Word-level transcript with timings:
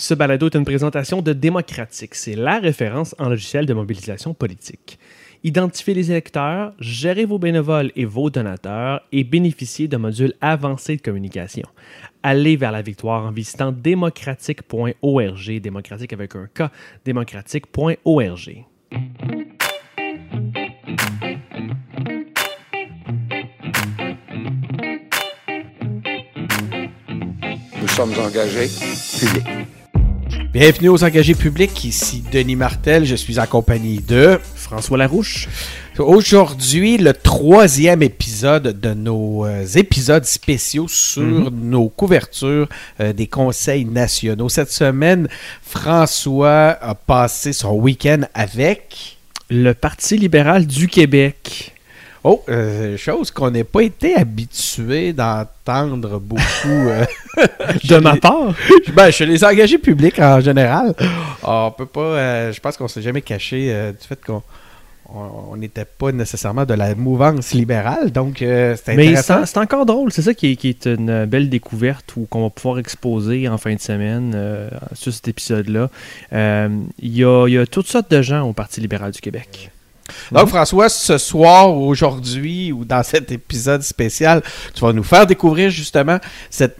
Ce 0.00 0.14
balado 0.14 0.46
est 0.46 0.54
une 0.54 0.64
présentation 0.64 1.22
de 1.22 1.32
Démocratique. 1.32 2.14
C'est 2.14 2.36
la 2.36 2.60
référence 2.60 3.16
en 3.18 3.28
logiciel 3.28 3.66
de 3.66 3.74
mobilisation 3.74 4.32
politique. 4.32 4.96
Identifiez 5.42 5.92
les 5.92 6.12
électeurs, 6.12 6.72
gérez 6.78 7.24
vos 7.24 7.40
bénévoles 7.40 7.90
et 7.96 8.04
vos 8.04 8.30
donateurs 8.30 9.00
et 9.10 9.24
bénéficiez 9.24 9.88
de 9.88 9.96
modules 9.96 10.34
avancés 10.40 10.94
de 10.94 11.02
communication. 11.02 11.68
Allez 12.22 12.54
vers 12.54 12.70
la 12.70 12.80
victoire 12.80 13.26
en 13.26 13.32
visitant 13.32 13.72
démocratique.org, 13.72 15.60
démocratique 15.60 16.12
avec 16.12 16.36
un 16.36 16.46
K, 16.46 16.70
démocratique.org. 17.04 18.64
Nous 27.80 27.88
sommes 27.88 28.12
engagés 28.24 28.68
publics. 29.18 29.57
Bienvenue 30.58 30.88
aux 30.88 31.04
engagés 31.04 31.36
publics, 31.36 31.84
ici 31.84 32.24
Denis 32.32 32.56
Martel, 32.56 33.04
je 33.04 33.14
suis 33.14 33.38
en 33.38 33.46
compagnie 33.46 34.00
de 34.00 34.40
François 34.56 34.98
Larouche. 34.98 35.48
Aujourd'hui, 36.00 36.98
le 36.98 37.12
troisième 37.12 38.02
épisode 38.02 38.80
de 38.80 38.92
nos 38.92 39.46
euh, 39.46 39.64
épisodes 39.76 40.24
spéciaux 40.24 40.88
sur 40.88 41.22
Mhm. 41.22 41.70
nos 41.70 41.88
couvertures 41.88 42.68
euh, 42.98 43.12
des 43.12 43.28
conseils 43.28 43.84
nationaux. 43.84 44.48
Cette 44.48 44.72
semaine, 44.72 45.28
François 45.62 46.76
a 46.80 46.96
passé 46.96 47.52
son 47.52 47.74
week-end 47.74 48.22
avec... 48.34 49.16
Le 49.50 49.74
Parti 49.74 50.16
libéral 50.18 50.66
du 50.66 50.88
Québec. 50.88 51.72
Oh, 52.30 52.42
euh, 52.48 52.96
chose 52.98 53.30
qu'on 53.30 53.50
n'est 53.50 53.64
pas 53.64 53.80
été 53.80 54.14
habitué 54.14 55.12
d'entendre 55.14 56.18
beaucoup. 56.18 56.42
euh, 56.66 57.06
De 57.84 57.96
ma 57.98 58.16
part, 58.16 58.54
ben, 58.94 59.10
chez 59.10 59.24
les 59.24 59.44
engagés 59.44 59.78
publics 59.78 60.18
en 60.18 60.40
général, 60.40 60.94
on 61.42 61.70
peut 61.70 61.86
pas. 61.86 62.00
euh, 62.00 62.52
je 62.52 62.60
pense 62.60 62.76
qu'on 62.76 62.88
s'est 62.88 63.00
jamais 63.00 63.22
caché 63.22 63.92
du 63.98 64.06
fait 64.06 64.22
qu'on 64.22 64.42
on 65.14 65.56
n'était 65.56 65.86
pas 65.86 66.12
nécessairement 66.12 66.66
de 66.66 66.74
la 66.74 66.94
mouvance 66.94 67.54
libérale, 67.54 68.12
donc 68.12 68.42
euh, 68.42 68.76
c'est 68.76 68.94
mais 68.94 69.08
intéressant. 69.08 69.40
c'est 69.40 69.54
c'est 69.54 69.58
encore 69.58 69.86
drôle. 69.86 70.12
C'est 70.12 70.22
ça 70.22 70.34
qui 70.34 70.52
est, 70.52 70.56
qui 70.56 70.68
est 70.68 70.86
une 70.86 71.24
belle 71.24 71.48
découverte 71.48 72.14
ou 72.16 72.26
qu'on 72.28 72.42
va 72.42 72.50
pouvoir 72.50 72.78
exposer 72.78 73.48
en 73.48 73.56
fin 73.56 73.74
de 73.74 73.80
semaine 73.80 74.32
euh, 74.34 74.68
sur 74.92 75.12
cet 75.12 75.28
épisode-là. 75.28 75.88
Euh, 76.34 76.68
y, 77.00 77.22
il 77.22 77.52
y 77.52 77.58
a 77.58 77.66
toutes 77.66 77.86
sortes 77.86 78.10
de 78.10 78.20
gens 78.20 78.42
au 78.42 78.52
Parti 78.52 78.80
libéral 78.82 79.12
du 79.12 79.20
Québec. 79.20 79.70
Donc, 80.32 80.48
François, 80.48 80.88
ce 80.88 81.18
soir, 81.18 81.76
aujourd'hui, 81.76 82.72
ou 82.72 82.84
dans 82.84 83.02
cet 83.02 83.32
épisode 83.32 83.82
spécial, 83.82 84.42
tu 84.74 84.80
vas 84.80 84.92
nous 84.92 85.02
faire 85.02 85.26
découvrir 85.26 85.70
justement 85.70 86.18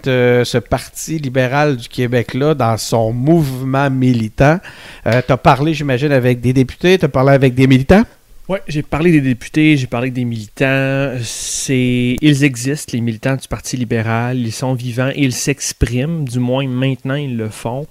euh, 0.07 0.45
ce 0.45 0.59
Parti 0.59 1.19
libéral 1.19 1.77
du 1.77 1.89
Québec-là 1.89 2.55
dans 2.55 2.77
son 2.77 3.13
mouvement 3.13 3.91
militant. 3.91 4.59
tu 5.05 5.33
as 5.33 5.37
parlé, 5.37 5.75
j'imagine, 5.75 6.13
avec 6.13 6.41
des 6.41 6.53
députés, 6.53 6.99
tu 6.99 7.05
as 7.05 7.09
parlé 7.09 7.33
avec 7.33 7.55
des 7.55 7.67
militants? 7.67 8.05
Oui, 8.49 8.61
j'ai 8.67 8.83
parlé 8.83 9.13
des 9.13 9.21
députés, 9.21 9.77
j'ai 9.77 9.87
parlé 9.87 10.11
des 10.11 10.25
militants. 10.25 11.13
C'est, 11.23 12.17
ils 12.19 12.45
existent, 12.45 12.93
les 12.95 13.03
militants 13.03 13.37
du 13.37 13.47
Parti 13.47 13.77
libéral. 13.77 14.39
Ils 14.39 14.53
sont 14.53 14.73
vivants, 14.73 15.11
ils 15.15 15.35
s'expriment. 15.35 16.25
Du 16.25 16.39
moins, 16.39 16.67
maintenant, 16.67 17.17
ils 17.17 17.37
le 17.37 17.51
font. 17.51 17.87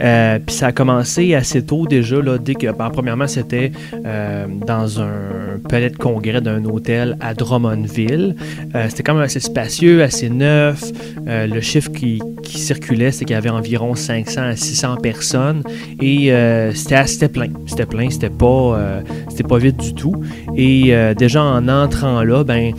Euh, 0.00 0.38
Puis 0.44 0.56
ça 0.56 0.68
a 0.68 0.72
commencé 0.72 1.34
assez 1.34 1.64
tôt 1.64 1.86
déjà, 1.86 2.20
là, 2.20 2.38
dès 2.38 2.54
que, 2.54 2.70
ben, 2.70 2.90
premièrement, 2.90 3.26
c'était 3.26 3.72
euh, 4.04 4.46
dans 4.66 5.00
un 5.00 5.58
palais 5.68 5.90
de 5.90 5.96
congrès 5.96 6.40
d'un 6.40 6.64
hôtel 6.64 7.16
à 7.20 7.34
Drummondville. 7.34 8.36
Euh, 8.74 8.86
c'était 8.88 9.02
quand 9.02 9.14
même 9.14 9.24
assez 9.24 9.40
spacieux, 9.40 10.02
assez 10.02 10.30
neuf. 10.30 10.82
Le 11.26 11.60
chiffre 11.60 11.90
qui, 11.92 12.20
circulait, 12.44 13.12
c'est 13.12 13.24
qu'il 13.24 13.34
y 13.34 13.36
avait 13.36 13.50
environ 13.50 13.94
500 13.94 14.40
à 14.40 14.56
600 14.56 14.96
personnes 14.96 15.62
et 16.00 16.32
c'était 16.74 17.28
plein. 17.28 17.48
C'était 17.66 17.86
plein, 17.86 18.10
c'était 18.10 18.30
pas, 18.30 19.02
c'était 19.28 19.44
pas 19.44 19.58
vite 19.58 19.76
du 19.76 19.94
tout. 19.94 20.14
Et 20.56 20.94
déjà 21.16 21.42
en 21.42 21.68
entrant 21.68 22.22
là, 22.22 22.44
ben 22.44 22.72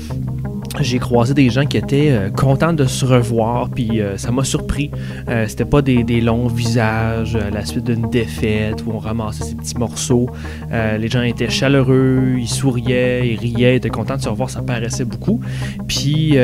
j'ai 0.81 0.99
croisé 0.99 1.33
des 1.33 1.49
gens 1.49 1.65
qui 1.65 1.77
étaient 1.77 2.09
euh, 2.09 2.29
contents 2.29 2.73
de 2.73 2.85
se 2.85 3.05
revoir, 3.05 3.69
puis 3.69 3.99
euh, 3.99 4.17
ça 4.17 4.31
m'a 4.31 4.43
surpris. 4.43 4.91
Euh, 5.27 5.45
C'était 5.47 5.65
pas 5.65 5.81
des, 5.81 6.03
des 6.03 6.21
longs 6.21 6.47
visages 6.47 7.35
à 7.35 7.49
la 7.49 7.65
suite 7.65 7.85
d'une 7.85 8.09
défaite 8.09 8.83
où 8.85 8.91
on 8.91 8.99
ramassait 8.99 9.43
ces 9.43 9.55
petits 9.55 9.77
morceaux. 9.77 10.27
Les 10.71 11.07
gens 11.07 11.21
étaient 11.21 11.49
chaleureux, 11.49 12.35
ils 12.37 12.47
souriaient, 12.47 13.27
ils 13.27 13.37
riaient, 13.37 13.75
étaient 13.77 13.89
contents 13.89 14.17
de 14.17 14.21
se 14.21 14.29
revoir, 14.29 14.49
ça 14.49 14.61
paraissait 14.61 15.05
beaucoup. 15.05 15.39
Puis 15.87 16.37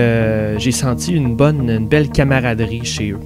j'ai 0.58 0.72
senti 0.72 1.14
une 1.14 1.36
bonne, 1.36 1.70
une 1.70 1.88
belle 1.88 2.10
camaraderie 2.10 2.86
chez 2.86 3.12
eux. 3.12 3.20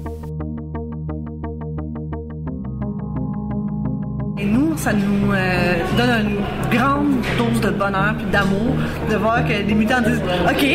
Ça 4.79 4.93
nous 4.93 5.33
euh, 5.33 5.73
donne 5.97 6.29
une 6.29 6.77
grande 6.77 7.21
dose 7.37 7.59
de 7.59 7.69
bonheur 7.69 8.15
puis 8.17 8.25
d'amour 8.27 8.75
de 9.09 9.15
voir 9.17 9.43
que 9.43 9.51
les 9.51 9.73
militants 9.73 10.01
disent 10.01 10.21
OK, 10.49 10.65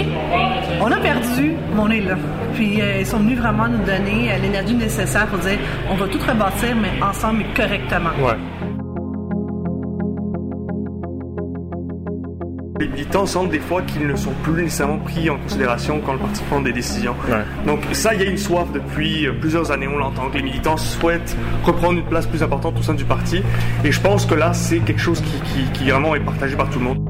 on 0.83 0.93
a 0.93 0.97
perdu, 0.97 1.55
mais 1.75 1.81
on 1.81 1.91
est 1.91 2.03
là. 2.03 2.17
Puis 2.55 2.83
euh, 2.83 3.01
ils 3.01 3.07
sont 3.07 3.19
venus 3.19 3.39
vraiment 3.39 3.67
nous 3.67 3.79
donner 3.79 4.31
euh, 4.31 4.39
l'énergie 4.43 4.75
nécessaire 4.75 5.27
pour 5.27 5.39
dire 5.39 5.59
on 5.91 5.95
va 5.95 6.07
tout 6.07 6.19
rebâtir, 6.19 6.77
mais 6.77 7.03
ensemble 7.03 7.43
et 7.43 7.57
correctement. 7.57 8.11
Les 12.81 12.89
militants 12.89 13.25
sentent 13.25 13.51
des 13.51 13.61
fois 13.61 13.83
qu'ils 13.83 14.05
ne 14.05 14.17
sont 14.17 14.33
plus 14.43 14.65
nécessairement 14.65 14.99
pris 14.99 15.31
en 15.31 15.39
considération 15.39 16.01
quand 16.05 16.15
le 16.15 16.19
parti 16.19 16.43
prend 16.51 16.61
des 16.61 16.73
décisions. 16.73 17.15
Donc 17.67 17.81
ça, 17.93 18.15
il 18.15 18.21
y 18.21 18.27
a 18.27 18.29
une 18.29 18.37
soif 18.37 18.67
depuis 18.73 19.29
euh, 19.29 19.33
plusieurs 19.33 19.71
années, 19.71 19.87
on 19.87 19.97
l'entend, 19.97 20.29
que 20.29 20.39
les 20.39 20.43
militants 20.43 20.77
souhaitent 20.77 21.37
reprendre 21.63 22.01
une 22.01 22.05
place 22.05 22.27
plus 22.27 22.43
importante 22.43 22.77
au 22.77 22.83
sein 22.83 22.95
du 22.95 23.05
parti. 23.05 23.43
Et 23.85 23.93
je 23.93 24.01
pense 24.01 24.27
que 24.27 24.35
là, 24.35 24.53
c'est 24.55 24.81
quelque 24.81 25.01
chose 25.01 25.21
qui, 25.21 25.41
qui, 25.53 25.71
qui 25.73 25.91
vraiment 25.91 26.17
est 26.17 26.21
partagé 26.21 26.57
par 26.57 26.69
tout 26.69 26.81
le 26.81 26.87
monde. 26.87 27.04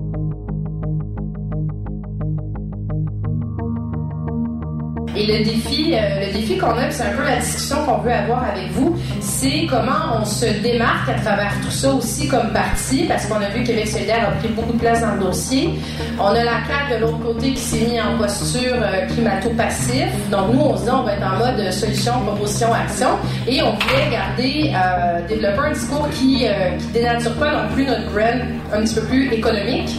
Et 5.16 5.26
le 5.26 5.44
défi, 5.44 5.94
euh, 5.94 6.26
le 6.26 6.32
défi 6.32 6.58
qu'on 6.58 6.76
a, 6.76 6.90
c'est 6.90 7.04
un 7.04 7.12
peu 7.16 7.22
la 7.24 7.36
discussion 7.36 7.84
qu'on 7.84 7.98
veut 7.98 8.12
avoir 8.12 8.44
avec 8.44 8.70
vous, 8.72 8.96
c'est 9.20 9.66
comment 9.70 10.20
on 10.20 10.24
se 10.24 10.46
démarque 10.60 11.08
à 11.08 11.20
travers 11.20 11.52
tout 11.62 11.70
ça 11.70 11.92
aussi 11.92 12.26
comme 12.26 12.52
parti, 12.52 13.04
parce 13.04 13.26
qu'on 13.26 13.36
a 13.36 13.48
vu 13.48 13.62
que 13.62 13.68
Québec 13.68 13.86
solidaire 13.86 14.28
a 14.28 14.32
pris 14.32 14.48
beaucoup 14.48 14.72
de 14.72 14.78
place 14.78 15.02
dans 15.02 15.14
le 15.14 15.20
dossier. 15.20 15.70
On 16.18 16.26
a 16.26 16.42
la 16.44 16.64
CAQ 16.66 16.94
de 16.94 17.00
l'autre 17.00 17.20
côté 17.20 17.52
qui 17.52 17.60
s'est 17.60 17.86
mis 17.86 18.00
en 18.00 18.18
posture 18.18 18.74
euh, 18.74 19.06
climato-passif. 19.06 20.08
Donc 20.30 20.52
nous, 20.52 20.60
on 20.60 20.76
se 20.76 20.82
dit 20.82 20.90
on 20.90 21.02
va 21.02 21.12
être 21.12 21.26
en 21.26 21.38
mode 21.38 21.72
solution, 21.72 22.12
proposition, 22.26 22.72
action, 22.72 23.10
et 23.46 23.62
on 23.62 23.70
voulait 23.70 24.10
garder, 24.10 24.72
euh, 24.74 25.28
développer 25.28 25.68
un 25.68 25.72
discours 25.72 26.08
qui, 26.10 26.46
qui 26.78 26.86
dénature 26.92 27.34
pas 27.34 27.52
non 27.52 27.72
plus 27.72 27.86
notre 27.86 28.10
brand 28.10 28.40
un 28.72 28.82
petit 28.82 28.94
peu 28.96 29.02
plus 29.02 29.32
économique. 29.32 29.90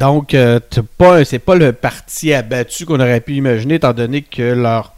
Donc, 0.00 0.32
euh, 0.32 0.58
c'est 1.24 1.38
pas 1.38 1.54
le 1.54 1.72
parti 1.72 2.32
abattu 2.32 2.86
qu'on 2.86 3.00
aurait 3.00 3.20
pu 3.20 3.34
imaginer, 3.34 3.74
étant 3.74 3.92
donné 3.92 4.22
que 4.22 4.54
leur, 4.54 4.94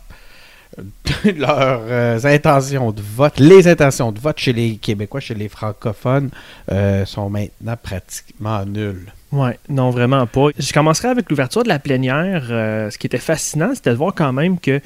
leurs 1.36 1.82
euh, 1.88 2.20
intentions 2.22 2.92
de 2.92 3.02
vote, 3.02 3.40
les 3.40 3.66
intentions 3.66 4.12
de 4.12 4.20
vote 4.20 4.38
chez 4.38 4.52
les 4.52 4.76
Québécois, 4.76 5.18
chez 5.18 5.34
les 5.34 5.48
francophones, 5.48 6.30
euh, 6.70 7.04
sont 7.04 7.28
maintenant 7.28 7.76
pratiquement 7.82 8.64
nulles. 8.64 9.12
Ouais, 9.32 9.58
non, 9.68 9.90
vraiment 9.90 10.26
pas. 10.26 10.48
Je 10.56 10.72
commencerai 10.72 11.08
avec 11.08 11.28
l'ouverture 11.30 11.64
de 11.64 11.69
la 11.69 11.80
plénière. 11.80 12.46
Euh, 12.50 12.88
ce 12.90 12.96
qui 12.96 13.08
était 13.08 13.19
fascinant, 13.19 13.74
c'était 13.74 13.90
de 13.90 13.96
voir 13.96 14.14
quand 14.14 14.32
même 14.32 14.60
que 14.60 14.80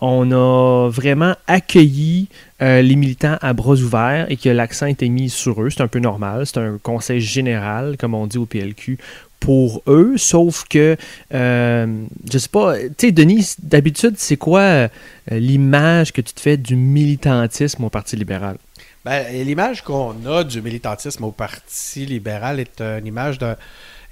on 0.00 0.32
a 0.32 0.90
vraiment 0.90 1.34
accueilli 1.46 2.28
les 2.60 2.94
militants 2.94 3.38
à 3.40 3.54
bras 3.54 3.74
ouverts 3.74 4.26
et 4.28 4.36
que 4.36 4.48
l'accent 4.48 4.86
était 4.86 5.08
mis 5.08 5.30
sur 5.30 5.60
eux. 5.62 5.70
C'est 5.70 5.82
un 5.82 5.88
peu 5.88 5.98
normal. 5.98 6.46
C'est 6.46 6.58
un 6.58 6.78
conseil 6.80 7.20
général, 7.20 7.96
comme 7.98 8.14
on 8.14 8.28
dit 8.28 8.38
au 8.38 8.46
PLQ, 8.46 8.98
pour 9.42 9.82
eux. 9.88 10.14
Sauf 10.16 10.64
que, 10.68 10.96
euh, 11.34 12.04
je 12.32 12.38
sais 12.38 12.48
pas, 12.48 12.78
tu 12.78 12.94
sais, 12.98 13.12
Denis, 13.12 13.56
d'habitude, 13.60 14.14
c'est 14.16 14.36
quoi 14.36 14.60
euh, 14.60 14.88
l'image 15.30 16.12
que 16.12 16.20
tu 16.20 16.32
te 16.32 16.40
fais 16.40 16.56
du 16.56 16.76
militantisme 16.76 17.82
au 17.84 17.90
Parti 17.90 18.16
libéral? 18.16 18.56
Ben, 19.04 19.26
l'image 19.44 19.82
qu'on 19.82 20.14
a 20.26 20.44
du 20.44 20.62
militantisme 20.62 21.24
au 21.24 21.32
Parti 21.32 22.06
libéral 22.06 22.60
est 22.60 22.80
une 22.80 23.06
image 23.06 23.38
d'un 23.38 23.56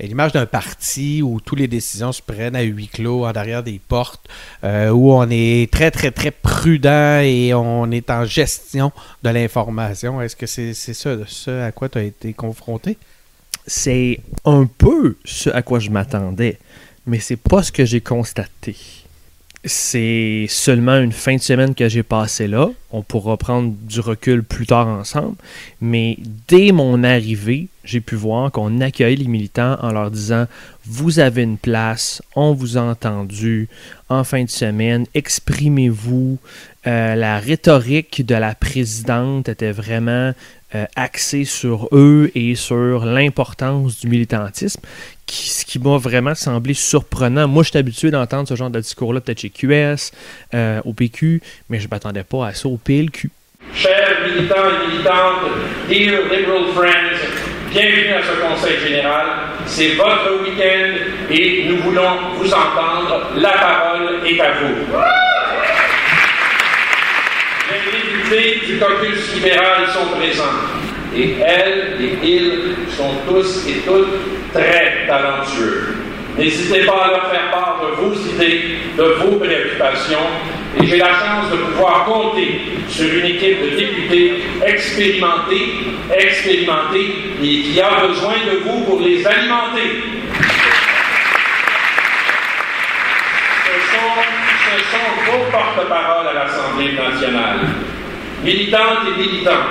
l'image 0.06 0.32
d'un 0.32 0.46
parti 0.46 1.20
où 1.22 1.40
toutes 1.40 1.58
les 1.58 1.68
décisions 1.68 2.10
se 2.10 2.22
prennent 2.22 2.56
à 2.56 2.62
huis 2.62 2.88
clos, 2.88 3.26
en 3.26 3.32
derrière 3.32 3.62
des 3.62 3.78
portes, 3.86 4.26
euh, 4.64 4.88
où 4.88 5.12
on 5.12 5.28
est 5.30 5.70
très, 5.70 5.90
très, 5.90 6.10
très 6.10 6.30
prudent 6.30 7.20
et 7.20 7.52
on 7.54 7.90
est 7.90 8.08
en 8.10 8.24
gestion 8.24 8.92
de 9.22 9.28
l'information. 9.28 10.22
Est-ce 10.22 10.36
que 10.36 10.46
c'est 10.46 10.72
c'est 10.72 10.94
ça, 10.94 11.66
à 11.66 11.70
quoi 11.70 11.90
tu 11.90 11.98
as 11.98 12.02
été 12.02 12.32
confronté? 12.32 12.96
C'est 13.72 14.18
un 14.44 14.66
peu 14.66 15.16
ce 15.24 15.48
à 15.48 15.62
quoi 15.62 15.78
je 15.78 15.90
m'attendais, 15.90 16.58
mais 17.06 17.20
c'est 17.20 17.36
pas 17.36 17.62
ce 17.62 17.70
que 17.70 17.84
j'ai 17.84 18.00
constaté. 18.00 18.74
c'est 19.64 20.46
seulement 20.48 20.96
une 20.96 21.12
fin 21.12 21.36
de 21.36 21.40
semaine 21.40 21.76
que 21.76 21.88
j'ai 21.88 22.02
passée 22.02 22.48
là. 22.48 22.68
On 22.90 23.02
pourra 23.02 23.36
prendre 23.36 23.72
du 23.82 24.00
recul 24.00 24.42
plus 24.42 24.66
tard 24.66 24.88
ensemble. 24.88 25.36
Mais 25.80 26.18
dès 26.48 26.72
mon 26.72 27.04
arrivée, 27.04 27.68
j'ai 27.84 28.00
pu 28.00 28.14
voir 28.14 28.50
qu'on 28.50 28.80
accueille 28.80 29.16
les 29.16 29.26
militants 29.26 29.76
en 29.80 29.92
leur 29.92 30.10
disant 30.10 30.46
Vous 30.84 31.18
avez 31.18 31.42
une 31.42 31.58
place, 31.58 32.22
on 32.36 32.52
vous 32.52 32.76
a 32.76 32.82
entendu 32.82 33.68
en 34.08 34.24
fin 34.24 34.44
de 34.44 34.50
semaine, 34.50 35.06
exprimez-vous. 35.14 36.38
Euh, 36.86 37.14
la 37.14 37.38
rhétorique 37.38 38.24
de 38.24 38.34
la 38.34 38.54
présidente 38.54 39.48
était 39.48 39.72
vraiment 39.72 40.32
euh, 40.74 40.86
axée 40.94 41.44
sur 41.44 41.88
eux 41.92 42.30
et 42.34 42.54
sur 42.54 43.04
l'importance 43.04 43.98
du 44.00 44.08
militantisme, 44.08 44.80
ce 45.28 45.64
qui 45.64 45.78
m'a 45.78 45.98
vraiment 45.98 46.34
semblé 46.34 46.74
surprenant. 46.74 47.48
Moi, 47.48 47.64
je 47.64 47.70
suis 47.70 47.78
habitué 47.78 48.10
d'entendre 48.10 48.48
ce 48.48 48.54
genre 48.54 48.70
de 48.70 48.78
discours-là, 48.80 49.20
peut-être 49.20 49.40
chez 49.40 49.50
QS, 49.50 50.12
euh, 50.54 50.80
au 50.84 50.92
PQ, 50.92 51.42
mais 51.68 51.80
je 51.80 51.86
ne 51.86 51.90
m'attendais 51.90 52.22
pas 52.22 52.46
à 52.46 52.54
ça 52.54 52.68
au 52.68 52.76
PLQ. 52.76 53.30
Chers 53.74 54.20
militants 54.24 54.54
et 54.56 54.88
militantes, 54.92 55.50
dear 55.88 56.22
liberal 56.30 56.72
friends, 56.74 57.39
bienvenue 57.70 58.14
à 58.14 58.22
ce 58.22 58.40
Conseil 58.40 58.78
général. 58.80 59.26
C'est 59.66 59.90
votre 59.90 60.42
week-end 60.42 61.30
et 61.30 61.66
nous 61.68 61.76
voulons 61.78 62.16
vous 62.36 62.52
entendre. 62.52 63.30
La 63.36 63.50
parole 63.50 64.26
est 64.26 64.40
à 64.40 64.52
vous. 64.60 64.74
Les 67.70 67.92
députés 67.92 68.66
du 68.66 68.78
caucus 68.78 69.34
libéral 69.34 69.86
sont 69.88 70.16
présents 70.18 70.44
et 71.14 71.36
elles 71.40 71.96
et 72.00 72.18
ils 72.24 72.74
sont 72.96 73.14
tous 73.28 73.68
et 73.68 73.82
toutes 73.86 74.52
très 74.52 75.06
talentueux. 75.06 75.94
N'hésitez 76.36 76.84
pas 76.84 77.04
à 77.04 77.08
leur 77.08 77.30
faire 77.30 77.50
part 77.52 77.80
de 77.82 78.02
vos 78.02 78.14
idées, 78.14 78.78
de 78.96 79.02
vos 79.02 79.36
préoccupations, 79.36 80.18
et 80.78 80.86
j'ai 80.86 80.98
la 80.98 81.08
chance 81.08 81.50
de 81.50 81.56
pouvoir 81.56 82.04
compter 82.04 82.60
sur 82.88 83.12
une 83.12 83.24
équipe 83.26 83.60
de 83.62 83.76
députés 83.76 84.44
expérimentés, 84.64 85.72
expérimentés, 86.16 87.14
et 87.42 87.62
qui 87.62 87.80
a 87.80 88.06
besoin 88.06 88.34
de 88.46 88.58
vous 88.64 88.84
pour 88.84 89.00
les 89.00 89.26
alimenter. 89.26 90.02
Ce 94.64 94.78
sont, 94.92 95.32
vos 95.32 95.50
porte-paroles 95.50 96.28
à 96.28 96.32
l'Assemblée 96.32 96.92
nationale. 96.92 97.60
Militantes 98.44 99.08
et 99.08 99.20
militants, 99.20 99.66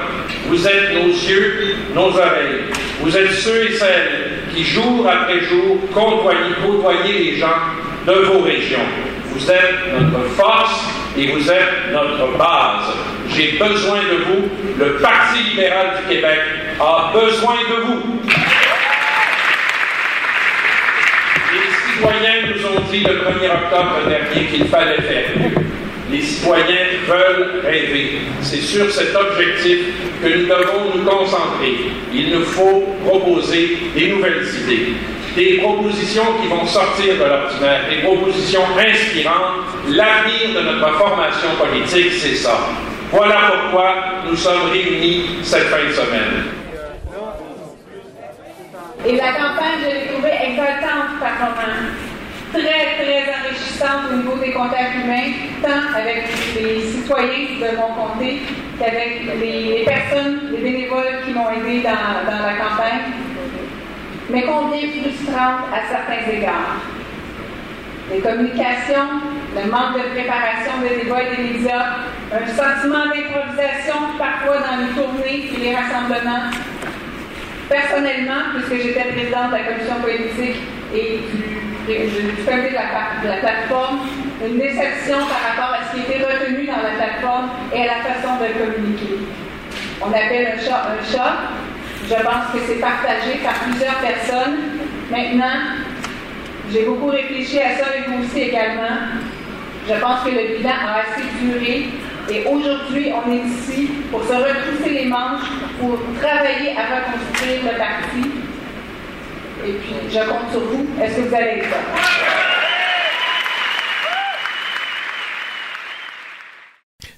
vous 0.47 0.67
êtes 0.67 0.93
nos 0.93 1.07
yeux, 1.07 1.75
nos 1.95 2.09
oreilles. 2.09 2.65
Vous 3.01 3.15
êtes 3.15 3.31
ceux 3.31 3.71
et 3.71 3.73
celles 3.73 4.41
qui, 4.53 4.63
jour 4.63 5.07
après 5.09 5.41
jour, 5.45 5.77
côtoyez, 5.93 7.13
les 7.13 7.37
gens 7.37 7.47
de 8.05 8.11
vos 8.11 8.39
régions. 8.39 9.08
Vous 9.31 9.51
êtes 9.51 9.93
notre 9.93 10.29
force 10.31 10.85
et 11.17 11.27
vous 11.27 11.49
êtes 11.51 11.91
notre 11.91 12.37
base. 12.37 12.95
J'ai 13.29 13.57
besoin 13.57 13.97
de 13.99 14.23
vous. 14.25 14.49
Le 14.77 14.97
Parti 14.97 15.43
libéral 15.43 15.97
du 15.97 16.15
Québec 16.15 16.39
a 16.79 17.11
besoin 17.13 17.55
de 17.69 17.85
vous. 17.85 18.21
Les 21.53 21.93
citoyens 21.93 22.47
nous 22.47 22.65
ont 22.65 22.81
dit 22.91 22.99
le 22.99 23.13
1er 23.13 23.51
octobre 23.51 23.99
dernier 24.07 24.47
qu'il 24.47 24.65
fallait 24.65 25.01
faire 25.01 25.59
les 26.11 26.21
citoyens 26.21 26.87
veulent 27.07 27.61
rêver. 27.63 28.19
C'est 28.41 28.61
sur 28.61 28.89
cet 28.91 29.15
objectif 29.15 29.79
que 30.21 30.27
nous 30.27 30.45
devons 30.47 30.95
nous 30.95 31.03
concentrer. 31.03 31.75
Il 32.13 32.31
nous 32.31 32.45
faut 32.45 32.95
proposer 33.05 33.77
des 33.95 34.07
nouvelles 34.09 34.45
idées, 34.63 34.93
des 35.39 35.57
propositions 35.59 36.25
qui 36.41 36.49
vont 36.49 36.65
sortir 36.65 37.13
de 37.15 37.23
l'ordinaire, 37.23 37.83
des 37.89 38.01
propositions 38.03 38.65
inspirantes. 38.77 39.71
L'avenir 39.87 40.49
de 40.53 40.61
notre 40.69 40.97
formation 40.97 41.49
politique, 41.57 42.11
c'est 42.11 42.35
ça. 42.35 42.57
Voilà 43.09 43.37
pourquoi 43.49 43.95
nous 44.27 44.35
sommes 44.35 44.69
réunis 44.69 45.39
cette 45.41 45.69
fin 45.69 45.87
de 45.87 45.93
semaine. 45.93 46.43
Et 49.07 49.15
la 49.15 49.31
campagne, 49.31 49.79
je 49.81 49.95
l'ai 49.95 50.07
trouvée 50.11 50.35
exaltante 50.43 51.19
par 51.21 51.39
moment 51.39 51.87
très, 52.51 52.99
très 52.99 53.23
enrichissante 53.31 54.11
au 54.11 54.15
niveau 54.17 54.35
des 54.43 54.51
contacts 54.51 54.95
humains, 55.01 55.31
tant 55.61 55.97
avec 55.97 56.23
les 56.59 56.81
citoyens 56.81 57.61
de 57.61 57.77
mon 57.77 57.95
comté 57.95 58.39
qu'avec 58.77 59.21
les, 59.39 59.85
personnes, 59.85 60.51
les 60.51 60.57
bénévoles 60.57 61.23
qui 61.25 61.31
m'ont 61.31 61.49
aidé 61.49 61.81
dans, 61.81 61.91
la 62.27 62.53
campagne, 62.55 63.28
mais 64.29 64.43
combien 64.43 64.87
frustrante 64.89 65.65
à 65.73 65.79
certains 65.89 66.31
égards? 66.31 66.81
Les 68.11 68.19
communications, 68.19 69.21
le 69.55 69.69
manque 69.69 69.97
de 69.97 70.09
préparation 70.09 70.81
des 70.81 71.03
débats 71.03 71.23
et 71.23 71.35
des 71.35 71.53
médias, 71.53 71.85
un 72.33 72.47
sentiment 72.47 73.05
d'improvisation 73.05 74.17
parfois 74.17 74.57
dans 74.65 74.77
les 74.81 74.93
tournées 74.93 75.49
et 75.53 75.59
les 75.59 75.75
rassemblements. 75.75 76.49
Personnellement, 77.69 78.53
puisque 78.53 78.83
j'étais 78.83 79.13
présidente 79.13 79.51
de 79.51 79.57
la 79.57 79.63
commission 79.63 79.95
politique 80.01 80.61
et 80.93 81.19
du 81.29 82.43
côté 82.43 82.69
de 82.69 83.23
de 83.23 83.27
la 83.27 83.37
plateforme, 83.37 83.99
une 84.45 84.57
déception 84.57 85.17
par 85.17 85.41
rapport 85.49 85.75
à 85.77 85.85
ce 85.85 85.95
qui 85.95 86.11
était 86.11 86.23
retenu 86.23 86.65
dans 86.65 86.81
la 86.81 86.97
plateforme 86.97 87.49
et 87.73 87.83
à 87.83 87.85
la 87.85 88.01
façon 88.01 88.35
de 88.37 88.47
communiquer. 88.57 89.19
On 90.01 90.09
appelle 90.09 90.53
un 90.55 90.59
chat 90.59 90.87
un 90.97 91.11
chat. 91.11 91.33
Je 92.09 92.15
pense 92.15 92.51
que 92.51 92.59
c'est 92.67 92.79
partagé 92.79 93.37
par 93.43 93.53
plusieurs 93.59 93.99
personnes. 93.99 94.57
Maintenant, 95.11 95.77
j'ai 96.71 96.83
beaucoup 96.85 97.09
réfléchi 97.09 97.59
à 97.59 97.77
ça 97.77 97.85
et 97.95 98.09
vous 98.09 98.23
aussi 98.23 98.41
également. 98.41 98.97
Je 99.87 99.93
pense 99.93 100.23
que 100.23 100.29
le 100.29 100.57
bilan 100.57 100.71
a 100.71 101.01
assez 101.01 101.21
duré 101.39 101.89
et 102.31 102.45
aujourd'hui, 102.45 103.11
on 103.13 103.31
est 103.31 103.45
ici 103.45 103.91
pour 104.09 104.23
se 104.23 104.33
retrousser 104.33 104.89
les 104.89 105.05
manches, 105.05 105.49
pour 105.79 105.99
travailler 106.19 106.75
à 106.75 106.85
reconstruire 106.95 107.61
le 107.71 107.77
parti 107.77 108.31
et 109.67 109.73
puis, 109.73 109.95
je 110.09 110.19
compte 110.19 110.51
sur 110.51 110.61
vous. 110.61 110.87
Est-ce 111.01 111.15
que 111.15 111.21
vous 111.21 111.35
allez 111.35 111.59
être? 111.59 111.67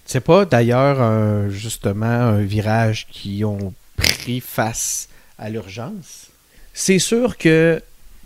C'est 0.05 0.25
pas 0.25 0.43
d'ailleurs 0.43 1.49
justement 1.49 2.05
un 2.05 2.41
virage 2.41 3.07
qui 3.09 3.45
ont 3.45 3.73
pris 4.01 4.39
face 4.39 5.07
à 5.37 5.49
l'urgence? 5.49 6.27
C'est 6.73 6.99
sûr 6.99 7.37
que 7.37 7.81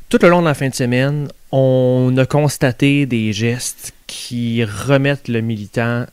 tout 0.10 0.20
le 0.22 0.30
long 0.30 0.42
de 0.42 0.46
la 0.48 0.54
fin 0.54 0.70
de 0.70 0.76
semaine, 0.76 1.30
on 1.52 2.14
a 2.18 2.26
constaté 2.26 3.06
des 3.06 3.34
gestes 3.34 3.94
qui 4.08 4.64
remettent 4.64 5.28
le 5.28 5.42
militant 5.42 6.06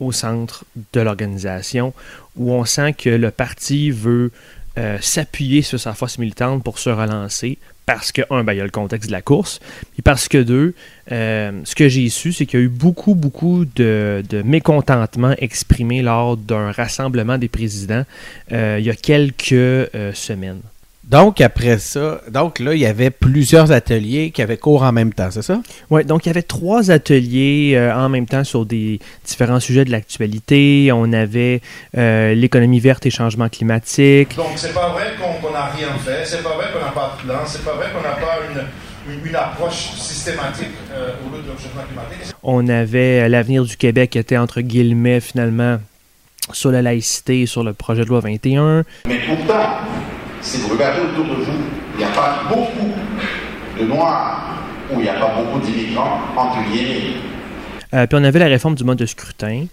au 0.00 0.12
centre 0.12 0.64
de 0.92 1.00
l'organisation, 1.00 1.92
où 2.36 2.52
on 2.52 2.64
sent 2.64 2.94
que 2.94 3.10
le 3.10 3.30
parti 3.30 3.90
veut 3.90 4.32
euh, 4.78 4.98
s'appuyer 5.00 5.62
sur 5.62 5.78
sa 5.78 5.94
force 5.94 6.18
militante 6.18 6.64
pour 6.64 6.78
se 6.78 6.90
relancer 6.90 7.58
parce 7.86 8.12
que, 8.12 8.22
un, 8.30 8.44
ben, 8.44 8.54
il 8.54 8.56
y 8.56 8.60
a 8.60 8.64
le 8.64 8.70
contexte 8.70 9.08
de 9.08 9.12
la 9.12 9.20
course, 9.20 9.60
et 9.98 10.02
parce 10.02 10.26
que, 10.26 10.38
deux, 10.38 10.74
euh, 11.12 11.60
ce 11.64 11.74
que 11.74 11.88
j'ai 11.88 12.08
su, 12.08 12.32
c'est 12.32 12.46
qu'il 12.46 12.58
y 12.58 12.62
a 12.62 12.66
eu 12.66 12.70
beaucoup, 12.70 13.14
beaucoup 13.14 13.66
de, 13.66 14.22
mécontentement 14.44 15.34
exprimé 15.38 16.00
lors 16.00 16.38
d'un 16.38 16.72
rassemblement 16.72 17.36
des 17.36 17.48
présidents 17.48 18.04
euh, 18.52 18.78
il 18.80 18.86
y 18.86 18.90
a 18.90 18.96
quelques 18.96 19.90
semaines. 20.14 20.62
Donc, 21.08 21.42
après 21.42 21.78
ça, 21.78 22.22
donc 22.30 22.58
là, 22.58 22.72
il 22.74 22.80
y 22.80 22.86
avait 22.86 23.10
plusieurs 23.10 23.72
ateliers 23.72 24.30
qui 24.30 24.40
avaient 24.40 24.56
cours 24.56 24.82
en 24.82 24.92
même 24.92 25.12
temps, 25.12 25.30
c'est 25.30 25.42
ça? 25.42 25.60
Oui, 25.90 26.04
donc 26.04 26.24
il 26.24 26.28
y 26.28 26.30
avait 26.30 26.42
trois 26.42 26.90
ateliers 26.90 27.74
euh, 27.74 27.94
en 27.94 28.08
même 28.08 28.24
temps 28.24 28.42
sur 28.42 28.64
des 28.64 29.00
différents 29.24 29.60
sujets 29.60 29.84
de 29.84 29.90
l'actualité. 29.90 30.90
On 30.94 31.12
avait 31.12 31.60
euh, 31.98 32.34
l'économie 32.34 32.80
verte 32.80 33.04
et 33.04 33.10
changement 33.10 33.50
climatique. 33.50 34.34
Donc, 34.36 34.52
c'est 34.56 34.72
pas 34.72 34.88
vrai 34.90 35.12
qu'on 35.20 35.50
n'a 35.50 35.66
rien 35.66 35.88
fait, 35.98 36.24
c'est 36.24 36.42
pas 36.42 36.54
vrai 36.54 36.66
qu'on 36.72 36.84
n'a 36.84 36.92
pas 36.92 37.16
de 37.18 37.26
plan, 37.26 37.40
c'est 37.44 37.64
pas 37.64 37.74
vrai 37.74 37.86
qu'on 37.94 38.02
n'a 38.02 38.14
pas 38.14 38.38
une, 38.50 39.28
une, 39.28 39.36
approche 39.36 39.90
systématique 39.98 40.68
euh, 40.90 41.10
au 41.26 41.36
lieu 41.36 41.42
de 41.42 41.48
changement 41.48 41.82
climatique. 41.86 42.34
On 42.42 42.66
avait 42.68 43.28
l'avenir 43.28 43.64
du 43.64 43.76
Québec 43.76 44.10
qui 44.10 44.18
était 44.18 44.38
entre 44.38 44.62
guillemets 44.62 45.20
finalement 45.20 45.78
sur 46.52 46.70
la 46.70 46.80
laïcité 46.80 47.42
et 47.42 47.46
sur 47.46 47.62
le 47.62 47.74
projet 47.74 48.04
de 48.04 48.08
loi 48.08 48.20
21. 48.20 48.84
Mais 49.06 49.18
pourtant, 49.26 49.78
si 50.44 50.58
vous 50.58 50.68
regardez 50.68 51.00
autour 51.00 51.24
de 51.24 51.42
vous, 51.42 51.58
il 51.94 51.98
n'y 51.98 52.04
a 52.04 52.14
pas 52.14 52.42
beaucoup 52.48 52.92
de 53.80 53.84
Noirs 53.86 54.56
ou 54.92 55.00
il 55.00 55.02
n'y 55.02 55.08
a 55.08 55.14
pas 55.14 55.34
beaucoup 55.34 55.58
d'immigrants, 55.58 56.20
entre 56.36 56.58
guillemets. 56.70 57.16
Euh, 57.94 58.06
puis 58.06 58.18
on 58.20 58.24
avait 58.24 58.38
la 58.38 58.46
réforme 58.46 58.74
du 58.74 58.84
mode 58.84 58.98
de 58.98 59.06
scrutin. 59.06 59.66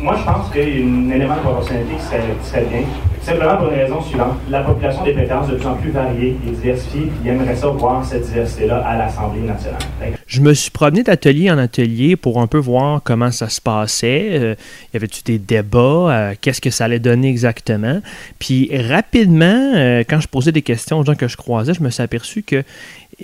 Moi, 0.00 0.14
je 0.18 0.24
pense 0.24 0.52
qu'il 0.52 0.78
y 0.78 0.82
a 0.82 0.84
un 0.84 1.10
élément 1.10 1.36
de 1.36 1.40
proportionnalité 1.40 1.94
qui 1.94 2.46
serait, 2.46 2.64
bien. 2.64 2.82
Simplement 3.22 3.56
pour 3.56 3.68
une 3.72 3.78
raison 3.78 4.02
suivante. 4.02 4.36
La 4.50 4.60
population 4.60 5.02
des 5.04 5.12
préférences 5.12 5.48
de 5.48 5.56
plus 5.56 5.66
en 5.66 5.74
plus 5.74 5.90
variée 5.90 6.36
et 6.46 6.50
diversifiée, 6.50 7.10
puis 7.20 7.30
aimerait 7.30 7.56
ça 7.56 7.68
voir 7.68 8.04
cette 8.04 8.26
diversité-là 8.26 8.86
à 8.86 8.98
l'Assemblée 8.98 9.40
nationale. 9.40 9.80
Je 10.26 10.40
me 10.42 10.52
suis 10.52 10.70
promené 10.70 11.02
d'atelier 11.02 11.50
en 11.50 11.58
atelier 11.58 12.14
pour 12.14 12.40
un 12.40 12.46
peu 12.46 12.58
voir 12.58 13.00
comment 13.02 13.30
ça 13.30 13.48
se 13.48 13.60
passait. 13.60 14.28
Euh, 14.32 14.54
y 14.92 14.96
avait-tu 14.96 15.22
des 15.24 15.38
débats? 15.38 15.78
Euh, 15.78 16.34
qu'est-ce 16.40 16.60
que 16.60 16.70
ça 16.70 16.84
allait 16.84 16.98
donner 16.98 17.28
exactement? 17.28 18.00
Puis 18.38 18.70
rapidement, 18.76 19.72
euh, 19.74 20.04
quand 20.08 20.20
je 20.20 20.28
posais 20.28 20.52
des 20.52 20.62
questions 20.62 20.98
aux 20.98 21.04
gens 21.04 21.14
que 21.14 21.26
je 21.26 21.36
croisais, 21.36 21.74
je 21.74 21.82
me 21.82 21.90
suis 21.90 22.02
aperçu 22.02 22.42
que 22.42 22.62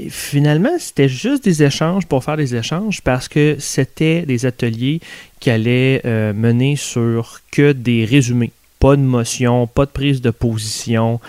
Finalement, 0.08 0.70
c'était 0.78 1.08
juste 1.08 1.44
des 1.44 1.62
échanges 1.62 2.06
pour 2.06 2.24
faire 2.24 2.38
des 2.38 2.54
échanges 2.54 3.02
parce 3.02 3.28
que 3.28 3.56
c'était 3.58 4.22
des 4.22 4.46
ateliers 4.46 5.00
qui 5.38 5.50
allaient 5.50 6.00
euh, 6.06 6.32
mener 6.32 6.76
sur 6.76 7.40
que 7.50 7.72
des 7.72 8.06
résumés. 8.06 8.52
Pas 8.78 8.96
de 8.96 9.02
motion, 9.02 9.66
pas 9.66 9.84
de 9.84 9.90
prise 9.90 10.22
de 10.22 10.30
position. 10.30 11.20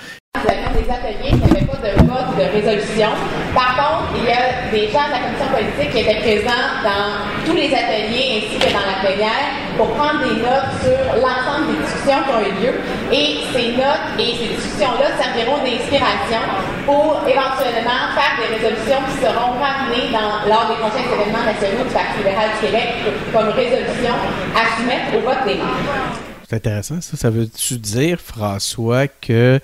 De 1.83 1.91
vote 2.07 2.31
de 2.39 2.45
résolution. 2.47 3.11
Par 3.53 3.75
contre, 3.75 4.15
il 4.15 4.23
y 4.23 4.31
a 4.31 4.71
des 4.71 4.87
gens 4.87 5.03
de 5.11 5.19
la 5.19 5.21
commission 5.27 5.49
politique 5.51 5.91
qui 5.91 5.99
étaient 5.99 6.23
présents 6.23 6.79
dans 6.79 7.27
tous 7.43 7.55
les 7.55 7.67
ateliers 7.75 8.39
ainsi 8.39 8.55
que 8.55 8.71
dans 8.71 8.87
la 8.87 9.03
plénière 9.03 9.51
pour 9.75 9.91
prendre 9.99 10.23
des 10.23 10.39
notes 10.39 10.71
sur 10.79 10.95
l'ensemble 11.19 11.75
des 11.75 11.79
discussions 11.83 12.23
qui 12.23 12.31
ont 12.31 12.43
eu 12.47 12.53
lieu. 12.63 12.73
Et 13.11 13.43
ces 13.51 13.75
notes 13.75 14.15
et 14.15 14.31
ces 14.39 14.49
discussions-là 14.55 15.11
serviront 15.19 15.59
d'inspiration 15.59 16.43
pour 16.87 17.19
éventuellement 17.27 18.15
faire 18.15 18.33
des 18.39 18.47
résolutions 18.55 19.03
qui 19.11 19.19
seront 19.19 19.59
ramenées 19.59 20.07
dans, 20.15 20.47
lors 20.47 20.71
des 20.71 20.79
prochains 20.79 21.03
événements 21.03 21.43
nationaux 21.43 21.83
du 21.83 21.91
Parti 21.91 22.15
libéral 22.23 22.47
du 22.55 22.59
Québec 22.63 22.87
comme 23.35 23.51
résolution 23.51 24.15
à 24.55 24.63
soumettre 24.79 25.11
au 25.19 25.21
vote 25.27 25.43
des 25.43 25.59
membres. 25.59 26.31
C'est 26.47 26.57
intéressant, 26.57 27.01
ça. 27.01 27.17
Ça 27.17 27.29
veut-tu 27.29 27.75
dire, 27.77 28.19
François, 28.19 29.07
que 29.07 29.59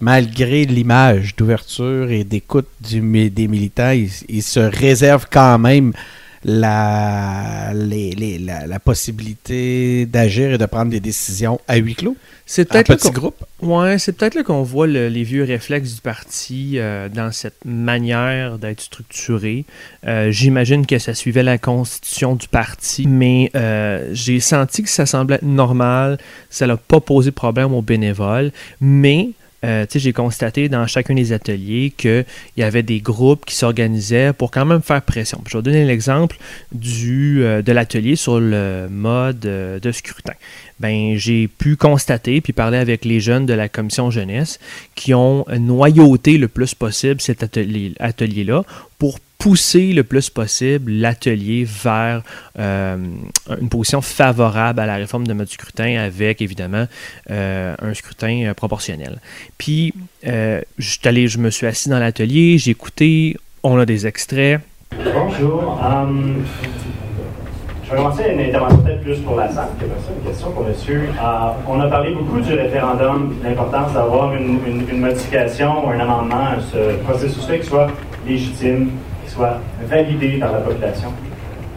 malgré 0.00 0.64
l'image 0.64 1.36
d'ouverture 1.36 2.10
et 2.10 2.24
d'écoute 2.24 2.68
des 2.80 3.00
militants, 3.48 3.92
ils, 3.92 4.42
se 4.42 4.60
réservent 4.60 5.26
quand 5.30 5.58
même 5.58 5.92
la, 6.42 7.72
la, 7.74 8.78
possibilité 8.78 10.06
d'agir 10.06 10.52
et 10.52 10.58
de 10.58 10.66
prendre 10.66 10.90
des 10.90 11.00
décisions 11.00 11.60
à 11.68 11.76
huis 11.76 11.94
clos? 11.94 12.16
C'est 12.46 12.64
peut-être 12.64 12.96
petit 12.96 13.12
groupe. 13.12 13.44
Ouais, 13.62 13.98
c'est 13.98 14.12
peut-être 14.12 14.34
là 14.34 14.42
qu'on 14.42 14.62
voit 14.62 14.86
les 14.86 15.22
vieux 15.22 15.44
réflexes 15.44 15.94
du 15.94 16.00
parti 16.00 16.78
euh, 16.78 17.08
dans 17.08 17.30
cette 17.30 17.64
manière 17.64 18.58
d'être 18.58 18.80
structuré. 18.80 19.66
Euh, 20.04 20.32
j'imagine 20.32 20.84
que 20.84 20.98
ça 20.98 21.14
suivait 21.14 21.44
la 21.44 21.58
constitution 21.58 22.34
du 22.34 22.48
parti, 22.48 23.06
mais 23.06 23.52
euh, 23.54 24.08
j'ai 24.12 24.40
senti 24.40 24.82
que 24.82 24.88
ça 24.88 25.06
semblait 25.06 25.38
normal. 25.42 26.18
Ça 26.48 26.66
n'a 26.66 26.76
pas 26.76 26.98
posé 27.00 27.30
problème 27.30 27.72
aux 27.72 27.82
bénévoles, 27.82 28.50
mais 28.80 29.28
euh, 29.64 29.86
j'ai 29.92 30.12
constaté 30.12 30.68
dans 30.68 30.86
chacun 30.86 31.14
des 31.14 31.32
ateliers 31.32 31.92
qu'il 31.96 32.24
y 32.56 32.62
avait 32.62 32.82
des 32.82 33.00
groupes 33.00 33.44
qui 33.44 33.54
s'organisaient 33.54 34.32
pour 34.32 34.50
quand 34.50 34.64
même 34.64 34.82
faire 34.82 35.02
pression. 35.02 35.42
je 35.46 35.58
vais 35.58 35.62
donner 35.62 35.84
l'exemple 35.84 36.36
euh, 36.74 37.62
de 37.62 37.72
l'atelier 37.72 38.16
sur 38.16 38.40
le 38.40 38.88
mode 38.90 39.44
euh, 39.44 39.78
de 39.78 39.92
scrutin. 39.92 40.32
Ben, 40.80 41.16
j'ai 41.16 41.46
pu 41.46 41.76
constater 41.76 42.40
puis 42.40 42.52
parler 42.52 42.78
avec 42.78 43.04
les 43.04 43.20
jeunes 43.20 43.46
de 43.46 43.54
la 43.54 43.68
commission 43.68 44.10
jeunesse 44.10 44.58
qui 44.94 45.14
ont 45.14 45.44
noyauté 45.58 46.38
le 46.38 46.48
plus 46.48 46.74
possible 46.74 47.20
cet 47.20 47.42
atelier-là 47.42 48.64
pour 48.98 49.20
pousser 49.40 49.94
le 49.94 50.04
plus 50.04 50.28
possible 50.28 50.92
l'atelier 50.92 51.64
vers 51.66 52.22
euh, 52.58 52.96
une 53.60 53.68
position 53.70 54.02
favorable 54.02 54.80
à 54.80 54.86
la 54.86 54.96
réforme 54.96 55.26
de 55.26 55.32
mode 55.32 55.48
scrutin 55.48 55.98
avec 55.98 56.42
évidemment 56.42 56.86
euh, 57.30 57.74
un 57.80 57.94
scrutin 57.94 58.44
euh, 58.44 58.54
proportionnel. 58.54 59.18
Puis 59.56 59.94
je, 60.22 60.66
je 60.78 61.38
me 61.38 61.50
suis 61.50 61.66
assis 61.66 61.88
dans 61.88 61.98
l'atelier, 61.98 62.58
j'ai 62.58 62.72
écouté, 62.72 63.36
on 63.62 63.78
a 63.78 63.86
des 63.86 64.06
extraits. 64.06 64.60
Bonjour. 64.92 65.80
Je 67.90 67.96
vais 67.96 68.02
commencer 68.02 68.22
une 68.32 68.40
intervention 68.40 68.78
peut-être 68.78 69.02
plus 69.02 69.18
pour 69.18 69.34
la 69.34 69.48
salle 69.48 69.68
que 69.80 69.86
ça, 69.86 70.12
une 70.16 70.28
question 70.28 70.50
pour 70.52 70.64
monsieur. 70.64 71.08
on 71.68 71.80
a 71.80 71.88
parlé 71.88 72.14
beaucoup 72.14 72.38
du 72.38 72.54
référendum, 72.54 73.34
de 73.42 73.48
l'importance 73.48 73.92
d'avoir 73.92 74.32
une, 74.32 74.60
modification 75.00 75.84
ou 75.84 75.90
un 75.90 75.98
amendement 75.98 76.36
à 76.36 76.60
ce 76.60 76.96
processus-là 77.04 77.58
qui 77.58 77.66
soit 77.66 77.88
légitime, 78.24 78.90
soit 79.26 79.58
validé 79.88 80.38
par 80.38 80.52
la 80.52 80.58
population. 80.58 81.08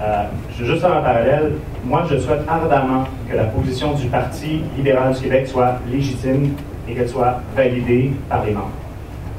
Euh, 0.01 0.23
je 0.55 0.63
veux 0.63 0.71
juste 0.71 0.81
faire 0.81 0.97
un 0.97 1.01
parallèle. 1.01 1.53
Moi, 1.83 2.03
je 2.11 2.17
souhaite 2.17 2.41
ardemment 2.47 3.05
que 3.27 3.35
la 3.35 3.45
position 3.45 3.93
du 3.93 4.05
Parti 4.07 4.61
libéral 4.77 5.13
du 5.13 5.21
Québec 5.21 5.47
soit 5.47 5.79
légitime 5.91 6.53
et 6.87 6.93
qu'elle 6.93 7.09
soit 7.09 7.39
validée 7.55 8.11
par 8.29 8.45
les 8.45 8.51
membres. 8.51 8.69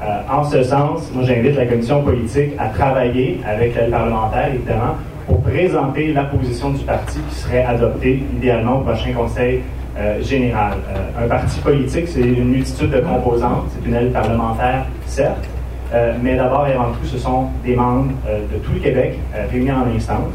Euh, 0.03 0.19
en 0.29 0.43
ce 0.43 0.61
sens, 0.63 1.09
moi, 1.13 1.23
j'invite 1.23 1.55
la 1.55 1.67
commission 1.67 2.03
politique 2.03 2.51
à 2.57 2.67
travailler 2.67 3.39
avec 3.47 3.75
l'aide 3.75 3.91
parlementaire, 3.91 4.49
évidemment, 4.53 4.95
pour 5.25 5.41
présenter 5.41 6.13
la 6.13 6.23
position 6.25 6.71
du 6.71 6.83
parti 6.83 7.19
qui 7.29 7.35
serait 7.35 7.63
adoptée 7.63 8.23
idéalement 8.35 8.79
au 8.79 8.81
prochain 8.81 9.13
Conseil 9.13 9.61
euh, 9.97 10.21
général. 10.21 10.73
un 11.17 11.27
parti 11.27 11.59
politique, 11.59 12.07
c'est 12.07 12.21
une 12.21 12.49
multitude 12.49 12.91
de 12.91 12.99
composantes. 12.99 13.69
C'est 13.73 13.87
une 13.87 13.95
aile 13.95 14.11
parlementaire, 14.11 14.85
certes, 15.05 15.47
euh, 15.93 16.13
mais 16.21 16.35
d'abord 16.35 16.67
et 16.67 16.73
avant 16.73 16.91
tout, 16.91 17.05
ce 17.05 17.17
sont 17.17 17.47
des 17.63 17.75
membres 17.75 18.11
euh, 18.27 18.39
de 18.51 18.57
tout 18.57 18.73
le 18.73 18.79
Québec 18.79 19.19
euh, 19.35 19.45
réunis 19.49 19.71
en 19.71 19.85
instance. 19.95 20.33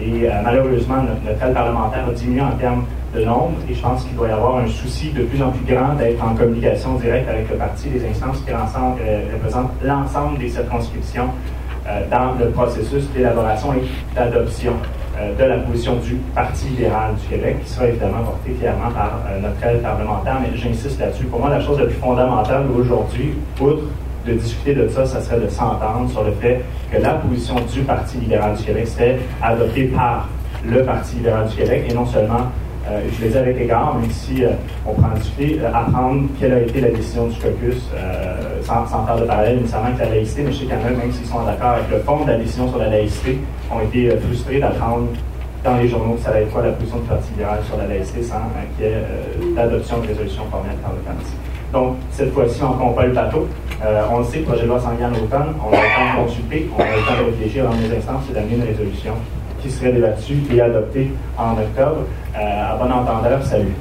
Et 0.00 0.26
malheureusement, 0.42 0.96
notre, 0.96 1.44
aile 1.44 1.52
parlementaire 1.52 2.08
a 2.08 2.12
diminué 2.12 2.40
en 2.40 2.50
termes 2.52 2.86
de 3.14 3.24
nombre 3.24 3.52
et 3.70 3.74
je 3.74 3.80
pense 3.80 4.02
qu'il 4.02 4.16
doit 4.16 4.26
y 4.26 4.32
avoir 4.32 4.56
un 4.56 4.66
souci 4.66 5.10
de 5.10 5.22
plus 5.22 5.40
en 5.40 5.50
plus 5.50 5.64
grand 5.72 5.94
d'être 5.94 6.24
en 6.24 6.34
communication 6.34 6.94
directe 6.94 7.28
avec 7.28 7.48
le 7.48 7.56
parti, 7.56 7.88
les 7.90 8.04
instances 8.08 8.40
qui 8.40 8.52
représentent 8.52 9.70
l'ensemble 9.84 10.38
des 10.38 10.48
circonscriptions 10.48 11.28
dans 12.10 12.34
le 12.38 12.50
processus 12.50 13.10
d'élaboration 13.10 13.74
et 13.74 14.14
d'adoption 14.14 14.72
de 15.38 15.44
la 15.44 15.58
position 15.58 15.96
du 15.96 16.14
Parti 16.34 16.66
libéral 16.68 17.14
du 17.14 17.28
Québec, 17.28 17.56
qui 17.62 17.70
sera 17.70 17.86
évidemment 17.86 18.22
portée 18.24 18.56
fièrement 18.58 18.90
par 18.90 19.20
notre 19.40 19.62
aile 19.66 19.80
parlementaire, 19.80 20.38
mais 20.40 20.56
j'insiste 20.56 20.98
là-dessus. 20.98 21.24
Pour 21.24 21.40
moi, 21.40 21.50
la 21.50 21.60
chose 21.60 21.78
la 21.78 21.86
plus 21.86 21.94
fondamentale 21.94 22.64
aujourd'hui, 22.74 23.34
outre 23.60 23.82
de 24.26 24.32
discuter 24.34 24.74
de 24.74 24.88
ça, 24.88 25.04
ça 25.04 25.20
serait 25.20 25.40
de 25.40 25.48
s'entendre 25.48 26.08
sur 26.10 26.22
le 26.22 26.32
fait 26.32 26.62
que 26.90 27.00
la 27.00 27.14
position 27.14 27.56
du 27.72 27.80
Parti 27.80 28.18
libéral 28.18 28.56
du 28.56 28.64
Québec 28.64 28.88
serait 28.88 29.18
adoptée 29.42 29.84
par 29.84 30.28
le 30.64 30.82
Parti 30.82 31.16
libéral 31.16 31.48
du 31.48 31.56
Québec 31.56 31.84
et 31.88 31.94
non 31.94 32.06
seulement, 32.06 32.50
euh, 32.88 33.00
je 33.12 33.24
l'ai 33.24 33.30
dit 33.30 33.38
avec 33.38 33.60
égard, 33.60 33.94
même 33.94 34.10
si 34.10 34.44
euh, 34.44 34.50
on 34.86 34.94
prend 34.94 35.10
discuter, 35.14 35.58
euh, 35.60 35.68
apprendre 35.72 36.28
quelle 36.38 36.52
a 36.52 36.60
été 36.60 36.80
la 36.80 36.90
décision 36.90 37.26
du 37.28 37.38
caucus, 37.38 37.88
sans, 38.62 38.86
sans, 38.86 39.06
faire 39.06 39.16
de 39.16 39.24
parallèle 39.24 39.58
nécessairement 39.58 39.88
avec 39.88 39.98
la 39.98 40.08
laïcité, 40.10 40.42
mais 40.42 40.52
je 40.52 40.58
sais 40.58 40.64
qu'il 40.64 40.74
y 40.74 40.76
en 40.76 40.86
a, 40.86 40.90
même 40.90 41.12
s'ils 41.12 41.26
sont 41.26 41.44
d'accord 41.44 41.70
avec 41.70 41.90
le 41.90 41.98
fond 41.98 42.24
de 42.24 42.30
la 42.30 42.38
décision 42.38 42.68
sur 42.68 42.78
la 42.78 42.88
laïcité, 42.88 43.38
ont 43.70 43.80
été 43.80 44.10
frustrés 44.18 44.58
d'apprendre 44.58 45.08
dans 45.64 45.76
les 45.76 45.88
journaux 45.88 46.14
que 46.14 46.22
ça 46.22 46.30
allait 46.30 46.42
être 46.42 46.52
quoi 46.52 46.62
la 46.62 46.72
position 46.72 46.98
du 46.98 47.06
Parti 47.06 47.30
libéral 47.30 47.60
sur 47.64 47.76
la 47.76 47.86
laïcité 47.86 48.22
sans 48.22 48.40
qu'il 48.76 48.86
y 48.86 48.88
ait 48.88 49.02
l'adoption 49.54 49.98
de 49.98 50.08
résolution 50.08 50.42
formelle 50.50 50.76
par 50.82 50.92
le 50.92 50.98
parti. 50.98 51.32
Donc, 51.72 51.96
cette 52.10 52.32
fois-ci, 52.34 52.60
on 52.62 52.90
ne 52.90 52.94
pas 52.94 53.06
le 53.06 53.12
bateau. 53.12 53.48
Euh, 53.82 54.02
on 54.12 54.18
le 54.18 54.24
sait, 54.24 54.38
le 54.38 54.44
projet 54.44 54.62
de 54.62 54.68
loi 54.68 54.78
s'en 54.78 54.94
vient 54.94 55.08
en 55.08 55.14
automne. 55.14 55.54
On 55.58 55.72
a 55.72 55.76
le 55.76 56.16
temps 56.16 56.22
de 56.22 56.26
consulter, 56.28 56.70
on 56.76 56.80
a 56.80 56.84
le 56.84 57.02
temps 57.02 57.24
de 57.24 57.30
réfléchir 57.30 57.64
dans 57.64 57.72
les 57.72 57.96
instances 57.96 58.24
et 58.30 58.34
d'amener 58.34 58.56
une 58.56 58.62
résolution 58.62 59.14
qui 59.62 59.70
serait 59.70 59.92
débattue 59.92 60.38
et 60.52 60.60
adoptée 60.60 61.10
en 61.38 61.52
octobre. 61.52 62.06
Euh, 62.34 62.38
à 62.38 62.76
bon 62.76 62.90
entendeur, 62.90 63.44
salut. 63.44 63.72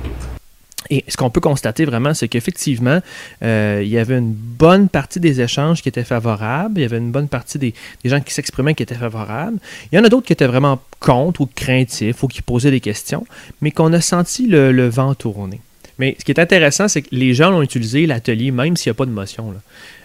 Et 0.90 1.06
ce 1.08 1.16
qu'on 1.16 1.30
peut 1.30 1.40
constater 1.40 1.86
vraiment, 1.86 2.14
c'est 2.14 2.28
qu'effectivement, 2.28 3.00
euh, 3.44 3.82
il 3.82 3.90
y 3.90 3.98
avait 3.98 4.18
une 4.18 4.34
bonne 4.34 4.90
partie 4.90 5.22
des 5.22 5.40
échanges 5.40 5.82
qui 5.82 5.88
étaient 5.88 6.04
favorables, 6.04 6.80
il 6.80 6.82
y 6.82 6.86
avait 6.86 6.98
une 6.98 7.12
bonne 7.12 7.30
partie 7.30 7.58
des, 7.58 7.74
gens 8.04 8.20
qui 8.20 8.34
s'exprimaient 8.34 8.74
qui 8.74 8.84
étaient 8.84 8.96
favorables. 8.96 9.58
Il 9.92 9.96
y 9.98 10.00
en 10.00 10.04
a 10.04 10.10
d'autres 10.10 10.28
qui 10.28 10.34
étaient 10.34 10.48
vraiment 10.48 10.82
contre 11.00 11.42
ou 11.42 11.50
craintifs 11.54 12.24
ou 12.24 12.28
qui 12.28 12.42
posaient 12.42 12.72
des 12.72 12.82
questions, 12.82 13.26
mais 13.62 13.72
qu'on 13.72 13.94
a 13.94 14.02
senti 14.02 14.48
le 14.48 14.90
vent 14.90 15.16
tourner. 15.16 15.62
Mais 15.98 16.16
ce 16.20 16.26
qui 16.26 16.32
est 16.32 16.40
intéressant, 16.40 16.88
c'est 16.88 17.04
que 17.04 17.10
les 17.12 17.34
gens 17.34 17.54
ont 17.54 17.62
utilisé 17.62 18.06
l'atelier, 18.06 18.52
même 18.52 18.76
s'il 18.76 18.90
n'y 18.90 18.96
a 18.96 18.98
pas 18.98 19.06
de 19.06 19.12
motion 19.12 19.54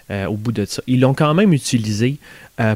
euh, 0.09 0.25
au 0.27 0.35
bout 0.35 0.51
de 0.53 0.63
ça. 0.63 0.81
Ils 0.87 1.01
l'ont 1.01 1.13
quand 1.13 1.33
même 1.33 1.51
utilisé 1.53 2.17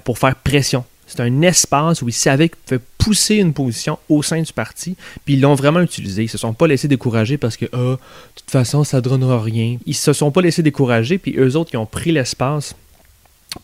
pour 0.04 0.20
faire 0.20 0.36
pression. 0.36 0.84
C'est 1.12 1.22
un 1.22 1.42
espace 1.42 2.02
où 2.02 2.08
ils 2.08 2.14
savaient 2.14 2.48
qu'ils 2.48 2.58
pouvaient 2.66 2.82
pousser 2.98 3.36
une 3.36 3.52
position 3.52 4.00
au 4.08 4.24
sein 4.24 4.42
du 4.42 4.54
parti, 4.54 4.96
puis 5.26 5.34
ils 5.34 5.42
l'ont 5.42 5.56
vraiment 5.56 5.82
utilisé. 5.82 6.22
Ils 6.22 6.28
ne 6.28 6.32
se 6.32 6.38
sont 6.38 6.54
pas 6.54 6.68
laissés 6.68 6.88
décourager 6.88 7.38
parce 7.38 7.58
que, 7.58 7.66
ah, 7.74 7.78
de 7.78 7.98
toute 8.36 8.50
façon, 8.50 8.86
ça 8.86 8.98
ne 8.98 9.02
donnera 9.02 9.42
rien. 9.42 9.78
Ils 9.86 9.90
ne 9.90 9.94
se 9.94 10.14
sont 10.14 10.32
pas 10.32 10.42
laissés 10.42 10.64
décourager, 10.64 11.18
puis 11.18 11.36
eux 11.38 11.58
autres, 11.58 11.72
ils 11.74 11.78
ont 11.78 11.86
pris 11.86 12.14
l'espace 12.14 12.76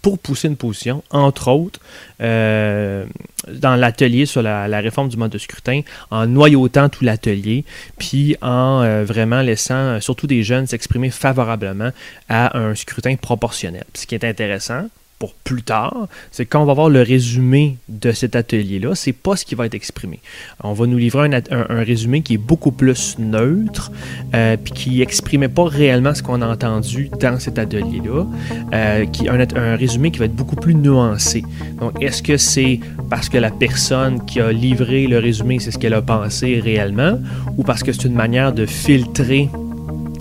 pour 0.02 0.20
pousser 0.20 0.50
une 0.50 0.58
position, 0.58 1.04
entre 1.10 1.48
autres, 1.50 1.80
euh, 2.22 3.06
dans 3.48 3.78
l'atelier 3.78 4.26
sur 4.26 4.42
la, 4.42 4.68
réforme 4.82 5.08
du 5.08 5.16
mode 5.16 5.32
de 5.32 5.38
scrutin, 5.38 5.84
en 6.12 6.28
noyautant 6.28 6.90
tout 6.90 7.06
l'atelier, 7.06 7.64
puis 7.98 8.36
en 8.42 8.82
euh, 8.82 9.06
vraiment 9.06 9.42
laissant 9.42 9.76
euh, 9.76 10.00
surtout 10.02 10.28
des 10.28 10.44
jeunes 10.44 10.68
s'exprimer 10.68 11.10
favorablement 11.10 11.92
à 12.28 12.58
un 12.58 12.76
scrutin 12.76 13.16
proportionnel. 13.16 13.86
ce 13.94 14.06
qui 14.06 14.16
est 14.16 14.26
intéressant, 14.26 14.90
pour 15.20 15.34
plus 15.34 15.64
tard, 15.64 16.08
c'est 16.32 16.46
quand 16.46 16.62
on 16.62 16.66
va 16.66 16.74
voir 16.74 16.90
le 16.90 17.02
résumé 17.02 17.78
de 17.90 18.12
cet 18.12 18.36
atelier-là, 18.36 18.94
c'est 18.94 19.14
pas 19.14 19.36
ce 19.36 19.46
qui 19.46 19.56
va 19.56 19.66
être 19.66 19.74
exprimé. 19.74 20.20
On 20.64 20.74
va 20.74 20.86
nous 20.86 20.98
livrer 20.98 21.30
un, 21.50 21.84
résumé 21.84 22.22
qui 22.22 22.36
est 22.36 22.40
beaucoup 22.40 22.72
plus 22.72 23.18
neutre, 23.18 23.92
euh, 24.36 24.58
puis 24.58 24.74
qui 24.74 25.02
exprimait 25.02 25.50
pas 25.50 25.66
réellement 25.66 26.14
ce 26.14 26.22
qu'on 26.22 26.42
a 26.42 26.48
entendu 26.48 27.10
dans 27.20 27.40
cet 27.40 27.58
atelier-là, 27.58 28.26
euh, 28.74 29.06
qui 29.06 29.28
un, 29.28 29.40
un 29.56 29.76
résumé 29.76 30.12
qui 30.12 30.20
va 30.20 30.26
être 30.26 30.36
beaucoup 30.36 30.56
plus 30.56 30.76
nuancé. 30.76 31.44
Donc, 31.80 32.02
est-ce 32.02 32.22
que 32.22 32.38
c'est 32.38 32.80
parce 33.10 33.28
que 33.28 33.38
la 33.38 33.52
personne 33.52 34.24
qui 34.26 34.40
a 34.40 34.52
livré 34.52 35.08
le 35.08 35.18
résumé, 35.18 35.60
c'est 35.60 35.72
ce 35.72 35.80
qu'elle 35.80 35.96
a 35.96 36.02
pensé 36.02 36.60
réellement, 36.60 37.20
ou 37.58 37.64
parce 37.64 37.82
que 37.82 37.92
c'est 37.92 38.06
une 38.06 38.14
manière 38.14 38.54
de 38.54 38.68
filtrer 38.68 39.50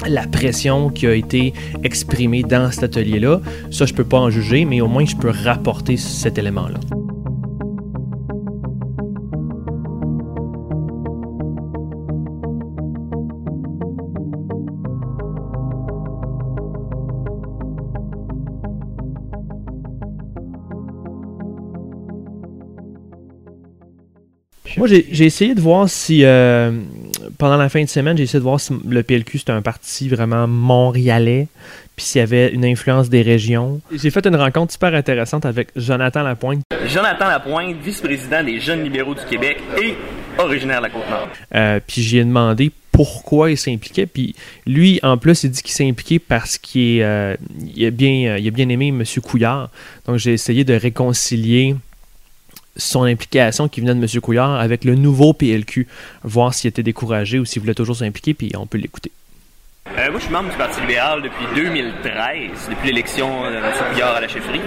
la 0.07 0.27
pression 0.27 0.91
qui 0.91 1.07
a 1.07 1.15
été 1.15 1.53
exprimée 1.83 2.43
dans 2.43 2.71
cet 2.71 2.85
atelier-là. 2.85 3.41
Ça, 3.71 3.87
je 3.87 3.95
peux 3.95 4.05
pas 4.05 4.19
en 4.19 4.31
juger, 4.31 4.65
mais 4.65 4.81
au 4.81 4.89
moins 4.89 5.05
je 5.05 5.17
peux 5.17 5.31
rapporter 5.31 5.97
cet 5.97 6.39
élément-là. 6.39 6.79
Moi, 24.77 24.87
j'ai 24.89 25.25
essayé 25.25 25.55
de 25.55 25.61
voir 25.61 25.89
si, 25.89 26.23
euh, 26.23 26.71
pendant 27.39 27.57
la 27.57 27.69
fin 27.69 27.83
de 27.83 27.89
semaine, 27.89 28.17
j'ai 28.17 28.25
essayé 28.25 28.39
de 28.39 28.45
voir 28.45 28.61
si 28.61 28.75
le 28.87 29.03
PLQ 29.03 29.39
c'était 29.39 29.53
un 29.53 29.63
parti 29.63 30.09
vraiment 30.09 30.47
montréalais, 30.47 31.49
puis 31.95 32.05
s'il 32.05 32.21
y 32.21 32.23
avait 32.23 32.53
une 32.53 32.65
influence 32.65 33.09
des 33.09 33.23
régions. 33.23 33.81
J'ai 33.93 34.11
fait 34.11 34.27
une 34.27 34.37
rencontre 34.37 34.73
super 34.73 34.95
intéressante 34.95 35.47
avec 35.47 35.69
Jonathan 35.77 36.23
Lapointe. 36.23 36.63
Jonathan 36.87 37.29
Lapointe, 37.29 37.77
vice-président 37.83 38.43
des 38.43 38.61
Jeunes 38.61 38.83
libéraux 38.83 39.15
du 39.15 39.25
Québec 39.25 39.59
et 39.83 39.97
originaire 40.39 40.79
de 40.79 40.85
la 40.85 40.91
Côte-Nord. 40.91 41.29
Euh, 41.55 41.81
puis 41.87 42.03
j'ai 42.03 42.25
demandé 42.25 42.71
pourquoi 42.93 43.51
il 43.51 43.59
s'impliquait. 43.59 44.07
Puis 44.07 44.35
lui, 44.67 45.01
en 45.03 45.19
plus, 45.19 45.45
il 45.45 45.51
dit 45.51 45.63
qu'il 45.63 45.73
s'est 45.73 45.89
impliqué 45.89 46.19
parce 46.19 46.57
qu'il 46.57 47.03
euh, 47.03 47.35
a, 47.35 47.91
bien, 47.91 48.37
il 48.39 48.49
a 48.49 48.51
bien 48.51 48.69
aimé 48.69 48.89
M. 48.89 49.05
Couillard. 49.23 49.71
Donc 50.07 50.17
j'ai 50.17 50.33
essayé 50.33 50.65
de 50.65 50.75
réconcilier 50.75 51.77
son 52.77 53.03
implication 53.03 53.69
qui 53.69 53.81
venait 53.81 53.95
de 53.95 54.01
M. 54.01 54.21
Couillard 54.21 54.55
avec 54.61 54.85
le 54.85 54.95
nouveau 54.95 55.33
PLQ, 55.33 55.87
voir 56.25 56.55
s'il 56.55 56.69
était 56.69 56.83
découragé 56.83 57.39
ou 57.39 57.45
s'il 57.45 57.61
voulait 57.61 57.75
toujours 57.75 57.97
s'impliquer, 57.97 58.35
puis 58.35 58.53
on 58.57 58.67
peut 58.67 58.79
l'écouter. 58.79 59.13
Euh, 59.95 60.11
moi, 60.11 60.19
je 60.19 60.25
suis 60.25 60.33
membre 60.33 60.51
du 60.51 60.57
Parti 60.57 60.81
libéral 60.81 61.23
depuis 61.23 61.47
2013, 61.55 62.69
depuis 62.69 62.89
l'élection 62.89 63.43
de 63.45 63.57
M. 63.57 63.63
Couillard 63.93 64.17
à 64.17 64.21
la 64.21 64.29
chefferie. 64.29 64.61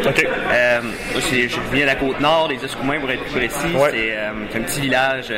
Euh, 0.53 0.81
je 1.13 1.59
viens 1.71 1.81
de 1.81 1.85
la 1.85 1.95
Côte-Nord, 1.95 2.47
des 2.47 2.63
Escoumins 2.63 2.99
pour 2.99 3.11
être 3.11 3.23
plus 3.25 3.33
précis. 3.33 3.75
Euh, 3.75 4.31
c'est 4.49 4.57
un 4.57 4.61
petit 4.63 4.81
village 4.81 5.33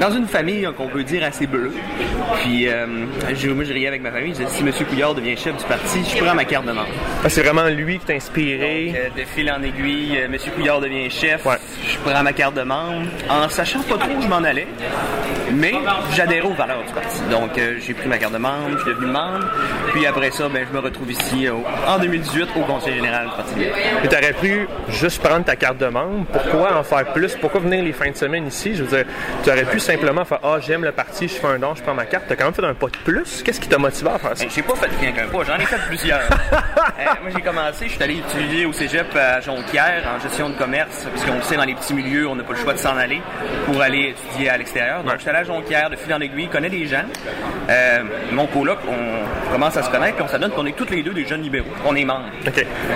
dans 0.00 0.10
une 0.10 0.26
famille 0.26 0.66
qu'on 0.76 0.88
peut 0.88 1.04
dire 1.04 1.22
assez 1.22 1.46
bleue. 1.46 1.72
Puis, 2.42 2.66
moi, 2.66 3.64
je 3.64 3.72
riais 3.72 3.88
avec 3.88 4.02
ma 4.02 4.10
famille. 4.10 4.34
Je 4.34 4.42
disais, 4.44 4.48
si 4.48 4.62
M. 4.62 4.72
Couillard 4.88 5.14
devient 5.14 5.36
chef 5.36 5.56
du 5.56 5.64
parti, 5.64 6.00
je 6.04 6.24
prends 6.24 6.34
ma 6.34 6.44
carte 6.44 6.64
de 6.66 6.72
membre. 6.72 6.88
Ah, 7.22 7.28
c'est 7.28 7.42
vraiment 7.42 7.68
lui 7.68 7.98
qui 7.98 8.06
t'a 8.06 8.14
inspiré? 8.14 9.10
de 9.16 9.22
fil 9.24 9.50
en 9.50 9.62
aiguille, 9.62 10.16
M. 10.16 10.36
Couillard 10.56 10.80
devient 10.80 11.10
chef, 11.10 11.46
je 11.88 11.98
prends 11.98 12.22
ma 12.22 12.32
carte 12.32 12.54
de 12.54 12.62
membre, 12.62 13.06
en 13.28 13.48
sachant 13.48 13.82
pas 13.82 13.98
trop 13.98 14.10
où 14.10 14.22
je 14.22 14.28
m'en 14.28 14.36
allais. 14.42 14.66
Mais 15.52 15.74
j'adhérais 16.14 16.46
aux 16.46 16.54
valeurs 16.54 16.82
du 16.84 16.92
parti. 16.92 17.20
Donc, 17.30 17.50
j'ai 17.80 17.94
pris 17.94 18.08
ma 18.08 18.18
carte 18.18 18.32
de 18.32 18.38
membre, 18.38 18.70
je 18.72 18.82
suis 18.82 18.90
devenu 18.90 19.09
Puis 19.92 20.06
après 20.06 20.30
ça, 20.30 20.48
ben, 20.48 20.66
je 20.68 20.74
me 20.76 20.82
retrouve 20.82 21.10
ici 21.10 21.48
en 21.86 21.98
2018 21.98 22.48
au 22.56 22.60
Conseil 22.60 22.94
général 22.94 23.28
du 23.28 23.34
Parti 23.34 23.54
Mais 23.56 24.08
tu 24.08 24.16
aurais 24.16 24.32
pu 24.32 24.68
juste 24.88 25.22
prendre 25.22 25.44
ta 25.44 25.56
carte 25.56 25.78
de 25.78 25.86
membre. 25.86 26.26
Pourquoi 26.32 26.76
en 26.76 26.82
faire 26.82 27.12
plus? 27.12 27.34
Pourquoi 27.36 27.60
venir 27.60 27.82
les 27.82 27.92
fins 27.92 28.10
de 28.10 28.16
semaine 28.16 28.46
ici? 28.46 28.74
Je 28.74 28.84
veux 28.84 28.96
dire, 28.96 29.04
tu 29.42 29.50
aurais 29.50 29.64
pu 29.64 29.80
simplement 29.80 30.24
faire 30.24 30.40
Ah, 30.42 30.58
j'aime 30.60 30.84
le 30.84 30.92
parti, 30.92 31.28
je 31.28 31.34
fais 31.34 31.46
un 31.46 31.58
don, 31.58 31.74
je 31.74 31.82
prends 31.82 31.94
ma 31.94 32.06
carte. 32.06 32.24
Tu 32.26 32.32
as 32.32 32.36
quand 32.36 32.44
même 32.44 32.54
fait 32.54 32.64
un 32.64 32.74
pas 32.74 32.86
de 32.86 32.96
plus? 33.04 33.42
Qu'est-ce 33.42 33.60
qui 33.60 33.68
t'a 33.68 33.78
motivé 33.78 34.10
à 34.10 34.18
faire 34.18 34.36
ça? 34.36 34.44
Ben, 34.44 34.50
j'ai 34.54 34.62
pas 34.62 34.74
fait 34.76 34.90
rien 35.00 35.12
qu'un 35.12 35.26
pas, 35.28 35.44
j'en 35.44 35.56
ai 35.56 35.66
fait 35.66 35.80
plusieurs. 35.88 36.20
Euh, 37.00 37.04
moi, 37.22 37.30
j'ai 37.34 37.40
commencé, 37.40 37.86
je 37.86 37.92
suis 37.92 38.02
allé 38.02 38.18
étudier 38.18 38.66
au 38.66 38.72
cégep 38.74 39.16
à 39.16 39.40
Jonquière 39.40 40.02
en 40.14 40.20
gestion 40.20 40.50
de 40.50 40.54
commerce, 40.54 41.06
puisqu'on 41.10 41.36
le 41.36 41.42
sait, 41.42 41.56
dans 41.56 41.64
les 41.64 41.74
petits 41.74 41.94
milieux, 41.94 42.28
on 42.28 42.34
n'a 42.34 42.42
pas 42.42 42.52
le 42.52 42.58
choix 42.58 42.74
de 42.74 42.78
s'en 42.78 42.94
aller 42.94 43.22
pour 43.64 43.80
aller 43.80 44.14
étudier 44.14 44.50
à 44.50 44.58
l'extérieur. 44.58 45.02
Donc, 45.02 45.14
je 45.14 45.20
suis 45.20 45.30
allé 45.30 45.38
à 45.38 45.44
Jonquière, 45.44 45.88
de 45.88 45.96
fil 45.96 46.12
en 46.12 46.20
aiguille, 46.20 46.48
connais 46.48 46.68
des 46.68 46.86
gens. 46.86 47.04
Euh, 47.70 48.02
mon 48.32 48.46
coloc, 48.46 48.78
on 48.86 48.99
commence 49.52 49.76
à 49.76 49.82
se 49.82 49.90
connaître, 49.90 50.16
puis 50.16 50.24
on 50.24 50.28
s'adonne 50.28 50.50
qu'on 50.50 50.66
est 50.66 50.76
tous 50.76 50.90
les 50.90 51.02
deux 51.02 51.12
des 51.12 51.26
jeunes 51.26 51.42
libéraux. 51.42 51.70
On 51.84 51.94
est 51.94 52.04
membres. 52.04 52.30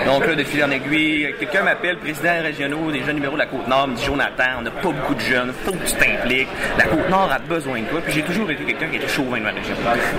Donc 0.06 0.26
là, 0.26 0.34
de 0.34 0.44
fil 0.44 0.62
en 0.64 0.70
aiguille, 0.70 1.34
quelqu'un 1.38 1.62
m'appelle, 1.62 1.98
président 1.98 2.42
régionaux 2.42 2.90
des 2.90 3.02
jeunes 3.02 3.16
libéraux 3.16 3.34
de 3.34 3.40
la 3.40 3.46
Côte-Nord, 3.46 3.88
me 3.88 3.96
dit 3.96 4.04
Jonathan, 4.04 4.44
on 4.58 4.62
n'a 4.62 4.70
pas 4.70 4.90
beaucoup 4.90 5.14
de 5.14 5.20
jeunes, 5.20 5.52
faut 5.64 5.72
que 5.72 5.86
tu 5.86 5.94
t'impliques. 5.94 6.48
La 6.78 6.84
Côte-Nord 6.84 7.30
a 7.32 7.38
besoin 7.38 7.80
de 7.80 7.86
toi. 7.86 8.00
Puis 8.04 8.14
j'ai 8.14 8.22
toujours 8.22 8.50
été 8.50 8.64
quelqu'un 8.64 8.88
qui 8.88 8.96
était 8.96 9.08
chauvin 9.08 9.38
de 9.38 9.42
ma 9.42 9.50
région. 9.50 9.74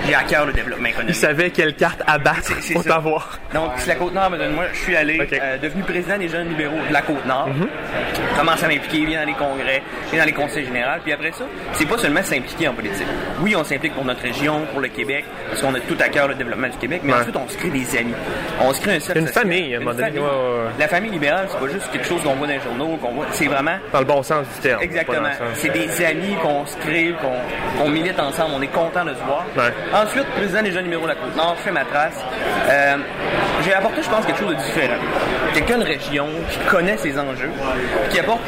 J'ai 0.06 0.14
à 0.14 0.24
cœur 0.24 0.46
le 0.46 0.52
développement 0.52 0.88
économique. 0.88 1.14
Il 1.14 1.18
savait 1.18 1.50
quelle 1.50 1.74
carte 1.74 2.02
abattre 2.06 2.52
pour 2.72 2.84
t'avoir. 2.84 3.38
Donc, 3.54 3.72
si 3.78 3.88
la 3.88 3.94
Côte-Nord 3.94 4.30
me 4.30 4.38
donne 4.38 4.52
moi, 4.52 4.64
je 4.72 4.78
suis 4.78 4.96
allé, 4.96 5.18
euh, 5.32 5.58
devenu 5.58 5.82
président 5.82 6.18
des 6.18 6.28
jeunes 6.28 6.48
libéraux 6.48 6.78
de 6.88 6.92
la 6.92 7.02
Côte-Nord. 7.02 7.48
Mhm. 7.48 7.68
Commence 8.36 8.62
à 8.62 8.68
m'impliquer, 8.68 9.06
bien 9.06 9.20
dans 9.20 9.26
les 9.26 9.34
congrès, 9.34 9.82
bien 10.10 10.20
dans 10.20 10.26
les 10.26 10.32
conseils 10.32 10.66
généraux. 10.66 10.98
Puis 11.02 11.12
après 11.12 11.32
ça, 11.32 11.44
c'est 11.72 11.88
pas 11.88 11.98
seulement 11.98 12.22
s'impliquer 12.22 12.68
en 12.68 12.74
politique. 12.74 13.06
Oui, 13.40 13.54
on 13.56 13.64
s'implique 13.64 13.94
pour 13.94 14.04
notre 14.04 14.22
région, 14.22 14.62
pour 14.72 14.80
le 14.80 14.88
Québec, 14.88 15.24
parce 15.48 15.62
qu'on 15.62 15.74
a 15.76 15.80
tout 15.80 15.96
à 16.00 16.08
cœur 16.08 16.28
le 16.28 16.34
développement 16.34 16.68
du 16.68 16.76
Québec, 16.76 17.02
mais 17.04 17.12
ensuite 17.14 17.36
on 17.36 17.48
se 17.48 17.56
crée 17.56 17.70
des 17.70 17.98
amis. 17.98 18.14
On 18.60 18.72
se 18.72 18.80
crée 18.80 18.96
un 18.96 19.00
cercle. 19.00 19.20
Une 19.20 19.28
famille, 19.28 19.74
à 19.74 19.78
un 19.78 19.80
moment 19.80 19.94
donné. 19.94 20.20
La 20.78 20.88
famille 20.88 21.10
libérale, 21.10 21.46
c'est 21.50 21.58
pas 21.58 21.72
juste 21.72 21.90
quelque 21.92 22.06
chose 22.06 22.22
qu'on 22.22 22.34
voit 22.34 22.46
dans 22.46 22.52
les 22.52 22.60
journaux, 22.60 22.96
qu'on 22.96 23.12
voit. 23.12 23.26
C'est 23.32 23.46
vraiment. 23.46 23.76
Dans 23.92 24.00
le 24.00 24.04
bon 24.04 24.22
sens 24.22 24.46
du 24.54 24.60
terme. 24.60 24.82
Exactement. 24.82 25.28
C'est 25.54 25.72
des 25.72 26.04
amis 26.04 26.34
qu'on 26.42 26.66
se 26.66 26.76
crée, 26.78 27.14
qu'on 27.78 27.88
milite 27.88 28.18
ensemble. 28.18 28.52
On 28.56 28.62
est 28.62 28.66
content 28.68 29.04
de 29.04 29.14
se 29.14 29.22
voir. 29.24 29.44
Ensuite, 29.94 30.26
président 30.36 30.62
des 30.62 30.72
jeunes 30.72 30.84
numéros 30.84 31.04
de 31.04 31.08
la 31.08 31.14
Côte-Nord, 31.14 31.54
je 31.58 31.62
fais 31.62 31.72
ma 31.72 31.84
trace. 31.84 32.24
Euh, 32.68 32.96
j'ai 33.64 33.74
apporté, 33.74 34.02
je 34.02 34.08
pense, 34.08 34.24
quelque 34.26 34.38
chose 34.38 34.50
de 34.50 34.54
différent. 34.54 34.96
Quelqu'un 35.54 35.78
de 35.78 35.84
région 35.84 36.28
qui 36.50 36.58
connaît 36.70 36.96
ses 36.96 37.18
enjeux, 37.18 37.50
qui 38.10 38.20
apporte 38.20 38.40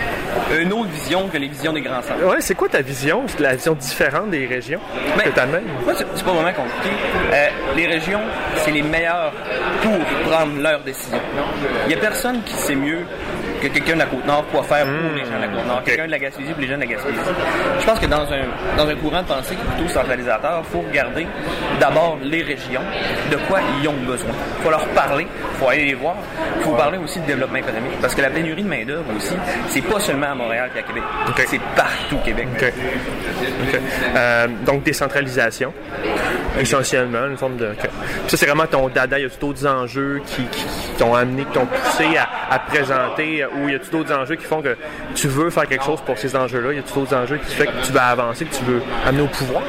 une 0.58 0.72
autre 0.72 0.90
vision 0.90 1.28
que 1.28 1.36
les 1.38 1.48
visions 1.48 1.72
des 1.72 1.80
grands 1.80 2.02
centres. 2.02 2.24
Ouais, 2.24 2.40
c'est 2.40 2.54
quoi 2.54 2.68
ta 2.68 2.80
vision, 2.80 3.24
la 3.38 3.54
vision 3.54 3.74
différente 3.74 4.30
des 4.30 4.46
régions? 4.46 4.80
Que 5.16 5.28
tu 5.28 5.40
amènes? 5.40 5.64
Moi, 5.84 5.94
c'est 5.96 6.24
pas 6.24 6.32
vraiment 6.32 6.52
compliqué. 6.52 6.96
Euh, 7.32 7.48
les 7.76 7.86
régions, 7.86 8.20
c'est 8.56 8.70
les 8.70 8.82
meilleurs 8.82 9.32
pour 9.82 9.98
prendre 10.30 10.60
leurs 10.60 10.80
décisions. 10.80 11.18
Il 11.84 11.88
n'y 11.88 11.94
a 11.94 11.98
personne 11.98 12.42
qui 12.44 12.54
sait 12.54 12.74
mieux 12.74 13.04
que 13.60 13.68
quelqu'un 13.68 13.94
de 13.94 13.98
la 13.98 14.06
Côte-Nord 14.06 14.46
quoi 14.50 14.62
faire 14.62 14.84
pour 14.84 15.14
les 15.14 15.24
gens 15.24 15.36
de 15.36 15.42
la 15.42 15.48
Côte-Nord, 15.48 15.82
quelqu'un 15.84 16.06
de 16.06 16.10
la 16.10 16.18
Gaspésie 16.18 16.52
pour 16.52 16.60
les 16.60 16.68
gens 16.68 16.76
de 16.76 16.80
la 16.80 16.86
Gaspésie. 16.86 17.18
Je 17.80 17.86
pense 17.86 17.98
que 17.98 18.06
dans 18.06 18.22
un, 18.32 18.76
dans 18.76 18.88
un 18.88 18.94
courant 18.96 19.22
de 19.22 19.28
pensée 19.28 19.54
qui 19.54 19.60
est 19.60 19.76
plutôt 19.76 19.92
centralisateur, 19.92 20.62
il 20.64 20.72
faut 20.72 20.80
regarder 20.80 21.26
d'abord 21.80 22.18
les 22.22 22.42
régions, 22.42 22.82
de 23.30 23.36
quoi 23.48 23.60
ils 23.80 23.88
ont 23.88 23.96
besoin. 24.06 24.30
Il 24.58 24.64
faut 24.64 24.70
leur 24.70 24.86
parler, 24.88 25.26
il 25.26 25.58
faut 25.58 25.68
aller 25.68 25.84
les 25.86 25.94
voir, 25.94 26.16
il 26.56 26.62
faut 26.62 26.74
parler 26.74 26.98
aussi 26.98 27.20
de 27.20 27.26
développement 27.26 27.58
économique. 27.58 28.00
Parce 28.00 28.14
que 28.14 28.22
la 28.22 28.30
pénurie 28.30 28.62
de 28.62 28.68
main-d'œuvre 28.68 29.14
aussi, 29.16 29.34
c'est 29.68 29.82
pas 29.82 30.00
seulement 30.00 30.32
à 30.32 30.34
Montréal 30.34 30.70
et 30.74 30.78
à 30.78 30.82
Québec, 30.82 31.02
c'est 31.46 31.60
partout 31.76 32.16
au 32.16 32.24
Québec. 32.24 32.48
Euh, 34.16 34.46
donc 34.64 34.82
décentralisation, 34.82 35.72
essentiellement, 36.58 37.26
une 37.26 37.36
forme 37.36 37.56
de. 37.56 37.70
Ça, 38.26 38.36
c'est 38.36 38.46
vraiment 38.46 38.66
ton 38.66 38.88
dada. 38.88 39.18
Il 39.18 39.22
y 39.22 39.26
a 39.26 39.28
d'autres 39.40 39.66
enjeux 39.66 40.20
qui, 40.26 40.46
t'ont 40.98 41.14
amené, 41.14 41.44
qui 41.44 41.52
t'ont 41.52 41.66
poussé 41.66 42.06
à, 42.50 42.58
présenter, 42.58 43.44
ou 43.56 43.68
il 43.68 43.72
y 43.72 43.74
a 43.74 43.78
d'autres 43.78 44.14
enjeux 44.14 44.36
qui 44.36 44.44
font 44.44 44.62
que 44.62 44.76
tu 45.14 45.28
veux 45.28 45.50
faire 45.50 45.66
quelque 45.66 45.84
chose 45.84 46.00
pour 46.04 46.18
ces 46.18 46.34
enjeux-là? 46.36 46.72
Il 46.72 46.76
Y 46.76 46.78
a 46.78 46.82
d'autres 46.82 47.14
enjeux 47.14 47.38
qui 47.38 47.54
font 47.54 47.64
que 47.64 47.86
tu 47.86 47.92
vas 47.92 48.06
avancer, 48.06 48.44
que 48.44 48.54
tu 48.54 48.64
veux 48.64 48.82
amener 49.06 49.22
au 49.22 49.26
pouvoir? 49.26 49.62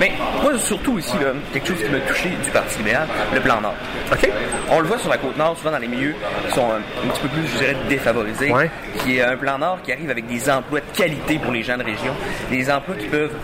Mais 0.00 0.12
moi, 0.42 0.56
surtout 0.58 0.98
ici, 0.98 1.12
quelque 1.52 1.68
chose 1.68 1.82
qui 1.82 1.90
m'a 1.90 2.00
touché 2.00 2.28
du 2.28 2.50
Parti 2.50 2.78
libéral, 2.78 3.06
le 3.34 3.40
plan 3.40 3.60
Nord. 3.60 3.74
OK? 4.12 4.30
On 4.70 4.80
le 4.80 4.86
voit 4.86 4.98
sur 4.98 5.10
la 5.10 5.18
côte 5.18 5.36
Nord, 5.36 5.56
souvent 5.56 5.72
dans 5.72 5.78
les 5.78 5.88
milieux 5.88 6.14
qui 6.48 6.54
sont 6.54 6.66
un, 6.70 7.08
petit 7.08 7.20
peu 7.20 7.28
plus, 7.28 7.46
je 7.46 7.58
dirais, 7.58 7.76
défavorisés, 7.88 8.52
qui 8.98 9.18
est 9.18 9.22
un 9.22 9.36
plan 9.36 9.58
Nord 9.58 9.80
qui 9.82 9.92
arrive 9.92 10.10
avec 10.10 10.26
des 10.26 10.50
emplois 10.50 10.80
de 10.80 10.96
qualité 10.96 11.38
pour 11.38 11.52
les 11.52 11.62
gens 11.62 11.76
de 11.76 11.84
région, 11.84 12.14
des 12.50 12.70
emplois 12.70 12.96
qui 12.96 13.06
peuvent 13.06 13.34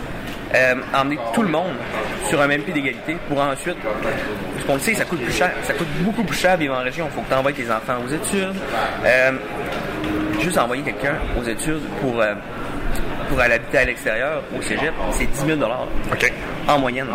euh, 0.55 0.75
emmener 0.95 1.19
tout 1.33 1.43
le 1.43 1.49
monde 1.49 1.75
sur 2.29 2.41
un 2.41 2.47
même 2.47 2.62
pied 2.62 2.73
d'égalité 2.73 3.17
pour 3.29 3.41
ensuite, 3.41 3.77
parce 3.83 4.67
qu'on 4.67 4.75
le 4.75 4.81
sait, 4.81 4.95
ça 4.95 5.05
coûte 5.05 5.23
plus 5.23 5.33
cher. 5.33 5.53
Ça 5.65 5.75
coûte 5.75 5.88
beaucoup 6.01 6.25
plus 6.25 6.37
cher 6.37 6.57
vivre 6.57 6.75
en 6.75 6.83
région. 6.83 7.07
Il 7.11 7.15
faut 7.15 7.23
que 7.23 7.29
tu 7.29 7.35
envoies 7.35 7.53
tes 7.53 7.71
enfants 7.71 7.97
aux 8.05 8.12
études. 8.12 8.55
Euh, 9.05 9.33
juste 10.41 10.59
envoyer 10.59 10.83
quelqu'un 10.83 11.15
aux 11.41 11.45
études 11.45 11.83
pour, 12.01 12.21
euh, 12.21 12.35
pour 13.33 13.40
aller 13.40 13.55
habiter 13.55 13.79
à 13.79 13.85
l'extérieur, 13.87 14.42
au 14.55 14.61
cégep, 14.61 14.92
c'est 15.12 15.25
10 15.25 15.57
000 15.57 15.61
OK 16.12 16.33
en 16.68 16.79
moyenne. 16.79 17.07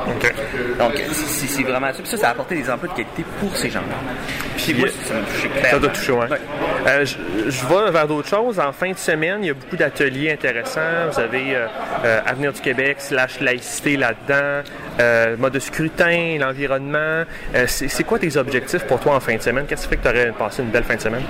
Donc, 0.77 1.01
c'est 1.19 1.63
vraiment 1.63 1.88
ça. 1.88 1.99
Puis 1.99 2.08
ça, 2.08 2.17
ça 2.17 2.27
a 2.30 2.32
apporté 2.32 2.56
des 2.56 2.69
emplois 2.69 2.89
de 2.89 2.93
qualité 2.93 3.23
pour 3.39 3.56
ces 3.56 3.69
gens-là. 3.69 3.95
Puis 4.58 4.73
moi, 4.73 4.88
ça 5.06 5.13
m'a 5.13 5.19
touché 5.21 5.49
Ça 5.69 5.80
doit 5.80 5.89
toucher, 5.89 6.12
ouais. 6.12 6.27
Euh, 6.88 7.06
je, 7.06 7.15
je, 7.49 7.65
vais 7.65 7.91
vers 7.91 8.08
d'autres 8.08 8.27
choses. 8.27 8.60
En 8.60 8.71
fin 8.71 8.91
de 8.91 8.97
semaine, 8.97 9.43
il 9.43 9.47
y 9.47 9.49
a 9.49 9.53
beaucoup 9.53 9.75
d'ateliers 9.75 10.32
intéressants. 10.32 11.10
Vous 11.12 11.19
avez 11.19 11.56
euh, 11.56 11.67
euh, 12.06 12.19
Avenir 12.25 12.53
du 12.53 12.62
Québec, 12.62 12.97
slash 12.99 13.39
laïcité 13.39 13.97
là-dedans, 13.97 14.63
mode 15.38 15.53
de 15.53 15.60
scrutin, 15.60 16.38
l'environnement. 16.39 17.23
c'est 17.67 18.03
quoi 18.03 18.19
tes 18.19 18.36
objectifs 18.38 18.86
pour 18.86 18.99
toi 18.99 19.15
en 19.15 19.19
fin 19.19 19.36
de 19.36 19.41
semaine? 19.41 19.65
Qu'est-ce 19.67 19.84
qui 19.84 19.89
fait 19.89 19.97
que 19.97 20.03
tu 20.03 20.10
aurais 20.10 20.32
passé 20.32 20.63
une 20.63 20.69
belle 20.69 20.84
fin 20.84 20.95
de 20.95 21.01
semaine? 21.01 21.23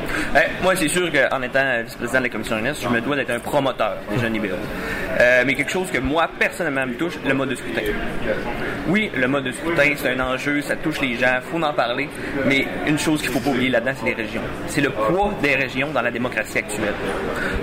moi, 0.61 0.75
c'est 0.75 0.87
sûr 0.87 1.09
qu'en 1.11 1.41
étant 1.41 1.83
vice-président 1.83 2.19
de 2.19 2.23
la 2.23 2.29
Commission 2.29 2.57
jeunesse, 2.57 2.79
je 2.81 2.89
me 2.89 3.01
dois 3.01 3.15
d'être 3.15 3.31
un 3.31 3.39
promoteur 3.39 3.97
des 4.09 4.19
jeunes 4.19 4.33
libéraux. 4.33 4.57
Mais 5.45 5.55
quelque 5.55 5.71
chose 5.71 5.89
que 5.91 5.99
moi, 5.99 6.29
personnellement, 6.39 6.85
me 6.85 6.93
touche, 6.93 7.13
le 7.25 7.33
mode 7.33 7.49
de 7.49 7.55
scrutin. 7.55 7.81
Oui, 8.87 9.11
le 9.15 9.27
mode 9.27 9.45
de 9.45 9.51
scrutin, 9.51 9.93
c'est 9.95 10.09
un 10.09 10.19
enjeu, 10.19 10.61
ça 10.61 10.75
touche 10.75 11.01
les 11.01 11.15
gens, 11.15 11.39
faut 11.51 11.61
en 11.61 11.73
parler, 11.73 12.09
mais 12.45 12.65
une 12.87 12.97
chose 12.97 13.21
qu'il 13.21 13.29
ne 13.29 13.35
faut 13.35 13.41
pas 13.41 13.49
oublier 13.49 13.69
là-dedans, 13.69 13.93
c'est 13.99 14.05
les 14.05 14.13
régions. 14.13 14.41
C'est 14.67 14.81
le 14.81 14.89
poids 14.89 15.33
des 15.41 15.55
régions 15.55 15.89
dans 15.91 16.01
la 16.01 16.11
démocratie 16.11 16.59
actuelle. 16.59 16.93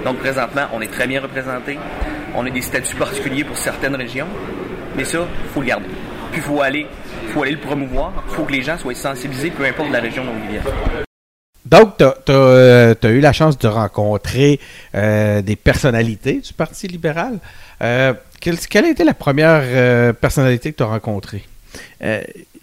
Donc 0.05 0.19
présentement, 0.19 0.67
on 0.73 0.81
est 0.81 0.91
très 0.91 1.07
bien 1.07 1.21
représenté, 1.21 1.79
on 2.35 2.45
a 2.47 2.51
des 2.51 2.63
statuts 2.63 2.97
particuliers 2.97 3.45
pour 3.45 3.57
certaines 3.57 3.95
régions, 3.95 4.29
mais 4.97 5.05
ça, 5.05 5.27
faut 5.53 5.61
le 5.61 5.67
garder. 5.67 5.87
puis 6.33 6.41
faut 6.41 6.61
aller, 6.61 6.87
faut 7.29 7.43
aller 7.43 7.53
le 7.53 7.59
promouvoir. 7.59 8.13
Faut 8.29 8.45
que 8.45 8.53
les 8.53 8.63
gens 8.63 8.77
soient 8.77 8.95
sensibilisés, 8.95 9.51
peu 9.51 9.65
importe 9.65 9.91
la 9.91 10.01
région 10.01 10.23
où 10.25 10.45
ils 10.45 10.51
viennent. 10.51 11.05
Donc, 11.65 11.97
tu 11.97 12.05
as, 12.05 12.15
euh, 12.29 12.95
eu 13.05 13.21
la 13.21 13.33
chance 13.33 13.59
de 13.59 13.69
rencontrer 13.69 14.61
euh, 14.95 15.41
des 15.41 15.57
personnalités 15.57 16.41
du 16.41 16.53
Parti 16.53 16.89
libéral. 16.89 17.39
Euh, 17.83 18.13
quelle, 18.41 18.59
quelle, 18.59 18.85
a 18.85 18.91
été 18.91 19.05
la 19.05 19.15
première 19.15 20.15
personnalité 20.15 20.73
que 20.73 20.77
tu 20.79 20.83
as 20.83 20.87
rencontrée? 20.87 21.45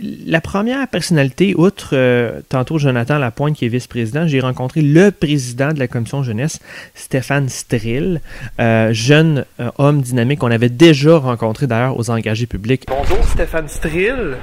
La 0.02 0.42
première 0.42 0.88
personnalité, 0.88 1.54
outre 1.56 1.90
euh, 1.94 2.42
tantôt 2.50 2.78
Jonathan 2.78 3.18
Lapointe 3.18 3.56
qui 3.56 3.66
est 3.66 3.70
vice-président, 3.70 4.28
j'ai 4.28 4.40
rencontré 4.40 4.82
le 4.82 5.12
président 5.12 5.74
de 5.74 5.80
la 5.80 5.88
commission 5.88 6.24
jeunesse, 6.24 6.60
Stéphane 6.96 7.50
Strill, 7.50 8.22
euh, 8.60 8.94
jeune 8.94 9.46
euh, 9.60 9.70
homme 9.78 10.02
dynamique 10.02 10.40
qu'on 10.40 10.52
avait 10.52 10.70
déjà 10.70 11.18
rencontré 11.18 11.68
d'ailleurs 11.68 11.98
aux 11.98 12.10
engagés 12.10 12.48
publics. 12.48 12.86
Bonjour 12.88 13.24
Stéphane 13.26 13.68
Strill, 13.68 14.38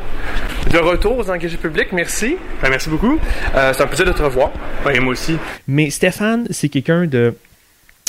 de 0.70 0.78
retour 0.78 1.18
aux 1.18 1.30
engagés 1.30 1.56
publics, 1.56 1.88
merci. 1.92 2.36
Ben, 2.62 2.70
merci 2.70 2.88
beaucoup. 2.88 3.18
c'est 3.52 3.80
un 3.80 3.86
plaisir 3.86 4.06
de 4.06 4.12
te 4.12 4.22
revoir. 4.22 4.50
et 4.92 5.00
moi 5.00 5.12
aussi. 5.12 5.36
Mais 5.66 5.90
Stéphane, 5.90 6.46
c'est 6.50 6.68
quelqu'un 6.68 7.06
de 7.06 7.34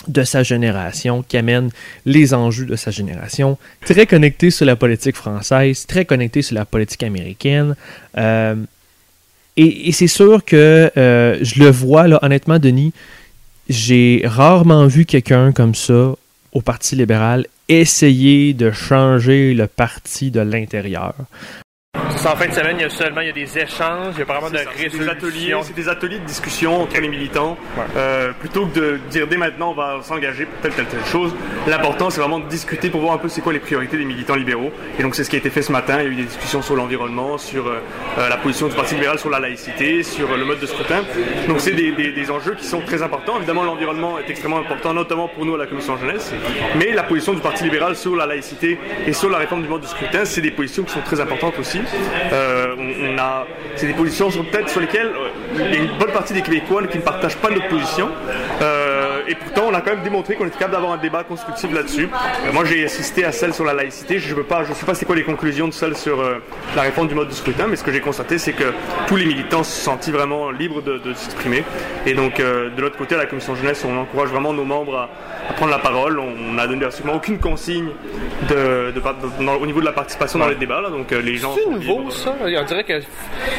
de 0.08 0.24
sa 0.24 0.44
génération, 0.44 1.24
qui 1.24 1.38
amène 1.38 1.70
les 2.06 2.34
enjeux 2.34 2.66
de 2.66 2.76
sa 2.76 2.92
génération, 2.92 3.58
très 3.86 4.06
connecté 4.06 4.50
sur 4.50 4.66
la 4.66 4.76
politique 4.76 5.16
française, 5.16 5.86
très 5.86 6.06
connecté 6.06 6.42
sur 6.42 6.56
la 6.56 6.66
politique 6.66 7.04
américaine. 7.04 7.76
Euh, 8.18 8.56
et, 9.58 9.92
c'est 9.92 10.08
sûr 10.08 10.46
que 10.46 10.90
euh, 10.96 11.38
je 11.42 11.60
le 11.60 11.70
vois, 11.70 12.08
là, 12.08 12.20
honnêtement, 12.22 12.60
Denis, 12.60 12.94
j'ai 13.68 14.22
rarement 14.24 14.88
vu 14.88 15.06
quelqu'un 15.06 15.52
comme 15.52 15.76
ça 15.76 16.16
au 16.54 16.62
Parti 16.62 16.96
libéral 16.96 17.46
essayer 17.68 18.54
de 18.54 18.72
changer 18.72 19.54
le 19.54 19.68
parti 19.68 20.32
de 20.32 20.40
l'intérieur 20.40 21.14
en 22.26 22.36
fin 22.36 22.48
de 22.48 22.54
semaine, 22.54 22.76
il 22.78 22.82
y 22.82 22.86
a 22.86 22.90
seulement 22.90 23.22
il 23.22 23.28
y 23.28 23.30
a 23.30 23.34
des 23.34 23.58
échanges, 23.58 24.14
il 24.16 24.20
y 24.20 24.22
a 24.22 24.26
vraiment 24.26 24.50
de. 24.50 24.58
Des 24.58 25.10
ateliers, 25.10 25.56
c'est 25.64 25.76
des 25.76 25.90
ateliers 25.90 26.20
de 26.20 26.26
discussion 26.26 26.84
entre 26.84 27.00
les 27.00 27.08
militants. 27.08 27.58
Euh, 27.96 28.32
plutôt 28.34 28.66
que 28.66 28.80
de 28.80 29.00
dire 29.10 29.28
dès 29.28 29.38
maintenant 29.38 29.72
on 29.72 29.74
va 29.74 30.00
s'engager 30.04 30.46
pour 30.46 30.60
telle, 30.62 30.74
telle, 30.74 30.88
telle 30.88 31.06
chose, 31.06 31.34
l'important 31.68 32.10
c'est 32.10 32.20
vraiment 32.20 32.40
de 32.40 32.48
discuter 32.48 32.90
pour 32.90 33.02
voir 33.02 33.14
un 33.14 33.18
peu 33.18 33.30
c'est 33.30 33.42
quoi 33.42 33.54
les 33.54 33.60
priorités 33.60 33.98
des 33.98 34.06
militants 34.06 34.36
libéraux. 34.36 34.72
Et 34.98 35.04
donc 35.04 35.16
c'est 35.16 35.24
ce 35.24 35.30
qui 35.30 35.36
a 35.36 35.40
été 35.40 35.50
fait 35.50 35.62
ce 35.62 35.72
matin. 35.72 35.98
Il 36.00 36.04
y 36.04 36.08
a 36.08 36.12
eu 36.12 36.16
des 36.16 36.24
discussions 36.24 36.62
sur 36.62 36.76
l'environnement, 36.76 37.38
sur 37.38 37.68
euh, 37.68 37.80
euh, 38.18 38.30
la 38.30 38.38
position 38.38 38.68
du 38.68 38.76
Parti 38.76 38.96
libéral 38.96 39.18
sur 39.18 39.30
la 39.30 39.40
laïcité, 39.40 40.04
sur 40.04 40.36
le 40.36 40.46
mode 40.46 40.60
de 40.60 40.66
scrutin. 40.66 41.04
Donc 41.48 41.60
c'est 41.60 41.72
des, 41.72 41.92
des, 41.92 42.32
enjeux 42.32 42.56
qui 42.56 42.66
sont 42.66 42.82
très 42.82 43.02
importants. 43.02 43.38
Évidemment, 43.38 43.64
l'environnement 43.64 44.20
est 44.20 44.30
extrêmement 44.30 44.60
important, 44.60 44.94
notamment 44.94 45.28
pour 45.28 45.46
nous 45.46 45.56
à 45.56 45.58
la 45.58 45.68
Commission 45.68 45.98
jeunesse. 45.98 46.32
Mais 46.78 46.92
la 46.92 47.04
position 47.04 47.34
du 47.34 47.42
Parti 47.42 47.64
libéral 47.64 47.96
sur 47.96 48.16
la 48.16 48.26
laïcité 48.26 48.78
et 49.08 49.14
sur 49.14 49.30
la 49.30 49.38
réforme 49.38 49.64
du 49.64 49.70
mode 49.70 49.82
de 49.82 49.88
scrutin, 49.88 50.26
c'est 50.26 50.42
des 50.42 50.52
positions 50.52 50.84
qui 50.84 50.94
sont 50.94 51.02
très 51.02 51.20
importantes 51.20 51.58
aussi. 51.60 51.79
Euh, 52.32 52.76
on, 52.78 53.18
a, 53.18 53.46
c'est 53.76 53.88
des 53.88 53.94
positions 53.94 54.30
sur, 54.30 54.46
peut-être 54.46 54.70
sur 54.70 54.82
lesquelles 54.82 55.08
euh, 55.08 55.30
il 55.56 55.74
y 55.74 55.78
a 55.78 55.82
une 55.82 55.98
bonne 55.98 56.12
partie 56.12 56.34
des 56.34 56.42
Québécois 56.42 56.86
qui 56.88 56.98
ne 56.98 57.04
partagent 57.04 57.38
pas 57.38 57.50
notre 57.50 57.68
position. 57.68 58.10
Euh, 58.62 59.22
et 59.28 59.36
pourtant, 59.36 59.66
on 59.70 59.74
a 59.74 59.82
quand 59.82 59.92
même 59.92 60.04
démontré 60.04 60.36
qu'on 60.36 60.46
était 60.46 60.58
capable 60.58 60.74
d'avoir 60.74 60.94
un 60.94 60.98
débat 60.98 61.24
constructif 61.24 61.74
là-dessus. 61.74 62.10
moi, 62.54 62.66
j'ai 62.66 62.86
assisté 62.86 63.26
à 63.26 63.32
celle 63.32 63.54
sur 63.54 63.66
la 63.66 63.74
laïcité. 63.74 64.20
Je 64.20 64.36
ne 64.36 64.42
je 64.42 64.74
sais 64.74 64.86
pas 64.86 64.94
c'est 64.94 65.06
quoi 65.06 65.16
les 65.16 65.24
conclusions 65.24 65.68
de 65.68 65.74
celle 65.74 65.96
sur 65.96 66.24
la 66.76 66.82
réforme 66.82 67.08
du 67.08 67.16
mode 67.16 67.30
de 67.30 67.34
scrutin, 67.34 67.68
mais 67.68 67.76
ce 67.76 67.84
que 67.84 67.92
j'ai 67.92 68.02
constaté, 68.02 68.38
c'est 68.38 68.54
que 68.54 68.74
tous 69.08 69.16
les 69.16 69.26
militants 69.26 69.64
se 69.64 69.82
sentent 69.82 70.08
vraiment 70.10 70.52
libres 70.52 70.82
de, 70.82 71.14
s'exprimer. 71.14 71.64
Et 72.06 72.14
donc, 72.14 72.40
de 72.40 72.82
l'autre 72.82 72.98
côté, 72.98 73.16
à 73.16 73.18
la 73.18 73.26
commission 73.26 73.56
jeunesse, 73.56 73.86
on 73.88 73.98
encourage 73.98 74.30
vraiment 74.30 74.54
nos 74.54 74.66
membres 74.66 74.98
à, 74.98 75.54
prendre 75.54 75.72
la 75.72 75.80
parole. 75.80 76.20
On 76.20 76.54
n'a 76.54 76.68
donné 76.68 76.86
absolument 76.86 77.16
aucune 77.16 77.40
consigne 77.40 77.90
de, 78.50 78.94
au 79.60 79.66
niveau 79.66 79.80
de 79.80 79.86
la 79.86 79.92
participation 79.92 80.40
dans 80.40 80.48
les 80.48 80.56
débats. 80.56 80.82
donc, 80.90 81.12
les 81.12 81.36
gens. 81.36 81.56
Nouveau, 81.70 82.10
ça. 82.12 82.36
On 82.42 82.64
dirait 82.64 82.84
que 82.84 83.02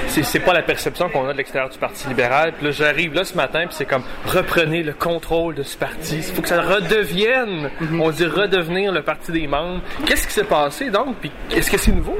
c'est 0.09 0.41
pas 0.41 0.53
la 0.53 0.63
perception 0.63 1.09
qu'on 1.09 1.29
a 1.29 1.33
de 1.33 1.39
l'extérieur 1.39 1.71
du 1.71 1.79
Parti 1.79 2.09
libéral. 2.09 2.53
Puis 2.53 2.67
là, 2.67 2.73
j'arrive 2.73 3.15
là 3.15 3.25
ce 3.25 3.35
matin, 3.35 3.67
puis 3.67 3.77
c'est 3.77 3.87
comme 3.87 4.03
reprenez 4.27 4.83
le 4.83 4.93
contrôle 4.93 5.55
de 5.55 5.63
ce 5.63 5.77
parti. 5.77 6.17
Il 6.17 6.35
faut 6.35 6.43
que 6.43 6.49
ça 6.49 6.63
redevienne, 6.63 7.71
mhm. 7.81 8.01
on 8.01 8.11
dit 8.11 8.27
redevenir 8.27 8.93
le 8.93 9.03
parti 9.03 9.33
des 9.33 9.47
membres. 9.47 9.83
Qu'est-ce 10.07 10.27
qui 10.27 10.33
s'est 10.33 10.45
passé 10.45 10.91
donc? 10.91 11.17
Puis 11.21 11.31
est-ce 11.53 11.71
que 11.71 11.79
c'est 11.79 11.93
nouveau? 11.93 12.19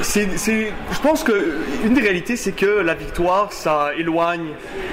C'est, 0.00 0.26
je 0.26 1.00
pense 1.02 1.22
que 1.22 1.58
une 1.84 1.94
des 1.94 2.00
réalités, 2.00 2.36
c'est 2.36 2.52
que 2.52 2.80
la 2.80 2.94
victoire, 2.94 3.52
ça 3.52 3.90
éloigne 3.96 4.48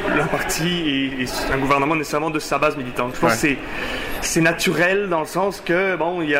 le 0.07 0.23
parti 0.25 1.17
et, 1.19 1.25
un 1.53 1.57
gouvernement 1.57 1.95
nécessairement 1.95 2.29
de 2.29 2.39
sa 2.39 2.57
base 2.57 2.77
militante. 2.77 3.15
Je 3.15 3.19
pense 3.19 3.33
que 3.33 3.39
c'est 3.39 3.57
c'est 4.21 4.41
naturel 4.41 5.07
dans 5.07 5.21
le 5.21 5.25
sens 5.25 5.62
que 5.62 5.95
bon, 5.95 6.21
il, 6.21 6.38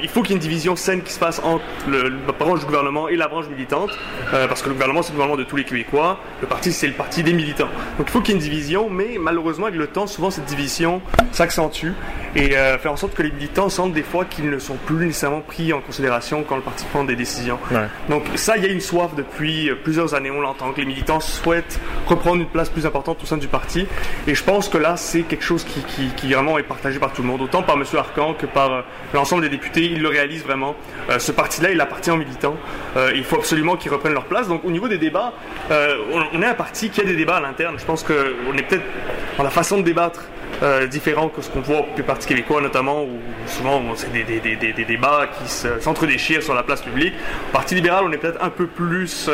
il 0.00 0.08
faut 0.08 0.22
qu'il 0.22 0.30
y 0.30 0.34
ait 0.34 0.36
une 0.36 0.42
division 0.42 0.76
saine 0.76 1.02
qui 1.02 1.12
se 1.12 1.18
passe 1.18 1.40
entre 1.42 1.64
le, 1.88 2.08
la 2.08 2.32
branche 2.32 2.60
du 2.60 2.66
gouvernement 2.66 3.08
et 3.08 3.16
la 3.16 3.28
branche 3.30 3.48
militante, 3.48 3.90
euh, 4.34 4.48
parce 4.48 4.60
que 4.60 4.68
le 4.68 4.74
gouvernement 4.74 5.02
c'est 5.02 5.10
le 5.10 5.14
gouvernement 5.14 5.38
de 5.38 5.44
tous 5.44 5.56
les 5.56 5.64
Québécois, 5.64 6.18
le 6.40 6.48
parti 6.48 6.72
c'est 6.72 6.88
le 6.88 6.94
parti 6.94 7.22
des 7.22 7.32
militants. 7.32 7.68
Donc 7.96 8.08
il 8.08 8.10
faut 8.10 8.20
qu'il 8.20 8.34
y 8.34 8.38
ait 8.38 8.40
une 8.40 8.50
division, 8.50 8.90
mais 8.90 9.16
malheureusement 9.18 9.66
avec 9.66 9.78
le 9.78 9.86
temps, 9.86 10.06
souvent 10.06 10.30
cette 10.30 10.46
division 10.46 11.00
s'accentue 11.30 11.92
et 12.34 12.56
euh, 12.56 12.78
fait 12.78 12.88
en 12.88 12.96
sorte 12.96 13.14
que 13.14 13.22
les 13.22 13.30
militants 13.30 13.68
sentent 13.68 13.92
des 13.92 14.02
fois 14.02 14.24
qu'ils 14.24 14.50
ne 14.50 14.58
sont 14.58 14.76
plus 14.86 15.06
nécessairement 15.06 15.40
pris 15.40 15.72
en 15.72 15.80
considération 15.80 16.44
quand 16.46 16.56
le 16.56 16.62
parti 16.62 16.84
prend 16.86 17.04
des 17.04 17.16
décisions. 17.16 17.58
Donc 18.08 18.24
ça, 18.34 18.56
il 18.56 18.64
y 18.64 18.66
a 18.66 18.70
une 18.70 18.80
soif 18.80 19.14
depuis 19.16 19.70
euh, 19.70 19.76
plusieurs 19.82 20.14
années, 20.14 20.30
on 20.30 20.40
l'entend, 20.40 20.72
que 20.72 20.80
les 20.80 20.86
militants 20.86 21.20
souhaitent 21.20 21.80
reprendre 22.06 22.42
une 22.42 22.48
place 22.48 22.68
plus 22.68 22.84
importante 22.84 23.22
au 23.22 23.26
sein 23.26 23.36
du 23.36 23.48
parti, 23.48 23.86
et 24.26 24.34
je 24.34 24.42
pense 24.42 24.68
que 24.68 24.78
là 24.78 24.96
c'est 24.96 25.22
quelque 25.22 25.44
chose 25.44 25.64
qui, 25.64 25.80
qui, 25.82 26.08
qui 26.16 26.32
vraiment 26.32 26.58
est 26.58 26.64
partagé 26.64 26.98
par 26.98 27.12
tout 27.12 27.22
le 27.22 27.28
monde, 27.28 27.42
autant 27.42 27.62
par 27.62 27.76
M. 27.76 27.84
Arcan 27.96 28.34
que 28.34 28.46
par 28.46 28.72
euh, 28.72 28.82
l'ensemble 29.14 29.42
des 29.42 29.48
députés. 29.48 29.84
Ils 29.84 30.02
le 30.02 30.08
réalisent 30.08 30.44
vraiment. 30.44 30.74
Ce 31.18 31.32
parti-là, 31.32 31.70
il 31.70 31.80
appartient 31.80 32.10
aux 32.10 32.16
militants. 32.16 32.56
Euh, 32.96 33.12
il 33.20 33.24
faut 33.24 33.36
absolument 33.36 33.76
qu'ils 33.76 33.92
reprennent 33.92 34.14
leur 34.14 34.24
place. 34.24 34.48
Donc, 34.48 34.64
au 34.64 34.70
niveau 34.70 34.88
des 34.88 34.98
débats, 34.98 35.32
on, 35.70 36.42
est 36.42 36.46
un 36.46 36.54
parti 36.54 36.90
qui 36.90 37.00
a 37.00 37.04
des 37.04 37.14
débats 37.14 37.36
à 37.36 37.40
l'interne. 37.40 37.76
Je 37.78 37.84
pense 37.84 38.02
qu'on 38.02 38.56
est 38.56 38.62
peut-être 38.62 38.84
dans 39.36 39.44
la 39.44 39.50
façon 39.50 39.78
de 39.78 39.82
débattre 39.82 40.22
différent 40.90 41.28
que 41.28 41.40
ce 41.40 41.48
qu'on 41.48 41.60
voit 41.60 41.80
au 41.80 42.02
Parti 42.02 42.26
québécois, 42.26 42.60
notamment, 42.60 43.04
où 43.04 43.18
souvent 43.46 43.82
c'est 43.94 44.12
des, 44.12 44.24
des, 44.24 44.84
débats 44.84 45.28
qui 45.38 45.48
s'entre-déchirent 45.48 46.42
sur 46.42 46.54
la 46.54 46.62
place 46.62 46.82
publique. 46.82 47.14
Au 47.50 47.52
Parti 47.52 47.74
libéral, 47.74 48.04
on 48.06 48.12
est 48.12 48.18
peut-être 48.18 48.42
un 48.42 48.50
peu 48.50 48.66
plus, 48.66 49.30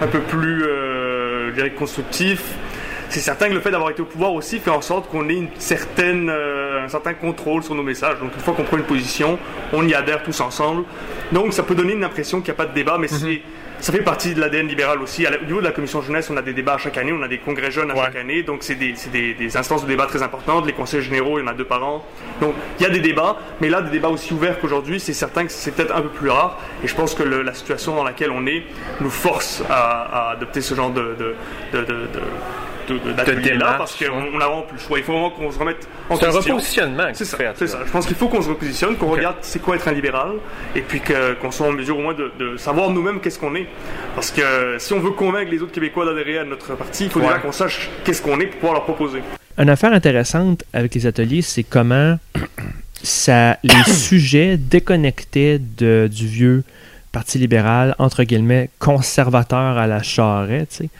un 0.00 0.06
peu 0.06 0.20
plus, 0.20 0.60
je 0.60 1.52
dirais, 1.54 1.70
constructif 1.70 2.42
c'est 3.10 3.20
certain 3.20 3.48
que 3.48 3.54
le 3.54 3.60
fait 3.60 3.70
d'avoir 3.70 3.90
été 3.90 4.02
au 4.02 4.04
pouvoir 4.04 4.32
aussi 4.32 4.58
fait 4.58 4.70
en 4.70 4.82
sorte 4.82 5.08
qu'on 5.08 5.28
ait 5.28 5.34
une 5.34 5.48
certaine, 5.58 6.28
euh, 6.30 6.84
un 6.84 6.88
certain 6.88 7.14
contrôle 7.14 7.62
sur 7.62 7.74
nos 7.74 7.82
messages. 7.82 8.18
Donc 8.18 8.32
une 8.34 8.40
fois 8.40 8.54
qu'on 8.54 8.64
prend 8.64 8.76
une 8.76 8.84
position, 8.84 9.38
on 9.72 9.86
y 9.86 9.94
adhère 9.94 10.22
tous 10.22 10.40
ensemble. 10.40 10.84
Donc 11.32 11.54
ça 11.54 11.62
peut 11.62 11.74
donner 11.74 11.94
une 11.94 12.04
impression 12.04 12.40
qu'il 12.40 12.52
n'y 12.52 12.56
a 12.56 12.62
pas 12.62 12.66
de 12.66 12.74
débat, 12.74 12.98
mais 12.98 13.08
mhm. 13.10 13.38
ça 13.80 13.92
fait 13.92 14.02
partie 14.02 14.34
de 14.34 14.40
l'ADN 14.40 14.68
libéral 14.68 15.00
aussi. 15.00 15.26
Au 15.26 15.44
niveau 15.44 15.60
de 15.60 15.64
la 15.64 15.72
commission 15.72 16.02
jeunesse, 16.02 16.28
on 16.30 16.36
a 16.36 16.42
des 16.42 16.52
débats 16.52 16.74
à 16.74 16.78
chaque 16.78 16.98
année, 16.98 17.12
on 17.12 17.22
a 17.22 17.28
des 17.28 17.38
congrès 17.38 17.70
jeunes 17.70 17.90
à 17.90 17.94
chaque 17.94 18.16
année, 18.16 18.42
donc 18.42 18.62
c'est 18.62 18.74
des, 18.74 18.94
des, 19.12 19.56
instances 19.56 19.82
de 19.84 19.88
débat 19.88 20.06
très 20.06 20.22
importantes. 20.22 20.66
Les 20.66 20.74
conseils 20.74 21.02
généraux, 21.02 21.38
il 21.38 21.42
y 21.42 21.44
en 21.44 21.50
a 21.50 21.54
deux 21.54 21.64
par 21.64 21.82
an. 21.86 22.04
Donc 22.42 22.54
il 22.78 22.82
y 22.82 22.86
a 22.86 22.90
des 22.90 23.00
débats, 23.00 23.38
mais 23.62 23.70
là, 23.70 23.80
des 23.80 23.90
débats 23.90 24.08
aussi 24.08 24.34
ouverts 24.34 24.60
qu'aujourd'hui, 24.60 25.00
c'est 25.00 25.14
certain 25.14 25.46
que 25.46 25.52
c'est 25.52 25.70
peut-être 25.70 25.96
un 25.96 26.02
peu 26.02 26.10
plus 26.10 26.28
rare. 26.28 26.58
Et 26.84 26.88
je 26.88 26.94
pense 26.94 27.14
que 27.14 27.22
la 27.22 27.54
situation 27.54 27.96
dans 27.96 28.04
laquelle 28.04 28.30
on 28.30 28.46
est 28.46 28.64
nous 29.00 29.10
force 29.10 29.62
à, 29.70 30.30
adopter 30.32 30.60
ce 30.60 30.74
genre 30.74 30.90
de, 30.90 31.16
de 31.18 31.34
d'atelier 32.94 33.54
là 33.54 33.74
parce 33.78 33.96
qu'on 33.96 34.38
n'a 34.38 34.46
vraiment 34.46 34.62
plus 34.62 34.76
le 34.76 34.82
choix. 34.82 34.98
Il 34.98 35.04
faut 35.04 35.12
vraiment 35.12 35.30
qu'on 35.30 35.50
se 35.50 35.58
remette 35.58 35.88
en 36.08 36.16
question. 36.16 36.40
C'est 36.40 36.50
un 36.50 36.54
repositionnement. 36.54 37.08
C'est 37.12 37.24
ça, 37.24 37.38
c'est 37.56 37.66
ça. 37.66 37.80
Je 37.84 37.90
pense 37.90 38.06
qu'il 38.06 38.16
faut 38.16 38.28
qu'on 38.28 38.42
se 38.42 38.48
repositionne, 38.48 38.96
qu'on 38.96 39.10
regarde 39.10 39.36
c'est 39.42 39.60
quoi 39.60 39.76
être 39.76 39.88
un 39.88 39.92
libéral 39.92 40.32
et 40.74 40.80
puis 40.80 41.00
qu'on 41.00 41.50
soit 41.50 41.66
en 41.66 41.72
mesure 41.72 41.98
au 41.98 42.02
moins 42.02 42.14
de, 42.14 42.56
savoir 42.56 42.90
nous-mêmes 42.90 43.20
qu'est-ce 43.20 43.38
qu'on 43.38 43.54
est. 43.54 43.66
Parce 44.14 44.30
que 44.30 44.76
si 44.78 44.92
on 44.92 45.00
veut 45.00 45.10
convaincre 45.10 45.50
les 45.50 45.62
autres 45.62 45.72
Québécois 45.72 46.04
d'adhérer 46.04 46.38
à 46.38 46.44
notre 46.44 46.74
parti, 46.74 47.04
il 47.04 47.10
faut 47.10 47.20
déjà 47.20 47.38
qu'on 47.38 47.52
sache 47.52 47.88
qu'est-ce 48.04 48.22
qu'on 48.22 48.40
est 48.40 48.46
pour 48.46 48.56
pouvoir 48.56 48.74
leur 48.74 48.84
proposer. 48.84 49.22
Une 49.56 49.70
affaire 49.70 49.92
intéressante 49.92 50.64
avec 50.72 50.94
les 50.94 51.06
ateliers, 51.06 51.42
c'est 51.42 51.64
comment 51.64 52.18
ça, 53.02 53.58
les 53.62 53.82
sujets 53.92 54.56
déconnectés 54.56 55.58
de, 55.58 56.08
du 56.10 56.26
vieux 56.26 56.64
Parti 57.10 57.38
libéral, 57.38 57.94
entre 57.98 58.22
guillemets, 58.22 58.68
conservateur 58.78 59.78
à 59.78 59.86
la 59.86 60.02
charrette, 60.02 60.68
tu 60.68 60.76
sais 60.84 60.90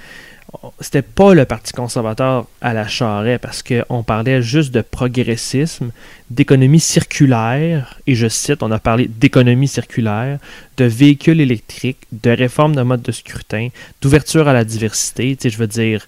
c'était 0.80 1.02
pas 1.02 1.34
le 1.34 1.44
Parti 1.44 1.72
conservateur 1.72 2.46
à 2.60 2.74
la 2.74 2.86
charrette 2.86 3.40
parce 3.40 3.62
qu'on 3.62 4.02
parlait 4.02 4.42
juste 4.42 4.72
de 4.72 4.80
progressisme, 4.80 5.90
d'économie 6.30 6.80
circulaire, 6.80 7.98
et 8.06 8.14
je 8.14 8.28
cite, 8.28 8.62
on 8.62 8.70
a 8.70 8.78
parlé 8.78 9.08
d'économie 9.08 9.68
circulaire, 9.68 10.38
de 10.76 10.84
véhicules 10.84 11.40
électriques, 11.40 12.00
de 12.12 12.30
réforme 12.30 12.74
de 12.74 12.82
mode 12.82 13.02
de 13.02 13.12
scrutin, 13.12 13.68
d'ouverture 14.00 14.48
à 14.48 14.52
la 14.52 14.64
diversité, 14.64 15.36
tu 15.36 15.42
sais, 15.42 15.50
je 15.50 15.58
veux 15.58 15.66
dire. 15.66 16.06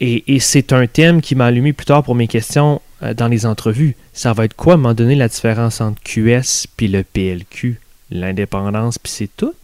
Et, 0.00 0.34
et 0.34 0.38
c'est 0.38 0.72
un 0.72 0.86
thème 0.86 1.20
qui 1.20 1.34
m'a 1.34 1.46
allumé 1.46 1.72
plus 1.72 1.86
tard 1.86 2.04
pour 2.04 2.14
mes 2.14 2.28
questions 2.28 2.80
euh, 3.02 3.14
dans 3.14 3.28
les 3.28 3.46
entrevues. 3.46 3.96
Ça 4.12 4.32
va 4.32 4.44
être 4.44 4.54
quoi, 4.54 4.74
à 4.74 4.76
un 4.76 4.78
moment 4.78 4.94
donné, 4.94 5.16
la 5.16 5.28
différence 5.28 5.80
entre 5.80 6.00
QS 6.02 6.66
puis 6.76 6.88
le 6.88 7.02
PLQ? 7.02 7.80
L'indépendance, 8.10 8.98
puis 8.98 9.12
c'est 9.12 9.30
tout? 9.36 9.54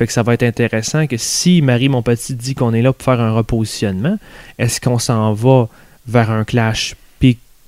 Fait 0.00 0.06
que 0.06 0.14
ça 0.14 0.22
va 0.22 0.32
être 0.32 0.44
intéressant 0.44 1.06
que 1.06 1.18
si 1.18 1.60
Marie 1.60 1.90
mon 1.90 2.00
petit 2.00 2.34
dit 2.34 2.54
qu'on 2.54 2.72
est 2.72 2.80
là 2.80 2.94
pour 2.94 3.04
faire 3.04 3.20
un 3.20 3.32
repositionnement, 3.32 4.16
est-ce 4.58 4.80
qu'on 4.80 4.98
s'en 4.98 5.34
va 5.34 5.68
vers 6.08 6.30
un 6.30 6.44
clash 6.44 6.94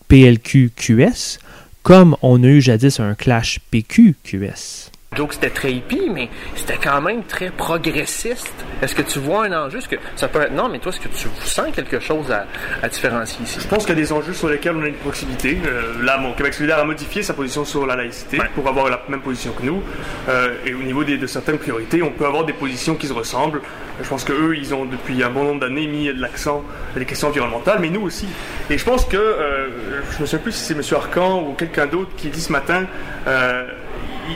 PLQ-QS 0.09 1.39
comme 1.83 2.17
on 2.23 2.43
a 2.43 2.47
eu 2.47 2.63
jadis 2.63 3.01
un 3.01 3.15
clash 3.15 3.61
PQ-QS? 3.71 4.92
Donc 5.17 5.35
c'était 5.35 5.51
très 5.51 5.73
hippie, 5.73 6.09
mais 6.11 6.29
c'était 6.57 6.79
quand 6.83 7.01
même 7.01 7.25
très 7.25 7.51
progressiste. 7.51 8.53
Est-ce 8.81 8.95
que 8.95 9.03
tu 9.03 9.19
vois 9.19 9.45
un 9.45 9.67
enjeu? 9.67 9.79
Est-ce 9.79 9.89
que 9.89 9.97
ça 10.17 10.29
peut 10.29 10.41
être 10.41 10.53
non, 10.53 10.69
mais 10.69 10.79
toi, 10.79 10.91
est-ce 10.91 11.01
que 11.01 11.09
tu 11.09 11.29
sens 11.45 11.67
quelque 11.75 12.01
chose 12.01 12.31
à, 12.31 12.47
à 12.83 12.89
différencier 12.89 13.45
ici? 13.45 13.59
Je 13.61 13.69
pense 13.69 13.85
qu'il 13.85 13.95
y 13.95 13.99
a 13.99 14.03
des 14.03 14.13
enjeux 14.13 14.33
sur 14.33 14.49
lesquels 14.49 14.75
on 14.77 14.83
a 14.83 14.89
une 14.89 14.95
proximité. 14.95 15.59
Euh, 15.67 16.03
là, 16.03 16.19
mon 16.19 16.33
Québec 16.33 16.55
solidaire 16.55 16.79
a 16.79 16.85
modifié 16.85 17.23
sa 17.23 17.35
position 17.35 17.65
sur 17.65 17.87
la 17.87 17.97
laïcité 17.97 18.39
pour 18.55 18.67
avoir 18.69 18.89
la 18.89 19.03
même 19.09 19.21
position 19.21 19.53
que 19.53 19.65
nous. 19.65 19.83
Euh, 20.29 20.57
et 20.65 20.75
au 20.75 20.83
niveau 20.83 21.05
des, 21.05 21.19
de 21.19 21.27
certaines 21.27 21.59
priorités, 21.59 22.03
on 22.03 22.11
peut 22.11 22.27
avoir 22.27 22.45
des 22.45 22.55
positions 22.55 22.95
qui 22.95 23.07
se 23.07 23.13
ressemblent. 23.13 23.61
Je 24.03 24.09
pense 24.09 24.25
qu'eux, 24.25 24.57
ils 24.57 24.75
ont 24.75 24.87
depuis 24.87 25.23
un 25.23 25.31
bon 25.31 25.45
nombre 25.45 25.61
d'années 25.61 25.87
mis 25.87 26.07
de 26.07 26.21
l'accent 26.21 26.65
sur 26.93 26.99
les 26.99 27.05
questions 27.05 27.29
environnementales, 27.29 27.79
mais 27.81 27.91
nous 27.91 28.03
aussi. 28.03 28.27
Et 28.71 28.79
je 28.79 28.85
pense 28.85 29.05
que, 29.05 29.17
euh, 29.17 29.69
je 30.11 30.23
me 30.23 30.27
souviens 30.27 30.39
plus 30.39 30.53
si 30.53 30.65
c'est 30.65 30.75
M. 30.75 30.83
Arcan 30.97 31.43
ou 31.43 31.53
quelqu'un 31.53 31.87
d'autre 31.87 32.11
qui 32.17 32.29
dit 32.29 32.41
ce 32.41 32.51
matin, 32.51 32.87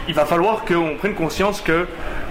il, 0.09 0.15
va 0.15 0.25
falloir 0.25 0.65
qu'on 0.65 0.97
prenne 0.97 1.15
conscience 1.15 1.61
que 1.61 1.87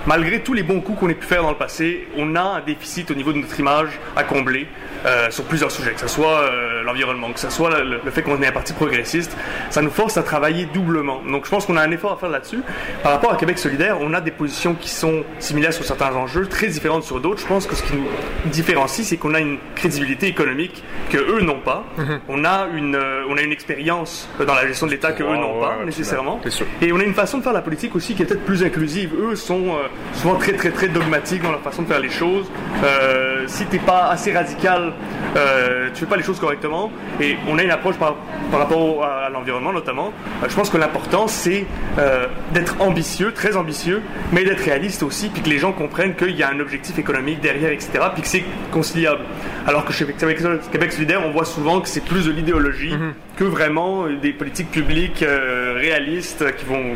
malgré 0.08 0.42
tous 0.42 0.54
les 0.54 0.64
bons 0.64 0.82
coups 0.82 1.00
qu'on 1.00 1.10
ait 1.10 1.16
pu 1.16 1.26
faire 1.26 1.42
dans 1.44 1.50
le 1.50 1.58
passé, 1.58 2.08
on 2.18 2.36
a 2.36 2.42
un 2.42 2.62
déficit 2.62 3.10
au 3.12 3.16
niveau 3.16 3.34
de 3.34 3.40
notre 3.40 3.60
image 3.60 4.00
à 4.16 4.24
combler 4.24 4.68
euh, 5.06 5.30
sur 5.30 5.44
plusieurs 5.46 5.72
sujets, 5.72 5.92
que 5.92 6.00
ce 6.00 6.08
soit 6.08 6.42
euh, 6.42 6.84
l'environnement, 6.84 7.32
que 7.32 7.40
ce 7.40 7.50
soit 7.50 7.82
le, 7.84 8.00
le 8.04 8.12
fait 8.12 8.22
qu'on 8.24 8.42
est 8.42 8.48
un 8.48 8.52
parti 8.52 8.74
progressiste. 8.74 9.36
Ça 9.70 9.82
nous 9.82 9.90
force 9.92 10.18
à 10.18 10.24
travailler 10.24 10.66
doublement. 10.74 11.22
Donc 11.30 11.46
je 11.46 11.50
pense 11.50 11.66
qu'on 11.66 11.78
a 11.78 11.82
un 11.82 11.92
effort 11.92 12.14
à 12.14 12.18
faire 12.18 12.30
là-dessus. 12.30 12.62
Par 13.04 13.12
rapport 13.12 13.32
à 13.32 13.38
Québec 13.38 13.58
solidaire, 13.60 13.98
on 14.02 14.14
a 14.14 14.22
des 14.22 14.32
positions 14.32 14.74
qui 14.74 14.90
sont 14.90 15.24
similaires 15.40 15.74
sur 15.74 15.86
certains 15.86 16.14
enjeux, 16.16 16.48
très 16.48 16.68
différentes 16.68 17.04
sur 17.04 17.20
d'autres. 17.20 17.42
Je 17.42 17.48
pense 17.48 17.68
que 17.68 17.76
ce 17.76 17.84
qui 17.84 17.94
nous 17.94 18.08
différencie, 18.52 19.08
c'est 19.08 19.18
qu'on 19.18 19.34
a 19.34 19.40
une 19.40 19.58
crédibilité 19.76 20.28
économique 20.28 20.84
que 21.12 21.18
eux 21.18 21.42
n'ont 21.42 21.60
pas. 21.60 21.84
On 22.28 22.44
a 22.46 22.68
une, 22.76 22.96
euh, 22.96 23.24
on 23.30 23.38
a 23.38 23.42
une 23.42 23.52
expérience 23.52 24.28
dans 24.40 24.56
la 24.56 24.68
gestion 24.68 24.88
de 24.88 24.92
l'État 24.92 25.12
que 25.12 25.24
eux 25.24 25.36
n'ont 25.36 25.60
pas 25.62 25.78
nécessairement. 25.86 26.40
Et 26.82 26.92
on 26.92 27.00
a 27.00 27.04
une 27.04 27.14
façon 27.14 27.38
de 27.38 27.44
faire 27.44 27.54
la 27.54 27.62
politique 27.62 27.96
aussi 27.96 28.16
qui 28.16 28.24
est 28.24 28.26
peut-être 28.26 28.46
plus 28.46 28.64
inclusive. 28.64 29.12
Eux 29.20 29.36
sont 29.36 29.78
souvent 30.14 30.36
très 30.36 30.54
très 30.54 30.72
très 30.72 30.88
dogmatiques 30.88 31.42
dans 31.42 31.52
leur 31.52 31.62
façon 31.62 31.82
de 31.84 31.88
faire 31.88 32.00
les 32.00 32.10
choses. 32.10 32.46
Euh, 32.84 33.44
si 33.48 33.66
t'es 33.66 33.80
pas 33.80 34.08
assez 34.10 34.34
radical, 34.34 34.94
euh, 35.36 35.90
tu 35.94 36.02
fais 36.02 36.06
pas 36.06 36.18
les 36.18 36.24
choses 36.24 36.40
correctement. 36.40 36.92
Et 37.20 37.36
on 37.48 37.58
a 37.58 37.64
une 37.64 37.72
approche 37.72 37.96
par, 37.96 38.16
par 38.52 38.60
rapport 38.62 38.82
au- 38.98 39.04
à 39.04 39.30
l'environnement 39.30 39.74
notamment. 39.74 40.12
Euh, 40.44 40.48
je 40.50 40.56
pense 40.56 40.70
que 40.70 40.78
l'important 40.78 41.28
c'est 41.28 41.66
euh, 42.00 42.28
d'être 42.54 42.76
ambitieux, 42.82 43.32
très 43.34 43.56
ambitieux, 43.58 44.02
mais 44.32 44.44
d'être 44.44 44.62
réaliste 44.64 45.04
aussi, 45.04 45.30
puis 45.30 45.42
que 45.42 45.50
les 45.50 45.58
gens 45.58 45.72
comprennent 45.72 46.16
qu'il 46.16 46.36
y 46.36 46.44
a 46.44 46.50
un 46.50 46.60
objectif 46.60 46.98
économique 47.00 47.40
derrière, 47.42 47.72
etc. 47.72 47.92
Puis 48.14 48.22
que 48.22 48.28
c'est 48.28 48.44
conciliable. 48.72 49.22
Alors 49.68 49.86
que 49.86 49.94
chez 49.94 50.06
Québec, 50.06 50.40
Québec 50.72 50.92
solidaire, 50.94 51.22
on 51.26 51.32
voit 51.32 51.46
souvent 51.46 51.82
que 51.82 51.88
c'est 51.88 52.04
plus 52.04 52.26
de 52.26 52.32
l'idéologie 52.32 52.96
que 53.38 53.44
vraiment 53.44 54.06
des 54.08 54.32
politiques 54.32 54.72
publiques 54.72 55.24
euh, 55.24 55.74
réalistes 55.78 56.46
qui 56.56 56.66
vont 56.66 56.94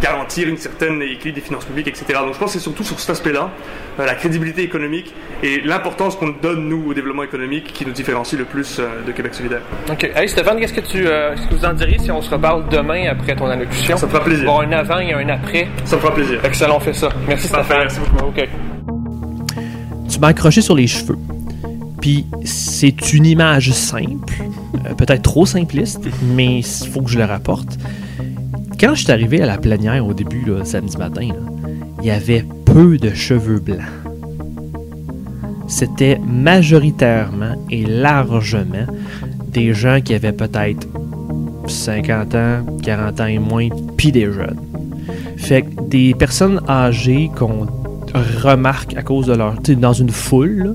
garantir 0.00 0.48
une 0.48 0.56
certaine 0.56 1.02
équilibre 1.02 1.36
des 1.36 1.40
finances 1.44 1.64
publiques, 1.64 1.88
etc. 1.88 2.04
Donc 2.20 2.34
je 2.34 2.38
pense 2.38 2.52
que 2.52 2.58
c'est 2.58 2.62
surtout 2.62 2.84
sur 2.84 2.98
cet 2.98 3.10
aspect-là, 3.10 3.50
euh, 3.98 4.06
la 4.06 4.14
crédibilité 4.14 4.62
économique 4.62 5.12
et 5.42 5.60
l'importance 5.60 6.16
qu'on 6.16 6.30
donne, 6.30 6.68
nous, 6.68 6.90
au 6.90 6.94
développement 6.94 7.22
économique 7.24 7.72
qui 7.72 7.84
nous 7.86 7.92
différencie 7.92 8.38
le 8.38 8.44
plus 8.46 8.78
euh, 8.78 9.02
de 9.06 9.12
Québec 9.12 9.34
solidaire. 9.34 9.60
OK. 9.90 10.10
Hey 10.14 10.28
Stéphane, 10.28 10.58
qu'est-ce 10.58 10.72
que 10.72 10.80
tu 10.80 11.06
euh, 11.06 11.34
qu'est-ce 11.34 11.48
que 11.48 11.54
vous 11.54 11.64
en 11.64 11.74
diriez 11.74 11.98
si 11.98 12.10
on 12.10 12.22
se 12.22 12.30
reparle 12.30 12.68
demain 12.68 13.08
après 13.10 13.36
ton 13.36 13.46
allocution? 13.46 13.96
Ça 13.96 14.06
me 14.06 14.10
fera 14.10 14.24
plaisir. 14.24 14.44
Bon, 14.46 14.60
un 14.60 14.72
avant 14.72 14.98
et 14.98 15.12
un 15.12 15.28
après. 15.28 15.68
Ça 15.84 15.96
me 15.96 16.00
fera 16.00 16.14
plaisir. 16.14 16.40
Excellent, 16.44 16.76
on 16.76 16.80
fait 16.80 16.94
ça. 16.94 17.08
Merci 17.28 17.48
Parfait, 17.48 17.64
Stéphane. 17.64 17.82
merci 17.82 18.00
beaucoup. 18.00 18.28
OK. 18.30 18.48
Tu 20.08 20.18
m'as 20.18 20.28
accroché 20.28 20.60
sur 20.60 20.74
les 20.74 20.86
cheveux. 20.86 21.16
Puis 22.00 22.26
c'est 22.44 23.12
une 23.12 23.26
image 23.26 23.70
simple, 23.72 24.34
euh, 24.86 24.94
peut-être 24.94 25.22
trop 25.22 25.46
simpliste, 25.46 26.00
mais 26.34 26.58
il 26.58 26.88
faut 26.90 27.02
que 27.02 27.10
je 27.10 27.18
le 27.18 27.24
rapporte. 27.24 27.78
Quand 28.82 28.96
je 28.96 29.04
suis 29.04 29.12
arrivé 29.12 29.40
à 29.40 29.46
la 29.46 29.58
plénière 29.58 30.04
au 30.04 30.12
début, 30.12 30.44
là, 30.44 30.64
samedi 30.64 30.96
matin, 30.96 31.28
il 32.00 32.04
y 32.04 32.10
avait 32.10 32.44
peu 32.64 32.98
de 32.98 33.10
cheveux 33.10 33.60
blancs. 33.60 33.78
C'était 35.68 36.18
majoritairement 36.18 37.64
et 37.70 37.84
largement 37.84 38.86
des 39.52 39.72
gens 39.72 40.00
qui 40.00 40.14
avaient 40.14 40.32
peut-être 40.32 40.88
50 41.68 42.34
ans, 42.34 42.66
40 42.82 43.20
ans 43.20 43.26
et 43.26 43.38
moins, 43.38 43.68
puis 43.96 44.10
des 44.10 44.24
jeunes. 44.24 44.58
Fait 45.36 45.62
que 45.62 45.82
des 45.82 46.12
personnes 46.14 46.60
âgées 46.68 47.30
qu'on 47.38 47.68
remarque 48.42 48.96
à 48.96 49.02
cause 49.04 49.26
de 49.26 49.34
leur. 49.34 49.54
Dans 49.78 49.92
une 49.92 50.10
foule, 50.10 50.74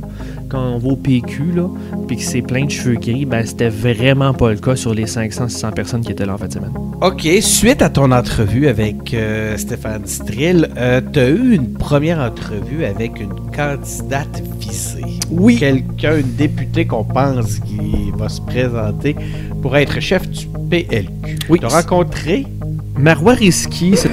quand 0.49 0.75
on 0.75 0.77
va 0.77 0.89
au 0.89 0.95
PQ, 0.95 1.51
là, 1.55 1.69
puis 2.07 2.17
que 2.17 2.23
c'est 2.23 2.41
plein 2.41 2.65
de 2.65 2.71
cheveux 2.71 2.95
gris, 2.95 3.25
ben 3.25 3.45
c'était 3.45 3.69
vraiment 3.69 4.33
pas 4.33 4.51
le 4.51 4.57
cas 4.57 4.75
sur 4.75 4.93
les 4.93 5.05
500-600 5.05 5.73
personnes 5.73 6.01
qui 6.01 6.11
étaient 6.11 6.25
là 6.25 6.33
en 6.33 6.37
fin 6.37 6.47
de 6.47 6.53
semaine. 6.53 6.73
OK, 7.01 7.27
suite 7.41 7.81
à 7.81 7.89
ton 7.89 8.11
entrevue 8.11 8.67
avec 8.67 9.13
euh, 9.13 9.57
Stéphane 9.57 10.05
Strill, 10.05 10.69
tu 11.13 11.19
as 11.19 11.29
eu 11.29 11.53
une 11.53 11.73
première 11.73 12.19
entrevue 12.19 12.85
avec 12.85 13.19
une 13.19 13.33
candidate 13.55 14.41
visée. 14.59 15.03
Oui. 15.29 15.57
Quelqu'un, 15.57 16.17
une 16.17 16.35
députée 16.35 16.85
qu'on 16.85 17.03
pense 17.03 17.59
qui 17.59 18.11
va 18.15 18.29
se 18.29 18.41
présenter 18.41 19.15
pour 19.61 19.75
être 19.77 19.99
chef 19.99 20.27
du 20.29 20.47
PLQ. 20.69 21.39
Oui. 21.49 21.59
Tu 21.59 21.65
as 21.65 21.69
rencontré 21.69 22.45
Marois 22.97 23.33
Risky, 23.33 23.95
c'est. 23.95 24.09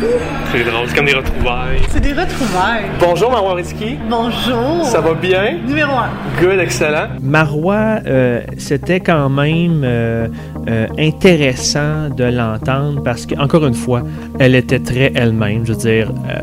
C'est 0.52 0.62
drôle, 0.62 0.86
c'est 0.86 0.94
comme 0.94 1.06
des 1.06 1.14
retrouvailles. 1.14 1.80
C'est 1.88 2.00
des 2.00 2.12
retrouvailles. 2.12 2.84
Bonjour 3.00 3.30
Marois 3.30 3.54
Risky. 3.54 3.96
Bonjour. 4.08 4.84
Ça 4.84 5.00
va 5.00 5.14
bien? 5.14 5.58
Numéro 5.66 5.92
un. 5.92 6.10
Good, 6.40 6.60
excellent. 6.60 7.08
Marois, 7.22 8.00
euh, 8.06 8.42
c'était 8.58 9.00
quand 9.00 9.30
même 9.30 9.80
euh, 9.84 10.28
euh, 10.68 10.86
intéressant 10.98 12.10
de 12.14 12.24
l'entendre 12.24 13.02
parce 13.02 13.24
que, 13.26 13.34
encore 13.36 13.66
une 13.66 13.74
fois, 13.74 14.02
elle 14.38 14.54
était 14.54 14.80
très 14.80 15.10
elle-même. 15.14 15.64
Je 15.64 15.72
veux 15.72 15.78
dire, 15.78 16.12
euh, 16.28 16.42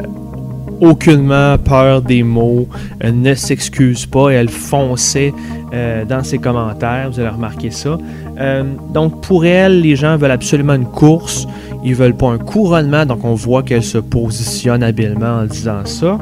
aucunement 0.81 1.57
peur 1.59 2.01
des 2.01 2.23
mots, 2.23 2.67
euh, 3.03 3.11
ne 3.11 3.35
s'excuse 3.35 4.07
pas, 4.07 4.31
elle 4.31 4.49
fonçait 4.49 5.31
euh, 5.73 6.03
dans 6.05 6.23
ses 6.23 6.39
commentaires, 6.39 7.11
vous 7.11 7.19
allez 7.19 7.29
remarquer 7.29 7.69
ça. 7.69 7.97
Euh, 8.39 8.63
donc 8.89 9.21
pour 9.21 9.45
elle, 9.45 9.81
les 9.81 9.95
gens 9.95 10.17
veulent 10.17 10.31
absolument 10.31 10.73
une 10.73 10.87
course, 10.87 11.47
ils 11.83 11.95
veulent 11.95 12.15
pas 12.15 12.29
un 12.29 12.37
couronnement, 12.37 13.05
donc 13.05 13.23
on 13.23 13.33
voit 13.33 13.63
qu'elle 13.63 13.83
se 13.83 13.97
positionne 13.97 14.83
habilement 14.83 15.39
en 15.41 15.45
disant 15.45 15.85
ça. 15.85 16.17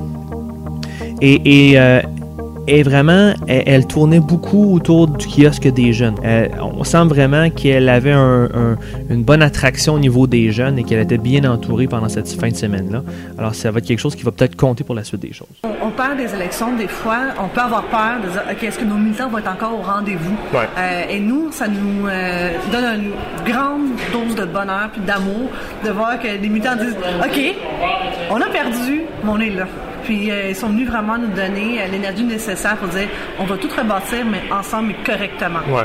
Et, 1.21 1.73
euh, 1.77 2.01
et 2.69 2.83
vraiment, 2.83 3.33
elle, 3.47 3.63
elle 3.65 3.85
tournait 3.87 4.19
beaucoup 4.19 4.73
autour 4.75 5.07
du 5.07 5.27
kiosque 5.27 5.67
des 5.67 5.93
jeunes. 5.93 6.15
On 6.61 6.83
sent 6.83 7.05
vraiment 7.05 7.49
qu'elle 7.49 7.89
avait 7.89 8.11
un- 8.11 8.45
un- 8.45 8.77
une 9.09 9.23
bonne 9.23 9.41
attraction 9.41 9.93
au 9.95 9.99
niveau 9.99 10.27
des 10.27 10.51
jeunes 10.51 10.77
et 10.79 10.83
qu'elle 10.83 10.99
était 10.99 11.17
bien 11.17 11.43
entourée 11.49 11.87
pendant 11.87 12.09
cette 12.09 12.29
fin 12.29 12.49
de 12.49 12.55
semaine-là. 12.55 13.03
Alors, 13.37 13.55
ça 13.55 13.71
va 13.71 13.79
être 13.79 13.85
quelque 13.85 13.99
chose 13.99 14.15
qui 14.15 14.23
va 14.23 14.31
peut-être 14.31 14.55
compter 14.55 14.83
pour 14.83 14.95
la 14.95 15.03
suite 15.03 15.21
des 15.21 15.33
choses. 15.33 15.47
On, 15.63 15.87
on 15.87 15.91
perd 15.91 16.17
des 16.17 16.33
élections, 16.33 16.75
des 16.75 16.87
fois, 16.87 17.19
on 17.43 17.47
peut 17.47 17.61
avoir 17.61 17.83
peur 17.83 18.17
de 18.23 18.29
dire, 18.31 18.43
OK, 18.51 18.63
est-ce 18.63 18.79
que 18.79 18.85
nos 18.85 18.95
militants 18.95 19.29
vont 19.29 19.37
être 19.39 19.51
encore 19.51 19.73
au 19.79 19.81
rendez-vous? 19.81 20.35
Ouais. 20.53 20.67
Euh, 20.77 21.03
et 21.09 21.19
nous, 21.19 21.51
ça 21.51 21.67
nous 21.67 22.07
euh, 22.07 22.51
donne 22.71 23.01
une 23.03 23.51
grande 23.51 23.89
dose 24.13 24.35
de 24.35 24.45
bonheur 24.45 24.89
puis 24.91 25.01
d'amour 25.01 25.49
de 25.85 25.89
voir 25.91 26.19
que 26.19 26.27
les 26.27 26.49
militants 26.49 26.75
disent, 26.75 26.95
OK, 27.23 27.55
on 28.31 28.35
a 28.41 28.49
perdu, 28.49 29.01
mais 29.23 29.29
on 29.29 29.39
est 29.39 29.49
là. 29.49 29.65
Puis 30.09 30.31
euh, 30.31 30.49
ils 30.49 30.55
sont 30.55 30.69
venus 30.69 30.87
vraiment 30.87 31.19
nous 31.19 31.27
donner 31.27 31.83
euh, 31.83 31.85
l'énergie 31.85 32.23
nécessaire 32.23 32.77
pour 32.77 32.87
dire, 32.87 33.07
on 33.37 33.43
va 33.43 33.57
tout 33.57 33.67
rebâtir, 33.67 34.25
mais 34.25 34.41
ensemble 34.51 34.93
et 34.93 34.95
correctement. 35.05 35.59
Ouais. 35.69 35.83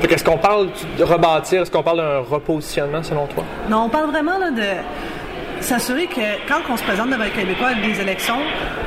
Fait 0.00 0.06
qu'est-ce 0.06 0.22
qu'on 0.22 0.38
parle 0.38 0.68
de 0.96 1.02
rebâtir? 1.02 1.62
Est-ce 1.62 1.72
qu'on 1.72 1.82
parle 1.82 1.96
d'un 1.96 2.20
repositionnement 2.20 3.02
selon 3.02 3.26
toi? 3.26 3.42
Non, 3.68 3.86
on 3.86 3.88
parle 3.88 4.10
vraiment 4.10 4.38
là, 4.38 4.52
de 4.52 4.62
s'assurer 5.64 6.06
que 6.06 6.20
quand 6.48 6.60
on 6.70 6.76
se 6.76 6.82
présente 6.84 7.10
devant 7.10 7.24
les 7.24 7.30
Québécois 7.30 7.68
à 7.68 7.74
des 7.74 8.00
élections, 8.00 8.38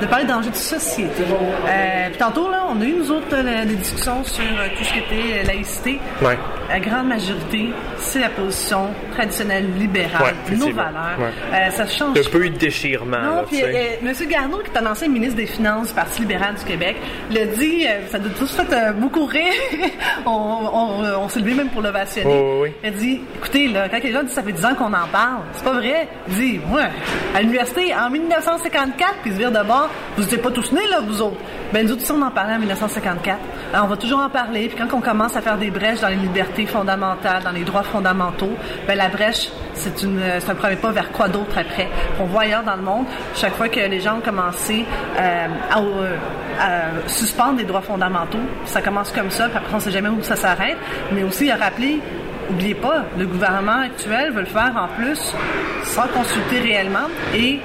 de 0.01 0.05
parler 0.05 0.25
d'enjeux 0.25 0.49
de 0.51 0.55
société. 0.55 1.23
Euh, 1.23 2.09
puis 2.09 2.17
tantôt, 2.17 2.49
là, 2.51 2.65
on 2.69 2.79
a 2.81 2.85
eu, 2.85 2.93
nous 2.93 3.11
autres, 3.11 3.35
là, 3.35 3.65
des 3.65 3.75
discussions 3.75 4.23
sur 4.23 4.43
euh, 4.43 4.67
tout 4.77 4.83
ce 4.83 4.93
qui 4.93 4.99
était 4.99 5.39
euh, 5.39 5.43
laïcité. 5.43 5.99
Ouais. 6.21 6.37
La 6.69 6.79
grande 6.81 7.07
majorité, 7.07 7.69
c'est 7.97 8.19
la 8.19 8.29
position 8.29 8.87
traditionnelle 9.13 9.67
libérale, 9.77 10.35
Ouais, 10.49 10.55
nos 10.57 10.71
valeurs. 10.73 11.17
Ouais. 11.17 11.31
Euh, 11.53 11.69
ça 11.71 11.87
change 11.87 12.11
Il 12.17 12.21
y 12.21 12.25
a 12.25 12.27
un 12.27 12.31
peu 12.31 12.45
eu 12.45 12.49
de 12.49 12.57
déchirement. 12.57 13.21
non, 13.21 13.43
puis 13.49 13.63
euh, 13.63 13.95
M. 14.03 14.13
Garneau, 14.29 14.57
qui 14.59 14.71
est 14.71 14.77
un 14.77 14.85
ancien 14.85 15.07
ministre 15.07 15.37
des 15.37 15.45
Finances 15.45 15.87
du 15.89 15.93
Parti 15.93 16.21
libéral 16.21 16.55
du 16.55 16.65
Québec, 16.65 16.97
l'a 17.31 17.45
dit, 17.45 17.85
euh, 17.87 18.01
ça 18.11 18.19
doit 18.19 18.31
tous 18.37 18.53
fait 18.53 18.73
euh, 18.73 18.91
beaucoup 18.91 19.25
rire. 19.25 19.43
on 20.25 20.31
on, 20.73 21.03
euh, 21.03 21.15
on 21.17 21.29
s'est 21.29 21.39
levé 21.39 21.53
même 21.53 21.69
pour 21.69 21.81
l'ovationner. 21.81 22.29
Oh, 22.37 22.59
oui. 22.63 22.71
Il 22.83 22.87
a 22.89 22.91
dit, 22.91 23.21
écoutez, 23.37 23.67
là, 23.69 23.87
quand 23.89 24.03
les 24.03 24.11
gens 24.11 24.23
disent 24.23 24.33
ça 24.33 24.43
fait 24.43 24.51
10 24.51 24.65
ans 24.65 24.75
qu'on 24.75 24.93
en 24.93 25.07
parle, 25.11 25.41
c'est 25.53 25.63
pas 25.63 25.73
vrai. 25.73 26.07
Il 26.27 26.35
dit, 26.35 26.59
à 27.35 27.41
l'université, 27.41 27.93
en 27.95 28.09
1954, 28.09 29.15
puis 29.21 29.31
se 29.31 29.37
vire 29.37 29.51
de 29.51 29.63
bord, 29.63 29.89
vous 30.15 30.23
n'étiez 30.23 30.37
pas 30.37 30.51
tous 30.51 30.71
nés, 30.71 30.87
là, 30.89 30.99
vous 31.01 31.21
autres. 31.21 31.37
Ben, 31.73 31.85
nous 31.85 31.93
autres, 31.93 32.03
on 32.13 32.21
en 32.21 32.31
parlait 32.31 32.53
en 32.53 32.59
1954. 32.59 33.37
Alors, 33.73 33.85
on 33.85 33.89
va 33.89 33.97
toujours 33.97 34.19
en 34.19 34.29
parler, 34.29 34.67
puis 34.67 34.77
quand 34.77 34.95
on 34.95 35.01
commence 35.01 35.35
à 35.35 35.41
faire 35.41 35.57
des 35.57 35.69
brèches 35.69 36.01
dans 36.01 36.07
les 36.07 36.15
libertés 36.15 36.65
fondamentales, 36.65 37.43
dans 37.43 37.51
les 37.51 37.63
droits 37.63 37.83
fondamentaux, 37.83 38.51
ben, 38.87 38.97
la 38.97 39.09
brèche, 39.09 39.49
c'est 39.73 40.03
euh, 40.03 40.39
un 40.47 40.55
premier 40.55 40.75
pas 40.75 40.91
vers 40.91 41.11
quoi 41.11 41.27
d'autre 41.27 41.57
après? 41.57 41.89
On 42.19 42.25
voit 42.25 42.43
ailleurs 42.43 42.63
dans 42.63 42.75
le 42.75 42.81
monde, 42.81 43.05
chaque 43.35 43.55
fois 43.55 43.69
que 43.69 43.79
les 43.79 43.99
gens 43.99 44.17
ont 44.17 44.21
commencé 44.21 44.85
euh, 45.19 45.47
à, 45.71 45.79
euh, 45.79 46.15
à 46.59 47.07
suspendre 47.07 47.57
les 47.57 47.65
droits 47.65 47.81
fondamentaux, 47.81 48.39
ça 48.65 48.81
commence 48.81 49.11
comme 49.11 49.29
ça, 49.29 49.47
puis 49.49 49.57
après 49.57 49.75
on 49.75 49.79
sait 49.79 49.91
jamais 49.91 50.09
où 50.09 50.21
ça 50.23 50.35
s'arrête, 50.35 50.77
mais 51.11 51.23
aussi 51.23 51.51
à 51.51 51.57
rappeler 51.57 51.99
Oubliez 52.49 52.75
pas, 52.75 53.03
le 53.17 53.25
gouvernement 53.25 53.81
actuel 53.83 54.31
veut 54.31 54.41
le 54.41 54.45
faire 54.45 54.71
en 54.77 54.87
plus 55.01 55.33
sans 55.83 56.07
consulter 56.07 56.59
réellement 56.59 57.07
et 57.35 57.59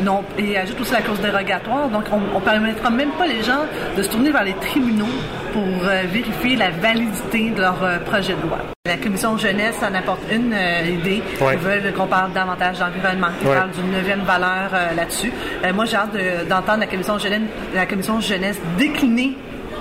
non, 0.00 0.22
et 0.36 0.58
ajoute 0.58 0.78
aussi 0.80 0.92
la 0.92 1.00
clause 1.00 1.20
dérogatoire. 1.20 1.88
Donc, 1.88 2.04
on 2.12 2.38
ne 2.38 2.44
permettra 2.44 2.90
même 2.90 3.10
pas 3.12 3.26
les 3.26 3.42
gens 3.42 3.64
de 3.96 4.02
se 4.02 4.10
tourner 4.10 4.30
vers 4.30 4.44
les 4.44 4.52
tribunaux 4.54 5.06
pour 5.54 5.62
euh, 5.62 6.02
vérifier 6.12 6.56
la 6.56 6.68
validité 6.70 7.48
de 7.50 7.60
leur 7.62 7.82
euh, 7.82 7.98
projet 8.00 8.34
de 8.34 8.42
loi. 8.46 8.58
La 8.84 8.98
commission 8.98 9.38
jeunesse 9.38 9.76
en 9.82 9.94
apporte 9.94 10.20
une 10.30 10.52
euh, 10.52 10.82
idée. 10.86 11.22
Ouais. 11.40 11.54
Ils 11.54 11.58
veulent 11.60 11.92
qu'on 11.94 12.06
parle 12.06 12.32
davantage 12.32 12.78
d'environnement. 12.78 13.28
Ils 13.40 13.48
Ouais. 13.48 13.54
parlent 13.54 13.70
d'une 13.70 13.90
neuvième 13.90 14.20
valeur 14.20 14.70
là-dessus. 14.94 15.32
Euh, 15.64 15.72
moi, 15.72 15.86
j'ai 15.86 15.96
hâte 15.96 16.12
de- 16.12 16.46
d'entendre 16.48 16.80
la 16.80 16.86
commission 16.86 17.18
jeunesse, 17.18 17.40
la 17.74 17.86
commission 17.86 18.20
jeunesse 18.20 18.60
décliner 18.76 19.36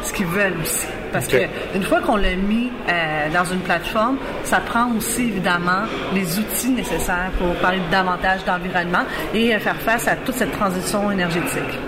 ce 0.06 0.14
qu'ils 0.14 0.26
veulent 0.26 0.58
aussi. 0.62 0.88
Parce 1.12 1.28
que 1.28 1.38
une 1.74 1.84
fois 1.84 2.02
qu'on 2.02 2.18
l'a 2.18 2.36
mis 2.36 2.70
euh, 2.90 3.30
dans 3.34 3.46
une 3.46 3.62
plateforme, 3.62 4.18
ça 4.44 4.60
prend 4.60 4.92
aussi 4.96 5.24
évidemment 5.24 5.84
les 6.14 6.40
outils 6.40 6.70
nécessaires 6.70 7.32
pour 7.38 7.54
parler 7.56 7.80
davantage 7.92 8.44
d'environnement 8.46 9.04
et 9.34 9.56
euh, 9.56 9.60
faire 9.60 9.78
face 9.78 10.08
à 10.08 10.16
toute 10.16 10.36
cette 10.36 10.52
transition 10.52 11.12
énergétique. 11.12 11.80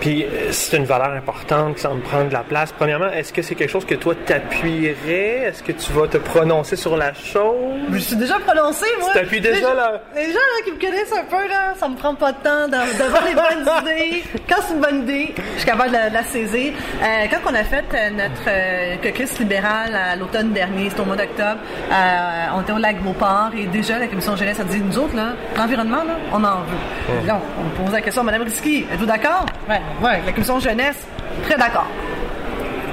Puis 0.00 0.24
euh, 0.24 0.48
c'est 0.52 0.76
une 0.76 0.84
valeur 0.84 1.12
importante 1.12 1.76
qui 1.76 1.82
semble 1.82 2.02
prendre 2.02 2.28
de 2.28 2.32
la 2.32 2.40
place. 2.44 2.72
Premièrement, 2.72 3.08
est-ce 3.08 3.32
que 3.32 3.42
c'est 3.42 3.54
quelque 3.54 3.70
chose 3.70 3.84
que 3.84 3.94
toi 3.96 4.14
t'appuierais? 4.26 5.46
Est-ce 5.48 5.62
que 5.62 5.72
tu 5.72 5.92
vas 5.92 6.06
te 6.06 6.18
prononcer 6.18 6.76
sur 6.76 6.96
la 6.96 7.12
chose? 7.14 7.78
Je 7.92 7.98
suis 7.98 8.16
déjà 8.16 8.38
prononcé, 8.38 8.86
moi. 9.00 9.10
Tu 9.12 9.18
t'appuies 9.20 9.40
déjà, 9.40 9.54
Les 9.56 9.60
gens- 9.62 9.74
là? 9.74 10.00
Les 10.14 10.26
gens 10.26 10.32
là, 10.32 10.64
qui 10.64 10.72
me 10.72 10.78
connaissent 10.78 11.12
un 11.12 11.24
peu, 11.24 11.48
là, 11.48 11.74
ça 11.76 11.88
me 11.88 11.96
prend 11.96 12.14
pas 12.14 12.32
de 12.32 12.38
temps 12.38 12.68
d'avoir 12.68 13.24
les 13.24 13.34
bonnes 13.34 13.68
idées. 13.82 14.22
Quand 14.48 14.56
c'est 14.66 14.74
une 14.74 14.80
bonne 14.80 15.02
idée, 15.02 15.34
je 15.54 15.58
suis 15.60 15.66
capable 15.66 15.90
de 15.90 15.94
la, 15.96 16.08
de 16.10 16.14
la 16.14 16.22
saisir. 16.24 16.72
Euh, 17.02 17.06
quand 17.30 17.50
on 17.50 17.54
a 17.54 17.64
fait 17.64 17.84
euh, 17.94 18.10
notre 18.10 18.42
euh, 18.48 18.96
caucus 19.02 19.38
libéral 19.38 19.94
à 19.94 20.16
l'automne 20.16 20.52
dernier, 20.52 20.90
c'était 20.90 21.02
au 21.02 21.06
mois 21.06 21.16
d'octobre, 21.16 21.58
euh, 21.90 22.46
on 22.56 22.60
était 22.62 22.72
au 22.72 22.78
lac 22.78 23.00
Beauport 23.02 23.50
et 23.56 23.66
déjà 23.66 23.98
la 23.98 24.06
commission 24.06 24.36
jeunesse 24.36 24.60
a 24.60 24.64
dit, 24.64 24.80
nous 24.80 24.98
autres, 24.98 25.16
là, 25.16 25.32
l'environnement, 25.56 26.04
là, 26.04 26.16
on 26.32 26.42
en 26.44 26.60
veut. 26.62 27.26
Là, 27.26 27.40
on, 27.58 27.82
on 27.82 27.84
pose 27.84 27.92
la 27.94 28.00
question 28.00 28.22
à 28.22 28.24
Mme 28.24 28.42
Risky, 28.42 28.86
êtes-vous 28.92 29.06
d'accord? 29.06 29.46
Ouais, 29.68 29.80
ouais, 30.02 30.20
la 30.24 30.32
commission 30.32 30.60
jeunesse, 30.60 31.06
très 31.44 31.56
d'accord. 31.56 31.86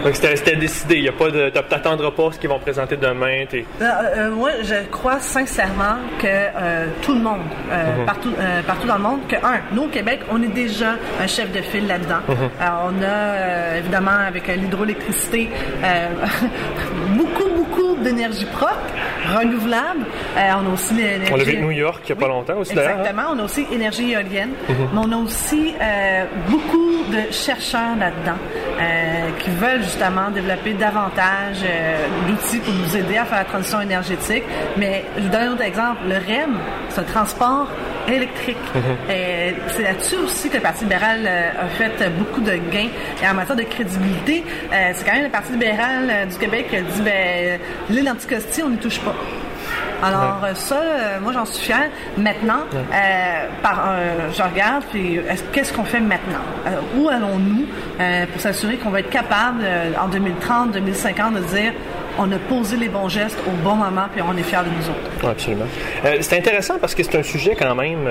Donc 0.06 0.16
c'était 0.16 0.56
décidé. 0.56 1.00
Y 1.00 1.10
a 1.10 1.14
pas 1.14 1.32
de, 1.32 1.50
t'attendras 1.50 2.12
pas 2.12 2.32
ce 2.32 2.38
qu'ils 2.38 2.50
vont 2.50 2.60
présenter 2.60 2.96
demain. 2.96 3.46
Euh, 3.52 3.64
euh, 3.82 4.30
moi, 4.30 4.52
je 4.62 4.86
crois 4.92 5.20
sincèrement 5.20 5.96
que 6.20 6.28
euh, 6.28 6.86
tout 7.02 7.16
le 7.16 7.22
monde, 7.22 7.40
Mhm. 7.72 8.06
partout, 8.06 8.32
partout 8.68 8.88
dans 8.88 8.98
le 8.98 9.02
monde, 9.02 9.20
que 9.28 9.36
un, 9.38 9.62
nous 9.72 9.86
au 9.86 9.88
Québec, 9.88 10.20
on 10.32 10.44
est 10.44 10.54
déjà 10.54 10.92
un 11.20 11.26
chef 11.26 11.52
de 11.52 11.62
file 11.62 11.88
là-dedans. 11.88 12.20
Mhm. 12.28 12.50
On 12.62 13.04
a 13.04 13.78
évidemment 13.80 14.20
avec 14.28 14.48
l'hydroélectricité 14.48 15.50
beaucoup, 17.18 17.50
beaucoup 17.76 17.96
d'énergie 18.04 18.46
propre, 18.46 18.76
renouvelable. 19.38 20.06
Euh, 20.38 20.52
on 20.64 20.70
a 20.70 20.74
aussi 20.74 20.94
l'énergie. 20.94 21.32
On 21.34 21.36
l'a 21.38 21.44
vu 21.44 21.52
avec 21.52 21.62
New 21.64 21.72
York 21.72 22.02
il 22.06 22.10
y 22.10 22.12
a 22.14 22.16
pas 22.16 22.28
longtemps 22.28 22.58
aussi 22.58 22.74
d'ailleurs. 22.76 22.92
hein? 22.92 23.00
Exactement. 23.02 23.24
On 23.34 23.40
a 23.40 23.44
aussi 23.44 23.66
énergie 23.72 24.12
éolienne, 24.12 24.52
Mhm. 24.70 24.76
mais 24.94 25.00
on 25.04 25.12
a 25.12 25.18
aussi 25.18 25.74
euh, 25.82 26.26
beaucoup 26.50 27.04
de 27.12 27.32
chercheurs 27.32 27.96
là-dedans 28.00 28.38
euh, 28.80 29.30
qui 29.40 29.50
veulent 29.52 29.84
justement 29.84 30.30
développer 30.32 30.74
davantage 30.74 31.58
d'outils 32.28 32.60
pour 32.60 32.74
nous 32.74 32.96
aider 32.98 33.18
à 33.18 33.26
faire 33.26 33.40
la 33.40 33.46
transition 33.46 33.82
énergétique. 33.82 34.44
Mais 34.78 35.06
je 35.18 35.24
vous 35.24 35.30
donne 35.30 35.42
un 35.50 35.52
autre 35.54 35.64
exemple. 35.64 36.00
Le 36.08 36.16
REM, 36.16 36.56
c'est 36.90 37.02
un 37.02 37.04
transport 37.04 37.68
électrique. 38.08 38.58
Mhm. 38.74 38.82
Euh, 39.10 39.52
c'est 39.70 39.84
là-dessus 39.84 40.16
aussi 40.18 40.50
que 40.50 40.56
le 40.58 40.62
Parti 40.64 40.84
libéral 40.84 41.20
euh, 41.26 41.50
a 41.64 41.68
fait 41.68 42.10
beaucoup 42.18 42.42
de 42.42 42.52
gains. 42.72 42.90
Et 43.24 43.28
en 43.28 43.34
matière 43.34 43.56
de 43.56 43.64
crédibilité, 43.64 44.44
euh, 44.74 44.92
c'est 44.94 45.06
quand 45.06 45.14
même 45.14 45.24
le 45.26 45.30
Parti 45.30 45.52
libéral 45.54 46.08
euh, 46.10 46.26
du 46.26 46.38
Québec 46.38 46.68
qui 46.70 46.76
a 46.78 46.82
dit, 46.82 47.02
ben, 47.04 47.60
l'île 47.90 48.10
Anticosti, 48.10 48.64
on 48.64 48.70
n'y 48.70 48.78
touche 48.78 49.00
pas. 49.00 49.16
Alors 50.04 50.46
ça, 50.56 50.76
euh, 50.76 51.20
moi 51.22 51.32
j'en 51.34 51.46
suis 51.46 51.66
fière. 51.66 51.90
Maintenant, 52.18 52.66
euh, 52.74 53.48
par, 53.64 53.86
euh, 53.88 54.30
je 54.38 54.44
regarde, 54.44 54.84
puis 54.92 55.16
est-ce- 55.28 55.44
qu'est-ce 55.54 55.74
qu'on 55.74 55.86
fait 55.86 56.00
maintenant? 56.02 56.44
Où 56.98 57.10
allons-nous 57.10 57.66
pour 58.32 58.42
s'assurer 58.42 58.76
qu'on 58.76 58.90
va 58.90 59.00
être 59.00 59.10
capable 59.10 59.64
en 60.00 60.08
2030, 60.10 60.72
2050 60.74 61.36
de 61.36 61.40
dire 61.40 61.72
on 62.18 62.32
a 62.32 62.38
posé 62.38 62.78
les 62.78 62.90
bons 62.90 63.10
gestes 63.10 63.38
au 63.48 63.52
bon 63.64 63.76
moment, 63.76 64.08
puis 64.12 64.22
on 64.22 64.36
est 64.38 64.44
fiers 64.44 64.60
de 64.60 64.70
nous 64.70 64.90
autres. 64.90 65.30
Absolument. 65.30 65.66
Euh, 66.06 66.18
c'est 66.22 66.38
intéressant 66.38 66.78
parce 66.80 66.96
que 66.96 67.04
c'est 67.04 67.18
un 67.18 67.24
sujet 67.24 67.56
quand 67.56 67.76
même. 67.76 68.08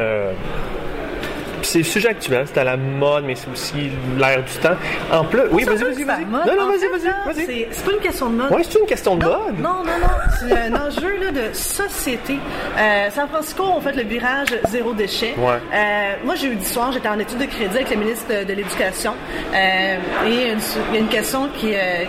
C'est 1.64 1.81
un 1.81 1.83
sujet 1.83 2.09
actuel, 2.09 2.44
c'est 2.46 2.61
à 2.61 2.64
la 2.64 2.77
mode, 2.77 3.24
mais 3.24 3.35
c'est 3.35 3.50
aussi 3.50 3.90
l'air 4.18 4.42
du 4.42 4.53
temps. 4.59 4.77
En 5.12 5.24
plus, 5.24 5.40
oui, 5.50 5.64
vas-y, 5.64 5.79
vas-y, 5.79 6.05
vas-y. 6.05 6.24
Non, 6.24 6.57
non, 6.59 6.68
vas-y, 6.68 6.88
vas-y. 6.88 7.66
C'est 7.70 7.85
pas 7.85 7.92
une 7.92 8.00
question 8.00 8.31
de 8.31 8.37
mode. 8.37 8.53
Ouais, 8.53 8.62
c'est 8.62 8.79
une 8.79 8.87
question 8.87 9.16
de 9.16 9.24
non, 9.24 9.31
mode. 9.31 9.59
Non, 9.61 9.85
non, 9.85 9.98
non. 10.00 10.09
C'est 10.38 10.53
un 10.53 10.74
enjeu 10.87 11.16
là, 11.20 11.31
de 11.31 11.53
société. 11.55 12.38
Euh, 12.79 13.11
San 13.11 13.29
Francisco, 13.29 13.64
on 13.77 13.81
fait 13.81 13.92
le 13.92 14.03
virage 14.03 14.48
zéro 14.68 14.92
déchet. 14.92 15.35
Ouais. 15.38 15.59
Euh, 15.72 16.14
moi, 16.24 16.35
j'ai 16.35 16.48
eu 16.48 16.57
du 16.57 16.64
soir, 16.64 16.92
j'étais 16.92 17.09
en 17.09 17.18
étude 17.18 17.38
de 17.38 17.46
crédit 17.46 17.77
avec 17.77 17.90
le 17.90 17.96
ministre 17.96 18.27
de, 18.29 18.44
de 18.44 18.53
l'Éducation. 18.53 19.14
Euh, 19.55 19.96
et 20.27 20.31
il 20.31 20.94
y 20.94 20.96
a 20.96 21.00
une 21.00 21.09
question 21.09 21.48
qui, 21.57 21.68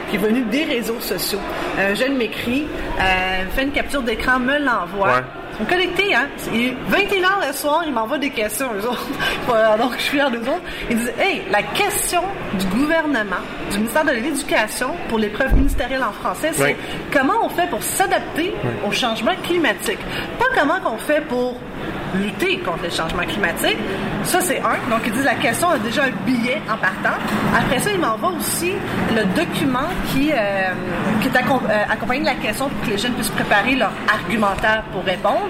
qui 0.09 0.15
est 0.15 0.19
venue 0.19 0.43
des 0.43 0.63
réseaux 0.63 0.99
sociaux. 0.99 1.39
Un 1.79 1.93
jeune 1.93 2.17
m'écrit, 2.17 2.67
fait 3.55 3.63
une 3.63 3.71
capture 3.71 4.01
d'écran, 4.01 4.39
me 4.39 4.57
l'envoie. 4.59 5.07
Ouais. 5.07 5.23
Ils 5.57 5.63
sont 5.63 5.69
connectés, 5.71 6.13
hein? 6.13 6.27
Il 6.53 6.61
est 6.61 6.75
21h 6.91 7.47
le 7.47 7.53
soir, 7.53 7.83
ils 7.85 7.93
m'envoient 7.93 8.17
des 8.17 8.29
questions, 8.29 8.67
eux 8.77 8.85
autres. 8.87 9.07
Voilà, 9.47 9.77
donc, 9.77 9.93
je 9.97 10.01
suis 10.01 10.17
fière 10.17 10.29
d'eux 10.31 10.39
autres. 10.39 10.61
Ils 10.89 10.97
disent, 10.97 11.13
hey, 11.19 11.43
la 11.51 11.61
question 11.63 12.21
du 12.59 12.65
gouvernement, 12.67 13.35
du 13.71 13.77
ministère 13.77 14.03
de 14.05 14.11
l'Éducation 14.11 14.89
pour 15.07 15.19
l'épreuve 15.19 15.53
ministérielle 15.55 16.03
en 16.03 16.11
français, 16.11 16.51
c'est 16.53 16.63
Oui. 16.63 16.75
comment 17.13 17.35
on 17.43 17.49
fait 17.49 17.69
pour 17.69 17.81
s'adapter 17.83 18.53
au 18.87 18.91
changement 18.91 19.31
climatique? 19.43 19.99
Pas 20.39 20.45
comment 20.59 20.79
qu'on 20.81 20.97
fait 20.97 21.21
pour 21.21 21.55
lutter 22.15 22.57
contre 22.59 22.83
le 22.83 22.89
changement 22.89 23.23
climatique. 23.23 23.77
Ça, 24.23 24.41
c'est 24.41 24.59
un. 24.59 24.89
Donc, 24.89 25.01
ils 25.05 25.11
disent 25.11 25.25
la 25.25 25.35
question 25.35 25.69
a 25.69 25.77
déjà 25.79 26.03
un 26.03 26.11
billet 26.25 26.61
en 26.71 26.77
partant. 26.77 27.17
Après 27.55 27.79
ça, 27.79 27.91
ils 27.91 27.99
m'envoient 27.99 28.33
aussi 28.37 28.73
le 29.15 29.23
document 29.35 29.89
qui, 30.07 30.31
euh, 30.31 30.71
qui 31.21 31.27
est 31.27 31.35
euh, 31.35 31.83
accompagné 31.89 32.21
de 32.21 32.25
la 32.25 32.35
question 32.35 32.69
pour 32.69 32.81
que 32.81 32.91
les 32.91 32.97
jeunes 32.97 33.13
puissent 33.13 33.29
préparer 33.29 33.75
leur 33.75 33.91
argumentaire 34.11 34.83
pour 34.91 35.03
répondre. 35.03 35.49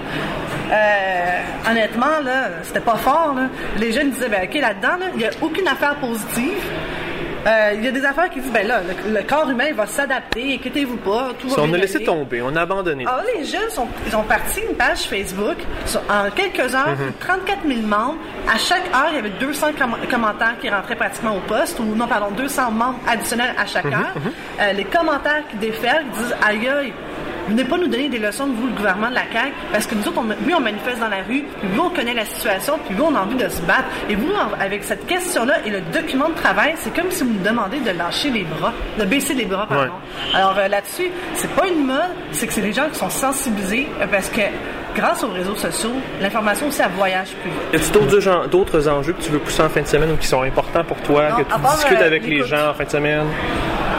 Euh, 0.70 1.70
honnêtement, 1.70 2.20
là, 2.24 2.48
c'était 2.62 2.80
pas 2.80 2.96
fort. 2.96 3.34
Là. 3.34 3.48
Les 3.78 3.92
jeunes 3.92 4.10
disaient, 4.10 4.28
ben, 4.28 4.44
OK, 4.44 4.54
là-dedans, 4.60 4.96
là, 4.98 5.06
il 5.14 5.18
n'y 5.18 5.24
a 5.24 5.30
aucune 5.40 5.68
affaire 5.68 5.94
positive. 5.96 6.58
Euh, 7.46 7.72
Il 7.74 7.84
y 7.84 7.88
a 7.88 7.90
des 7.92 8.04
affaires 8.04 8.28
qui 8.28 8.40
disent, 8.40 8.50
ben 8.52 8.66
là, 8.66 8.80
le, 9.06 9.12
le 9.14 9.22
corps 9.22 9.48
humain 9.48 9.72
va 9.74 9.86
s'adapter, 9.86 10.54
inquiétez-vous 10.54 10.96
pas, 10.96 11.28
tout 11.38 11.48
va 11.48 11.54
Ça, 11.54 11.62
on 11.62 11.66
bien 11.68 11.74
a 11.76 11.78
laissé 11.78 11.96
aller. 11.96 12.04
tomber, 12.06 12.42
on 12.42 12.54
a 12.56 12.62
abandonné. 12.62 13.06
Alors, 13.06 13.22
les 13.36 13.44
jeunes 13.44 13.70
sont, 13.70 13.86
ils 14.06 14.16
ont 14.16 14.22
parti 14.24 14.60
une 14.68 14.74
page 14.76 15.02
Facebook. 15.04 15.56
Sur- 15.84 16.00
En 16.10 16.30
quelques 16.30 16.74
heures, 16.74 16.88
Mhm. 16.98 17.12
34 17.20 17.58
000 17.66 17.80
membres. 17.82 18.16
À 18.52 18.58
chaque 18.58 18.86
heure, 18.94 19.08
il 19.10 19.16
y 19.16 19.18
avait 19.18 19.30
200 19.40 19.68
com- 19.78 19.96
commentaires 20.10 20.56
qui 20.60 20.68
rentraient 20.68 20.96
pratiquement 20.96 21.36
au 21.36 21.40
poste, 21.40 21.78
ou 21.78 21.84
non, 21.94 22.06
pardon, 22.08 22.30
200 22.36 22.70
membres 22.70 22.98
additionnels 23.06 23.54
à 23.58 23.66
chaque 23.66 23.84
Mhm, 23.84 23.92
heure. 23.94 24.14
Euh, 24.60 24.72
les 24.72 24.84
commentaires 24.84 25.42
qui 25.50 25.56
déferlent 25.56 26.06
disent 26.14 26.34
aïe 26.44 26.68
aïe. 26.68 26.92
Venez 27.48 27.64
pas 27.64 27.78
nous 27.78 27.86
donner 27.86 28.08
des 28.08 28.18
leçons 28.18 28.46
de 28.46 28.54
vous, 28.54 28.66
le 28.66 28.72
gouvernement 28.72 29.10
de 29.10 29.14
la 29.14 29.30
CAQ, 29.32 29.52
parce 29.72 29.86
que 29.86 29.94
nous 29.94 30.06
autres, 30.08 30.18
on, 30.18 30.28
oui, 30.46 30.54
on 30.56 30.60
manifeste 30.60 30.98
dans 30.98 31.08
la 31.08 31.22
rue, 31.22 31.44
puis 31.60 31.68
oui, 31.72 31.80
on 31.80 31.90
connaît 31.90 32.14
la 32.14 32.24
situation, 32.24 32.78
puis 32.86 32.94
oui, 32.98 33.04
on 33.06 33.14
a 33.14 33.20
envie 33.20 33.36
de 33.36 33.48
se 33.48 33.60
battre. 33.62 33.84
Et 34.08 34.14
vous, 34.14 34.28
avec 34.58 34.84
cette 34.84 35.06
question-là 35.06 35.64
et 35.64 35.70
le 35.70 35.80
document 35.92 36.28
de 36.28 36.34
travail, 36.34 36.74
c'est 36.76 36.94
comme 36.94 37.10
si 37.10 37.22
vous 37.22 37.30
nous 37.30 37.44
demandez 37.44 37.80
de 37.80 37.90
lâcher 37.90 38.30
les 38.30 38.44
bras, 38.44 38.72
de 38.98 39.04
baisser 39.04 39.34
les 39.34 39.44
bras, 39.44 39.66
pardon. 39.66 39.92
Alors 40.34 40.56
euh, 40.58 40.68
là-dessus, 40.68 41.10
c'est 41.34 41.50
pas 41.52 41.66
une 41.66 41.86
mode, 41.86 42.10
c'est 42.32 42.46
que 42.46 42.52
c'est 42.52 42.62
des 42.62 42.72
gens 42.72 42.88
qui 42.92 42.98
sont 42.98 43.10
sensibilisés 43.10 43.88
euh, 44.00 44.06
parce 44.10 44.28
que 44.28 44.40
grâce 44.96 45.22
aux 45.22 45.28
réseaux 45.30 45.54
sociaux, 45.54 45.92
l'information 46.20 46.68
aussi 46.68 46.80
elle 46.82 46.90
voyage 46.96 47.28
plus 47.42 47.50
vite. 47.50 47.60
Y 47.72 47.76
a-tu 47.76 48.48
d'autres 48.50 48.88
enjeux 48.88 49.12
que 49.12 49.22
tu 49.22 49.30
veux 49.30 49.38
pousser 49.38 49.62
en 49.62 49.68
fin 49.68 49.82
de 49.82 49.86
semaine 49.86 50.10
ou 50.12 50.16
qui 50.16 50.26
sont 50.26 50.42
importants 50.42 50.84
pour 50.84 50.96
toi, 51.02 51.28
Non, 51.30 51.36
que 51.36 51.42
tu 51.42 51.48
part, 51.60 51.74
discutes 51.76 52.00
euh, 52.00 52.06
avec 52.06 52.26
les 52.26 52.42
gens 52.44 52.70
en 52.70 52.74
fin 52.74 52.84
de 52.84 52.90
semaine? 52.90 53.26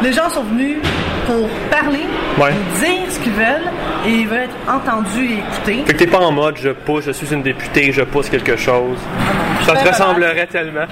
Les 0.04 0.14
gens 0.14 0.30
sont 0.30 0.44
venus 0.44 0.78
pour 1.26 1.48
parler, 1.72 2.02
Ouais. 2.40 2.52
pour 2.52 2.80
dire 2.80 3.12
ce 3.12 3.20
qu'ils 3.20 3.34
veulent 3.34 3.72
et 4.06 4.10
ils 4.12 4.28
veulent 4.28 4.42
être 4.42 4.56
entendus 4.72 5.26
et 5.26 5.40
écoutés. 5.40 5.84
Fait 5.88 5.94
que 5.94 5.98
t'es 6.00 6.08
pas 6.08 6.20
en 6.20 6.32
mode 6.32 6.58
je 6.62 6.70
pousse, 6.70 7.06
je 7.06 7.12
suis 7.12 7.34
une 7.34 7.42
députée, 7.42 7.92
je 7.92 8.04
pousse 8.04 8.30
quelque 8.30 8.56
chose. 8.56 8.98
Ça 9.68 9.74
te 9.84 9.88
ressemblerait 9.88 10.48
tellement. 10.48 10.86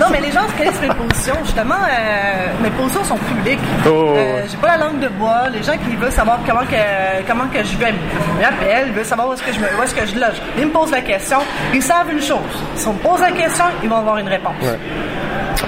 Non, 0.00 0.06
mais 0.10 0.20
les 0.20 0.32
gens 0.32 0.40
connaissent 0.56 0.80
mes 0.80 0.88
positions. 0.88 1.34
Justement, 1.44 1.74
euh, 1.74 2.46
mes 2.62 2.70
positions 2.70 3.04
sont 3.04 3.16
publiques. 3.18 3.58
Oh. 3.86 4.14
Euh, 4.16 4.42
J'ai 4.50 4.56
pas 4.56 4.76
la 4.76 4.84
langue 4.86 5.00
de 5.00 5.08
bois. 5.08 5.48
Les 5.52 5.62
gens 5.62 5.72
qui 5.72 5.94
veulent 5.96 6.10
savoir 6.12 6.38
comment 6.46 6.60
que, 6.60 7.26
comment 7.28 7.46
que 7.52 7.58
je 7.62 7.76
vais 7.76 7.92
m'appelle, 8.40 8.86
ils 8.88 8.92
veulent 8.92 9.04
savoir 9.04 9.28
où 9.28 9.32
est-ce 9.34 9.42
que 9.42 9.52
je 9.52 9.60
me, 9.60 9.66
où 9.78 9.82
est-ce 9.82 9.94
que 9.94 10.06
je 10.06 10.14
loge. 10.18 10.40
Ils 10.58 10.66
me 10.66 10.70
posent 10.70 10.90
la 10.90 11.02
question. 11.02 11.38
Ils 11.74 11.82
savent 11.82 12.10
une 12.10 12.22
chose. 12.22 12.38
Si 12.74 12.86
on 12.88 12.94
me 12.94 12.98
pose 12.98 13.20
la 13.20 13.32
question, 13.32 13.64
ils 13.82 13.88
vont 13.88 13.96
avoir 13.98 14.18
une 14.18 14.28
réponse. 14.28 14.54
Ouais. 14.62 14.78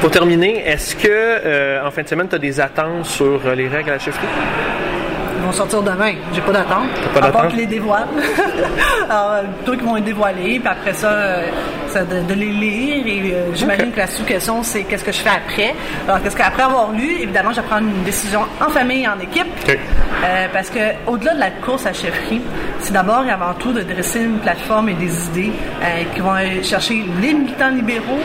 Pour 0.01 0.11
terminer, 0.11 0.67
est-ce 0.67 0.97
que 0.97 1.09
euh, 1.09 1.87
en 1.87 1.91
fin 1.91 2.03
de 2.03 2.09
semaine, 2.09 2.29
tu 2.29 2.35
as 2.35 2.39
des 2.39 2.61
attentes 2.61 3.05
sur 3.05 3.41
les 3.55 3.69
règles 3.69 3.91
à 3.91 3.93
la 3.95 3.99
chefferie? 3.99 4.27
Vont 5.45 5.53
sortir 5.53 5.83
demain. 5.83 6.15
J'ai 6.33 6.41
pas 6.41 6.53
d'attente. 6.53 6.89
Pas 7.13 7.19
à 7.19 7.23
part 7.23 7.33
d'attente? 7.33 7.49
qu'ils 7.51 7.61
les 7.61 7.67
dévoilent. 7.67 8.09
Alors, 9.11 9.33
euh, 9.33 9.43
plutôt 9.57 9.73
qu'ils 9.73 9.89
vont 9.89 9.95
les 9.97 10.03
dévoiler, 10.03 10.59
puis 10.59 10.69
après 10.69 10.93
ça, 10.95 11.09
euh, 11.11 11.47
de, 12.03 12.27
de 12.27 12.35
les 12.35 12.51
lire. 12.51 13.07
Et 13.07 13.33
euh, 13.33 13.55
j'imagine 13.55 13.93
que 13.93 13.99
la 13.99 14.07
sous-question, 14.07 14.63
c'est 14.63 14.83
qu'est-ce 14.85 15.05
que 15.05 15.13
je 15.13 15.19
fais 15.19 15.31
après? 15.31 15.75
Alors, 16.09 16.23
qu'est-ce 16.23 16.37
qu'après 16.37 16.63
avoir 16.63 16.91
lu, 16.93 17.21
évidemment, 17.21 17.51
je 17.51 17.61
vais 17.61 17.67
prendre 17.67 17.87
une 17.89 18.03
décision 18.03 18.41
en 18.61 18.69
famille, 18.69 19.07
en 19.07 19.19
équipe. 19.21 19.47
Euh, 19.69 20.47
parce 20.53 20.71
que 20.71 20.79
au-delà 21.07 21.35
de 21.35 21.41
la 21.41 21.51
course 21.51 21.87
à 21.87 21.93
chefferie, 21.93 22.41
c'est 22.81 22.93
d'abord 22.93 23.25
et 23.25 23.31
avant 23.31 23.55
tout 23.55 23.73
de 23.73 23.83
dresser 23.83 24.21
une 24.21 24.39
plateforme 24.39 24.89
et 24.89 24.95
des 24.95 25.27
idées 25.27 25.53
euh, 25.83 26.03
qui 26.15 26.21
vont 26.21 26.37
chercher 26.63 27.05
les 27.21 27.35
militants 27.35 27.71
libéraux 27.71 28.21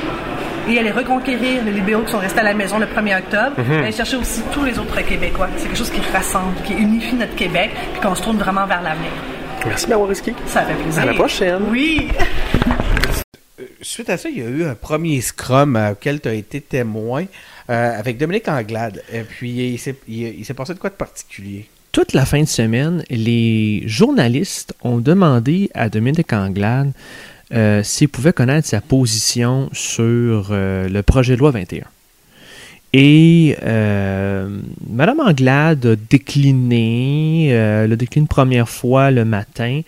et 0.69 0.79
aller 0.79 0.91
reconquérir 0.91 1.63
les 1.65 1.71
libéraux 1.71 2.03
qui 2.03 2.11
sont 2.11 2.19
restés 2.19 2.39
à 2.39 2.43
la 2.43 2.53
maison 2.53 2.77
le 2.79 2.85
1er 2.85 3.17
octobre, 3.17 3.55
Mhm. 3.57 3.73
et 3.73 3.77
aller 3.83 3.91
chercher 3.91 4.17
aussi 4.17 4.41
tous 4.53 4.63
les 4.63 4.77
autres 4.79 5.01
Québécois. 5.01 5.49
C'est 5.57 5.65
quelque 5.67 5.77
chose 5.77 5.89
qui 5.89 6.01
rassemble, 6.13 6.55
qui 6.65 6.73
unifie 6.73 7.15
notre 7.15 7.35
Québec, 7.35 7.71
puis 7.93 8.01
qu'on 8.01 8.15
se 8.15 8.23
tourne 8.23 8.37
vraiment 8.37 8.65
vers 8.67 8.81
l'avenir. 8.81 9.11
Merci 9.65 9.87
Mawariski. 9.89 10.33
Ça 10.45 10.61
fait 10.63 10.73
plaisir. 10.75 11.01
À 11.01 11.05
la 11.05 11.13
prochaine. 11.13 11.63
Oui. 11.69 12.07
Suite 13.81 14.09
à 14.09 14.17
ça, 14.17 14.29
il 14.29 14.37
y 14.37 14.41
a 14.41 14.45
eu 14.49 14.63
un 14.65 14.75
premier 14.75 15.19
scrum 15.21 15.75
euh, 15.75 15.91
auquel 15.91 16.19
tu 16.21 16.27
as 16.29 16.33
été 16.33 16.61
témoin 16.61 17.25
euh, 17.69 17.99
avec 17.99 18.17
Dominique 18.17 18.47
Anglade. 18.47 19.01
Et 19.11 19.21
puis, 19.21 19.51
il 19.73 19.77
s'est 19.77 19.95
il- 20.07 20.39
il 20.39 20.45
s'est 20.45 20.53
passé 20.53 20.73
de 20.73 20.79
quoi 20.79 20.89
de 20.89 20.95
particulier? 20.95 21.67
Toute 21.91 22.13
la 22.13 22.25
fin 22.25 22.41
de 22.41 22.47
semaine, 22.47 23.03
les 23.09 23.83
journalistes 23.85 24.73
ont 24.83 24.97
demandé 24.99 25.69
à 25.73 25.89
Dominique 25.89 26.31
Anglade 26.33 26.91
euh, 27.53 27.83
s'il 27.83 28.09
pouvait 28.09 28.33
connaître 28.33 28.67
sa 28.67 28.81
position 28.81 29.69
sur 29.73 30.49
euh, 30.51 30.87
le 30.87 31.03
projet 31.03 31.35
de 31.35 31.39
loi 31.39 31.51
21. 31.51 31.83
Et 32.91 33.55
euh, 33.63 34.49
Madame 34.89 35.19
Anglade 35.19 35.85
a 35.85 35.95
décliné, 35.95 37.49
euh, 37.51 37.85
le 37.85 37.95
décline 37.95 38.27
première 38.27 38.67
fois 38.67 39.11
le 39.11 39.25
matin. 39.25 39.81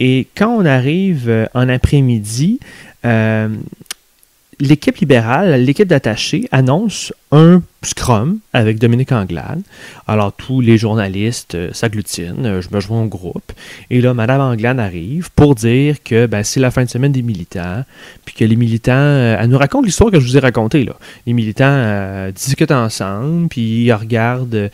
Et 0.00 0.26
quand 0.36 0.50
on 0.50 0.64
arrive 0.64 1.28
euh, 1.28 1.46
en 1.54 1.68
après-midi, 1.68 2.58
l'équipe 4.60 4.96
libérale, 4.96 5.62
l'équipe 5.62 5.86
d'attachés, 5.86 6.48
annonce 6.50 7.12
un 7.30 7.62
scrum 7.84 8.38
avec 8.52 8.78
Dominique 8.78 9.12
Anglade. 9.12 9.60
Alors, 10.06 10.32
tous 10.32 10.60
les 10.60 10.78
journalistes 10.78 11.54
euh, 11.54 11.70
s'agglutinent, 11.72 12.44
euh, 12.44 12.60
je 12.60 12.74
me 12.74 12.80
joins 12.80 13.02
au 13.02 13.06
groupe. 13.06 13.52
Et 13.90 14.00
là, 14.00 14.14
Madame 14.14 14.40
Anglade 14.40 14.80
arrive 14.80 15.30
pour 15.36 15.54
dire 15.54 16.02
que 16.02 16.26
ben, 16.26 16.42
c'est 16.42 16.58
la 16.58 16.70
fin 16.70 16.84
de 16.84 16.88
semaine 16.90 17.12
des 17.12 17.22
militants, 17.22 17.84
puis 18.24 18.34
que 18.34 18.44
les 18.44 18.56
militants, 18.56 18.92
euh, 18.94 19.36
elle 19.38 19.48
nous 19.48 19.58
raconte 19.58 19.84
l'histoire 19.84 20.10
que 20.10 20.18
je 20.18 20.26
vous 20.26 20.36
ai 20.36 20.40
racontée. 20.40 20.84
Là. 20.84 20.96
Les 21.26 21.34
militants 21.34 22.30
discutent 22.34 22.72
ensemble, 22.72 23.48
puis 23.48 23.84
ils 23.84 23.92
regardent 23.92 24.70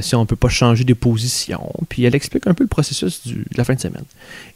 si 0.00 0.14
on 0.14 0.20
ne 0.22 0.26
peut 0.26 0.36
pas 0.36 0.48
changer 0.48 0.84
des 0.84 0.94
positions, 0.94 1.72
puis 1.88 2.04
elle 2.04 2.14
explique 2.14 2.46
un 2.46 2.54
peu 2.54 2.64
le 2.64 2.68
processus 2.68 3.26
du- 3.26 3.34
de 3.34 3.56
la 3.56 3.64
fin 3.64 3.74
de 3.74 3.80
semaine. 3.80 4.04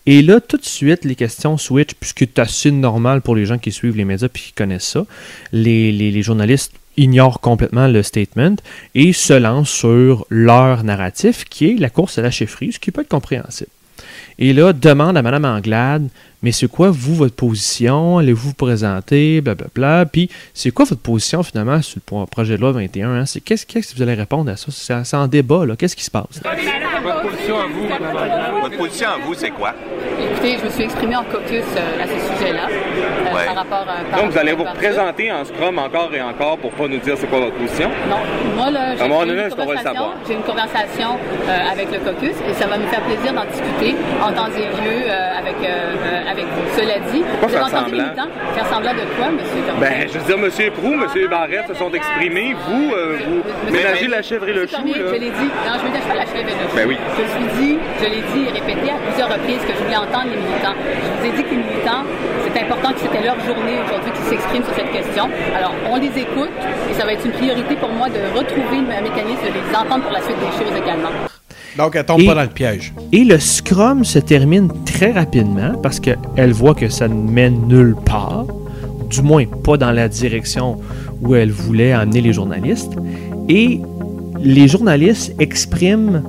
Et 0.07 0.23
là, 0.23 0.41
tout 0.41 0.57
de 0.57 0.65
suite, 0.65 1.05
les 1.05 1.15
questions 1.15 1.57
switch, 1.59 1.91
puisque 2.01 2.21
c'est 2.21 2.39
assez 2.39 2.71
normal 2.71 3.21
pour 3.21 3.37
les 3.37 3.47
gens 3.47 3.59
qui 3.59 3.71
suivent 3.71 3.97
les 3.97 4.05
médias 4.05 4.29
puis 4.29 4.43
qui 4.47 4.53
connaissent 4.53 4.89
ça. 4.89 5.07
Les 5.53 6.23
journalistes 6.23 6.73
ignorent 6.97 7.41
complètement 7.41 7.89
le 7.89 8.03
statement 8.03 8.57
et 8.95 9.13
se 9.13 9.33
lancent 9.33 9.71
sur 9.71 10.27
leur 10.29 10.85
narratif, 10.85 11.45
qui 11.45 11.71
est 11.71 11.79
la 11.79 11.91
course 11.91 12.19
à 12.19 12.23
la 12.23 12.31
chefferie, 12.31 12.73
ce 12.73 12.79
qui 12.79 12.91
peut 12.91 13.03
être 13.03 13.09
compréhensible. 13.09 13.71
Et 14.39 14.53
là, 14.53 14.73
demande 14.73 15.17
à 15.17 15.23
Mme 15.23 15.45
Anglade, 15.45 16.09
mais 16.43 16.53
c'est 16.53 16.69
quoi, 16.69 16.91
vous, 16.91 17.15
votre 17.15 17.35
position? 17.35 18.19
Allez-vous 18.19 18.49
vous 18.49 18.55
présenter? 18.55 19.41
Blablabla. 19.41 20.07
Puis, 20.07 20.29
c'est 20.55 20.71
quoi 20.71 20.85
votre 20.85 21.01
position, 21.01 21.43
finalement, 21.43 21.81
sur 21.83 21.99
le 21.99 22.03
pro- 22.05 22.27
projet 22.27 22.57
de 22.57 22.61
loi 22.61 22.73
21? 22.73 23.11
hein? 23.21 23.27
C'est, 23.27 23.41
qu'est-ce, 23.41 23.65
qu'est-ce 23.67 23.93
que 23.93 23.97
vous 23.97 24.03
allez 24.03 24.15
répondre 24.15 24.51
à 24.51 24.57
ça? 24.57 24.67
C'est, 24.71 25.05
c'est 25.05 25.17
en 25.17 25.27
débat, 25.27 25.65
là. 25.67 25.77
Qu'est-ce 25.77 25.97
qui 25.97 26.05
se 26.05 26.11
passe? 26.11 26.41
Votre 27.03 27.23
position 27.23 27.59
à 27.59 27.67
vous, 27.67 27.89
Votre 28.63 28.77
position 28.79 29.09
à 29.09 29.17
vous, 29.25 29.35
c'est 29.35 29.51
quoi? 29.51 29.75
Écoutez, 30.21 30.57
je 30.59 30.65
me 30.65 30.71
suis 30.71 30.83
exprimée 30.85 31.17
en 31.17 31.25
caucus 31.25 31.65
euh, 31.77 32.03
à 32.03 32.07
ce 32.07 32.37
sujet-là, 32.39 32.67
euh, 32.69 33.35
Ouais. 33.35 33.47
par 33.47 33.55
rapport 33.57 33.87
à... 33.89 34.05
par 34.11 34.23
Donc, 34.23 34.31
vous 34.33 34.39
allez 34.39 34.53
vous 34.53 34.63
rapport 34.63 34.79
à 34.79 34.83
ça. 34.83 34.89
présenter 34.89 35.33
en 35.33 35.45
scrum 35.45 35.79
encore 35.79 36.15
et 36.15 36.21
encore 36.23 36.59
pour 36.59 36.71
pas 36.73 36.87
nous 36.87 36.99
dire 36.99 37.15
c'est 37.17 37.27
quoi 37.27 37.41
votre 37.41 37.57
position? 37.57 37.89
Non, 38.09 38.19
moi 38.57 38.71
là, 38.71 38.95
j'ai 38.95 39.05
une 39.05 39.11
j'ai 40.29 40.35
une 40.35 40.43
conversation 40.43 41.17
euh, 41.49 41.73
avec 41.73 41.91
le 41.91 41.99
caucus 41.99 42.35
et 42.49 42.55
ça 42.55 42.67
va 42.67 42.79
me 42.79 42.87
faire 42.87 43.01
plaisir 43.03 43.33
d'en 43.33 43.45
discuter 43.47 43.97
en 44.23 44.33
temps 44.33 44.49
et 44.55 44.61
lieu 44.61 45.03
euh, 45.09 45.39
avec, 45.39 45.57
euh, 45.65 45.95
euh, 46.05 46.31
avec 46.33 46.45
vous. 46.45 46.65
Cela 46.77 46.97
dit, 47.13 47.23
Pourquoi 47.41 47.49
vous 47.49 47.55
avez 47.57 47.71
faire 47.71 47.81
entendu 47.81 47.95
les 47.95 48.01
semblant? 48.01 48.27
militants 48.27 48.31
faire 48.57 48.67
semblant 48.73 48.95
de 48.97 49.05
quoi, 49.17 49.27
monsieur 49.31 49.61
Cormier? 49.69 49.81
Ben, 49.85 49.97
je 50.09 50.15
veux 50.19 50.27
dire, 50.27 50.39
M. 50.41 50.73
Prou, 50.73 50.91
M. 50.97 51.29
Barrette 51.31 51.69
se 51.69 51.75
sont 51.75 51.93
exprimés. 51.93 52.57
Vous, 52.67 52.87
euh, 52.93 53.19
vous 53.27 53.41
ménagez 53.73 54.09
la 54.09 54.23
chèvre 54.23 54.49
et 54.49 54.53
le 54.53 54.67
chou, 54.67 54.77
Cormier, 54.77 54.99
là. 54.99 55.09
je 55.13 55.19
l'ai 55.21 55.31
dit. 55.31 55.49
Non, 55.65 55.73
je 55.79 55.87
dire, 55.93 56.03
je 56.03 56.09
fais 56.11 56.19
la 56.19 56.27
chèvre 56.33 56.49
et 56.49 56.57
le 56.59 56.65
chou. 56.69 56.77
Ben 56.77 56.85
oui. 56.89 56.97
Je 57.19 57.25
suis 57.29 57.49
dit, 57.61 57.75
je 58.01 58.07
l'ai 58.09 58.23
dit 58.33 58.43
et 58.49 58.53
répété 58.59 58.87
à 58.91 58.99
plusieurs 59.07 59.31
reprises 59.31 59.63
que 59.69 59.73
je 59.77 59.81
voulais 59.85 59.97
entendre 60.01 60.29
les 60.33 60.41
militants. 60.41 60.77
Je 60.81 61.09
vous 61.21 61.27
ai 61.29 61.33
dit 61.37 61.45
que 61.45 61.51
les 61.55 61.63
militants, 61.63 62.03
c'est 62.45 62.57
important 62.61 62.91
que 62.93 63.01
c'était 63.01 63.23
leur 63.23 63.39
journée 63.47 63.77
aujourd'hui 63.85 64.13
qui 64.13 64.23
s'expriment 64.29 64.65
sur 64.65 64.75
cette 64.75 64.93
question. 64.93 65.29
Alors, 65.57 65.73
on 65.89 65.97
les 65.97 66.13
écoute 66.19 66.53
et 66.91 66.95
ça 66.95 67.05
va 67.05 67.13
être 67.13 67.25
une 67.25 67.33
priorité 67.33 67.77
pour 67.77 67.91
moi 67.91 68.09
de 68.09 68.21
retrouver 68.37 68.79
un 68.81 69.01
mécanisme 69.03 69.45
de 69.47 69.53
les 69.57 69.77
entendre 69.77 70.03
pour 70.05 70.13
la 70.13 70.21
suite 70.23 70.39
des 70.41 70.53
choses 70.59 70.75
également. 70.77 71.11
Donc, 71.79 71.97
elle 71.97 72.05
tombe 72.05 72.21
Et- 72.21 72.27
pas 72.27 72.35
dans 72.35 72.43
le 72.43 72.49
piège. 72.49 72.93
Et 73.13 73.25
le 73.25 73.39
scrum 73.39 74.05
se 74.05 74.19
termine 74.19 74.69
très 74.85 75.13
rapidement 75.13 75.73
parce 75.83 76.01
qu'elle 76.01 76.53
voit 76.53 76.75
que 76.75 76.89
ça 76.89 77.09
ne 77.09 77.15
mène 77.31 77.67
nulle 77.69 77.97
part, 78.05 78.47
du 79.09 79.23
moins 79.23 79.45
pas 79.65 79.77
dans 79.77 79.91
la 79.93 80.09
direction 80.09 80.79
où 81.23 81.35
elle 81.35 81.51
voulait 81.51 81.93
amener 81.93 82.21
les 82.21 82.33
journalistes. 82.33 82.93
Et 83.49 83.81
les 84.41 84.69
journalistes 84.69 85.35
expriment 85.39 86.23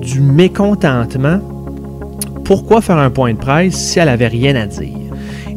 du 0.00 0.20
mécontentement. 0.20 1.40
Pourquoi 2.44 2.80
faire 2.80 2.98
un 2.98 3.10
point 3.10 3.32
de 3.34 3.38
presse 3.38 3.74
si 3.76 3.98
elle 3.98 4.08
avait 4.08 4.26
rien 4.28 4.56
à 4.56 4.66
dire? 4.66 4.88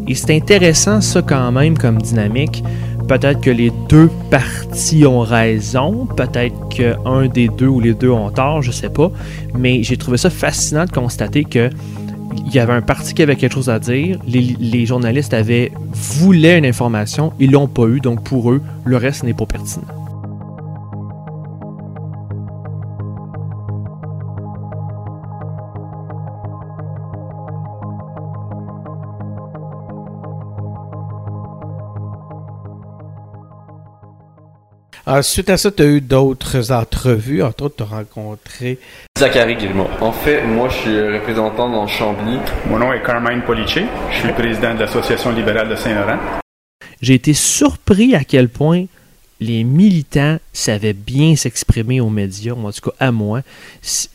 Et 0.08 0.16
c'est 0.16 0.36
intéressant 0.36 1.02
ça 1.02 1.22
quand 1.22 1.52
même 1.52 1.78
comme 1.78 2.02
dynamique. 2.02 2.64
Peut-être 3.08 3.42
que 3.42 3.50
les 3.50 3.72
deux 3.90 4.10
parties 4.32 5.06
ont 5.06 5.20
raison, 5.20 6.06
peut-être 6.06 6.70
qu'un 6.70 7.28
des 7.28 7.48
deux 7.48 7.68
ou 7.68 7.80
les 7.80 7.94
deux 7.94 8.10
ont 8.10 8.30
tort, 8.32 8.62
je 8.62 8.72
sais 8.72 8.90
pas. 8.90 9.12
Mais 9.58 9.84
j'ai 9.84 9.98
trouvé 9.98 10.18
ça 10.18 10.30
fascinant 10.30 10.86
de 10.86 10.92
constater 10.92 11.44
que 11.44 11.70
il 12.46 12.54
y 12.54 12.60
avait 12.60 12.74
un 12.74 12.82
parti 12.82 13.14
qui 13.14 13.22
avait 13.22 13.36
quelque 13.36 13.54
chose 13.54 13.70
à 13.70 13.80
dire, 13.80 14.20
les, 14.28 14.56
les 14.60 14.86
journalistes 14.86 15.34
avaient 15.34 15.72
voulaient 15.92 16.58
une 16.58 16.66
information, 16.66 17.34
ils 17.40 17.52
l'ont 17.52 17.68
pas 17.68 17.86
eu, 17.86 18.00
donc 18.00 18.24
pour 18.24 18.52
eux, 18.52 18.62
le 18.86 18.98
reste 18.98 19.24
n'est 19.24 19.34
pas 19.34 19.46
pertinent. 19.46 20.03
Ah, 35.16 35.22
suite 35.22 35.52
à 35.52 35.58
ça, 35.58 35.70
tu 35.70 35.84
as 35.84 35.86
eu 35.86 36.02
d'autres 36.02 36.72
entrevues. 36.72 37.44
Entre 37.44 37.66
autres, 37.66 37.76
tu 37.76 37.84
as 37.84 37.98
rencontré. 37.98 38.80
Zachary 39.16 39.56
Guillemot. 39.56 39.88
En 40.02 40.12
fait, 40.12 40.42
moi, 40.42 40.70
je 40.70 40.76
suis 40.76 41.14
représentant 41.14 41.70
dans 41.70 41.86
Chambly. 41.86 42.40
Mon 42.66 42.80
nom 42.80 42.92
est 42.92 43.04
Carmine 43.04 43.44
Police. 43.44 43.78
Je 44.10 44.18
suis 44.18 44.28
le 44.28 44.34
président 44.34 44.74
de 44.74 44.80
l'Association 44.80 45.32
libérale 45.32 45.70
de 45.70 45.76
Saint-Laurent. 45.76 46.18
J'ai 47.00 47.14
été 47.14 47.36
surpris 47.36 48.16
à 48.16 48.24
quel 48.24 48.50
point 48.50 48.86
les 49.40 49.64
militants 49.64 50.40
savaient 50.52 50.94
bien 50.94 51.36
s'exprimer 51.36 52.02
aux 52.02 52.10
médias, 52.10 52.54
en 52.54 52.72
tout 52.72 52.90
cas 52.90 52.96
à 53.00 53.12
moi. 53.12 53.42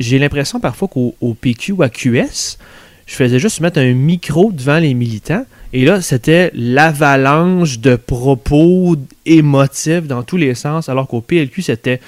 J'ai 0.00 0.18
l'impression 0.18 0.58
parfois 0.58 0.88
qu'au 0.88 1.14
au 1.20 1.32
PQ 1.34 1.74
ou 1.74 1.82
à 1.84 1.90
QS, 1.90 2.58
je 3.06 3.14
faisais 3.14 3.38
juste 3.38 3.60
mettre 3.60 3.78
un 3.78 3.92
micro 3.92 4.50
devant 4.50 4.80
les 4.80 4.94
militants 4.94 5.46
et 5.72 5.84
là, 5.84 6.00
c'était 6.00 6.50
l'avalanche 6.54 7.78
de 7.78 7.96
propos 7.96 8.96
émotifs 9.26 10.06
dans 10.06 10.22
tous 10.22 10.36
les 10.36 10.54
sens, 10.54 10.88
alors 10.88 11.08
qu'au 11.08 11.20
PLQ, 11.20 11.62
c'était 11.62 12.00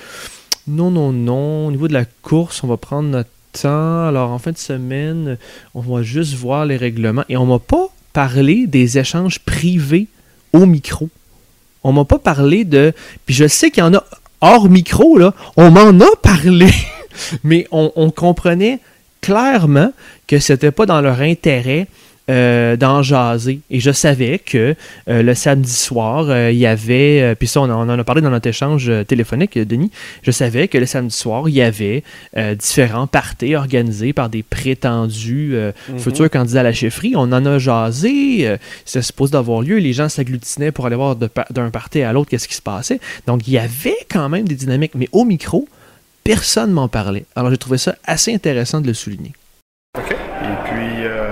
non, 0.66 0.90
non, 0.90 1.12
non, 1.12 1.66
au 1.66 1.70
niveau 1.70 1.88
de 1.88 1.92
la 1.92 2.04
course, 2.04 2.62
on 2.62 2.68
va 2.68 2.76
prendre 2.76 3.08
notre 3.08 3.30
temps. 3.52 4.06
Alors 4.06 4.30
en 4.30 4.38
fin 4.38 4.52
de 4.52 4.58
semaine, 4.58 5.36
on 5.74 5.80
va 5.80 6.02
juste 6.02 6.34
voir 6.34 6.66
les 6.66 6.76
règlements. 6.76 7.24
Et 7.28 7.36
on 7.36 7.46
m'a 7.46 7.58
pas 7.58 7.88
parlé 8.12 8.66
des 8.66 8.98
échanges 8.98 9.40
privés 9.40 10.06
au 10.52 10.66
micro. 10.66 11.08
On 11.82 11.92
m'a 11.92 12.04
pas 12.04 12.18
parlé 12.18 12.64
de. 12.64 12.92
Puis 13.26 13.34
je 13.34 13.48
sais 13.48 13.70
qu'il 13.70 13.82
y 13.82 13.86
en 13.86 13.94
a 13.94 14.04
hors 14.40 14.68
micro, 14.68 15.18
là. 15.18 15.34
On 15.56 15.70
m'en 15.70 15.98
a 16.04 16.16
parlé. 16.22 16.70
Mais 17.44 17.66
on, 17.72 18.10
comprenait 18.10 18.78
clairement 19.20 19.92
que 20.26 20.38
c'était 20.38 20.70
pas 20.70 20.86
dans 20.86 21.00
leur 21.00 21.20
intérêt 21.20 21.88
euh, 22.30 22.76
d'en 22.76 23.02
jaser. 23.02 23.60
Et 23.70 23.80
je 23.80 23.90
savais 23.90 24.38
que 24.38 24.74
euh, 25.08 25.22
le 25.22 25.34
samedi 25.34 25.72
soir, 25.72 26.26
euh, 26.30 26.50
il 26.50 26.58
y 26.58 26.64
avait, 26.66 27.20
euh, 27.20 27.34
puis 27.34 27.46
ça, 27.48 27.60
on, 27.60 27.68
en- 27.70 27.88
a 27.98 28.04
parlé 28.04 28.22
dans 28.22 28.30
notre 28.30 28.48
échange 28.48 28.90
téléphonique, 29.06 29.58
Denis, 29.58 29.90
je 30.22 30.30
savais 30.30 30.68
que 30.68 30.78
le 30.78 30.86
samedi 30.86 31.14
soir, 31.14 31.48
il 31.48 31.54
y 31.56 31.60
avait 31.62 32.02
différents 32.58 33.06
parties 33.06 33.54
organisés 33.56 34.12
par 34.12 34.28
des 34.30 34.42
prétendus 34.42 35.54
Mhm. 35.88 35.98
futurs 35.98 36.30
candidats 36.30 36.60
à 36.60 36.62
la 36.64 36.72
chefferie. 36.72 37.14
On 37.16 37.32
en 37.32 37.44
a 37.44 37.58
jasé, 37.58 38.56
c'était 38.84 39.02
supposé 39.02 39.32
d'avoir 39.32 39.62
lieu, 39.62 39.76
les 39.78 39.92
gens 39.92 40.08
s'agglutinaient 40.08 40.72
pour 40.72 40.86
aller 40.86 40.96
voir 40.96 41.16
d'un 41.16 41.70
parti 41.70 42.02
à 42.02 42.12
l'autre 42.12 42.30
qu'est-ce 42.30 42.48
qui 42.48 42.54
se 42.54 42.62
passait. 42.62 43.00
Donc, 43.26 43.46
il 43.48 43.52
y 43.54 43.58
avait 43.58 43.96
quand 44.10 44.28
même 44.28 44.46
des 44.46 44.54
dynamiques, 44.54 44.94
mais 44.94 45.08
au 45.12 45.24
micro, 45.24 45.68
personne 46.24 46.70
m'en 46.70 46.88
parlait. 46.88 47.24
Alors 47.34 47.50
j'ai 47.50 47.58
trouvé 47.58 47.78
ça 47.78 47.96
assez 48.04 48.32
intéressant 48.32 48.80
de 48.80 48.86
le 48.86 48.94
souligner. 48.94 49.32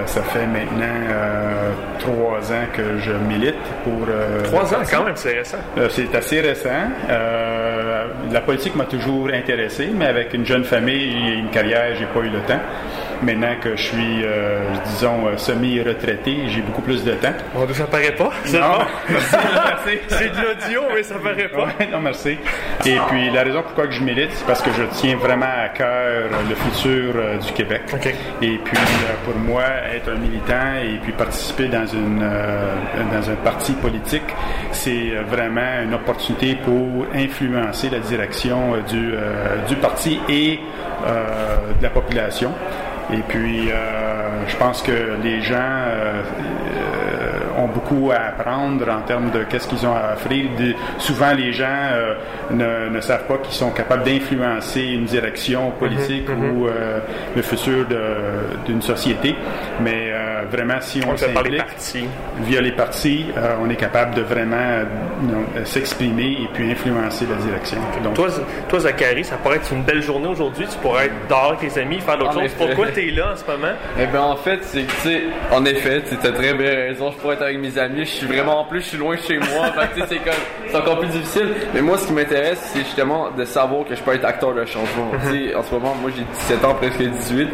Ça 0.09 0.23
fait 0.23 0.47
maintenant 0.47 0.85
euh, 1.11 1.71
trois 1.99 2.41
ans 2.53 2.67
que 2.73 2.99
je 2.99 3.13
milite 3.13 3.55
pour... 3.85 4.07
euh, 4.09 4.43
Trois 4.45 4.73
ans, 4.75 4.79
quand 4.91 5.05
même, 5.05 5.17
c'est 5.17 5.35
récent. 5.39 5.59
Euh, 5.77 5.89
c'est 5.91 6.15
assez 6.15 6.41
récent. 6.41 6.69
La 8.31 8.41
politique 8.41 8.75
m'a 8.75 8.85
toujours 8.85 9.29
intéressé, 9.33 9.91
mais 9.95 10.07
avec 10.07 10.35
une 10.35 10.45
jeune 10.47 10.65
famille 10.65 11.29
et 11.29 11.35
une 11.39 11.51
carrière, 11.51 11.95
j'ai 11.99 12.07
pas 12.07 12.21
eu 12.21 12.31
le 12.31 12.41
temps. 12.41 12.61
Maintenant 13.23 13.55
que 13.61 13.77
je 13.77 13.83
suis, 13.83 14.25
euh, 14.25 14.61
disons, 14.87 15.27
euh, 15.27 15.37
semi-retraité, 15.37 16.49
j'ai 16.49 16.61
beaucoup 16.61 16.83
plus 16.83 17.05
de 17.05 17.13
temps. 17.13 17.33
Bon, 17.55 17.67
ça 17.73 17.85
paraît 17.87 18.15
pas. 18.15 18.31
C'est 18.45 18.61
Non, 18.61 18.79
merci, 19.09 19.37
merci. 19.37 19.99
C'est 20.09 20.29
de 20.29 20.37
l'audio, 20.37 20.83
mais 20.95 21.03
ça 21.03 21.15
paraît 21.17 21.49
pas. 21.49 21.65
Ouais, 21.65 21.89
non, 21.93 22.01
merci. 22.01 22.39
Et 22.87 22.97
puis, 23.09 23.31
la 23.31 23.43
raison 23.43 23.63
pourquoi 23.63 23.87
que 23.87 23.93
je 23.93 24.03
milite, 24.03 24.31
c'est 24.33 24.47
parce 24.47 24.63
que 24.63 24.71
je 24.73 24.83
tiens 24.93 25.17
vraiment 25.17 25.47
à 25.65 25.69
cœur 25.69 26.29
le 26.49 26.55
futur 26.55 27.15
euh, 27.17 27.37
du 27.39 27.53
Québec. 27.53 27.83
Et 28.43 28.59
puis, 28.59 28.77
euh, 28.77 29.15
pour 29.25 29.37
moi, 29.37 29.65
être 29.95 30.11
un 30.11 30.17
militant 30.19 30.75
et 30.83 30.99
puis 31.03 31.13
participer 31.13 31.69
dans, 31.69 31.87
une, 31.87 32.21
euh, 32.23 32.75
dans 33.13 33.31
un 33.31 33.37
parti 33.37 33.73
politique, 33.73 34.23
c'est 34.73 35.13
vraiment 35.29 35.83
une 35.85 35.95
opportunité 35.95 36.57
pour 36.57 37.07
influencer 37.15 37.91
la 37.91 37.99
direction 37.99 38.77
du, 38.89 39.13
euh, 39.15 39.67
du 39.69 39.77
parti 39.77 40.21
et 40.29 40.61
euh, 41.07 41.73
de 41.79 41.83
la 41.83 41.91
population. 41.91 42.53
Et 43.13 43.23
puis, 43.27 43.71
euh, 43.71 44.47
je 44.47 44.57
pense 44.57 44.83
que 44.83 44.93
les 45.23 45.41
gens 45.41 45.57
euh, 45.57 46.23
ont 47.59 47.69
beaucoup 47.69 48.11
à 48.11 48.17
apprendre 48.29 48.87
en 48.91 49.01
termes 49.01 49.31
de 49.31 49.45
qu'est-ce 49.45 49.67
qu'ils 49.67 49.87
ont 49.87 49.95
à 49.95 50.13
offrir. 50.15 50.45
De- 50.59 50.75
souvent, 50.99 51.33
les 51.35 51.53
gens 51.53 51.67
euh, 51.93 52.15
ne, 52.51 52.89
ne 52.95 53.01
savent 53.01 53.27
pas 53.27 53.39
qu'ils 53.39 53.55
sont 53.55 53.71
capables 53.71 54.05
d'influencer 54.05 54.83
une 54.83 55.05
direction 55.05 55.71
politique 55.73 56.29
Mhm, 56.29 56.37
mhm. 56.37 56.59
ou 56.59 56.67
euh, 56.69 56.99
le 57.35 57.43
futur 57.43 57.87
d'une 58.67 58.83
société. 58.83 59.35
Mais 59.81 60.11
euh, 60.13 60.28
vraiment, 60.51 60.81
si 60.81 61.01
on, 61.05 61.11
On 61.11 61.13
les 61.13 61.19
s'implique 61.19 61.57
partis. 61.59 62.05
via 62.41 62.61
les 62.61 62.73
partis, 62.73 63.27
euh, 63.37 63.57
on 63.63 63.69
est 63.71 63.77
capable 63.77 64.15
de 64.15 64.23
vraiment 64.23 64.57
euh, 64.57 64.85
euh, 65.57 65.65
s'exprimer 65.65 66.33
et 66.43 66.49
puis 66.53 66.71
influencer 66.71 67.27
la 67.27 67.37
direction. 67.37 67.79
Donc, 68.03 68.15
Toi, 68.15 68.29
toi, 68.69 68.81
Zachary, 68.81 69.25
ça 69.25 69.37
pourrait 69.37 69.57
être 69.57 69.73
une 69.73 69.83
belle 69.83 70.03
journée 70.03 70.29
aujourd'hui. 70.29 70.67
Tu 70.71 70.79
pourrais 70.79 71.07
être 71.07 71.15
dehors 71.29 71.55
avec 71.59 71.73
tes 71.73 71.81
amis, 71.81 72.01
faire 72.01 72.19
d'autres 72.19 72.33
choses. 72.35 72.43
effet. 72.45 72.67
Pourquoi 72.67 72.89
tu 72.89 73.09
es 73.09 73.11
là 73.11 73.33
en 73.33 73.37
ce 73.37 73.45
moment? 73.45 73.75
Eh 73.99 74.07
bien, 74.07 74.23
en 74.23 74.37
fait, 74.37 74.59
c'est 74.63 74.83
que, 74.83 74.93
tu 74.93 75.09
sais, 75.09 75.23
en 75.53 75.65
effet, 75.65 76.03
tu 76.03 76.15
as 76.27 76.33
très 76.33 76.55
bien 76.55 76.71
raison. 76.71 77.11
Je 77.13 77.17
pourrais 77.19 77.35
être 77.35 77.43
avec 77.43 77.59
mes 77.59 77.77
amis. 77.79 78.01
Je 78.01 78.11
suis 78.11 78.27
vraiment, 78.27 78.61
en 78.61 78.65
plus, 78.65 78.81
je 78.81 78.87
suis 78.87 78.99
loin 78.99 79.15
de 79.17 79.21
chez 79.21 79.39
moi. 79.39 79.67
c'est 80.09 80.17
comme, 80.19 80.33
c'est 80.69 80.77
encore 80.77 80.99
plus 81.01 81.09
difficile. 81.09 81.49
Mais 81.75 81.81
moi, 81.83 81.99
ce 81.99 82.07
qui 82.07 82.13
m'intéresse, 82.13 82.61
c'est 82.73 82.81
justement 82.81 83.31
de 83.31 83.45
savoir 83.45 83.85
que 83.87 83.95
je 83.95 84.03
peux 84.03 84.15
être 84.15 84.25
acteur 84.25 84.55
de 84.55 84.65
changement. 84.65 85.11
En 85.57 85.63
ce 85.63 85.75
moment, 85.75 85.95
moi, 86.01 86.11
j'ai 86.17 86.23
17 86.25 86.65
ans, 86.65 86.75
presque 86.75 87.03
18. 87.03 87.49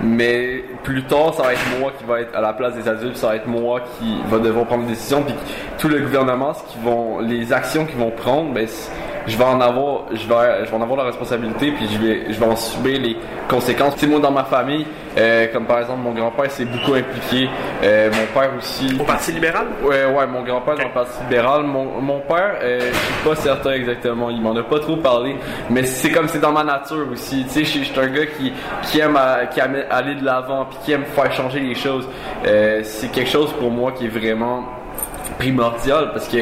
Mais 0.00 0.62
plus 0.82 1.02
tard, 1.04 1.34
ça 1.34 1.42
va 1.42 1.52
être 1.52 1.78
moi 1.80 1.92
qui 1.98 2.04
va 2.04 2.20
être 2.20 2.34
à 2.36 2.40
la 2.40 2.52
place 2.52 2.74
des 2.74 2.88
adultes, 2.88 3.16
ça 3.16 3.28
va 3.28 3.36
être 3.36 3.46
moi 3.46 3.80
qui 3.98 4.16
va 4.28 4.38
devoir 4.38 4.66
prendre 4.66 4.84
des 4.84 4.90
décisions, 4.90 5.22
puis 5.22 5.34
tout 5.78 5.88
le 5.88 5.98
gouvernement, 6.00 6.54
ce 6.54 6.62
qu'ils 6.72 6.82
vont, 6.82 7.18
les 7.20 7.52
actions 7.52 7.84
qu'ils 7.84 7.98
vont 7.98 8.10
prendre, 8.10 8.52
ben, 8.52 8.66
je 9.26 9.36
vais 9.36 9.44
en 9.44 9.60
avoir, 9.60 10.04
je 10.12 10.26
vais, 10.26 10.64
je 10.64 10.70
vais 10.70 10.76
en 10.76 10.80
avoir 10.82 10.98
la 10.98 11.04
responsabilité, 11.04 11.70
puis 11.72 11.86
je 11.92 11.98
vais, 11.98 12.32
je 12.32 12.40
vais 12.40 12.46
en 12.46 12.56
subir 12.56 12.98
les 13.00 13.16
conséquences. 13.48 13.94
Tu 13.94 14.00
sais, 14.00 14.06
moi, 14.06 14.20
dans 14.20 14.30
ma 14.30 14.44
famille, 14.44 14.86
euh, 15.18 15.46
comme 15.52 15.66
par 15.66 15.80
exemple, 15.80 16.00
mon 16.02 16.12
grand-père 16.12 16.50
s'est 16.50 16.64
beaucoup 16.64 16.94
impliqué, 16.94 17.48
euh, 17.82 18.10
mon 18.10 18.40
père 18.40 18.50
aussi. 18.56 18.96
Au 18.98 19.04
Parti 19.04 19.32
libéral? 19.32 19.66
Ouais, 19.82 20.06
ouais, 20.06 20.26
mon 20.26 20.42
grand-père 20.44 20.76
dans 20.76 20.84
le 20.84 20.94
Parti 20.94 21.20
libéral. 21.24 21.64
Mon, 21.64 22.00
mon 22.00 22.20
père, 22.20 22.54
euh, 22.62 22.80
je 22.80 22.96
suis 22.96 23.24
pas 23.28 23.34
certain 23.36 23.72
exactement, 23.72 24.30
il 24.30 24.40
m'en 24.40 24.56
a 24.56 24.62
pas 24.62 24.78
trop 24.78 24.96
parlé, 24.96 25.36
mais 25.68 25.84
c'est 25.84 26.10
comme 26.10 26.28
c'est 26.28 26.40
dans 26.40 26.52
ma 26.52 26.64
nature 26.64 27.06
aussi. 27.12 27.44
Tu 27.44 27.50
sais, 27.50 27.60
je 27.64 27.70
suis- 27.70 27.84
je 27.84 27.90
suis 27.92 28.00
un 28.00 28.06
gars 28.06 28.26
qui, 28.26 28.52
qui 28.84 29.00
aime, 29.00 29.16
à- 29.16 29.44
qui 29.46 29.60
aime 29.60 29.76
aller 29.90 30.14
de 30.14 30.24
l'avant, 30.24 30.64
puis 30.70 30.78
qui 30.84 30.92
aime 30.92 31.04
faire 31.04 31.32
changer 31.32 31.60
les 31.60 31.74
choses. 31.74 32.08
Euh, 32.46 32.80
c'est 32.84 33.10
quelque 33.10 33.30
chose 33.30 33.52
pour 33.54 33.70
moi 33.70 33.92
qui 33.92 34.06
est 34.06 34.08
vraiment 34.08 34.64
primordial 35.38 36.10
parce 36.12 36.28
que 36.28 36.38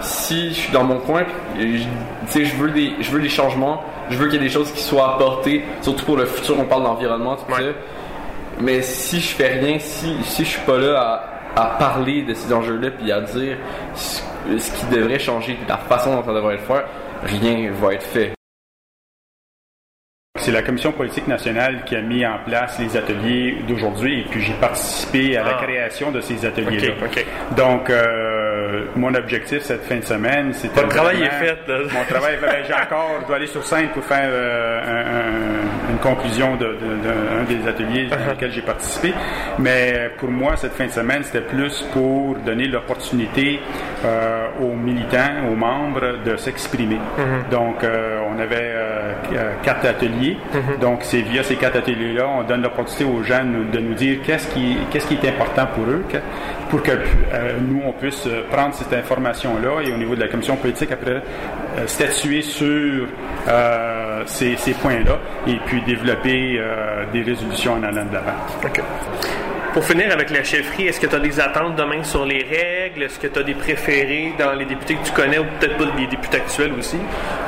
si 0.00 0.50
je 0.50 0.54
suis 0.54 0.72
dans 0.72 0.84
mon 0.84 0.98
coin 0.98 1.24
puis, 1.54 1.78
je- 1.78 1.82
tu 1.82 1.88
sais 2.28 2.44
je 2.44 2.56
veux 2.56 2.70
des 2.70 2.92
je 3.00 3.10
veux 3.10 3.20
des 3.20 3.28
changements 3.28 3.82
je 4.10 4.16
veux 4.16 4.26
qu'il 4.26 4.34
y 4.34 4.36
ait 4.38 4.46
des 4.46 4.52
choses 4.52 4.70
qui 4.72 4.80
soient 4.82 5.14
apportées 5.16 5.64
surtout 5.82 6.04
pour 6.04 6.16
le 6.16 6.24
futur 6.24 6.58
on 6.58 6.64
parle 6.64 6.84
d'environnement 6.84 7.36
tout 7.36 7.52
ça. 7.52 7.60
Mais 8.60 8.80
si 8.82 9.20
je 9.20 9.34
fais 9.34 9.48
rien 9.60 9.78
si 9.78 10.14
si 10.22 10.44
je 10.44 10.50
suis 10.50 10.60
pas 10.62 10.78
là 10.78 11.28
à, 11.56 11.62
à 11.62 11.66
parler 11.78 12.22
de 12.22 12.32
ces 12.32 12.52
enjeux 12.52 12.78
là 12.78 12.90
puis 12.90 13.10
à 13.12 13.20
dire 13.20 13.56
ce, 13.94 14.22
ce 14.56 14.70
qui 14.72 14.86
devrait 14.94 15.18
changer 15.18 15.58
la 15.68 15.76
façon 15.76 16.14
dont 16.16 16.24
ça 16.24 16.32
devrait 16.32 16.54
être 16.54 16.62
fait 16.64 16.84
rien 17.24 17.70
va 17.72 17.94
être 17.94 18.02
fait 18.04 18.32
C'est 20.40 20.52
la 20.52 20.62
Commission 20.62 20.92
politique 20.92 21.26
nationale 21.26 21.82
qui 21.84 21.94
a 21.96 22.00
mis 22.00 22.24
en 22.24 22.38
place 22.44 22.78
les 22.78 22.96
ateliers 22.96 23.56
d'aujourd'hui 23.66 24.20
et 24.20 24.24
puis 24.30 24.40
j'ai 24.40 24.52
participé 24.54 25.36
à 25.36 25.42
la 25.42 25.56
Ah. 25.58 25.62
création 25.62 26.10
de 26.10 26.20
ces 26.20 26.44
ateliers-là. 26.46 26.94
Donc, 27.56 27.90
euh, 27.90 28.37
mon 28.96 29.14
objectif 29.14 29.62
cette 29.62 29.84
fin 29.84 29.96
de 29.96 30.04
semaine, 30.04 30.52
c'était. 30.52 30.80
Votre 30.80 30.94
travail 30.94 31.22
est 31.22 31.30
fait, 31.30 31.58
là. 31.68 31.78
Mon 31.92 32.04
travail, 32.08 32.36
ben, 32.40 32.48
j'ai 32.66 32.74
encore, 32.74 33.10
je 33.22 33.26
dois 33.26 33.36
aller 33.36 33.46
sur 33.46 33.64
scène 33.64 33.88
pour 33.88 34.04
faire 34.04 34.28
euh, 34.30 34.80
un- 34.80 35.90
un- 35.90 35.92
une 35.92 35.98
conclusion 35.98 36.56
de, 36.56 36.66
de- 36.66 37.02
d'un 37.02 37.44
des 37.48 37.68
ateliers 37.68 38.06
dans 38.10 38.30
lesquels 38.30 38.52
j'ai 38.52 38.62
participé. 38.62 39.12
Mais 39.58 40.10
pour 40.18 40.30
moi, 40.30 40.56
cette 40.56 40.72
fin 40.72 40.86
de 40.86 40.90
semaine, 40.90 41.22
c'était 41.24 41.40
plus 41.40 41.82
pour 41.92 42.36
donner 42.46 42.66
l'opportunité 42.68 43.60
euh, 44.04 44.46
aux 44.60 44.74
militants, 44.74 45.48
aux 45.50 45.56
membres 45.56 46.18
de 46.24 46.36
s'exprimer. 46.36 46.96
Mhm. 47.16 47.50
Donc, 47.50 47.82
euh, 47.84 48.20
on 48.34 48.38
avait 48.40 48.56
euh, 48.60 49.12
euh, 49.34 49.52
quatre 49.62 49.86
ateliers. 49.86 50.36
Donc, 50.80 51.00
c'est 51.02 51.20
via 51.22 51.42
ces 51.42 51.56
quatre 51.56 51.76
ateliers-là, 51.78 52.26
on 52.38 52.42
donne 52.42 52.62
l'opportunité 52.62 53.04
aux 53.04 53.22
gens 53.22 53.44
de 53.44 53.78
nous, 53.78 53.94
dire 53.94 54.18
qu'est-ce 54.24 54.48
qui, 54.48 54.76
qu'est-ce 54.90 55.06
qui 55.08 55.14
est 55.14 55.28
important 55.28 55.66
pour 55.74 55.84
eux, 55.84 56.04
que- 56.10 56.18
pour 56.70 56.82
que 56.82 56.90
euh, 56.92 57.52
nous, 57.66 57.80
on 57.86 57.92
puisse 57.92 58.26
euh, 58.26 58.42
prendre 58.58 58.74
cette 58.74 58.92
information-là 58.92 59.82
et 59.82 59.92
au 59.92 59.96
niveau 59.96 60.16
de 60.16 60.20
la 60.20 60.26
commission 60.26 60.56
politique, 60.56 60.90
après, 60.90 61.22
euh, 61.78 61.86
statuer 61.86 62.42
sur 62.42 63.06
euh, 63.46 64.22
ces, 64.26 64.56
points-là 64.82 65.16
et 65.46 65.58
puis 65.66 65.80
développer 65.82 66.56
euh, 66.58 67.04
des 67.12 67.22
résolutions 67.22 67.74
en 67.74 67.84
allant 67.84 68.04
de 68.04 68.14
l'avant. 68.14 69.47
Pour 69.74 69.84
finir 69.84 70.10
avec 70.12 70.30
la 70.30 70.42
chefferie, 70.42 70.86
est-ce 70.88 70.98
que 70.98 71.06
tu 71.06 71.14
as 71.14 71.20
des 71.20 71.38
attentes 71.38 71.76
demain 71.76 72.02
sur 72.02 72.24
les 72.24 72.42
règles? 72.42 73.02
Est-ce 73.02 73.18
que 73.18 73.26
tu 73.26 73.38
as 73.38 73.42
des 73.42 73.54
préférés 73.54 74.32
dans 74.38 74.52
les 74.54 74.64
députés 74.64 74.94
que 74.94 75.04
tu 75.04 75.12
connais 75.12 75.38
ou 75.38 75.44
peut-être 75.60 75.76
pas 75.76 75.84
les 75.96 76.06
députés 76.06 76.38
actuels 76.38 76.72
aussi? 76.78 76.96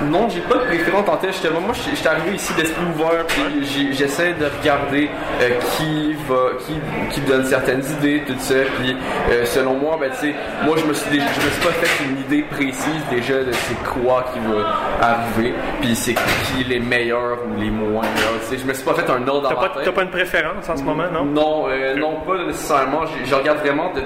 Non, 0.03 0.29
j'ai 0.29 0.41
pas 0.41 0.57
de 0.57 0.65
préférence 0.67 1.09
en 1.09 1.17
tête. 1.17 1.33
Justement, 1.33 1.61
moi, 1.61 1.75
je 1.75 1.97
suis 1.97 2.07
arrivé 2.07 2.37
ici 2.37 2.53
d'esprit 2.55 2.85
ouvert, 2.95 3.27
puis 3.27 3.93
j'essaie 3.95 4.35
de 4.35 4.47
regarder 4.61 5.09
euh, 5.41 5.49
qui 5.77 6.15
va, 6.29 6.51
qui, 6.67 6.75
qui 7.11 7.21
donne 7.23 7.45
certaines 7.45 7.83
idées, 7.99 8.23
tout 8.27 8.35
ça. 8.39 8.55
Puis, 8.79 8.95
euh, 9.31 9.45
selon 9.47 9.75
moi, 9.75 9.97
ben, 10.01 10.11
tu 10.11 10.29
sais, 10.29 10.35
moi, 10.65 10.77
je 10.79 10.87
me 10.87 10.93
suis, 10.93 11.19
je 11.19 11.47
me 11.47 11.51
suis 11.51 11.63
pas 11.63 11.73
fait 11.73 12.05
une 12.05 12.21
idée 12.21 12.43
précise 12.51 13.03
déjà 13.11 13.43
de 13.43 13.53
c'est 13.53 13.83
quoi 13.83 14.27
qui 14.33 14.39
va 14.41 14.77
arriver, 15.01 15.55
puis 15.81 15.97
c'est 15.97 16.15
qui 16.15 16.65
les 16.65 16.81
meilleurs 16.81 17.39
ou 17.47 17.61
les 17.61 17.71
moins 17.71 18.03
meilleurs. 18.03 18.41
Je 18.51 18.65
me 18.65 18.75
suis 18.75 18.85
pas 18.85 18.95
fait 18.95 19.11
un 19.11 19.27
ordre 19.27 19.49
T'as 19.49 19.85
pas, 19.85 19.93
pas 19.93 20.03
une 20.03 20.11
préférence 20.11 20.69
en 20.69 20.77
ce 20.77 20.83
moment, 20.83 21.05
non? 21.13 21.25
Non, 21.25 21.65
euh, 21.69 21.97
non, 21.97 22.10
pas 22.27 22.45
nécessairement. 22.45 23.03
Je, 23.25 23.35
regarde 23.35 23.59
vraiment 23.59 23.93
de 23.93 24.03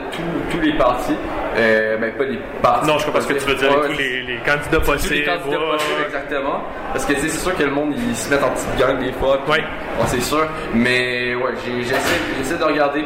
tous 0.51 0.61
les 0.61 0.77
partis. 0.77 1.17
Euh, 1.57 1.97
ben, 1.99 2.13
pas 2.13 2.25
les 2.25 2.39
partis. 2.63 2.87
Non, 2.89 2.99
je 2.99 3.07
comprends 3.07 3.21
ce 3.21 3.29
que 3.29 3.35
tu 3.35 3.47
veux 3.47 3.55
dire, 3.55 3.71
Ouais, 3.71 3.87
tous 3.89 3.99
les, 3.99 4.23
les 4.23 4.37
candidats 4.39 4.65
tous 4.71 4.75
les 4.81 4.81
possibles. 4.81 5.25
candidats 5.25 5.59
ouais, 5.59 5.73
possibles, 5.73 6.03
exactement. 6.07 6.63
Parce 6.93 7.05
que 7.07 7.15
c'est 7.17 7.29
sûr 7.29 7.57
que 7.57 7.63
le 7.63 7.71
monde, 7.71 7.95
ils 7.97 8.17
se 8.17 8.31
mettent 8.31 8.43
en 8.45 8.51
petite 8.51 8.77
gang 8.79 8.99
des 8.99 9.13
fois. 9.13 9.41
Oui. 9.49 9.59
c'est 10.07 10.21
sûr. 10.23 10.47
Mais 10.75 11.35
ouais, 11.35 11.53
j'essaie 11.83 12.59
de 12.59 12.65
regarder. 12.65 13.05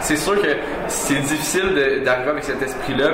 C'est 0.00 0.16
sûr 0.16 0.40
que 0.40 0.48
c'est 0.88 1.14
difficile 1.20 2.02
d'arriver 2.04 2.30
avec 2.30 2.44
cet 2.44 2.62
esprit-là. 2.62 3.08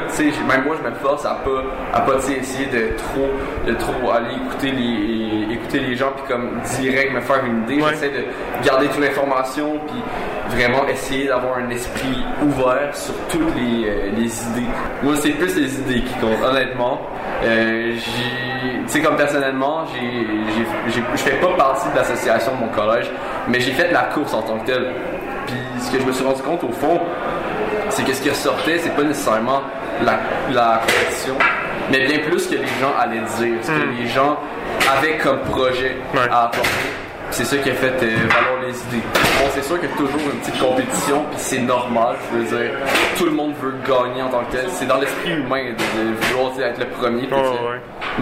Même 0.48 0.64
moi, 0.64 0.76
je 0.82 0.88
me 0.88 0.94
force 0.96 1.24
à 1.24 1.40
pas, 1.44 1.62
à 1.94 2.00
pas 2.00 2.14
essayer 2.36 2.66
de 2.66 2.96
trop, 2.96 3.28
de 3.66 3.74
trop 3.74 4.10
aller 4.12 4.34
écouter 4.46 4.70
les, 4.72 5.54
écouter 5.54 5.78
les 5.80 5.96
gens, 5.96 6.12
puis 6.16 6.24
comme 6.28 6.60
direct 6.80 7.12
me 7.12 7.20
faire 7.20 7.44
une 7.44 7.62
idée. 7.64 7.82
J'essaie 7.90 8.10
de 8.10 8.64
garder 8.66 8.86
toute 8.88 9.00
l'information, 9.00 9.78
puis 9.86 10.56
vraiment 10.56 10.86
essayer 10.88 11.28
d'avoir 11.28 11.58
un 11.58 11.70
esprit 11.70 12.22
ouvert 12.42 12.94
sur 12.94 13.14
toutes 13.30 13.54
les, 13.56 13.88
euh, 13.88 14.10
les 14.18 14.42
idées. 14.44 14.51
Moi, 15.02 15.14
c'est 15.16 15.30
plus 15.30 15.56
les 15.56 15.74
idées 15.80 16.02
qui 16.02 16.14
comptent, 16.20 16.42
honnêtement. 16.44 17.00
Euh, 17.44 17.94
tu 17.96 18.88
sais, 18.88 19.00
comme 19.00 19.16
personnellement, 19.16 19.84
je 20.88 21.00
fais 21.18 21.36
pas 21.36 21.52
partie 21.56 21.88
de 21.90 21.96
l'association 21.96 22.52
de 22.54 22.60
mon 22.60 22.68
collège, 22.68 23.10
mais 23.48 23.60
j'ai 23.60 23.72
fait 23.72 23.90
la 23.92 24.02
course 24.04 24.34
en 24.34 24.42
tant 24.42 24.58
que 24.58 24.66
telle. 24.66 24.92
Puis 25.46 25.56
ce 25.80 25.90
que 25.92 26.00
je 26.00 26.06
me 26.06 26.12
suis 26.12 26.24
rendu 26.24 26.42
compte 26.42 26.62
au 26.64 26.72
fond, 26.72 27.00
c'est 27.90 28.04
que 28.04 28.12
ce 28.12 28.22
qui 28.22 28.30
ressortait, 28.30 28.78
c'est 28.78 28.94
pas 28.94 29.02
nécessairement 29.02 29.62
la, 30.04 30.18
la 30.52 30.80
compétition, 30.80 31.34
mais 31.90 32.06
bien 32.06 32.18
plus 32.20 32.46
que 32.46 32.54
les 32.54 32.66
gens 32.80 32.92
allaient 33.00 33.20
dire, 33.38 33.58
ce 33.62 33.70
que 33.70 34.00
les 34.00 34.08
gens 34.08 34.38
avaient 34.90 35.18
comme 35.18 35.40
projet 35.40 35.96
à 36.30 36.44
apporter. 36.46 36.68
C'est 37.32 37.46
ça 37.46 37.56
qui 37.56 37.70
a 37.70 37.74
fait 37.74 37.86
euh, 38.02 38.16
valoir 38.28 38.60
les 38.60 38.74
idées. 38.74 39.02
Bon, 39.14 39.48
c'est 39.54 39.64
sûr 39.64 39.80
qu'il 39.80 39.88
y 39.88 39.92
a 39.92 39.96
toujours 39.96 40.20
une 40.20 40.38
petite 40.40 40.60
compétition, 40.60 41.24
puis 41.30 41.38
c'est 41.38 41.60
normal, 41.62 42.16
je 42.30 42.36
veux 42.38 42.44
dire. 42.44 42.72
Tout 43.16 43.24
le 43.24 43.30
monde 43.30 43.54
veut 43.60 43.72
gagner 43.88 44.20
en 44.20 44.28
tant 44.28 44.44
que 44.44 44.52
tel. 44.52 44.66
C'est 44.70 44.86
dans 44.86 44.98
l'esprit 44.98 45.30
humain 45.32 45.72
de, 45.72 46.10
de 46.10 46.14
vouloir 46.26 46.60
être 46.60 46.78
le 46.78 46.86
premier. 46.88 47.28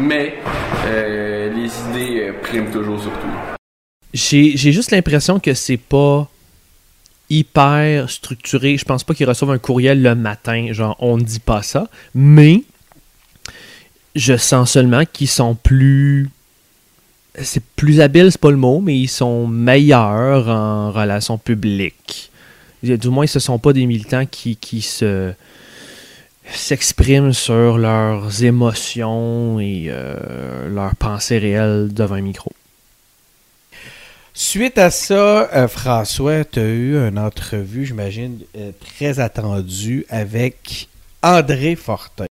mais 0.00 0.38
euh, 0.86 1.52
les 1.52 1.70
idées 1.90 2.28
euh, 2.28 2.32
priment 2.40 2.70
toujours 2.70 3.00
sur 3.00 3.11
tout. 3.11 3.56
J'ai 4.14 4.56
j'ai 4.56 4.70
juste 4.70 4.92
l'impression 4.92 5.40
que 5.40 5.54
c'est 5.54 5.76
pas 5.76 6.28
hyper 7.28 8.08
structuré. 8.11 8.76
Je 8.76 8.84
pense 8.84 9.02
pas 9.02 9.14
qu'ils 9.14 9.28
reçoivent 9.28 9.50
un 9.50 9.58
courriel 9.58 10.02
le 10.02 10.14
matin, 10.14 10.68
genre 10.70 10.94
on 11.00 11.16
ne 11.16 11.22
dit 11.22 11.40
pas 11.40 11.62
ça, 11.62 11.88
mais 12.14 12.62
je 14.14 14.36
sens 14.36 14.70
seulement 14.70 15.02
qu'ils 15.04 15.28
sont 15.28 15.56
plus 15.56 16.30
c'est 17.35 17.62
plus 17.76 18.01
habile, 18.01 18.31
c'est 18.31 18.41
pas 18.41 18.51
le 18.51 18.57
mot, 18.57 18.81
mais 18.81 18.99
ils 18.99 19.09
sont 19.09 19.47
meilleurs 19.47 20.49
en 20.49 20.91
relations 20.91 21.39
publiques. 21.39 22.31
Du 22.83 23.09
moins, 23.09 23.26
ce 23.26 23.39
sont 23.39 23.59
pas 23.59 23.72
des 23.72 23.87
militants 23.87 24.26
qui, 24.26 24.57
qui 24.57 24.81
se 24.83 25.33
s'expriment 26.53 27.33
sur 27.33 27.78
leurs 27.78 28.43
émotions 28.43 29.61
et 29.61 29.87
euh, 29.89 30.68
leurs 30.68 30.97
pensées 30.97 31.39
réelles 31.39 31.93
devant 31.93 32.16
un 32.16 32.20
micro. 32.22 32.51
Suite 34.35 34.78
à 34.78 34.91
ça, 34.91 35.51
euh, 35.53 35.68
François, 35.68 36.45
tu 36.45 36.61
as 36.61 36.64
eu 36.64 36.97
une 36.97 37.18
entrevue, 37.18 37.85
j'imagine, 37.85 38.39
euh, 38.57 38.72
très 38.81 39.20
attendue 39.20 40.07
avec 40.09 40.89
André 41.22 41.76
Fortin. 41.76 42.30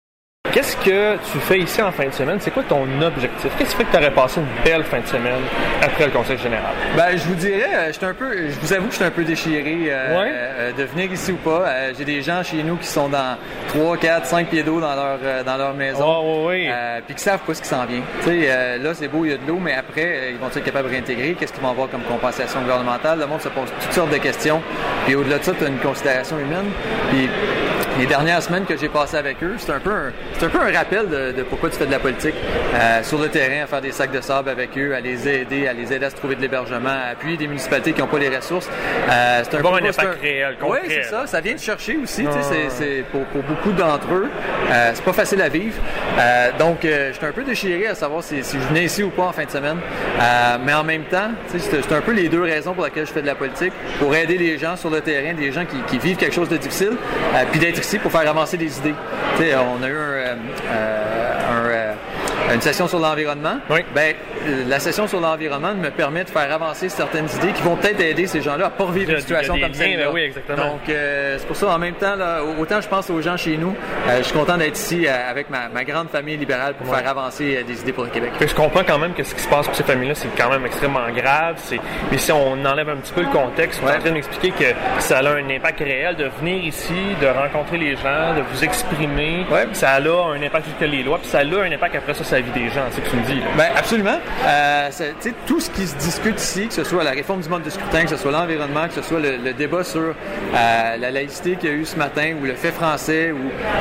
Qu'est-ce 0.54 0.76
que 0.76 1.16
tu 1.32 1.38
fais 1.40 1.58
ici 1.58 1.82
en 1.82 1.90
fin 1.90 2.06
de 2.06 2.12
semaine? 2.12 2.36
C'est 2.38 2.52
quoi 2.52 2.62
ton 2.62 2.84
objectif? 3.02 3.50
Qu'est-ce 3.58 3.70
qui 3.70 3.76
fait 3.76 3.84
que 3.86 3.90
tu 3.90 3.96
aurais 3.96 4.12
passé 4.12 4.38
une 4.40 4.46
belle 4.64 4.84
fin 4.84 5.00
de 5.00 5.06
semaine 5.08 5.40
après 5.82 6.04
le 6.04 6.12
Conseil 6.12 6.38
général? 6.38 6.70
Ben, 6.96 7.10
je 7.16 7.24
vous 7.24 7.34
dirais, 7.34 7.66
euh, 7.74 7.92
j'étais 7.92 8.06
un 8.06 8.14
peu, 8.14 8.48
je 8.48 8.60
vous 8.60 8.72
avoue 8.72 8.86
que 8.86 8.92
j'étais 8.92 9.04
un 9.04 9.10
peu 9.10 9.24
déchiré 9.24 9.76
euh, 9.88 10.16
Ouais. 10.20 10.30
euh, 10.32 10.72
de 10.72 10.84
venir 10.84 11.10
ici 11.12 11.32
ou 11.32 11.36
pas. 11.38 11.64
Euh, 11.66 11.92
J'ai 11.98 12.04
des 12.04 12.22
gens 12.22 12.44
chez 12.44 12.62
nous 12.62 12.76
qui 12.76 12.86
sont 12.86 13.08
dans 13.08 13.36
3, 13.70 13.96
4, 13.96 14.26
5 14.26 14.46
pieds 14.48 14.62
d'eau 14.62 14.80
dans 14.80 14.94
leur, 14.94 15.18
dans 15.44 15.56
leur 15.56 15.74
maison. 15.74 16.48
Euh, 16.52 17.00
Puis 17.04 17.16
qui 17.16 17.22
savent 17.24 17.40
pas 17.44 17.54
ce 17.54 17.60
qui 17.60 17.68
s'en 17.68 17.84
vient. 17.86 18.02
Tu 18.22 18.28
sais, 18.28 18.46
euh, 18.48 18.78
là, 18.78 18.94
c'est 18.94 19.08
beau, 19.08 19.24
il 19.24 19.32
y 19.32 19.34
a 19.34 19.38
de 19.38 19.48
l'eau, 19.48 19.58
mais 19.60 19.74
après, 19.74 20.30
ils 20.30 20.38
vont 20.38 20.46
être 20.46 20.62
capables 20.62 20.86
de 20.88 20.92
réintégrer? 20.94 21.34
Qu'est-ce 21.34 21.52
qu'ils 21.52 21.62
vont 21.64 21.70
avoir 21.70 21.88
comme 21.90 22.02
compensation 22.02 22.60
gouvernementale? 22.60 23.18
Le 23.18 23.26
monde 23.26 23.40
se 23.40 23.48
pose 23.48 23.72
toutes 23.82 23.92
sortes 23.92 24.12
de 24.12 24.18
questions. 24.18 24.62
Puis 25.04 25.16
au-delà 25.16 25.38
de 25.38 25.42
ça, 25.42 25.52
tu 25.58 25.64
as 25.64 25.68
une 25.68 25.78
considération 25.78 26.38
humaine. 26.38 26.70
Puis 27.10 27.28
les 27.98 28.06
dernières 28.06 28.42
semaines 28.42 28.64
que 28.64 28.76
j'ai 28.76 28.88
passées 28.88 29.16
avec 29.16 29.42
eux, 29.42 29.54
c'est 29.58 29.70
un 29.72 29.78
peu 29.78 29.90
un, 29.90 30.12
c'est 30.38 30.46
un 30.46 30.48
peu 30.48 30.58
un 30.58 30.72
rappel 30.76 31.08
de, 31.08 31.32
de 31.32 31.42
pourquoi 31.44 31.70
tu 31.70 31.76
fais 31.76 31.86
de 31.86 31.90
la 31.92 31.98
politique 32.00 32.34
euh, 32.74 33.02
sur 33.02 33.18
le 33.18 33.28
terrain, 33.28 33.64
à 33.64 33.66
faire 33.66 33.80
des 33.80 33.92
sacs 33.92 34.10
de 34.10 34.20
sable 34.20 34.48
avec 34.48 34.76
eux, 34.76 34.94
à 34.94 35.00
les 35.00 35.28
aider, 35.28 35.68
à 35.68 35.72
les 35.72 35.92
aider 35.92 36.04
à 36.06 36.10
se 36.10 36.16
trouver 36.16 36.34
de 36.34 36.40
l'hébergement, 36.40 36.88
à 36.88 37.12
appuyer 37.12 37.36
des 37.36 37.46
municipalités 37.46 37.92
qui 37.92 38.00
n'ont 38.00 38.06
pas 38.08 38.18
les 38.18 38.34
ressources. 38.34 38.68
Euh, 39.08 39.42
c'est 39.44 39.56
un 39.56 39.60
peu 39.60 39.66
un 39.68 39.76
impact 39.88 40.20
réel, 40.20 40.56
concret, 40.60 40.80
Oui, 40.82 40.88
c'est 40.92 41.02
ça. 41.10 41.26
Ça 41.26 41.40
vient 41.40 41.54
de 41.54 41.58
chercher 41.60 41.96
aussi. 42.02 42.24
Ah, 42.28 42.36
c'est- 42.70 43.04
pour, 43.12 43.24
pour 43.26 43.42
beaucoup 43.42 43.72
d'entre 43.72 44.12
eux, 44.12 44.28
euh, 44.70 44.90
c'est 44.94 45.04
pas 45.04 45.12
facile 45.12 45.40
à 45.42 45.48
vivre. 45.48 45.76
Euh, 46.18 46.50
donc, 46.58 46.78
j'étais 46.82 47.26
un 47.26 47.32
peu 47.32 47.44
déchiré 47.44 47.86
à 47.86 47.94
savoir 47.94 48.22
si, 48.22 48.42
si 48.42 48.56
je 48.60 48.66
venais 48.68 48.84
ici 48.84 49.02
ou 49.02 49.10
pas 49.10 49.24
en 49.24 49.32
fin 49.32 49.44
de 49.44 49.50
semaine. 49.50 49.78
Mais 50.64 50.72
en 50.74 50.84
même 50.84 51.04
temps, 51.04 51.30
c'est 51.56 51.92
un 51.92 52.00
peu 52.00 52.12
les 52.12 52.28
deux 52.28 52.42
raisons 52.42 52.72
pour 52.74 52.84
lesquelles 52.84 53.06
je 53.06 53.12
fais 53.12 53.22
de 53.22 53.26
la 53.26 53.34
politique, 53.34 53.72
pour 53.98 54.14
aider 54.14 54.36
les 54.38 54.58
gens 54.58 54.76
sur 54.76 54.90
le 54.90 55.00
terrain, 55.00 55.34
des 55.34 55.52
gens 55.52 55.64
qui, 55.64 55.76
qui 55.86 55.98
vivent 55.98 56.16
quelque 56.16 56.34
chose 56.34 56.48
de 56.48 56.56
difficile, 56.56 56.92
puis 57.50 57.60
d'être 57.60 57.83
ici 57.84 57.98
pour 57.98 58.10
faire 58.10 58.28
avancer 58.28 58.56
des 58.56 58.78
idées. 58.78 58.94
On 59.38 59.82
a 59.82 59.88
eu 59.88 59.92
un, 59.92 59.94
euh, 59.94 60.34
euh, 60.66 61.34
un, 61.50 61.66
euh, 61.66 62.54
une 62.54 62.60
session 62.60 62.88
sur 62.88 62.98
l'environnement. 62.98 63.56
Ben, 63.68 63.82
euh, 63.96 64.12
la 64.68 64.78
session 64.80 65.06
sur 65.06 65.20
l'environnement 65.20 65.74
me 65.74 65.90
permet 65.90 66.24
de 66.24 66.30
faire 66.30 66.52
avancer 66.52 66.88
certaines 66.88 67.28
idées 67.36 67.52
qui 67.52 67.62
vont 67.62 67.76
peut-être 67.76 68.00
aider 68.00 68.26
ces 68.26 68.40
gens-là 68.42 68.66
à 68.66 68.70
pas 68.70 68.84
revivre 68.84 69.12
une 69.12 69.20
situation 69.20 69.58
comme 69.58 69.74
celle-là. 69.74 70.04
ben 70.06 70.10
oui, 70.12 70.20
exactement. 70.22 70.56
Donc, 70.72 70.88
euh, 70.88 71.36
c'est 71.38 71.46
pour 71.46 71.56
ça, 71.56 71.68
en 71.68 71.78
même 71.78 71.94
temps, 71.94 72.16
là, 72.16 72.40
autant 72.58 72.80
je 72.80 72.88
pense 72.88 73.08
aux 73.10 73.20
gens 73.20 73.36
chez 73.36 73.56
nous, 73.56 73.74
euh, 74.08 74.18
je 74.18 74.22
suis 74.24 74.32
content 74.34 74.56
d'être 74.56 74.76
ici 74.78 75.06
euh, 75.06 75.30
avec 75.30 75.50
ma, 75.50 75.68
ma 75.68 75.84
grande 75.84 76.08
famille 76.10 76.36
libérale 76.36 76.74
pour 76.74 76.88
Ouais. 76.90 76.98
faire 76.98 77.08
avancer 77.10 77.56
euh, 77.58 77.62
des 77.64 77.80
idées 77.80 77.92
pour 77.92 78.04
le 78.04 78.10
Québec. 78.10 78.30
Je 78.40 78.54
comprends 78.54 78.82
quand 78.86 78.98
même 78.98 79.14
que 79.14 79.22
ce 79.22 79.34
qui 79.34 79.40
se 79.42 79.48
passe 79.48 79.66
pour 79.66 79.74
ces 79.74 79.84
familles-là, 79.84 80.14
c'est 80.14 80.28
quand 80.36 80.50
même 80.50 80.64
extrêmement 80.66 81.08
grave. 81.14 81.56
Mais 82.10 82.18
si 82.18 82.30
on 82.32 82.64
enlève 82.64 82.88
un 82.88 82.96
petit 82.96 83.12
peu 83.12 83.22
le 83.22 83.28
contexte, 83.30 83.80
tu 83.80 83.86
es 83.86 83.90
en 83.96 83.98
train 83.98 84.08
de 84.10 84.14
m'expliquer 84.14 84.50
que 84.50 84.64
ça 85.00 85.18
a 85.18 85.28
un 85.30 85.48
impact 85.50 85.78
réel 85.80 86.16
de 86.16 86.28
venir 86.40 86.64
ici, 86.64 86.92
de 87.20 87.26
rencontrer 87.26 87.78
les 87.78 87.96
gens, 87.96 88.34
de 88.36 88.42
vous 88.52 88.64
exprimer. 88.64 89.44
Ça 89.72 89.90
a 89.92 90.00
un 90.00 90.42
impact 90.42 90.66
sur 90.78 90.88
les 90.88 91.02
lois, 91.02 91.18
puis 91.18 91.28
ça 91.28 91.38
a 91.38 91.42
un 91.44 91.72
impact 91.72 91.96
après 91.96 92.14
ça 92.14 92.24
sur 92.24 92.34
la 92.36 92.42
vie 92.42 92.50
des 92.50 92.68
gens. 92.68 92.82
C'est 92.90 92.96
ce 93.04 93.06
que 93.06 93.10
tu 93.10 93.16
me 93.16 93.24
dis. 93.24 93.40
là. 93.40 93.46
Ben, 93.56 93.68
absolument. 93.76 94.18
Euh, 94.46 94.88
c'est- 94.90 95.14
tout 95.46 95.60
ce 95.60 95.70
qui 95.70 95.86
se 95.86 95.96
discute 95.96 96.40
ici, 96.40 96.68
que 96.68 96.74
ce 96.74 96.84
soit 96.84 97.02
la 97.04 97.10
réforme 97.12 97.40
du 97.40 97.48
mode 97.48 97.62
de 97.62 97.70
scrutin, 97.70 98.02
que 98.04 98.10
ce 98.10 98.16
soit 98.16 98.32
l'environnement, 98.32 98.86
que 98.88 98.94
ce 98.94 99.02
soit 99.02 99.20
le, 99.20 99.36
le 99.36 99.52
débat 99.52 99.84
sur 99.84 100.00
euh, 100.00 100.96
la 100.98 101.10
laïcité 101.10 101.56
qu'il 101.56 101.68
y 101.70 101.72
a 101.72 101.76
eu 101.76 101.84
ce 101.84 101.96
matin, 101.96 102.34
ou 102.40 102.44
le 102.44 102.54
fait 102.54 102.70
français, 102.72 103.32
ou, 103.32 103.36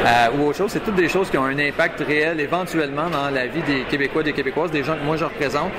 euh, 0.06 0.28
ou 0.38 0.48
autre 0.48 0.58
chose, 0.58 0.72
c'est 0.72 0.84
toutes 0.84 0.96
des 0.96 1.10
choses 1.10 1.30
qui 1.30 1.38
ont 1.38 1.46
un 1.46 1.60
impact 1.60 2.02
réel 2.06 2.40
éventuellement 2.40 3.10
dans 3.10 3.30
la 3.30 3.48
vie 3.48 3.62
des 3.64 3.82
Québécois, 3.90 4.24
des 4.24 4.34
Québécoises, 4.34 4.72
des 4.72 4.84
gens 4.84 4.94
que 4.96 5.04
moi 5.04 5.18
je 5.18 5.26
représente. 5.26 5.72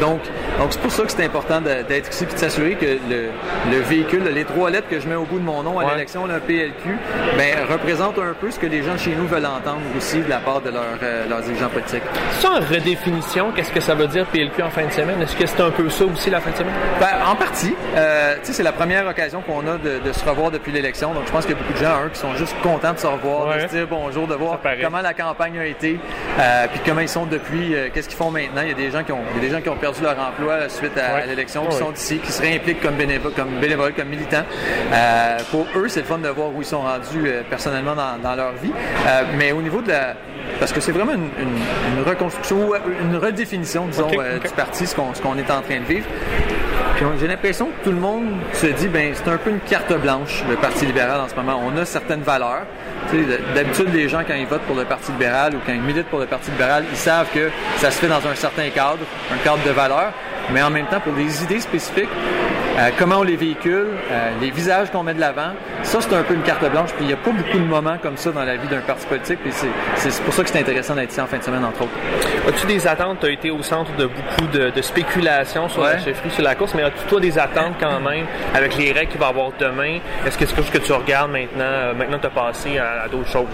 Donc, 0.00 0.20
donc 0.58 0.68
c'est 0.70 0.80
pour 0.80 0.90
ça 0.90 1.02
que 1.04 1.12
c'est 1.12 1.24
important 1.24 1.60
d'être 1.60 2.10
ici 2.10 2.24
et 2.24 2.32
de 2.32 2.38
s'assurer 2.38 2.74
que 2.74 2.86
le, 2.86 3.28
le 3.70 3.78
véhicule, 3.80 4.24
les 4.24 4.44
trois 4.44 4.70
lettres 4.70 4.88
que 4.88 5.00
je 5.00 5.06
mets 5.08 5.14
au 5.14 5.24
bout 5.24 5.38
de 5.38 5.44
mon 5.44 5.62
nom 5.62 5.78
à 5.78 5.84
Ouais. 5.84 5.90
l'élection, 5.92 6.26
le 6.26 6.38
PLQ, 6.40 6.96
ben, 7.36 7.54
représente 7.70 8.18
un 8.18 8.34
peu 8.38 8.50
ce 8.50 8.58
que 8.58 8.66
les 8.66 8.82
gens 8.82 8.94
de 8.94 8.98
chez 8.98 9.14
nous 9.14 9.26
veulent 9.26 9.46
entendre 9.46 9.80
aussi 9.96 10.18
de 10.20 10.28
la 10.28 10.38
part 10.38 10.60
de 10.60 10.70
leurs 10.70 11.40
dirigeants 11.42 11.68
politiques. 11.68 12.02
Ça, 12.40 12.50
en 12.50 12.60
redéfinition, 12.60 13.51
qu'est-ce 13.54 13.70
que 13.72 13.80
ça 13.80 13.94
veut 13.94 14.06
dire 14.06 14.26
PLQ 14.26 14.62
en 14.62 14.70
fin 14.70 14.84
de 14.86 14.90
semaine? 14.92 15.20
Est-ce 15.22 15.36
que 15.36 15.46
c'est 15.46 15.60
un 15.60 15.70
peu 15.70 15.88
ça 15.90 16.04
aussi 16.04 16.30
la 16.30 16.40
fin 16.40 16.50
de 16.50 16.56
semaine? 16.56 16.74
Ben, 17.00 17.08
en 17.26 17.34
partie. 17.36 17.74
Euh, 17.96 18.34
c'est 18.42 18.62
la 18.62 18.72
première 18.72 19.06
occasion 19.06 19.40
qu'on 19.42 19.60
a 19.66 19.76
de, 19.78 19.98
de 20.04 20.12
se 20.12 20.24
revoir 20.28 20.50
depuis 20.50 20.72
l'élection. 20.72 21.12
Donc, 21.14 21.24
je 21.26 21.32
pense 21.32 21.46
qu'il 21.46 21.54
y 21.54 21.58
a 21.58 21.62
beaucoup 21.62 21.72
de 21.72 21.78
gens, 21.84 21.94
un, 22.04 22.08
qui 22.08 22.18
sont 22.18 22.34
juste 22.34 22.54
contents 22.62 22.92
de 22.92 22.98
se 22.98 23.06
revoir, 23.06 23.54
de 23.56 23.60
se 23.60 23.66
dire 23.66 23.86
bonjour, 23.88 24.26
de 24.26 24.34
voir 24.34 24.58
comment 24.82 25.00
la 25.00 25.14
campagne 25.14 25.58
a 25.58 25.66
été, 25.66 25.98
euh, 26.38 26.66
puis 26.70 26.80
comment 26.86 27.00
ils 27.00 27.08
sont 27.08 27.26
depuis, 27.26 27.74
euh, 27.74 27.88
qu'est-ce 27.92 28.08
qu'ils 28.08 28.18
font 28.18 28.30
maintenant. 28.30 28.62
Il 28.62 28.68
y 28.68 28.72
a 28.72 28.74
des 28.74 28.90
gens 28.90 29.02
qui 29.02 29.12
ont, 29.12 29.20
il 29.36 29.42
y 29.42 29.46
a 29.46 29.48
des 29.48 29.54
gens 29.56 29.60
qui 29.62 29.68
ont 29.68 29.76
perdu 29.76 30.02
leur 30.02 30.16
emploi 30.18 30.68
suite 30.68 30.96
à, 30.98 31.16
à 31.22 31.26
l'élection, 31.26 31.62
qui 31.66 31.68
Ouais. 31.74 31.80
sont 31.80 31.92
ici, 31.92 32.18
qui 32.18 32.30
se 32.32 32.42
réimpliquent 32.42 32.80
comme 32.82 32.94
bénévoles, 32.96 33.32
comme, 33.32 33.58
bénévoles, 33.60 33.92
comme 33.94 34.08
militants. 34.08 34.44
Pour 35.50 35.66
eux, 35.76 35.88
c'est 35.88 36.00
le 36.00 36.06
fun 36.06 36.18
de 36.18 36.28
voir 36.28 36.48
où 36.54 36.60
ils 36.60 36.64
sont 36.66 36.80
rendus 36.82 37.30
personnellement 37.48 37.94
dans, 37.94 38.18
dans 38.22 38.34
leur 38.34 38.52
vie. 38.52 38.72
Mais 39.38 39.52
au 39.52 39.62
niveau 39.62 39.80
de 39.80 39.88
la... 39.88 40.14
Parce 40.58 40.72
que 40.72 40.80
c'est 40.80 40.92
vraiment 40.92 41.12
une, 41.12 41.30
une- 41.40 41.98
une 41.98 42.02
reconstruction, 42.08 42.70
une 43.00 43.16
redéfinition, 43.16 43.41
disons, 43.44 43.88
Ok, 43.98 44.14
euh, 44.18 44.38
du 44.38 44.48
parti, 44.50 44.86
ce 44.86 44.94
qu'on 44.94 45.14
ce 45.14 45.20
qu'on 45.20 45.36
est 45.36 45.50
en 45.50 45.60
train 45.62 45.80
de 45.80 45.84
vivre. 45.84 46.06
Puis 46.96 47.06
j'ai 47.20 47.26
l'impression 47.26 47.66
que 47.66 47.84
tout 47.84 47.90
le 47.90 48.00
monde 48.00 48.26
se 48.52 48.66
dit, 48.66 48.88
ben 48.88 49.12
c'est 49.14 49.28
un 49.30 49.36
peu 49.36 49.50
une 49.50 49.60
carte 49.60 49.92
blanche, 49.94 50.44
le 50.48 50.56
Parti 50.56 50.86
libéral 50.86 51.20
en 51.20 51.28
ce 51.28 51.34
moment. 51.34 51.60
On 51.64 51.76
a 51.76 51.84
certaines 51.84 52.22
valeurs. 52.22 52.66
Tu 53.10 53.24
sais, 53.24 53.40
D'habitude, 53.54 53.92
les 53.92 54.08
gens, 54.08 54.22
quand 54.26 54.34
ils 54.34 54.46
votent 54.46 54.62
pour 54.62 54.76
le 54.76 54.84
Parti 54.84 55.10
libéral 55.12 55.54
ou 55.54 55.58
quand 55.66 55.72
ils 55.72 55.80
militent 55.80 56.06
pour 56.08 56.20
le 56.20 56.26
Parti 56.26 56.50
libéral, 56.50 56.84
ils 56.90 56.96
savent 56.96 57.28
que 57.34 57.50
ça 57.78 57.90
se 57.90 57.98
fait 57.98 58.08
dans 58.08 58.24
un 58.26 58.34
certain 58.34 58.68
cadre, 58.70 59.00
un 59.32 59.38
cadre 59.38 59.62
de 59.64 59.70
valeurs. 59.70 60.12
Mais 60.50 60.62
en 60.62 60.70
même 60.70 60.86
temps, 60.86 61.00
pour 61.00 61.12
des 61.14 61.42
idées 61.44 61.60
spécifiques, 61.60 62.08
euh, 62.78 62.88
comment 62.98 63.16
on 63.18 63.22
les 63.22 63.36
véhicule, 63.36 63.86
euh, 64.10 64.30
les 64.40 64.50
visages 64.50 64.90
qu'on 64.90 65.02
met 65.02 65.12
de 65.12 65.20
l'avant, 65.20 65.50
ça 65.82 66.00
c'est 66.00 66.14
un 66.14 66.22
peu 66.22 66.32
une 66.34 66.42
carte 66.42 66.64
blanche. 66.70 66.88
Puis 66.94 67.04
il 67.04 67.06
n'y 67.08 67.12
a 67.12 67.16
pas 67.16 67.30
beaucoup 67.30 67.58
de 67.58 67.64
moments 67.64 67.96
comme 68.02 68.16
ça 68.16 68.30
dans 68.32 68.44
la 68.44 68.56
vie 68.56 68.66
d'un 68.68 68.80
parti 68.80 69.04
politique. 69.06 69.40
Puis 69.42 69.52
c'est- 69.52 70.22
pour 70.24 70.32
ça 70.32 70.42
que 70.42 70.48
c'est 70.50 70.58
intéressant 70.60 70.94
d'être 70.94 71.10
ici 71.10 71.20
en 71.20 71.26
fin 71.26 71.36
de 71.38 71.42
semaine, 71.42 71.64
entre 71.64 71.82
autres. 71.82 71.92
As-tu 72.48 72.66
des 72.66 72.86
attentes? 72.86 73.18
Tu 73.20 73.26
as 73.26 73.30
été 73.30 73.50
au 73.50 73.62
centre 73.62 73.94
de 73.96 74.06
beaucoup 74.06 74.46
de, 74.50 74.70
de 74.70 74.82
spéculations 74.82 75.68
sur 75.68 75.82
la 75.82 75.90
Ouais. 75.92 75.98
chefferie, 76.00 76.30
sur 76.30 76.42
la 76.42 76.54
course, 76.54 76.74
mais 76.74 76.82
as-tu 76.82 77.04
toi 77.08 77.20
des 77.20 77.38
attentes 77.38 77.74
quand 77.78 78.00
même 78.00 78.24
avec 78.54 78.76
les 78.78 78.90
règles 78.92 79.10
qu'il 79.10 79.20
va 79.20 79.26
y 79.26 79.30
avoir 79.30 79.50
demain? 79.58 79.98
Est-ce 80.26 80.38
que 80.38 80.46
c'est 80.46 80.54
quelque 80.54 80.64
chose 80.64 80.70
que 80.70 80.78
tu 80.86 80.92
regardes 80.92 81.30
maintenant? 81.30 81.50
euh, 81.60 81.92
Maintenant, 81.94 82.18
tu 82.18 82.26
as 82.26 82.30
passé 82.30 82.78
à, 82.78 83.02
à 83.04 83.08
d'autres 83.08 83.28
choses. 83.30 83.44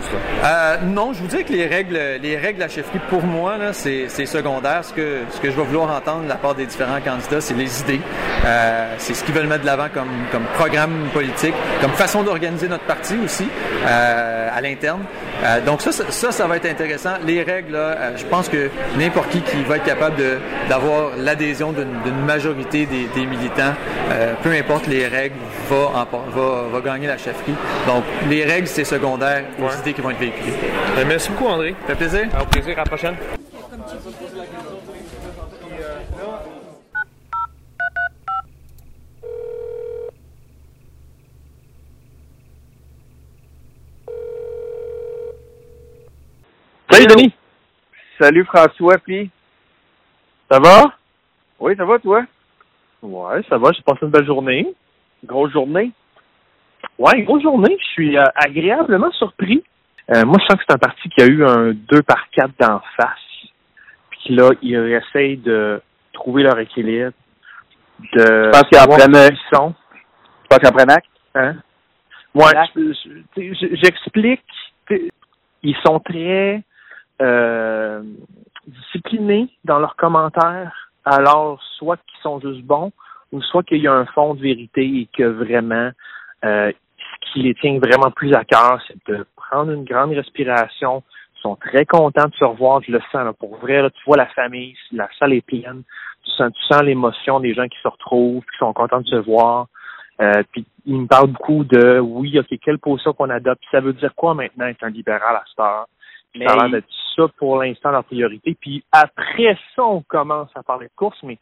Là? 0.42 0.78
Non, 0.84 1.12
je 1.12 1.20
vous 1.20 1.26
dirais 1.26 1.42
que 1.42 1.52
les 1.52 1.66
règles, 1.66 1.98
les 2.22 2.36
règles 2.36 2.58
de 2.58 2.62
la 2.64 2.68
chefferie, 2.68 3.00
pour 3.10 3.22
moi, 3.24 3.54
c'est, 3.72 4.04
c'est 4.08 4.26
secondaire. 4.26 4.84
Ce 4.84 4.92
que, 4.92 5.22
ce 5.30 5.40
que 5.40 5.50
je 5.50 5.56
vais 5.56 5.62
vouloir 5.64 5.90
entendre 5.90 6.22
de 6.24 6.28
la 6.28 6.36
part 6.36 6.54
des 6.54 6.66
différents 6.66 6.77
candidats, 7.04 7.40
c'est 7.40 7.54
les 7.54 7.80
idées. 7.80 8.00
Euh, 8.44 8.94
c'est 8.98 9.14
ce 9.14 9.24
qu'ils 9.24 9.34
veulent 9.34 9.46
mettre 9.46 9.62
de 9.62 9.66
l'avant 9.66 9.88
comme, 9.92 10.08
comme 10.32 10.44
programme 10.54 11.08
politique, 11.12 11.54
comme 11.80 11.92
façon 11.92 12.22
d'organiser 12.22 12.68
notre 12.68 12.84
parti 12.84 13.16
aussi, 13.24 13.48
euh, 13.86 14.48
à 14.56 14.60
l'interne. 14.60 15.02
Euh, 15.44 15.60
donc 15.60 15.82
ça, 15.82 15.92
ça, 16.32 16.46
va 16.46 16.56
être 16.56 16.66
intéressant. 16.66 17.14
Les 17.24 17.42
règles, 17.42 17.72
là, 17.72 18.16
je 18.16 18.24
pense 18.24 18.48
que 18.48 18.70
n'importe 18.96 19.30
qui 19.30 19.40
qui 19.42 19.62
va 19.64 19.76
être 19.76 19.84
capable 19.84 20.16
d'avoir 20.68 21.10
l'adhésion 21.16 21.72
d'une, 21.72 21.88
majorité 22.26 22.86
des, 22.86 23.06
des 23.14 23.26
militants, 23.26 23.74
peu 24.42 24.52
importe 24.52 24.86
les 24.86 25.06
règles, 25.06 25.36
va, 25.70 25.76
en- 25.76 26.30
va, 26.30 26.62
va 26.72 26.80
gagner 26.80 27.06
la 27.06 27.16
chefferie. 27.16 27.54
Donc 27.86 28.04
les 28.28 28.44
règles, 28.44 28.66
c'est 28.66 28.84
secondaire 28.84 29.44
aux 29.60 29.80
idées 29.80 29.92
qui 29.92 30.00
vont 30.00 30.10
être 30.10 30.18
véhiculées. 30.18 30.54
Ben, 30.96 31.06
merci 31.06 31.30
beaucoup, 31.30 31.46
André. 31.46 31.74
Ça 31.86 31.94
fait 31.94 32.06
plaisir. 32.06 32.28
Au 32.40 32.44
plaisir. 32.44 32.74
À 32.74 32.80
la 32.80 32.84
prochaine. 32.84 33.14
Salut 46.98 47.14
Denis. 47.14 47.32
Salut 48.20 48.44
François, 48.44 48.98
puis? 48.98 49.30
Ça 50.50 50.58
va? 50.58 50.92
Oui, 51.60 51.74
ça 51.76 51.84
va 51.84 51.98
toi? 51.98 52.24
Ouais, 53.02 53.42
ça 53.48 53.56
va, 53.58 53.70
j'ai 53.72 53.82
passé 53.82 54.00
une 54.02 54.10
belle 54.10 54.26
journée. 54.26 54.66
Grosse 55.24 55.52
journée. 55.52 55.92
Ouais, 56.98 57.22
grosse 57.22 57.42
journée. 57.42 57.76
Je 57.78 57.86
suis 57.92 58.18
euh, 58.18 58.24
agréablement 58.34 59.12
surpris. 59.12 59.62
Euh, 60.10 60.24
moi, 60.24 60.36
je 60.40 60.46
sens 60.46 60.56
que 60.56 60.64
c'est 60.66 60.74
un 60.74 60.78
parti 60.78 61.08
qui 61.10 61.22
a 61.22 61.26
eu 61.26 61.44
un 61.44 61.72
2 61.72 62.02
par 62.02 62.28
4 62.30 62.50
d'en 62.58 62.80
face. 62.96 63.18
Puis 64.10 64.34
là, 64.34 64.50
ils 64.62 64.74
essayent 64.74 65.36
de 65.36 65.80
trouver 66.12 66.42
leur 66.42 66.58
équilibre. 66.58 67.12
De 68.14 68.20
Je 68.20 68.50
pense 68.50 68.62
qu'ils 68.68 68.78
en 68.78 68.86
prennent- 68.86 69.36
sont. 69.52 69.74
Tu 69.92 70.48
penses 70.48 70.58
qu'en 70.60 70.72
prennent 70.72 70.90
acte? 70.90 71.06
Hein? 71.34 71.56
Ouais, 72.34 72.50
je- 72.74 72.92
je- 73.36 73.76
j'explique. 73.76 74.42
Ils 75.62 75.76
sont 75.84 75.98
très 76.00 76.62
euh, 77.20 78.02
disciplinés 78.66 79.48
dans 79.64 79.78
leurs 79.78 79.96
commentaires, 79.96 80.90
alors 81.04 81.62
soit 81.78 81.96
qu'ils 81.96 82.20
sont 82.22 82.40
juste 82.40 82.62
bons, 82.62 82.92
ou 83.32 83.42
soit 83.42 83.62
qu'il 83.62 83.78
y 83.78 83.88
a 83.88 83.92
un 83.92 84.06
fond 84.06 84.34
de 84.34 84.40
vérité 84.40 84.82
et 84.82 85.08
que 85.16 85.24
vraiment, 85.24 85.90
euh, 86.44 86.72
ce 86.72 87.32
qui 87.32 87.42
les 87.42 87.54
tient 87.54 87.78
vraiment 87.78 88.10
plus 88.10 88.32
à 88.34 88.44
cœur, 88.44 88.80
c'est 88.86 89.12
de 89.12 89.26
prendre 89.36 89.72
une 89.72 89.84
grande 89.84 90.12
respiration. 90.12 91.02
Ils 91.36 91.42
sont 91.42 91.56
très 91.56 91.84
contents 91.84 92.28
de 92.28 92.34
se 92.34 92.44
revoir, 92.44 92.82
je 92.82 92.92
le 92.92 93.00
sens. 93.12 93.24
là. 93.24 93.32
pour 93.32 93.56
vrai, 93.58 93.82
là, 93.82 93.90
tu 93.90 94.02
vois 94.06 94.16
la 94.16 94.26
famille, 94.26 94.74
la 94.92 95.08
salle 95.18 95.34
est 95.34 95.44
pleine. 95.44 95.82
Tu 96.24 96.30
sens, 96.32 96.52
tu 96.52 96.62
sens 96.62 96.82
l'émotion 96.82 97.40
des 97.40 97.54
gens 97.54 97.68
qui 97.68 97.78
se 97.82 97.88
retrouvent, 97.88 98.42
qui 98.42 98.58
sont 98.58 98.72
contents 98.72 99.00
de 99.00 99.06
se 99.06 99.16
voir. 99.16 99.66
Euh, 100.20 100.42
puis 100.50 100.64
il 100.84 101.02
me 101.02 101.06
parle 101.06 101.28
beaucoup 101.28 101.64
de 101.64 102.00
oui, 102.00 102.38
ok, 102.38 102.58
quelle 102.60 102.78
position 102.78 103.12
qu'on 103.12 103.30
adopte. 103.30 103.62
Ça 103.70 103.80
veut 103.80 103.92
dire 103.92 104.14
quoi 104.16 104.34
maintenant 104.34 104.66
être 104.66 104.82
un 104.82 104.90
libéral 104.90 105.36
à 105.36 105.44
cette 105.48 105.60
heure? 105.60 105.86
Puis 106.32 106.42
ça 106.44 106.52
a 106.52 106.56
l'air 106.56 106.64
Mais- 106.64 106.70
d'être 106.72 106.88
ça 107.16 107.24
pour 107.36 107.58
l'instant 107.62 107.90
leur 107.90 108.04
priorité. 108.04 108.56
Puis 108.60 108.84
après 108.92 109.56
ça, 109.74 109.84
on 109.84 110.02
commence 110.02 110.50
à 110.54 110.62
parler 110.62 110.86
de 110.86 110.92
course, 110.94 111.18
mais 111.22 111.38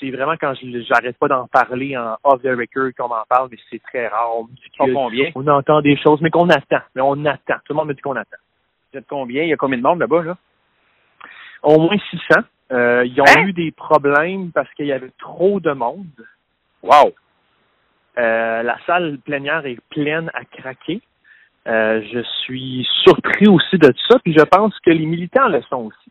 c'est 0.00 0.10
vraiment 0.10 0.34
quand 0.38 0.54
je 0.54 0.80
j'arrête 0.82 1.16
pas 1.18 1.28
d'en 1.28 1.46
parler 1.46 1.96
en 1.96 2.16
off 2.24 2.42
the 2.42 2.48
record 2.48 2.90
qu'on 2.96 3.08
m'en 3.08 3.24
parle, 3.28 3.48
mais 3.50 3.58
c'est 3.70 3.82
très 3.82 4.08
rare. 4.08 4.30
On 4.36 4.44
me 4.44 4.48
dit 4.50 4.70
que- 4.78 4.92
combien? 4.92 5.30
on 5.34 5.46
entend 5.46 5.80
des 5.80 5.96
choses, 5.96 6.20
mais 6.20 6.30
qu'on 6.30 6.48
attend. 6.50 6.80
Mais 6.94 7.02
on 7.02 7.24
attend. 7.24 7.54
Tout 7.64 7.72
le 7.72 7.74
monde 7.74 7.88
me 7.88 7.94
dit 7.94 8.02
qu'on 8.02 8.16
attend. 8.16 8.36
Vous 8.92 8.98
êtes 8.98 9.06
combien? 9.08 9.42
Il 9.44 9.48
y 9.48 9.52
a 9.52 9.56
combien 9.56 9.78
de 9.78 9.82
monde 9.82 10.00
là-bas, 10.00 10.22
là? 10.22 10.36
Au 11.62 11.78
moins 11.80 11.96
600. 12.10 12.40
Euh, 12.70 13.04
ils 13.06 13.20
ont 13.20 13.24
Hein? 13.26 13.46
eu 13.46 13.52
des 13.52 13.70
problèmes 13.72 14.50
parce 14.52 14.72
qu'il 14.74 14.86
y 14.86 14.92
avait 14.92 15.10
trop 15.18 15.58
de 15.60 15.72
monde. 15.72 16.04
Wow! 16.82 17.12
Euh, 18.18 18.62
la 18.62 18.76
salle 18.86 19.18
plénière 19.24 19.64
est 19.66 19.78
pleine 19.90 20.30
à 20.34 20.44
craquer. 20.44 21.00
Euh, 21.68 22.02
je 22.12 22.20
suis 22.42 22.86
surpris 23.04 23.46
aussi 23.48 23.76
de 23.78 23.92
ça, 24.08 24.18
puis 24.24 24.34
je 24.36 24.44
pense 24.44 24.78
que 24.80 24.90
les 24.90 25.04
militants 25.04 25.48
le 25.48 25.60
sont 25.62 25.86
aussi. 25.86 26.10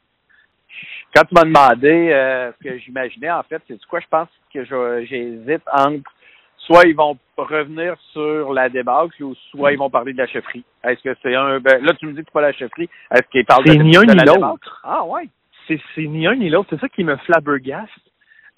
Quand 1.16 1.24
tu 1.24 1.34
m'as 1.34 1.46
demandé 1.46 2.10
euh, 2.12 2.52
ce 2.52 2.70
que 2.70 2.78
j'imaginais, 2.78 3.32
en 3.32 3.44
fait, 3.44 3.62
c'est 3.68 3.84
quoi? 3.86 4.00
Je 4.00 4.08
pense 4.08 4.30
que 4.54 4.64
j'hésite 5.06 5.64
entre 5.74 6.12
soit 6.60 6.86
ils 6.86 6.96
vont 6.96 7.18
revenir 7.38 7.96
sur 8.12 8.54
la 8.54 8.70
débâcle 8.70 9.24
ou 9.24 9.34
soit 9.50 9.72
ils 9.72 9.78
vont 9.78 9.90
parler 9.90 10.14
de 10.14 10.18
la 10.18 10.28
chefferie. 10.28 10.64
Est-ce 10.84 11.02
que 11.02 11.16
c'est 11.24 11.36
un. 11.36 11.60
Ben, 11.60 11.84
là, 11.84 11.94
tu 11.94 12.06
me 12.06 12.12
dis 12.12 12.20
que 12.20 12.26
c'est 12.26 12.34
pas 12.34 12.42
la 12.42 12.52
chefferie. 12.52 12.90
Est-ce 13.12 13.28
qu'ils 13.32 13.46
parlent 13.46 13.64
de, 13.64 13.72
C'est 13.72 13.78
ni 13.78 13.98
un 13.98 14.02
de 14.02 14.12
ni 14.12 14.18
la 14.18 14.26
l'autre. 14.26 14.36
débâcle? 14.36 14.70
Ah, 14.84 15.06
ouais. 15.06 15.30
C'est 15.68 15.80
c'est 15.96 16.06
ni 16.06 16.28
un 16.28 16.36
ni 16.36 16.50
l'autre. 16.50 16.68
C'est 16.72 16.80
ça 16.80 16.90
qui 16.90 17.04
me 17.04 17.16
flabbergaste. 17.18 17.92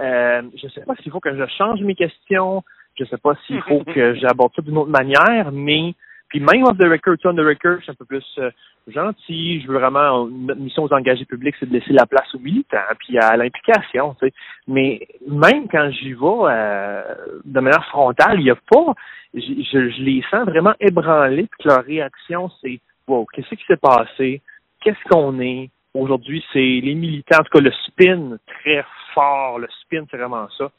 Euh, 0.02 0.42
je 0.62 0.68
sais 0.70 0.82
pas 0.86 0.96
s'il 0.96 1.12
faut 1.12 1.20
que 1.20 1.36
je 1.36 1.46
change 1.58 1.82
mes 1.82 1.96
questions. 1.96 2.64
Je 2.98 3.06
sais 3.06 3.18
pas 3.18 3.36
s'il 3.46 3.62
faut 3.64 3.84
que 3.94 4.16
j'aborde 4.16 4.54
ça 4.56 4.62
d'une 4.62 4.78
autre 4.78 4.92
manière, 4.92 5.52
mais 5.52 5.94
puis 6.30 6.40
même 6.40 6.64
off 6.64 6.78
the 6.78 6.86
record, 6.86 7.18
on 7.26 7.34
the 7.34 7.40
record, 7.40 7.78
je 7.80 7.84
suis 7.84 7.92
un 7.92 7.96
peu 7.96 8.06
plus 8.06 8.26
euh, 8.38 8.52
gentil. 8.88 9.62
Je 9.62 9.68
veux 9.68 9.80
vraiment 9.80 10.28
notre 10.28 10.62
mission 10.62 10.84
aux 10.84 10.94
engagés 10.94 11.26
publics, 11.26 11.56
c'est 11.60 11.68
de 11.68 11.74
laisser 11.74 11.92
la 11.92 12.06
place 12.06 12.34
aux 12.36 12.40
militants 12.40 12.78
puis 13.00 13.18
à 13.18 13.36
l'implication. 13.36 14.16
Tu 14.20 14.28
sais. 14.28 14.34
Mais 14.68 15.08
même 15.28 15.68
quand 15.68 15.90
j'y 15.92 16.14
vais 16.14 16.20
euh, 16.22 17.16
de 17.44 17.60
manière 17.60 17.86
frontale, 17.88 18.40
il 18.40 18.46
y 18.46 18.52
a 18.52 18.56
pas, 18.56 18.94
je, 19.34 19.40
je, 19.40 19.90
je 19.90 20.02
les 20.04 20.24
sens 20.30 20.46
vraiment 20.48 20.74
ébranlés 20.80 21.48
puis 21.48 21.64
que 21.64 21.70
leur 21.70 21.84
réaction 21.84 22.52
c'est 22.62 22.80
wow, 23.08 23.26
qu'est-ce 23.34 23.50
qui 23.50 23.66
s'est 23.66 23.78
passé, 23.78 24.42
qu'est-ce 24.82 25.10
qu'on 25.10 25.40
est? 25.40 25.70
Aujourd'hui, 25.96 26.46
c'est 26.54 26.60
les 26.60 26.94
militants, 26.94 27.40
en 27.40 27.44
tout 27.44 27.58
cas 27.58 27.62
le 27.62 27.72
spin 27.88 28.38
très 28.62 28.86
fort, 29.16 29.58
le 29.58 29.68
spin 29.82 30.06
c'est 30.12 30.18
vraiment 30.18 30.48
ça. 30.56 30.70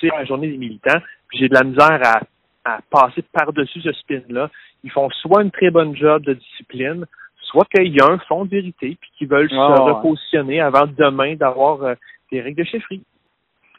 C'est 0.00 0.08
la 0.08 0.24
journée 0.24 0.48
des 0.48 0.58
militants. 0.58 1.00
Puis 1.28 1.38
j'ai 1.38 1.48
de 1.48 1.54
la 1.54 1.62
misère 1.62 2.00
à, 2.04 2.20
à 2.66 2.80
passer 2.90 3.22
par-dessus 3.32 3.80
ce 3.80 3.92
spin-là. 3.92 4.50
Ils 4.84 4.90
font 4.90 5.08
soit 5.22 5.42
une 5.42 5.50
très 5.50 5.70
bonne 5.70 5.94
job 5.96 6.24
de 6.24 6.34
discipline, 6.34 7.06
soit 7.42 7.66
qu'il 7.74 7.94
y 7.94 8.00
a 8.00 8.06
un 8.06 8.18
fond 8.18 8.44
de 8.44 8.50
vérité, 8.50 8.96
puis 9.00 9.10
qu'ils 9.16 9.28
veulent 9.28 9.48
Ah, 9.52 9.76
se 9.76 9.82
ouais. 9.82 9.90
repositionner 9.92 10.60
avant 10.60 10.86
demain 10.86 11.36
d'avoir 11.36 11.82
euh, 11.82 11.94
des 12.32 12.40
règles 12.40 12.62
de 12.62 12.68
chefferie. 12.68 13.02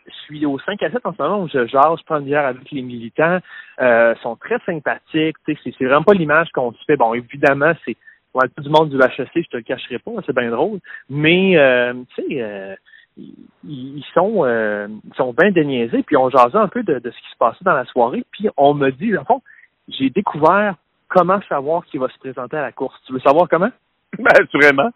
Je 0.07 0.13
suis 0.23 0.45
au 0.45 0.57
5 0.59 0.81
à 0.83 0.89
7 0.89 1.05
en 1.05 1.13
ce 1.13 1.21
moment 1.21 1.41
où 1.43 1.49
je 1.49 1.67
jase, 1.67 1.99
je 1.99 2.03
prends 2.05 2.19
une 2.19 2.25
bière 2.25 2.45
avec 2.45 2.71
les 2.71 2.81
militants. 2.81 3.39
Euh, 3.81 4.15
sont 4.23 4.37
très 4.37 4.57
sympathiques. 4.65 5.35
tu 5.45 5.55
sais, 5.55 5.73
C'est 5.77 5.85
vraiment 5.85 6.03
pas 6.03 6.13
l'image 6.13 6.49
qu'on 6.53 6.71
se 6.71 6.83
fait. 6.85 6.95
Bon, 6.95 7.13
évidemment, 7.13 7.73
c'est 7.83 7.97
ouais, 8.33 8.47
tout 8.55 8.63
du 8.63 8.69
monde 8.69 8.89
du 8.89 8.97
HEC, 8.97 9.29
je 9.35 9.49
te 9.49 9.57
le 9.57 9.63
cacherai 9.63 9.99
pas, 9.99 10.11
c'est 10.25 10.35
bien 10.35 10.49
drôle. 10.49 10.79
Mais 11.09 11.57
euh, 11.57 11.93
tu 12.15 12.21
sais, 12.23 12.41
euh, 12.41 12.75
ils, 13.17 14.05
sont 14.13 14.45
euh, 14.45 14.87
ils 15.05 15.15
sont 15.15 15.33
bien 15.33 15.51
déniaisés, 15.51 16.03
puis 16.03 16.17
on 16.17 16.29
jasait 16.29 16.57
un 16.57 16.67
peu 16.67 16.83
de, 16.83 16.99
de 16.99 17.11
ce 17.11 17.17
qui 17.17 17.29
se 17.31 17.37
passait 17.37 17.63
dans 17.63 17.73
la 17.73 17.85
soirée, 17.85 18.23
puis 18.31 18.49
on 18.57 18.73
me 18.73 18.91
dit, 18.91 19.17
en 19.17 19.25
fond, 19.25 19.41
j'ai 19.87 20.09
découvert 20.09 20.75
comment 21.09 21.39
savoir 21.47 21.85
qui 21.85 21.97
va 21.97 22.09
se 22.09 22.17
présenter 22.19 22.57
à 22.57 22.61
la 22.61 22.71
course. 22.71 22.99
Tu 23.05 23.13
veux 23.13 23.19
savoir 23.19 23.47
comment? 23.49 23.71
Ben, 24.17 24.31
assurément. 24.41 24.89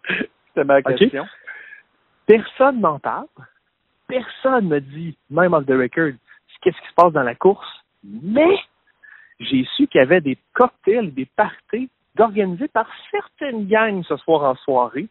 C'était 0.48 0.64
ma 0.64 0.82
question. 0.82 1.26
Personne 2.26 2.80
m'en 2.80 2.98
parle. 2.98 3.26
Personne 4.08 4.68
me 4.68 4.80
dit, 4.80 5.16
même 5.30 5.52
off 5.52 5.66
the 5.66 5.72
record, 5.72 6.12
qu'est-ce 6.62 6.80
qui 6.80 6.88
se 6.88 6.94
passe 6.94 7.12
dans 7.12 7.22
la 7.22 7.34
course. 7.34 7.84
Mais 8.04 8.56
j'ai 9.38 9.66
su 9.76 9.86
qu'il 9.86 10.00
y 10.00 10.02
avait 10.02 10.20
des 10.20 10.38
cocktails, 10.54 11.12
des 11.12 11.26
parties 11.26 11.90
organisés 12.18 12.68
par 12.68 12.86
certaines 13.10 13.66
gangs 13.66 14.04
ce 14.04 14.16
soir 14.18 14.42
en 14.42 14.54
soirée, 14.56 15.08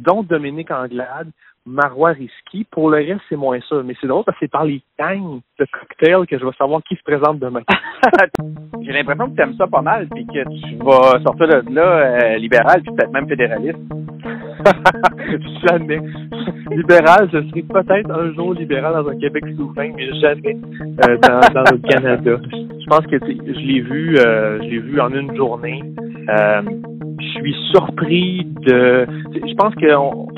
dont 0.00 0.22
Dominique 0.22 0.70
Anglade, 0.70 1.30
Marois 1.66 2.12
Risky. 2.12 2.64
Pour 2.70 2.90
le 2.90 2.98
reste, 2.98 3.20
c'est 3.28 3.36
moins 3.36 3.58
ça. 3.68 3.82
Mais 3.84 3.94
c'est 4.00 4.06
drôle 4.06 4.24
parce 4.24 4.38
que 4.38 4.46
c'est 4.46 4.50
par 4.50 4.64
les 4.64 4.80
gangs 4.98 5.40
de 5.58 5.66
cocktails 5.66 6.26
que 6.26 6.38
je 6.38 6.44
vais 6.44 6.52
savoir 6.56 6.82
qui 6.84 6.94
se 6.94 7.02
présente 7.02 7.38
demain. 7.40 7.62
J'ai 8.82 8.92
l'impression 8.92 9.28
que 9.28 9.36
tu 9.36 9.42
aimes 9.42 9.56
ça 9.56 9.66
pas 9.66 9.82
mal, 9.82 10.06
puis 10.08 10.26
que 10.26 10.44
tu 10.48 10.76
vas 10.76 11.20
sortir 11.22 11.48
de 11.48 11.74
là 11.74 11.82
euh, 11.82 12.36
libéral, 12.36 12.82
puis 12.82 12.94
peut-être 12.94 13.12
même 13.12 13.28
fédéraliste. 13.28 13.78
jamais. 15.68 16.00
Libéral, 16.70 17.28
je 17.32 17.48
serai 17.48 17.62
peut-être 17.62 18.10
un 18.10 18.32
jour 18.34 18.54
libéral 18.54 18.92
dans 18.92 19.10
un 19.10 19.18
Québec 19.18 19.44
souverain, 19.56 19.90
mais 19.96 20.12
jamais 20.20 20.56
euh, 21.08 21.16
dans, 21.18 21.40
dans 21.52 21.64
le 21.70 21.78
Canada. 21.88 22.36
Je 22.52 22.86
pense 22.86 23.06
que 23.06 23.18
je 23.18 23.58
l'ai 23.60 23.80
vu, 23.80 24.18
euh, 24.18 24.58
je 24.62 24.68
l'ai 24.68 24.78
vu 24.78 25.00
en 25.00 25.12
une 25.12 25.34
journée. 25.36 25.82
Je 27.18 27.26
suis 27.40 27.54
surpris 27.72 28.44
de. 28.66 29.06
Je 29.34 29.54
pense 29.54 29.74
que 29.74 29.86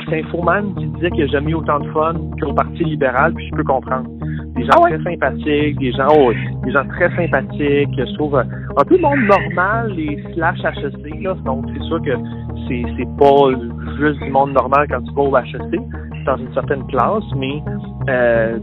c'est 0.08 0.20
Infoman 0.20 0.74
qui 0.76 0.86
disait 0.86 1.10
qu'il 1.10 1.24
n'y 1.24 1.30
a 1.30 1.32
jamais 1.32 1.50
eu 1.50 1.54
autant 1.54 1.80
de 1.80 1.88
fun 1.90 2.14
qu'au 2.40 2.52
Parti 2.52 2.84
libéral, 2.84 3.34
puis 3.34 3.48
je 3.48 3.56
peux 3.56 3.64
comprendre. 3.64 4.08
Des 4.56 4.64
gens 4.64 4.80
très 4.82 5.02
sympathiques, 5.02 5.78
des 5.78 5.92
gens, 5.92 6.08
oh, 6.10 6.32
des 6.64 6.72
gens 6.72 6.86
très 6.88 7.14
sympathiques. 7.16 7.90
Je 7.96 8.14
trouve 8.14 8.36
euh, 8.36 8.44
un 8.76 8.84
peu 8.84 8.98
monde 8.98 9.20
normal 9.20 9.98
et 9.98 10.22
slash 10.34 10.58
HEC 10.64 11.22
là. 11.22 11.34
Donc 11.44 11.64
c'est 11.74 11.84
sûr 11.84 12.00
que 12.02 12.12
c'est 12.68 12.82
c'est 12.96 13.16
pas 13.18 13.50
juste 13.98 14.22
du 14.22 14.30
monde 14.30 14.52
normal 14.52 14.86
quand 14.88 15.02
tu 15.02 15.14
vas 15.14 15.22
au 15.22 15.36
HEC, 15.36 15.80
dans 16.26 16.36
une 16.36 16.52
certaine 16.54 16.86
classe, 16.86 17.24
mais 17.36 17.62
euh, 18.08 18.58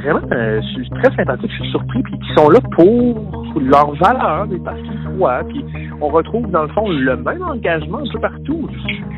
vraiment, 0.00 0.20
euh, 0.32 0.60
je 0.60 0.82
suis 0.82 0.90
très 0.90 1.14
sympathique, 1.16 1.50
je 1.50 1.62
suis 1.62 1.70
surpris, 1.70 2.02
puis 2.02 2.14
ils 2.20 2.34
sont 2.34 2.48
là 2.48 2.58
pour 2.72 3.60
leurs 3.60 3.94
valeurs, 3.96 4.46
et 4.52 4.58
parce 4.58 4.80
qu'ils 4.80 5.04
croient, 5.14 5.42
puis 5.48 5.64
on 6.00 6.08
retrouve 6.08 6.50
dans 6.50 6.62
le 6.62 6.68
fond 6.68 6.88
le 6.88 7.16
même 7.16 7.42
engagement 7.42 7.98
un 7.98 8.12
peu 8.12 8.20
partout. 8.20 8.68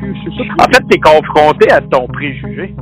Je 0.01 0.07
je. 0.07 0.41
En 0.61 0.65
fait, 0.71 0.83
tu 0.89 0.97
es 0.97 0.99
confronté 0.99 1.71
à 1.71 1.81
ton 1.81 2.07
préjugé. 2.07 2.75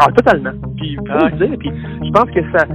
Ah, 0.00 0.10
totalement. 0.12 0.52
Puis, 0.76 0.96
faut 0.96 1.04
Ah. 1.10 1.28
le 1.28 1.46
dire, 1.46 1.56
puis 1.58 1.70
je 2.02 2.10
pense 2.10 2.30
que 2.30 2.40
ça... 2.52 2.66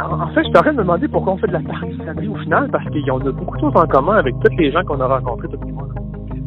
En, 0.00 0.26
fait, 0.34 0.44
je 0.44 0.50
t'aurais 0.50 0.72
de 0.72 0.76
me 0.76 0.82
demander 0.82 1.08
pourquoi 1.08 1.34
on 1.34 1.36
fait 1.38 1.46
de 1.46 1.52
la 1.52 1.60
partisanerie 1.60 2.28
au 2.28 2.36
final, 2.36 2.68
parce 2.70 2.84
qu'il 2.90 3.06
y 3.06 3.10
en 3.10 3.20
a 3.20 3.30
beaucoup 3.30 3.56
de 3.56 3.60
choses 3.60 3.76
en 3.76 3.86
commun 3.86 4.16
avec 4.16 4.34
tous 4.44 4.56
les 4.58 4.72
gens 4.72 4.82
qu'on 4.82 5.00
a 5.00 5.06
rencontrés 5.06 5.48
depuis 5.48 5.72
moi. 5.72 5.86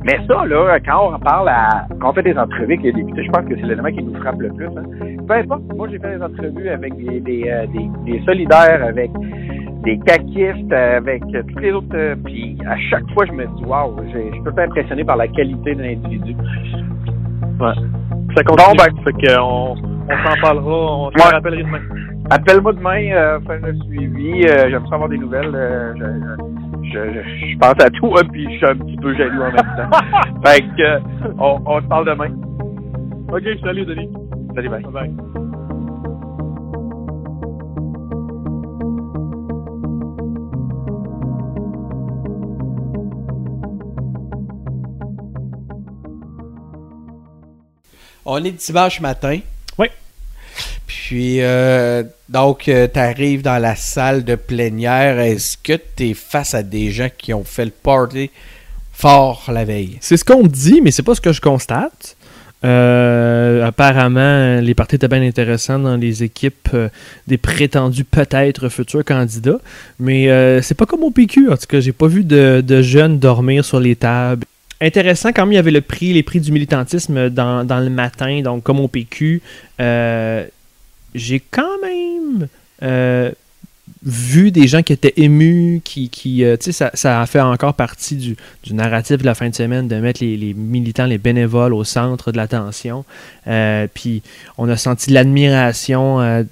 Mais 0.08 0.18
ça, 0.26 0.46
là, 0.46 0.80
quand 0.86 1.12
on 1.14 1.20
parle 1.20 1.50
à. 1.50 1.86
Quand 2.00 2.12
on 2.12 2.14
fait 2.14 2.24
des 2.24 2.38
entrevues 2.38 2.64
avec 2.64 2.82
les 2.82 2.94
députés, 2.94 3.24
je 3.26 3.30
pense 3.32 3.46
que 3.46 3.56
c'est 3.56 3.64
l'élément 3.68 3.90
qui 3.92 4.02
nous 4.02 4.16
frappe 4.22 4.40
le 4.40 4.50
plus. 4.54 4.68
Hein. 4.68 4.84
Peu 5.28 5.34
importe, 5.34 5.64
moi 5.76 5.88
j'ai 5.92 6.00
fait 6.00 6.18
des 6.18 6.24
entrevues 6.24 6.70
avec 6.70 6.96
des, 6.96 7.20
des, 7.20 7.44
euh, 7.50 7.66
des, 7.68 7.90
des 8.12 8.24
solidaires, 8.26 8.82
avec 8.88 9.12
des 9.84 10.00
caquistes, 10.00 10.72
avec 10.72 11.22
euh, 11.36 11.44
toutes 11.50 11.62
les 11.62 11.72
autres. 11.74 11.88
euh, 11.96 12.16
Puis 12.24 12.58
à 12.66 12.78
chaque 12.90 13.04
fois, 13.14 13.26
je 13.26 13.34
me 13.34 13.46
dis, 13.58 13.66
waouh, 13.66 13.96
je 14.14 14.44
le 14.44 14.52
temps 14.54 14.62
impressionné 14.62 15.04
par 15.04 15.18
la 15.18 15.28
qualité 15.28 15.76
de 15.76 15.82
l'individu. 15.84 16.36
Ouais. 17.60 17.74
Ça 18.36 18.44
continue. 18.44 18.78
Bon, 18.78 18.84
ben, 18.86 19.04
fait 19.04 19.28
qu'on 19.28 19.44
on 19.44 19.76
s'en 19.76 20.42
parlera, 20.42 20.72
on 20.72 21.12
se 21.12 21.16
Ouais. 21.18 21.34
rappellerai 21.34 21.64
demain. 21.64 21.80
Appelle-moi 22.30 22.74
demain, 22.74 23.12
euh, 23.14 23.40
fais 23.48 23.60
le 23.60 23.76
suivi. 23.86 24.46
Euh, 24.48 24.70
J'aime 24.70 24.86
ça 24.88 24.96
avoir 24.96 25.10
des 25.10 25.18
nouvelles. 25.18 25.52
je, 25.98 26.04
je, 26.04 26.67
je, 26.94 27.58
pense 27.58 27.84
à 27.84 27.90
toi, 27.90 28.22
puis 28.32 28.44
je 28.52 28.58
suis 28.58 28.66
un 28.66 28.76
petit 28.76 28.98
peu 28.98 29.16
jaloux 29.16 29.42
en 29.42 29.52
même 29.52 29.56
temps. 29.56 29.98
fait 30.46 30.62
que, 30.62 30.82
euh, 30.82 31.00
on, 31.40 31.62
on 31.66 31.82
se 31.82 31.88
parle 31.88 32.06
demain. 32.06 32.32
OK, 33.32 33.44
salut, 33.64 33.86
Denis. 33.86 34.10
Salut, 34.56 34.70
bye. 34.70 34.82
Bye. 34.84 34.92
bye. 34.92 35.48
On 48.30 48.44
est 48.44 48.52
dimanche 48.52 49.00
matin. 49.00 49.40
Puis, 50.88 51.42
euh, 51.42 52.04
donc, 52.30 52.64
tu 52.64 53.00
arrives 53.00 53.44
dans 53.44 53.60
la 53.60 53.76
salle 53.76 54.24
de 54.24 54.36
plénière. 54.36 55.20
Est-ce 55.20 55.58
que 55.58 55.74
tu 55.96 56.10
es 56.10 56.14
face 56.14 56.56
à 56.56 56.64
des 56.64 56.92
gens 56.92 57.10
qui 57.16 57.34
ont 57.34 57.44
fait 57.44 57.66
le 57.66 57.72
party 57.72 58.32
fort 58.94 59.50
la 59.54 59.66
veille? 59.66 59.98
C'est 60.02 60.18
ce 60.18 60.26
qu'on 60.26 60.44
me 60.44 60.48
dit, 60.50 60.82
mais 60.82 60.92
c'est 60.92 61.04
pas 61.04 61.14
ce 61.14 61.22
que 61.22 61.34
je 61.34 61.42
constate. 61.42 62.16
Euh, 62.66 63.64
apparemment, 63.64 64.60
les 64.62 64.74
parties 64.74 64.96
étaient 64.96 65.08
bien 65.08 65.22
intéressants 65.22 65.78
dans 65.78 65.96
les 65.96 66.24
équipes 66.24 66.70
euh, 66.74 66.90
des 67.28 67.38
prétendus 67.38 68.04
peut-être 68.04 68.70
futurs 68.70 69.04
candidats. 69.04 69.60
Mais 70.00 70.30
euh, 70.30 70.62
c'est 70.62 70.74
pas 70.74 70.86
comme 70.86 71.04
au 71.04 71.12
PQ. 71.12 71.52
En 71.52 71.58
tout 71.58 71.68
cas, 71.68 71.80
j'ai 71.80 71.92
pas 71.92 72.08
vu 72.08 72.24
de, 72.24 72.64
de, 72.66 72.82
jeunes 72.82 73.20
dormir 73.20 73.64
sur 73.64 73.80
les 73.80 73.96
tables. 73.96 74.46
Intéressant, 74.82 75.30
quand 75.34 75.44
même, 75.44 75.54
il 75.54 75.56
y 75.56 75.60
avait 75.60 75.72
le 75.72 75.82
prix, 75.82 76.14
les 76.14 76.24
prix 76.24 76.40
du 76.40 76.52
militantisme 76.52 77.30
dans, 77.30 77.64
dans 77.64 77.80
le 77.80 77.90
matin, 77.90 78.42
donc 78.42 78.64
comme 78.64 78.80
au 78.80 78.88
PQ. 78.88 79.42
J'ai 81.18 81.40
quand 81.40 81.82
même 81.82 82.48
vu 84.04 84.52
des 84.52 84.68
gens 84.68 84.84
qui 84.84 84.94
étaient 84.94 85.14
émus, 85.18 85.82
qui, 85.84 86.10
euh, 86.44 86.58
tu 86.58 86.72
sais, 86.72 86.90
ça, 86.94 87.22
a 87.22 87.26
fait 87.26 87.40
encore 87.40 87.74
partie 87.74 88.16
du, 88.16 88.38
du, 88.64 88.74
narratif 88.74 89.18
de 89.18 89.26
la 89.26 89.36
fin 89.36 89.50
de 89.50 89.56
semaine 89.56 89.88
de 89.88 89.96
mettre 89.98 90.24
les, 90.24 90.54
militants, 90.54 91.06
les 91.06 91.18
bénévoles 91.18 91.74
au 91.74 91.84
centre 91.84 92.32
de 92.32 92.38
l'attention. 92.38 93.06
Euh, 93.48 93.88
puis 93.94 94.22
on 94.58 94.70
a 94.70 94.78
senti 94.78 95.12
l'admiration 95.12 96.22
euh, 96.22 96.44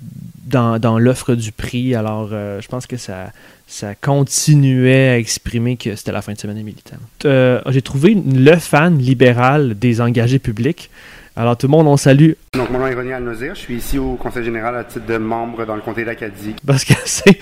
dans, 0.46 0.80
dans 0.80 0.98
l'offre 0.98 1.36
du 1.36 1.52
prix. 1.52 1.96
Alors 1.96 2.30
je 2.30 2.68
pense 2.68 2.88
que 2.88 2.98
ça, 2.98 3.32
ça 3.68 3.96
continuait 3.96 5.10
à 5.10 5.18
exprimer 5.18 5.78
que 5.78 5.96
c'était 5.96 6.12
la 6.12 6.22
fin 6.22 6.34
de 6.34 6.40
semaine 6.40 6.58
des 6.58 6.64
militants. 6.64 6.98
J'ai 7.72 7.82
trouvé 7.82 8.16
le 8.16 8.56
fan 8.58 8.98
libéral 8.98 9.78
des 9.78 10.02
engagés 10.02 10.40
publics. 10.40 10.90
Alors 11.38 11.58
tout 11.58 11.68
le 11.68 11.72
monde, 11.72 11.88
on 11.88 11.98
salue. 11.98 12.32
Donc 12.54 12.70
mon 12.70 12.80
nom 12.80 12.88
est 12.88 12.94
René 12.94 13.14
Alnozir, 13.14 13.56
je 13.56 13.60
suis 13.60 13.76
ici 13.76 14.00
au 14.00 14.16
Conseil 14.16 14.46
général 14.46 14.76
à 14.78 14.86
titre 14.86 15.06
de 15.06 15.18
membre 15.18 15.66
dans 15.66 15.76
le 15.76 15.82
comté 15.82 16.06
d'Acadie. 16.06 16.56
Parce 16.66 16.86
que 16.86 16.94
c'est 17.06 17.38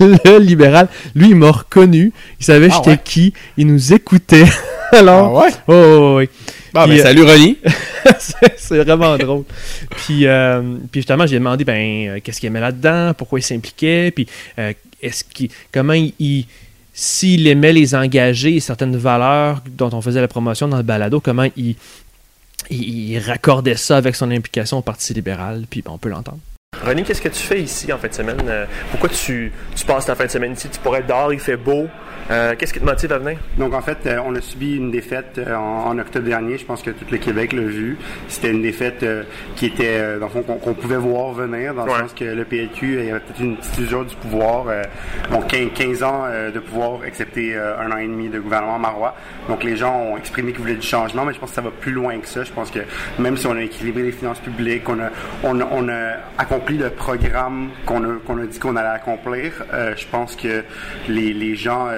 le 0.00 0.38
libéral, 0.38 0.88
lui 1.14 1.30
il 1.30 1.36
m'a 1.36 1.50
reconnu, 1.50 2.12
il 2.38 2.44
savait 2.44 2.68
ah 2.70 2.74
j'étais 2.76 3.02
qui, 3.02 3.32
il 3.56 3.66
nous 3.66 3.94
écoutait. 3.94 4.44
Alors, 4.92 5.38
ah 5.38 5.44
ouais? 5.44 5.52
Oh, 5.68 5.72
oh, 5.72 6.20
oh 6.20 6.26
Bon, 6.72 6.86
ben, 6.86 6.98
salut 7.00 7.22
René. 7.22 7.56
c'est 8.56 8.78
vraiment 8.84 9.16
drôle. 9.16 9.44
Puis, 9.96 10.26
euh, 10.26 10.62
puis 10.92 11.00
justement, 11.00 11.26
j'ai 11.26 11.38
demandé 11.38 11.64
ben 11.64 12.08
euh, 12.08 12.20
qu'est-ce 12.22 12.40
qu'il 12.40 12.46
aimait 12.46 12.60
là-dedans, 12.60 13.12
pourquoi 13.14 13.40
il 13.40 13.42
s'impliquait, 13.42 14.12
puis 14.12 14.26
euh, 14.58 14.72
est-ce 15.02 15.24
qu'il, 15.24 15.50
comment 15.72 15.94
il, 15.94 16.46
s'il 16.92 17.46
aimait 17.48 17.72
les 17.72 17.94
engager 17.94 18.56
et 18.56 18.60
certaines 18.60 18.96
valeurs 18.96 19.62
dont 19.66 19.90
on 19.92 20.00
faisait 20.00 20.20
la 20.20 20.28
promotion 20.28 20.68
dans 20.68 20.76
le 20.76 20.82
balado, 20.82 21.20
comment 21.20 21.48
il, 21.56 21.74
il, 22.70 23.18
raccordait 23.18 23.76
ça 23.76 23.96
avec 23.96 24.14
son 24.14 24.30
implication 24.30 24.78
au 24.78 24.82
Parti 24.82 25.12
libéral, 25.12 25.64
puis 25.68 25.82
on 25.86 25.98
peut 25.98 26.08
l'entendre. 26.08 26.38
René, 26.82 27.02
qu'est-ce 27.02 27.20
que 27.20 27.28
tu 27.28 27.42
fais 27.42 27.60
ici 27.60 27.92
en 27.92 27.98
fin 27.98 28.08
de 28.08 28.14
semaine? 28.14 28.40
Euh, 28.46 28.64
pourquoi 28.90 29.08
tu, 29.08 29.52
tu 29.74 29.84
passes 29.84 30.06
ta 30.06 30.14
fin 30.14 30.26
de 30.26 30.30
semaine 30.30 30.52
ici? 30.52 30.68
Tu 30.68 30.78
pourrais 30.78 31.00
être 31.00 31.06
dehors, 31.06 31.32
il 31.32 31.40
fait 31.40 31.56
beau. 31.56 31.88
Euh, 32.30 32.54
qu'est-ce 32.56 32.72
qui 32.72 32.78
te 32.78 32.84
motive 32.84 33.12
à 33.12 33.18
venir? 33.18 33.38
Donc, 33.58 33.74
en 33.74 33.80
fait, 33.80 33.98
euh, 34.06 34.20
on 34.24 34.34
a 34.36 34.40
subi 34.40 34.76
une 34.76 34.92
défaite 34.92 35.40
en, 35.48 35.98
octobre 35.98 36.26
dernier. 36.26 36.58
Je 36.58 36.64
pense 36.64 36.80
que 36.80 36.90
tout 36.90 37.04
le 37.10 37.18
Québec 37.18 37.52
l'a 37.52 37.62
vu. 37.62 37.98
C'était 38.28 38.50
une 38.50 38.62
défaite 38.62 39.04
qui 39.56 39.66
était, 39.66 40.18
dans 40.18 40.26
le 40.26 40.30
fond, 40.30 40.42
qu'on 40.42 40.74
pouvait 40.74 40.96
voir 40.96 41.32
venir, 41.32 41.74
dans 41.74 41.84
le 41.84 41.90
sens 41.90 42.14
que 42.14 42.24
le 42.24 42.44
PLQ, 42.44 42.98
il 43.00 43.04
y 43.06 43.10
avait 43.10 43.20
peut-être 43.20 43.40
une 43.40 43.56
petite 43.56 43.78
usure 43.78 44.04
du 44.04 44.14
pouvoir. 44.16 44.66
bon, 45.30 45.40
15, 45.42 46.02
ans 46.02 46.24
de 46.54 46.58
pouvoir, 46.60 47.04
excepté 47.04 47.56
un 47.56 47.90
an 47.90 47.96
et 47.96 48.06
demi 48.06 48.28
de 48.28 48.38
gouvernement 48.38 48.78
marois. 48.78 49.16
Donc, 49.48 49.64
les 49.64 49.76
gens 49.76 49.96
ont 49.96 50.16
exprimé 50.16 50.52
qu'ils 50.52 50.60
voulaient 50.60 50.74
du 50.74 50.86
changement, 50.86 51.24
mais 51.24 51.34
je 51.34 51.40
pense 51.40 51.50
que 51.50 51.56
ça 51.56 51.62
va 51.62 51.70
plus 51.70 51.92
loin 51.92 52.18
que 52.18 52.28
ça. 52.28 52.44
Je 52.44 52.52
pense 52.52 52.70
que 52.70 52.80
même 53.18 53.36
si 53.36 53.46
on 53.46 53.56
a 53.56 53.62
équilibré 53.62 54.02
les 54.02 54.12
finances 54.12 54.40
publiques, 54.40 54.88
on 54.88 55.00
a, 55.00 55.10
on 55.42 55.60
a, 55.60 55.68
on 55.72 55.88
a 55.88 56.12
accompli 56.38 56.78
le 56.78 56.90
programme 56.90 57.70
qu'on 57.86 58.04
a, 58.04 58.46
dit 58.46 58.58
qu'on 58.58 58.76
allait 58.76 58.88
accomplir, 58.88 59.52
je 59.72 60.06
pense 60.10 60.36
que 60.36 60.62
les, 61.08 61.32
les 61.32 61.56
gens 61.56 61.88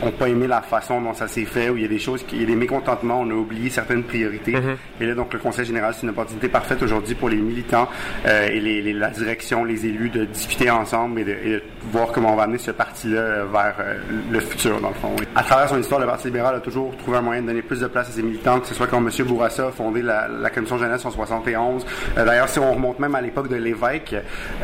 n'ont 0.00 0.08
euh, 0.08 0.18
pas 0.18 0.28
aimé 0.28 0.46
la 0.46 0.62
façon 0.62 1.00
dont 1.00 1.14
ça 1.14 1.28
s'est 1.28 1.44
fait, 1.44 1.68
où 1.70 1.76
il 1.76 1.82
y 1.82 1.84
a 1.84 1.88
des 1.88 1.98
choses, 1.98 2.24
il 2.32 2.40
y 2.40 2.44
a 2.44 2.46
des 2.46 2.56
mécontentements, 2.56 3.20
on 3.20 3.30
a 3.30 3.34
oublié 3.34 3.70
certaines 3.70 4.04
priorités. 4.04 4.52
Mm-hmm. 4.52 4.76
Et 5.00 5.06
là, 5.06 5.14
donc, 5.14 5.32
le 5.32 5.38
Conseil 5.38 5.64
général, 5.64 5.94
c'est 5.94 6.02
une 6.02 6.10
opportunité 6.10 6.48
parfaite 6.48 6.82
aujourd'hui 6.82 7.14
pour 7.14 7.28
les 7.28 7.36
militants 7.36 7.88
euh, 8.26 8.48
et 8.48 8.60
les, 8.60 8.92
la 8.92 9.10
direction, 9.10 9.64
les 9.64 9.86
élus, 9.86 10.10
de 10.10 10.24
discuter 10.24 10.70
ensemble 10.70 11.20
et 11.20 11.24
de, 11.24 11.62
voir 11.90 12.08
comment 12.12 12.32
on 12.32 12.36
va 12.36 12.44
amener 12.44 12.58
ce 12.58 12.70
parti-là 12.70 13.18
euh, 13.18 13.46
vers 13.50 13.74
le 14.30 14.40
futur, 14.40 14.80
dans 14.80 14.88
le 14.88 14.94
fond. 14.94 15.14
À 15.34 15.42
travers 15.42 15.68
son 15.68 15.78
histoire, 15.78 16.00
le 16.00 16.06
Parti 16.06 16.26
libéral 16.28 16.54
a 16.56 16.60
toujours 16.60 16.96
trouvé 16.96 17.18
un 17.18 17.22
moyen 17.22 17.42
de 17.42 17.46
donner 17.48 17.62
plus 17.62 17.80
de 17.80 17.86
place 17.86 18.08
à 18.08 18.12
ses 18.12 18.22
militants, 18.22 18.60
que 18.60 18.66
ce 18.66 18.74
soit 18.74 18.86
quand 18.86 18.98
M. 18.98 19.10
Bourassa 19.26 19.68
a 19.68 19.70
fondé 19.70 20.02
la, 20.02 20.28
la 20.28 20.50
Commission 20.50 20.78
jeunesse 20.78 21.04
en 21.04 21.10
71. 21.10 21.86
D'ailleurs, 22.16 22.48
si 22.48 22.58
on 22.58 22.72
remonte 22.72 22.98
même 22.98 23.14
à 23.14 23.20
l'époque 23.20 23.48
de 23.48 23.56
l'évêque, 23.56 24.14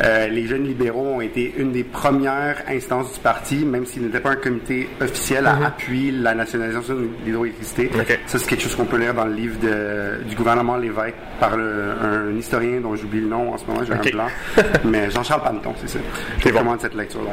les 0.00 0.46
jeunes 0.46 0.64
libéraux 0.64 1.06
ont 1.16 1.20
été 1.20 1.54
une 1.56 1.72
des 1.72 1.84
premières 1.84 2.62
instances 2.68 3.14
du 3.14 3.20
parti, 3.20 3.64
même 3.64 3.86
s'il 3.86 4.02
n'était 4.02 4.20
pas 4.20 4.30
un 4.30 4.36
comité 4.36 4.63
officiel 5.00 5.46
à 5.46 5.54
mhm. 5.54 5.64
appuyer 5.64 6.10
la 6.12 6.34
nationalisation 6.34 6.94
de 6.94 7.08
l'hydroélectricité. 7.24 7.90
Ça, 8.26 8.38
c'est 8.38 8.48
quelque 8.48 8.62
chose 8.62 8.74
qu'on 8.74 8.84
peut 8.84 8.98
lire 8.98 9.14
dans 9.14 9.24
le 9.24 9.34
livre 9.34 9.58
de, 9.60 10.24
du 10.24 10.34
gouvernement 10.34 10.76
Lévesque 10.76 11.14
par 11.40 11.54
un 11.54 12.34
historien 12.36 12.80
dont 12.80 12.94
j'oublie 12.94 13.20
le 13.20 13.28
nom 13.28 13.52
en 13.52 13.58
ce 13.58 13.66
moment, 13.66 13.80
j'ai 13.84 13.92
un 13.92 14.12
blanc. 14.16 14.28
Mais 14.84 15.10
Jean-Charles 15.10 15.42
Panton, 15.42 15.74
c'est 15.80 15.88
ça. 15.88 15.98
Je 16.38 16.48
recommande 16.48 16.80
cette 16.80 16.94
lecture-là. 16.94 17.32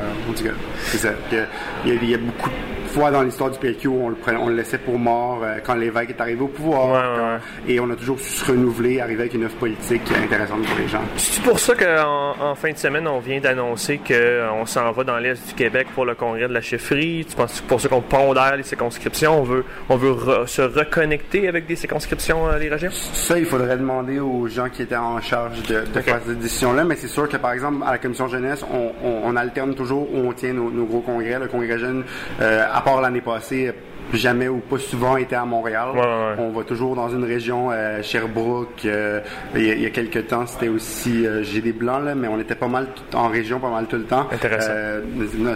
C'est 0.83 0.97
ça. 0.97 1.09
Il 1.31 1.37
y, 1.37 1.41
a, 1.41 1.93
il 1.93 2.09
y 2.09 2.13
a 2.13 2.17
beaucoup 2.17 2.49
de 2.49 2.80
fois 2.91 3.11
dans 3.11 3.21
l'histoire 3.21 3.49
du 3.49 3.87
où 3.87 4.05
on 4.05 4.09
le, 4.09 4.17
on 4.39 4.47
le 4.47 4.55
laissait 4.55 4.77
pour 4.77 4.99
mort 4.99 5.41
euh, 5.43 5.57
quand 5.63 5.75
l'évêque 5.75 6.09
est 6.09 6.21
arrivé 6.21 6.41
au 6.41 6.47
pouvoir. 6.47 7.39
Et 7.67 7.79
on 7.79 7.89
a 7.89 7.95
toujours 7.95 8.19
su 8.19 8.31
se 8.31 8.51
renouveler, 8.51 8.99
arriver 8.99 9.21
avec 9.21 9.33
une 9.33 9.45
offre 9.45 9.55
politique 9.55 10.01
intéressante 10.11 10.63
pour 10.63 10.77
les 10.77 10.87
gens. 10.87 11.01
C'est 11.17 11.43
pour 11.43 11.59
ça 11.59 11.75
qu'en 11.75 12.35
en 12.39 12.55
fin 12.55 12.71
de 12.71 12.77
semaine, 12.77 13.07
on 13.07 13.19
vient 13.19 13.39
d'annoncer 13.39 13.99
qu'on 13.99 14.65
s'en 14.65 14.91
va 14.91 15.03
dans 15.03 15.17
l'Est 15.17 15.47
du 15.47 15.53
Québec 15.53 15.87
pour 15.93 16.05
le 16.05 16.15
congrès 16.15 16.47
de 16.47 16.53
la 16.53 16.61
chefferie. 16.61 17.25
Tu 17.27 17.35
penses 17.35 17.61
pour 17.61 17.79
ça 17.79 17.89
qu'on 17.89 18.01
pondère 18.01 18.57
les 18.57 18.63
circonscriptions? 18.63 19.39
On 19.39 19.43
veut, 19.43 19.65
on 19.89 19.95
veut 19.95 20.45
se 20.47 20.61
reconnecter 20.61 21.47
avec 21.47 21.65
des 21.65 21.75
circonscriptions, 21.75 22.47
euh, 22.47 22.57
les 22.57 22.69
régions? 22.69 22.91
Ça, 22.91 23.37
il 23.37 23.45
faudrait 23.45 23.77
demander 23.77 24.19
aux 24.19 24.47
gens 24.47 24.69
qui 24.69 24.81
étaient 24.81 24.95
en 24.95 25.21
charge 25.21 25.61
de, 25.63 25.83
faire 26.01 26.19
cette 26.25 26.39
décision-là. 26.39 26.83
Mais 26.83 26.95
c'est 26.95 27.07
sûr 27.07 27.27
que, 27.29 27.37
par 27.37 27.53
exemple, 27.53 27.83
à 27.85 27.91
la 27.91 27.97
commission 27.97 28.27
jeunesse, 28.27 28.63
on, 28.73 28.91
on, 29.03 29.35
alterne 29.35 29.73
toujours 29.75 30.13
où 30.13 30.27
on 30.27 30.33
tient 30.33 30.53
nos, 30.53 30.85
gros 30.85 31.01
congrès. 31.01 31.39
Le 31.39 31.47
congrès 31.47 31.79
jeune, 31.79 32.03
euh, 32.41 32.65
à 32.71 32.80
part 32.83 33.01
l'année 33.01 33.21
passée, 33.21 33.73
jamais 34.17 34.47
ou 34.47 34.57
pas 34.57 34.77
souvent 34.77 35.17
été 35.17 35.35
à 35.35 35.45
Montréal. 35.45 35.89
On 36.37 36.49
va 36.49 36.63
toujours 36.63 36.95
dans 36.95 37.09
une 37.09 37.23
région, 37.23 37.69
euh, 37.71 38.01
Sherbrooke. 38.01 38.85
Euh, 38.85 39.21
il, 39.55 39.81
y 39.81 39.85
a, 39.85 39.89
quelques 39.89 40.27
temps, 40.27 40.45
c'était 40.45 40.67
aussi 40.67 41.25
euh, 41.25 41.43
j'ai 41.43 41.61
des 41.61 41.73
blancs 41.73 42.03
là, 42.03 42.15
mais 42.15 42.27
on 42.27 42.39
était 42.39 42.55
pas 42.55 42.67
mal 42.67 42.87
en 43.13 43.27
région, 43.27 43.59
pas 43.59 43.69
mal 43.69 43.85
tout 43.87 43.97
le 43.97 44.03
temps. 44.03 44.27
Intéressant. 44.31 44.71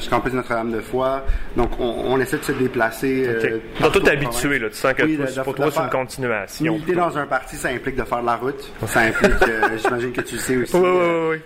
campus 0.09 0.33
Notre-Dame-de-Foix. 0.33 1.23
Donc 1.55 1.71
on, 1.79 2.19
essaie 2.19 2.37
de 2.37 2.43
se 2.43 2.51
déplacer. 2.53 3.27
Okay. 3.37 3.61
Donc 3.81 3.91
tout 3.91 4.03
habitué 4.07 4.59
là, 4.59 4.69
tu 4.69 4.75
sens 4.75 4.93
que 4.93 5.41
pour 5.43 5.55
toi 5.55 5.71
c'est 5.71 5.81
une 5.81 5.89
continuation. 5.89 6.73
Militer 6.73 6.93
dans 6.93 7.17
un 7.17 7.25
parti, 7.25 7.55
ça 7.55 7.69
implique 7.69 7.95
de 7.95 8.03
faire 8.03 8.21
de 8.21 8.25
la 8.25 8.35
route. 8.35 8.71
Ça 8.87 9.01
implique, 9.01 9.33
j'imagine 9.77 10.11
que 10.11 10.21
tu 10.21 10.35
le 10.35 10.39
sais 10.39 10.57
aussi. 10.57 10.77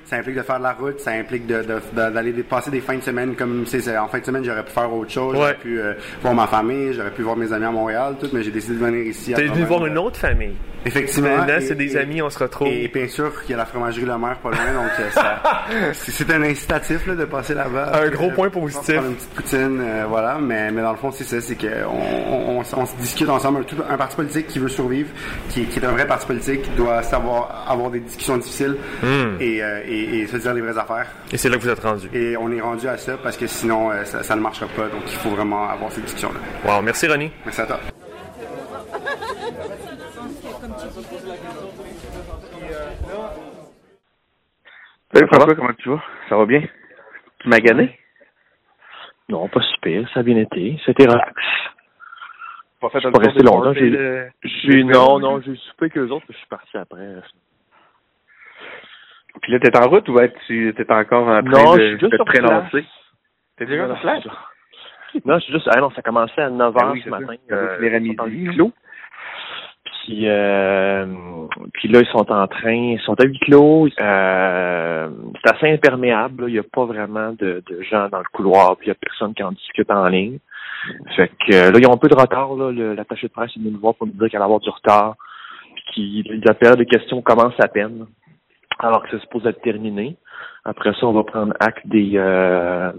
ça 0.06 0.18
implique 0.18 0.36
de 0.36 0.42
faire 0.42 0.58
de 0.58 0.64
la 0.64 0.74
route, 0.74 1.00
ça 1.00 1.12
implique 1.12 1.48
d'aller 1.48 2.34
de, 2.34 2.42
passer 2.42 2.72
des 2.72 2.82
fins 2.82 2.98
de 2.98 3.04
semaine 3.04 3.36
comme 3.36 3.66
c'est 3.66 3.98
en 3.98 4.08
fin 4.08 4.20
de 4.20 4.26
semaine 4.26 4.44
j'aurais 4.44 4.64
pu 4.64 4.72
faire 4.72 4.94
autre 4.94 5.12
chose, 5.12 5.36
j'aurais 5.36 5.56
pu 5.56 5.80
voir 6.22 6.34
ma 6.34 6.48
famille 6.48 6.99
j'aurais 7.00 7.12
pu 7.12 7.22
voir 7.22 7.38
mes 7.38 7.52
amis 7.54 7.66
à 7.66 7.72
Montréal, 7.72 8.16
tout, 8.20 8.28
mais 8.34 8.44
j'ai 8.44 8.52
décidé 8.52 8.76
de 8.76 8.80
venir 8.80 9.06
ici. 9.06 9.34
T'es 9.34 9.48
venu 9.48 9.64
voir 9.64 9.86
une 9.86 9.98
autre 9.98 10.18
famille. 10.18 10.56
Effectivement. 10.86 11.38
Maintenant, 11.38 11.58
c'est 11.60 11.76
des 11.76 11.98
amis, 11.98 12.22
on 12.22 12.30
se 12.30 12.40
retrouve. 12.40 12.68
Et, 12.68 12.88
bien 12.88 13.08
sûr 13.08 13.42
qu'il 13.42 13.52
y 13.52 13.54
a 13.54 13.58
la 13.58 13.66
fromagerie 13.66 14.06
Le 14.06 14.18
Maire 14.18 14.38
pas 14.38 14.50
loin, 14.50 14.74
donc 14.74 14.92
euh, 15.00 15.92
c'est 15.94 16.32
un 16.32 16.42
incitatif 16.44 17.06
là, 17.06 17.16
de 17.16 17.26
passer 17.26 17.54
là-bas. 17.54 17.92
Un 18.02 18.10
gros 18.10 18.30
point 18.32 18.50
positif. 18.50 18.96
une 18.96 19.16
petite 19.16 19.30
poutine, 19.32 19.82
euh, 19.82 20.06
voilà. 20.08 20.38
Mais, 20.40 20.72
mais 20.72 20.82
dans 20.82 20.92
le 20.92 20.98
fond, 20.98 21.12
c'est 21.12 21.26
ça, 21.26 21.42
c'est 21.42 21.56
qu'on 21.56 21.68
on, 21.90 22.60
on, 22.60 22.86
se 22.86 22.96
discute 22.98 23.30
ensemble. 23.30 23.66
Un, 23.90 23.98
parti 23.98 24.16
politique 24.16 24.48
qui 24.48 24.60
veut 24.60 24.70
survivre, 24.70 25.10
qui, 25.50 25.66
qui, 25.66 25.80
est 25.80 25.86
un 25.86 25.92
vrai 25.92 26.08
parti 26.08 26.26
politique, 26.26 26.74
doit 26.76 27.04
savoir 27.04 27.66
avoir 27.68 27.90
des 27.90 28.00
discussions 28.00 28.38
difficiles 28.38 28.78
hmm. 29.04 29.36
et, 29.40 29.62
euh, 29.62 29.82
et, 29.86 30.28
se 30.28 30.38
dire 30.38 30.54
les 30.54 30.62
vraies 30.62 30.78
affaires. 30.78 31.08
Et 31.32 31.38
c'est 31.38 31.50
là 31.50 31.58
que 31.58 31.62
vous 31.62 31.70
êtes 31.70 31.80
rendu. 31.80 32.08
Et 32.14 32.38
on 32.38 32.52
est 32.52 32.62
rendu 32.62 32.88
à 32.88 32.98
ça 32.98 33.18
parce 33.22 33.36
que 33.36 33.48
sinon, 33.48 33.90
ça, 34.06 34.24
ça, 34.24 34.36
ne 34.36 34.42
marchera 34.42 34.68
pas. 34.68 34.84
Donc, 34.84 35.02
il 35.08 35.18
faut 35.18 35.30
vraiment 35.30 35.70
avoir 35.70 35.92
ces 35.92 36.02
discussions-là. 36.02 36.40
Merci 36.82 37.08
René. 37.08 37.32
Merci 37.46 37.62
à 37.62 37.66
toi. 37.66 37.80
Salut 45.14 45.28
François, 45.28 45.56
comment 45.56 45.74
tu 45.74 45.90
vas? 45.90 46.04
Ça 46.30 46.38
va 46.38 46.46
bien? 46.46 46.62
Tu 47.40 47.50
m'as 47.50 47.60
gagné? 47.60 47.98
Non, 49.30 49.48
pas 49.48 49.62
super, 49.62 50.08
ça 50.14 50.22
a 50.22 50.24
bien 50.24 50.38
été. 50.38 50.80
C'était 50.86 51.06
relax. 51.06 51.34
Pas 52.80 52.90
fait 52.90 53.06
un 53.06 53.12
pas 53.12 53.20
resté 53.20 53.44
longtemps. 53.44 53.74
J'ai, 53.74 54.84
non, 54.84 55.20
non, 55.20 55.42
j'ai 55.42 55.56
soupé 55.56 55.86
avec 55.86 55.98
eux 55.98 56.10
autres, 56.10 56.26
je 56.30 56.38
suis 56.38 56.48
parti 56.48 56.78
après. 56.78 57.22
Puis 59.42 59.52
là, 59.52 59.60
t'es 59.60 59.78
en 59.78 59.90
route 59.90 60.08
ou 60.10 60.20
tu 60.48 60.74
t'es 60.76 60.92
encore 60.92 61.28
en 61.28 61.44
train 61.44 61.64
non, 61.64 61.76
de, 61.76 61.80
je 61.80 61.88
suis 61.88 62.00
juste 62.00 62.12
de 62.14 62.18
te 62.18 62.24
prélancer? 62.24 62.86
T'es 63.58 63.66
déjà 63.66 63.92
en 63.92 63.96
place? 63.96 64.24
Non, 65.26 65.40
suis 65.40 65.54
juste, 65.54 65.70
ah 65.72 65.80
non, 65.80 65.90
ça 65.92 66.02
commençait 66.02 66.42
à 66.42 66.50
9h 66.50 66.74
ah 66.76 66.92
oui, 66.92 67.02
ce 67.04 67.10
matin. 67.10 67.34
Euh, 67.52 67.80
les 67.80 68.00
midi. 68.00 68.16
Puis 68.16 68.72
Puis, 70.04 70.28
euh, 70.28 71.06
puis 71.74 71.88
là, 71.88 72.02
ils 72.02 72.08
sont 72.08 72.32
en 72.32 72.48
train, 72.48 72.74
ils 72.74 73.02
sont 73.02 73.20
à 73.20 73.26
huis 73.26 73.40
clos. 73.40 73.88
Euh, 74.00 75.10
c'est 75.44 75.56
assez 75.56 75.72
imperméable. 75.72 76.44
là. 76.44 76.50
Il 76.50 76.54
n'y 76.54 76.60
a 76.60 76.64
pas 76.64 76.86
vraiment 76.86 77.32
de, 77.34 77.64
de 77.70 77.82
gens 77.84 78.10
dans 78.10 78.20
le 78.20 78.30
couloir. 78.34 78.78
Puis 78.78 78.88
il 78.88 78.90
n'y 78.90 78.94
a 78.94 78.96
personne 78.96 79.34
qui 79.34 79.44
en 79.44 79.52
discute 79.52 79.90
en 79.92 80.08
ligne. 80.08 80.40
Fait 81.16 81.28
que 81.28 81.54
euh, 81.54 81.72
là, 81.72 81.80
ils 81.80 81.88
ont 81.88 81.94
un 81.94 81.98
peu 81.98 82.08
de 82.08 82.16
retard. 82.16 82.56
L'attaché 82.56 83.28
de 83.28 83.34
presse 83.34 83.52
est 83.56 83.60
venu 83.60 83.72
nous 83.72 83.80
voir 83.80 83.96
pour 83.96 84.08
nous 84.08 84.14
dire 84.14 84.30
qu'elle 84.30 84.38
allait 84.38 84.46
avoir 84.46 84.60
du 84.60 84.70
retard. 84.70 85.16
Puis 85.92 86.24
la 86.46 86.54
période 86.54 86.80
de 86.80 86.84
questions 86.84 87.22
commence 87.22 87.54
à 87.60 87.68
peine. 87.68 88.06
Alors 88.80 89.04
que 89.04 89.10
c'est 89.12 89.22
supposé 89.22 89.50
être 89.50 89.62
terminé. 89.62 90.16
Après 90.64 90.94
ça, 90.94 91.06
on 91.06 91.14
va 91.14 91.24
prendre 91.24 91.54
acte 91.60 91.86
des, 91.86 92.12
euh, 92.16 92.92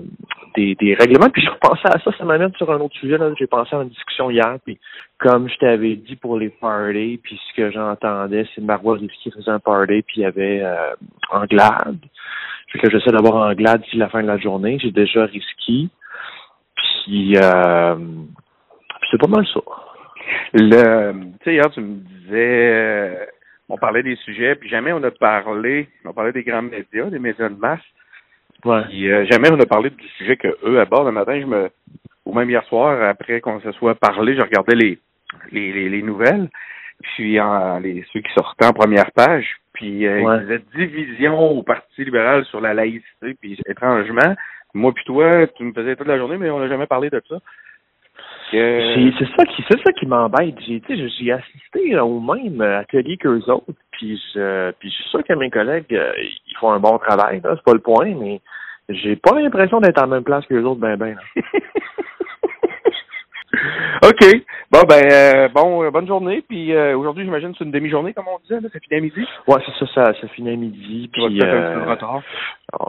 des, 0.54 0.94
règlements. 0.98 1.30
Puis 1.30 1.42
je 1.42 1.50
repensais 1.50 1.88
à 1.88 1.98
ça, 2.00 2.10
ça 2.16 2.24
m'amène 2.24 2.52
sur 2.56 2.70
un 2.70 2.80
autre 2.80 2.96
sujet. 2.96 3.16
J'ai 3.38 3.46
pensé 3.46 3.74
à 3.74 3.82
une 3.82 3.88
discussion 3.88 4.30
hier. 4.30 4.56
Puis 4.64 4.78
comme 5.18 5.48
je 5.48 5.56
t'avais 5.56 5.96
dit 5.96 6.16
pour 6.16 6.38
les 6.38 6.50
parties, 6.50 7.20
puis 7.22 7.40
ce 7.48 7.56
que 7.56 7.70
j'entendais, 7.70 8.46
c'est 8.54 8.62
Marois 8.62 8.96
Risky 8.96 9.30
faisait 9.30 9.50
un 9.50 9.58
party, 9.58 10.02
puis 10.02 10.16
il 10.18 10.22
y 10.22 10.26
avait 10.26 10.60
euh, 10.62 10.94
Anglade. 11.30 11.98
Fait 12.72 12.78
que 12.78 12.90
j'essaie 12.90 13.10
d'avoir 13.10 13.50
Anglade 13.50 13.82
d'ici 13.82 13.96
la 13.96 14.08
fin 14.08 14.22
de 14.22 14.28
la 14.28 14.38
journée. 14.38 14.78
J'ai 14.80 14.92
déjà 14.92 15.24
Risky. 15.24 15.90
Puis, 17.04 17.36
euh, 17.36 17.96
c'est 19.10 19.18
pas 19.18 19.28
mal 19.28 19.46
ça. 19.46 19.60
Le, 20.54 21.12
tu 21.12 21.44
sais, 21.44 21.54
hier, 21.54 21.70
tu 21.70 21.80
me 21.80 21.96
disais, 21.96 22.72
euh, 22.72 23.26
on 23.68 23.76
parlait 23.76 24.02
des 24.02 24.16
sujets, 24.16 24.54
puis 24.54 24.68
jamais 24.68 24.92
on 24.92 25.02
a 25.02 25.10
parlé, 25.10 25.88
on 26.04 26.12
parlait 26.12 26.32
des 26.32 26.42
grands 26.42 26.62
médias, 26.62 27.10
des 27.10 27.18
médias 27.18 27.48
de 27.48 27.56
masse. 27.56 27.80
Puis 28.88 29.10
euh, 29.10 29.24
jamais 29.30 29.50
on 29.50 29.58
a 29.60 29.66
parlé 29.66 29.90
du 29.90 30.08
sujet 30.18 30.36
que 30.36 30.48
eux 30.64 30.80
abordent. 30.80 31.06
Le 31.06 31.12
matin, 31.12 31.40
je 31.40 31.46
me, 31.46 31.70
ou 32.26 32.34
même 32.34 32.50
hier 32.50 32.64
soir, 32.64 33.02
après 33.08 33.40
qu'on 33.40 33.60
se 33.60 33.72
soit 33.72 33.94
parlé, 33.94 34.34
je 34.36 34.42
regardais 34.42 34.74
les, 34.76 34.98
les, 35.52 35.72
les, 35.72 35.88
les 35.88 36.02
nouvelles, 36.02 36.48
puis 37.02 37.40
en, 37.40 37.78
les, 37.78 38.04
ceux 38.12 38.20
qui 38.20 38.32
sortaient 38.34 38.66
en 38.66 38.72
première 38.72 39.10
page, 39.12 39.56
puis 39.72 40.06
euh, 40.06 40.22
Ouais. 40.22 40.40
disaient 40.40 40.62
division 40.74 41.38
au 41.38 41.62
Parti 41.62 42.04
libéral 42.04 42.44
sur 42.44 42.60
la 42.60 42.74
laïcité, 42.74 43.34
puis 43.40 43.58
étrangement, 43.66 44.34
moi 44.74 44.92
puis 44.92 45.04
toi, 45.04 45.46
tu 45.56 45.64
me 45.64 45.72
faisais 45.72 45.96
toute 45.96 46.06
la 46.06 46.18
journée, 46.18 46.36
mais 46.36 46.50
on 46.50 46.60
n'a 46.60 46.68
jamais 46.68 46.86
parlé 46.86 47.08
de 47.10 47.22
ça. 47.28 47.36
Que- 48.50 49.12
C'est 49.18 49.28
ça 49.36 49.44
qui 49.44 49.64
c'est 49.70 49.80
ça 49.82 49.92
qui 49.92 50.06
m'embête. 50.06 50.54
J'ai 50.66 50.80
tu 50.80 50.96
sais, 50.96 51.08
j'ai 51.18 51.32
assisté 51.32 51.90
là, 51.92 52.04
au 52.04 52.20
même 52.20 52.60
atelier 52.60 53.16
qu'eux 53.16 53.42
autres, 53.48 53.72
puis 53.92 54.20
je 54.34 54.70
puis 54.72 54.90
je 54.90 54.94
suis 54.94 55.10
sûr 55.10 55.22
que 55.24 55.32
mes 55.34 55.50
collègues 55.50 55.84
euh, 55.92 56.12
ils 56.18 56.56
font 56.58 56.72
un 56.72 56.80
bon 56.80 56.98
travail, 56.98 57.40
là, 57.44 57.54
c'est 57.54 57.64
pas 57.64 57.74
le 57.74 57.80
point, 57.80 58.12
mais 58.18 58.40
j'ai 58.88 59.14
pas 59.16 59.38
l'impression 59.40 59.80
d'être 59.80 60.02
en 60.02 60.08
même 60.08 60.24
place 60.24 60.44
que 60.46 60.54
les 60.54 60.64
autres 60.64 60.80
ben 60.80 60.96
ben. 60.96 61.14
là. 61.16 61.42
OK. 64.04 64.24
Bon, 64.70 64.80
ben, 64.88 65.02
euh, 65.12 65.48
bon, 65.48 65.82
euh, 65.84 65.90
bonne 65.90 66.06
journée. 66.06 66.42
Puis 66.48 66.72
euh, 66.72 66.96
aujourd'hui, 66.96 67.24
j'imagine 67.24 67.52
que 67.52 67.58
c'est 67.58 67.64
une 67.64 67.70
demi-journée, 67.72 68.14
comme 68.14 68.28
on 68.28 68.38
disait, 68.42 68.60
là, 68.60 68.68
ça 68.72 68.78
finit 68.80 68.98
à 68.98 69.00
midi? 69.02 69.26
Ouais, 69.46 69.60
c'est 69.66 69.84
ça, 69.84 69.92
ça, 69.94 70.14
ça 70.20 70.28
finit 70.28 70.52
à 70.52 70.56
midi. 70.56 71.10
Puis, 71.12 71.22
un 71.42 71.46
euh, 71.46 71.74
peu 71.74 71.80
de 71.84 71.90
retard. 71.90 72.22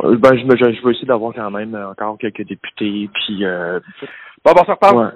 ben, 0.04 0.38
je, 0.38 0.44
je, 0.58 0.72
je 0.74 0.84
vais 0.86 0.92
essayer 0.92 1.08
d'avoir 1.08 1.34
quand 1.34 1.50
même 1.52 1.76
encore 1.76 2.18
quelques 2.20 2.46
députés. 2.48 3.10
Puis, 3.14 3.44
euh, 3.46 3.80
Bon, 4.46 4.54
on 4.56 4.64
se 4.66 4.72
reparle. 4.72 4.98
ouais. 4.98 5.12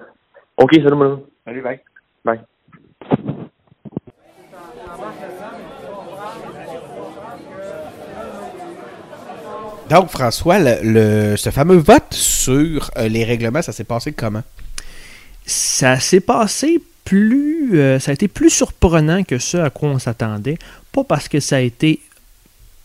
OK, 0.57 0.71
salut, 0.75 0.95
mon 0.95 1.23
Salut, 1.45 1.61
bye. 1.61 1.79
Bye. 2.23 2.41
Donc, 9.89 10.09
François, 10.09 10.57
le, 10.59 10.77
le- 10.81 11.37
ce 11.37 11.49
fameux 11.51 11.77
vote 11.77 12.11
sur 12.11 12.89
euh, 12.97 13.07
les 13.07 13.23
règlements, 13.23 13.61
ça 13.61 13.71
s'est 13.71 13.83
passé 13.83 14.11
comment? 14.13 14.43
ça 15.47 15.99
s'est 15.99 16.21
passé 16.21 16.81
plus. 17.03 17.79
euh, 17.79 17.99
ça 17.99 18.09
a 18.09 18.13
été 18.15 18.27
plus 18.27 18.49
surprenant 18.49 19.23
que 19.23 19.37
ce 19.37 19.57
à 19.57 19.69
quoi 19.69 19.89
on 19.89 19.99
s'attendait. 19.99 20.57
Pas 20.91 21.03
parce 21.03 21.27
que 21.27 21.39
ça 21.39 21.57
a 21.57 21.59
été 21.59 21.99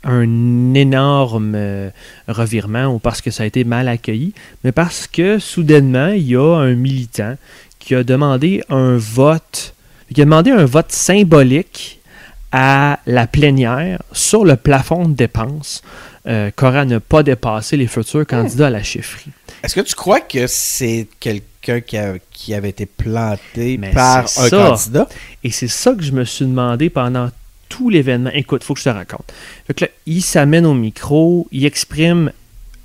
un 0.05 0.74
énorme 0.74 1.55
euh, 1.55 1.90
revirement 2.28 2.86
ou 2.86 2.98
parce 2.98 3.20
que 3.20 3.30
ça 3.30 3.42
a 3.42 3.46
été 3.46 3.64
mal 3.64 3.88
accueilli, 3.88 4.32
mais 4.64 4.72
parce 4.72 5.07
que 5.07 5.38
soudainement, 5.38 6.09
il 6.09 6.28
y 6.28 6.36
a 6.36 6.57
un 6.57 6.74
militant 6.74 7.36
qui 7.78 7.94
a 7.94 8.03
demandé 8.03 8.62
un 8.68 8.96
vote, 8.96 9.74
qui 10.14 10.22
a 10.22 10.24
demandé 10.24 10.51
un 10.51 10.64
vote 10.64 10.90
symbolique 10.92 12.01
à 12.53 12.98
la 13.07 13.26
plénière 13.26 14.03
sur 14.12 14.44
le 14.44 14.57
plafond 14.57 15.09
de 15.09 15.14
dépenses 15.14 15.82
euh, 16.26 16.51
qu'aura 16.55 16.84
ne 16.84 16.98
pas 16.98 17.22
dépasser 17.22 17.76
les 17.76 17.86
futurs 17.86 18.26
candidats 18.26 18.66
à 18.66 18.70
la 18.70 18.82
chefferie. 18.82 19.30
Est-ce 19.62 19.74
que 19.74 19.80
tu 19.80 19.94
crois 19.94 20.20
que 20.20 20.46
c'est 20.46 21.07
quelqu'un 21.20 21.80
qui, 22.30 22.55
avait 22.55 22.70
été 22.70 22.86
planté 22.86 23.76
Mais 23.78 23.90
par 23.90 24.24
un 24.24 24.26
ça. 24.26 24.51
candidat? 24.51 25.09
Et 25.44 25.51
c'est 25.51 25.68
ça 25.68 25.94
que 25.94 26.03
je 26.03 26.12
me 26.12 26.24
suis 26.24 26.46
demandé 26.46 26.90
pendant 26.90 27.30
tout 27.70 27.88
l'événement. 27.88 28.30
Écoute, 28.34 28.62
faut 28.62 28.74
que 28.74 28.80
je 28.80 28.84
te 28.84 28.90
raconte. 28.90 29.32
Fait 29.66 29.72
que 29.72 29.84
là, 29.86 29.90
il 30.04 30.20
s'amène 30.20 30.66
au 30.66 30.74
micro, 30.74 31.48
il 31.50 31.64
exprime, 31.64 32.30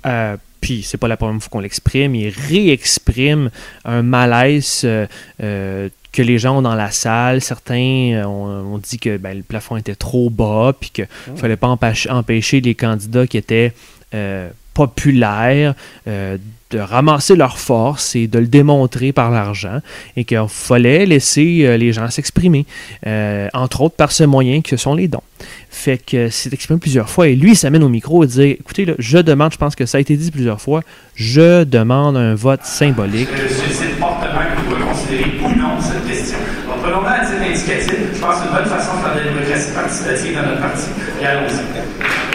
euh, 0.06 0.38
puis 0.62 0.82
c'est 0.82 0.96
pas 0.96 1.08
la 1.08 1.18
première 1.18 1.42
fois 1.42 1.50
qu'on 1.50 1.60
l'exprime, 1.60 2.14
il 2.14 2.30
réexprime 2.30 3.50
un 3.84 4.02
malaise 4.02 4.80
euh, 4.84 5.06
euh, 5.42 5.90
que 6.16 6.22
les 6.22 6.38
gens 6.38 6.58
ont 6.58 6.62
dans 6.62 6.74
la 6.74 6.90
salle. 6.90 7.42
Certains 7.42 8.14
euh, 8.14 8.24
ont, 8.24 8.78
dit 8.78 8.98
que 8.98 9.18
ben, 9.18 9.36
le 9.36 9.42
plafond 9.42 9.76
était 9.76 9.94
trop 9.94 10.30
bas, 10.30 10.74
puis 10.78 10.90
qu'il 10.90 11.08
ne 11.30 11.36
fallait 11.36 11.56
pas 11.56 11.68
empêcher, 11.68 12.08
empêcher 12.08 12.62
les 12.62 12.74
candidats 12.74 13.26
qui 13.26 13.36
étaient 13.36 13.74
euh, 14.14 14.48
populaires 14.76 15.74
euh, 16.06 16.36
de 16.70 16.78
ramasser 16.78 17.34
leur 17.34 17.58
force 17.58 18.14
et 18.14 18.26
de 18.26 18.38
le 18.38 18.46
démontrer 18.46 19.12
par 19.12 19.30
l'argent 19.30 19.80
et 20.16 20.24
qu'il 20.24 20.44
fallait 20.48 21.06
laisser 21.06 21.60
euh, 21.62 21.78
les 21.78 21.94
gens 21.94 22.10
s'exprimer, 22.10 22.66
euh, 23.06 23.48
entre 23.54 23.80
autres 23.80 23.94
par 23.94 24.12
ce 24.12 24.24
moyen 24.24 24.60
que 24.60 24.76
sont 24.76 24.94
les 24.94 25.08
dons. 25.08 25.22
Fait 25.70 25.96
que 25.96 26.28
c'est 26.28 26.52
exprimé 26.52 26.78
plusieurs 26.78 27.08
fois 27.08 27.28
et 27.28 27.36
lui 27.36 27.52
il 27.52 27.56
s'amène 27.56 27.84
au 27.84 27.88
micro 27.88 28.22
et 28.22 28.26
dit 28.26 28.42
écoutez, 28.42 28.84
là, 28.84 28.92
je 28.98 29.16
demande, 29.16 29.52
je 29.52 29.56
pense 29.56 29.74
que 29.76 29.86
ça 29.86 29.96
a 29.96 30.00
été 30.00 30.14
dit 30.16 30.30
plusieurs 30.30 30.60
fois, 30.60 30.82
je 31.14 31.64
demande 31.64 32.18
un 32.18 32.34
vote 32.34 32.64
symbolique. 32.64 33.28
Je 33.34 33.54
suscite 33.54 33.96
fortement 33.98 34.42
que 34.42 34.68
vous 34.68 34.74
reconsidérez 34.74 35.32
ou 35.42 35.58
non 35.58 35.80
cette 35.80 36.06
question. 36.06 36.38
Donc, 36.66 36.82
prenons-la 36.82 37.22
à 37.22 37.24
titre 37.24 37.40
indicatif. 37.40 37.94
Je 38.12 38.20
pense 38.20 38.34
que 38.34 38.40
c'est 38.42 38.48
une 38.48 38.54
bonne 38.54 38.66
façon 38.66 38.96
de 38.96 39.02
faire 39.02 39.14
de 39.14 39.20
la 39.20 39.24
démocratie 39.32 39.72
participative 39.72 40.34
dans 40.34 40.46
notre 40.48 40.60
parti. 40.60 40.86
Et 41.22 41.26
allons-y. 41.26 42.26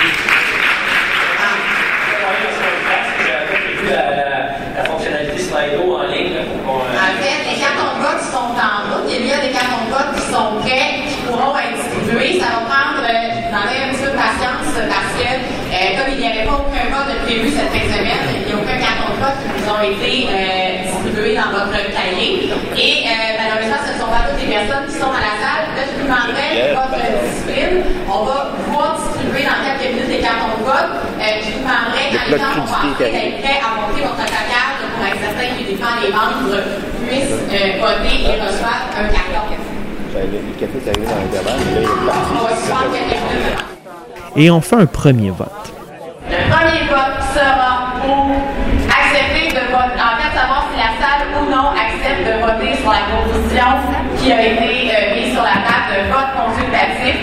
la 4.77 4.83
fonctionnalité 4.85 5.37
Slido 5.37 5.95
en 5.95 6.07
ligne 6.07 6.33
là, 6.33 6.41
pour 6.47 6.59
qu'on. 6.63 6.79
En 6.81 7.13
fait, 7.19 7.39
les 7.49 7.59
cartons 7.59 7.97
de 7.97 8.01
vote 8.01 8.21
sont 8.21 8.53
en 8.55 8.77
route. 8.89 9.09
Il 9.09 9.27
y 9.27 9.33
a 9.33 9.41
des 9.41 9.51
cartons 9.51 9.85
de 9.87 9.91
vote 9.91 10.11
qui 10.15 10.25
sont 10.31 10.49
prêts, 10.61 11.05
qui 11.07 11.15
pourront 11.27 11.57
être 11.57 11.75
distribués. 11.75 12.39
Ça 12.39 12.47
va 12.47 12.61
prendre, 12.69 13.03
euh, 13.03 13.51
j'en 13.51 13.65
ai 13.67 13.77
un 13.83 13.89
petit 13.93 14.03
peu 14.03 14.11
de 14.11 14.17
patience 14.17 14.71
parce 14.75 15.11
que, 15.17 15.27
euh, 15.27 15.97
comme 15.97 16.13
il 16.13 16.19
n'y 16.19 16.27
avait 16.27 16.45
pas 16.45 16.57
aucun 16.63 16.85
vote 16.89 17.09
de 17.11 17.20
prévu 17.31 17.47
cette 17.55 17.71
fin 17.71 17.87
de 17.87 17.93
semaine, 17.95 18.27
il 18.35 18.43
n'y 18.43 18.51
a 18.51 18.59
aucun 18.59 18.75
carton 18.75 19.07
de 19.15 19.19
vote 19.23 19.39
qui 19.39 19.47
vous 19.55 19.67
ont 19.71 19.83
été 19.87 20.27
euh, 20.27 20.83
distribués 20.83 21.35
dans 21.39 21.51
votre 21.55 21.79
cahier. 21.95 22.51
Et 22.75 23.07
euh, 23.07 23.39
malheureusement, 23.39 23.79
ce 23.87 23.95
ne 23.95 23.99
sont 24.03 24.11
pas 24.11 24.27
toutes 24.27 24.43
les 24.43 24.51
personnes 24.51 24.83
qui 24.91 24.97
sont 24.99 25.15
à 25.15 25.23
la 25.23 25.35
salle. 25.39 25.63
Là, 25.71 25.81
je 25.87 25.93
vous 25.95 26.03
demanderai 26.11 26.75
votre 26.75 26.99
discipline. 26.99 27.87
On 28.11 28.27
va 28.27 28.51
pouvoir 28.51 28.99
distribuer 28.99 29.47
dans 29.47 29.59
quelques 29.63 29.87
minutes 29.95 30.11
les 30.11 30.19
cartons 30.19 30.59
de 30.59 30.65
vote. 30.67 30.91
Euh, 30.91 31.39
je 31.39 31.47
vous 31.55 31.63
demanderai, 31.63 32.03
quand 32.11 32.27
les 32.27 32.35
gens 32.35 32.51
vont 32.51 32.67
passer, 32.67 32.91
d'être 32.99 33.39
prêts 33.39 33.59
à 33.63 33.69
monter 33.79 34.01
votre 34.03 34.27
placard 34.27 34.71
pour 34.91 35.01
être 35.07 35.21
certain 35.23 35.47
que 35.55 35.63
les 35.71 35.77
gens, 35.79 35.95
les 36.03 36.11
membres 36.11 36.59
puissent 37.07 37.39
euh, 37.47 37.79
voter 37.79 38.15
et 38.27 38.35
reçoivent 38.43 38.91
un 38.99 39.07
carton. 39.07 39.55
Le 40.11 40.51
café 40.59 40.77
arrivé 40.83 41.07
dans 41.07 41.15
l'intervalle, 41.15 41.63
mais 41.63 41.79
là, 41.79 41.87
il 41.87 41.95
est 41.95 42.07
parti. 42.11 42.31
On 42.35 42.43
va 42.43 42.51
suspendre 42.59 42.91
quelques 42.91 43.23
minutes. 43.31 43.63
Et 44.35 44.51
on 44.51 44.59
fait 44.59 44.75
un 44.75 44.85
premier 44.85 45.31
vote. 45.31 45.71
Le 46.31 46.37
premier 46.49 46.87
vote 46.87 47.19
sera 47.33 47.91
accepter 48.87 49.47
de 49.55 49.63
voter, 49.71 49.99
en 49.99 50.15
fait, 50.19 50.31
savoir 50.37 50.67
si 50.71 50.77
la 50.77 50.91
salle 50.99 51.23
ou 51.37 51.49
non 51.49 51.71
accepte 51.75 52.23
de 52.27 52.35
voter 52.43 52.75
sur 52.81 52.91
la 52.91 53.03
proposition 53.09 53.69
qui 54.17 54.31
a 54.31 54.41
été 54.41 54.91
euh, 54.91 55.15
mise 55.15 55.33
sur 55.33 55.43
la 55.43 55.57
table 55.65 55.89
de 55.91 55.99
vote 56.11 56.31
consultatif, 56.37 57.15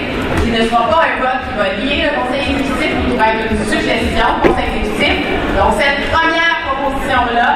qui 0.42 0.50
ne 0.50 0.62
sera 0.68 0.88
pas 0.88 1.02
un 1.06 1.16
vote 1.20 1.40
qui 1.46 1.54
va 1.56 1.68
lier 1.80 2.08
le 2.08 2.12
conseil 2.18 2.42
exécutif, 2.52 2.92
qui 3.06 3.16
va 3.16 3.26
être 3.32 3.50
une 3.50 3.64
suggestion 3.64 4.26
au 4.36 4.48
conseil 4.48 4.68
exécutif. 4.68 5.14
Donc, 5.56 5.70
cette 5.78 6.10
première 6.10 6.56
proposition-là 6.66 7.50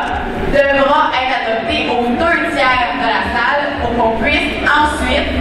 devra 0.52 1.10
être 1.16 1.34
adoptée 1.40 1.88
aux 1.90 2.06
deux 2.12 2.38
tiers 2.54 2.92
de 3.00 3.06
la 3.08 3.22
salle 3.32 3.64
pour 3.80 3.90
qu'on 3.96 4.16
puisse 4.20 4.60
ensuite 4.62 5.32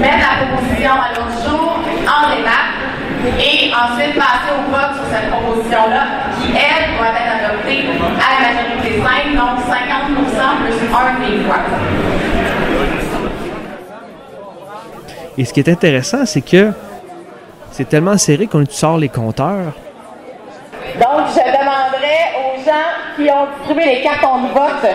mettre 0.00 0.24
la 0.24 0.46
proposition 0.46 0.92
à 0.94 1.08
l'autre 1.14 1.36
jour 1.44 1.78
en 2.06 2.34
débat 2.34 2.69
et 3.38 3.70
ensuite 3.72 4.14
passer 4.16 4.50
au 4.56 4.70
vote 4.70 4.94
sur 4.96 5.04
cette 5.10 5.30
proposition-là 5.30 6.04
qui, 6.40 6.52
elle, 6.52 6.96
doit 6.96 7.08
être 7.08 7.32
adoptée 7.44 7.84
à 8.18 8.28
la 8.34 8.48
majorité 8.48 9.02
simple, 9.02 9.36
donc 9.36 9.56
50% 9.66 10.50
plus 10.62 10.78
un 10.94 11.30
des 11.30 11.44
voix. 11.44 11.64
Et 15.38 15.44
ce 15.44 15.52
qui 15.52 15.60
est 15.60 15.68
intéressant, 15.68 16.26
c'est 16.26 16.42
que 16.42 16.72
c'est 17.70 17.88
tellement 17.88 18.18
serré 18.18 18.46
qu'on 18.46 18.64
sort 18.68 18.98
les 18.98 19.08
compteurs. 19.08 19.72
Donc, 20.98 21.28
je 21.28 21.38
demanderai 21.38 22.18
aux 22.36 22.58
gens 22.64 23.16
qui 23.16 23.30
ont 23.30 23.46
distribué 23.56 23.96
les 23.96 24.02
cartons 24.02 24.42
de 24.42 24.48
vote 24.48 24.90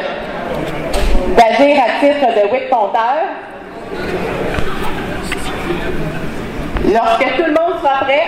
d'agir 1.35 1.77
à 1.81 1.99
titre 1.99 2.27
de 2.35 2.51
whip 2.51 2.69
compteur. 2.69 3.25
Lorsque 6.87 7.35
tout 7.35 7.43
le 7.43 7.53
monde 7.53 7.81
sera 7.81 8.05
prêt, 8.05 8.23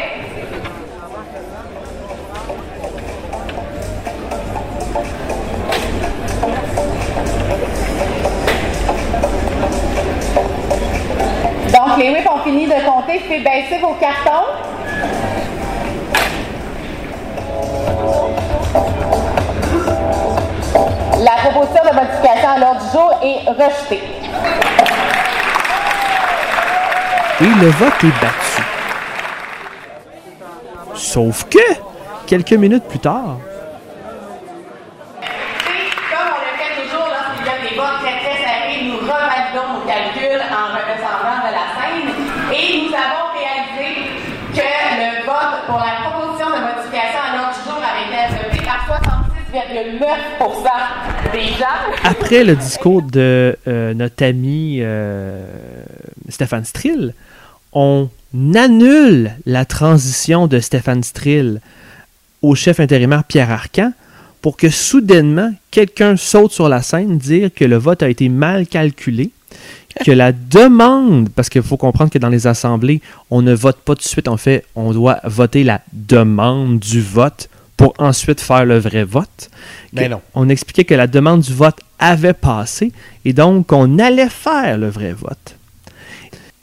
Donc, 11.72 11.98
les 12.00 12.10
whips 12.10 12.28
ont 12.28 12.40
fini 12.44 12.66
de 12.66 12.72
compter. 12.86 13.20
Faites 13.20 13.44
baisser 13.44 13.80
vos 13.80 13.94
cartons. 14.00 14.48
La 21.20 21.32
proposition 21.44 21.84
de 21.84 21.96
modification 21.96 22.50
à 22.50 22.60
l'ordre 22.60 22.82
du 22.82 22.92
jour 22.92 23.12
est 23.22 23.50
rejetée. 23.50 24.02
Et 27.40 27.46
le 27.46 27.68
vote 27.68 28.04
est 28.04 28.20
battu. 28.20 28.64
Sauf 30.96 31.44
que, 31.50 31.60
quelques 32.26 32.54
minutes 32.54 32.86
plus 32.86 32.98
tard, 32.98 33.38
Comme 35.22 36.30
on 36.34 36.42
le 36.42 36.52
fait 36.58 36.82
toujours 36.82 37.08
lorsqu'il 37.08 37.46
y 37.46 37.50
a 37.50 37.70
des 37.70 37.76
votes 37.76 38.00
très 38.02 38.18
très 38.22 38.38
serrés, 38.42 38.82
nous 38.86 38.98
revalidons 38.98 39.70
nos 39.74 39.86
calculs 39.86 40.42
en 40.50 40.66
redescendant 40.74 41.40
de 41.46 41.52
la 41.54 41.66
scène 41.78 42.10
et 42.58 42.66
nous 42.82 42.94
avons 42.96 43.30
réalisé 43.38 44.10
que 44.56 44.70
le 44.98 45.10
vote 45.28 45.58
pour 45.68 45.78
la 45.78 46.10
proposition 46.10 46.50
de 46.50 46.60
modification 46.60 47.22
à 47.22 47.38
l'ordre 47.38 47.54
du 47.54 47.62
jour 47.70 47.78
avait 47.78 48.06
été 48.10 48.18
adopté 48.18 48.60
par 48.66 48.82
66,9 49.54 51.32
des 51.34 51.48
gens. 51.54 51.78
après 52.04 52.44
le 52.44 52.56
discours 52.56 53.04
de 53.04 53.56
euh, 53.68 53.94
notre 53.94 54.24
ami 54.26 54.80
euh, 54.82 55.44
Stéphane 56.30 56.66
Strill, 56.66 57.14
on 57.80 58.10
annule 58.56 59.34
la 59.46 59.64
transition 59.64 60.48
de 60.48 60.60
Stéphane 60.60 61.04
Strill 61.04 61.62
au 62.42 62.56
chef 62.56 62.80
intérimaire 62.80 63.24
Pierre 63.24 63.52
Arcan 63.52 63.94
pour 64.42 64.58
que 64.58 64.70
soudainement 64.70 65.52
quelqu'un 65.70 66.18
saute 66.18 66.52
sur 66.52 66.70
la 66.70 66.82
scène 66.82 67.20
dire 67.20 67.52
que 67.54 67.66
le 67.66 67.78
vote 67.78 68.02
a 68.02 68.10
été 68.10 68.30
mal 68.30 68.66
calculé, 68.66 69.30
que 70.06 70.10
la 70.10 70.32
demande, 70.32 71.30
parce 71.30 71.50
qu'il 71.50 71.62
faut 71.62 71.78
comprendre 71.78 72.10
que 72.10 72.18
dans 72.18 72.30
les 72.30 72.48
assemblées, 72.48 73.00
on 73.30 73.44
ne 73.44 73.54
vote 73.54 73.78
pas 73.78 73.94
tout 73.94 74.02
de 74.02 74.08
suite, 74.08 74.28
en 74.28 74.38
fait, 74.38 74.66
on 74.74 74.92
doit 74.92 75.20
voter 75.24 75.64
la 75.64 75.82
demande 75.94 76.80
du 76.80 77.00
vote 77.00 77.48
pour 77.76 77.94
ensuite 78.00 78.42
faire 78.42 78.66
le 78.66 78.80
vrai 78.80 79.04
vote. 79.04 79.52
Ben 79.94 80.10
non. 80.10 80.22
On 80.34 80.50
expliquait 80.50 80.86
que 80.86 80.96
la 80.96 81.06
demande 81.06 81.42
du 81.42 81.54
vote 81.54 81.78
avait 82.00 82.34
passé 82.34 82.92
et 83.24 83.34
donc 83.34 83.72
on 83.72 84.00
allait 84.00 84.30
faire 84.30 84.80
le 84.80 84.90
vrai 84.90 85.14
vote. 85.14 85.57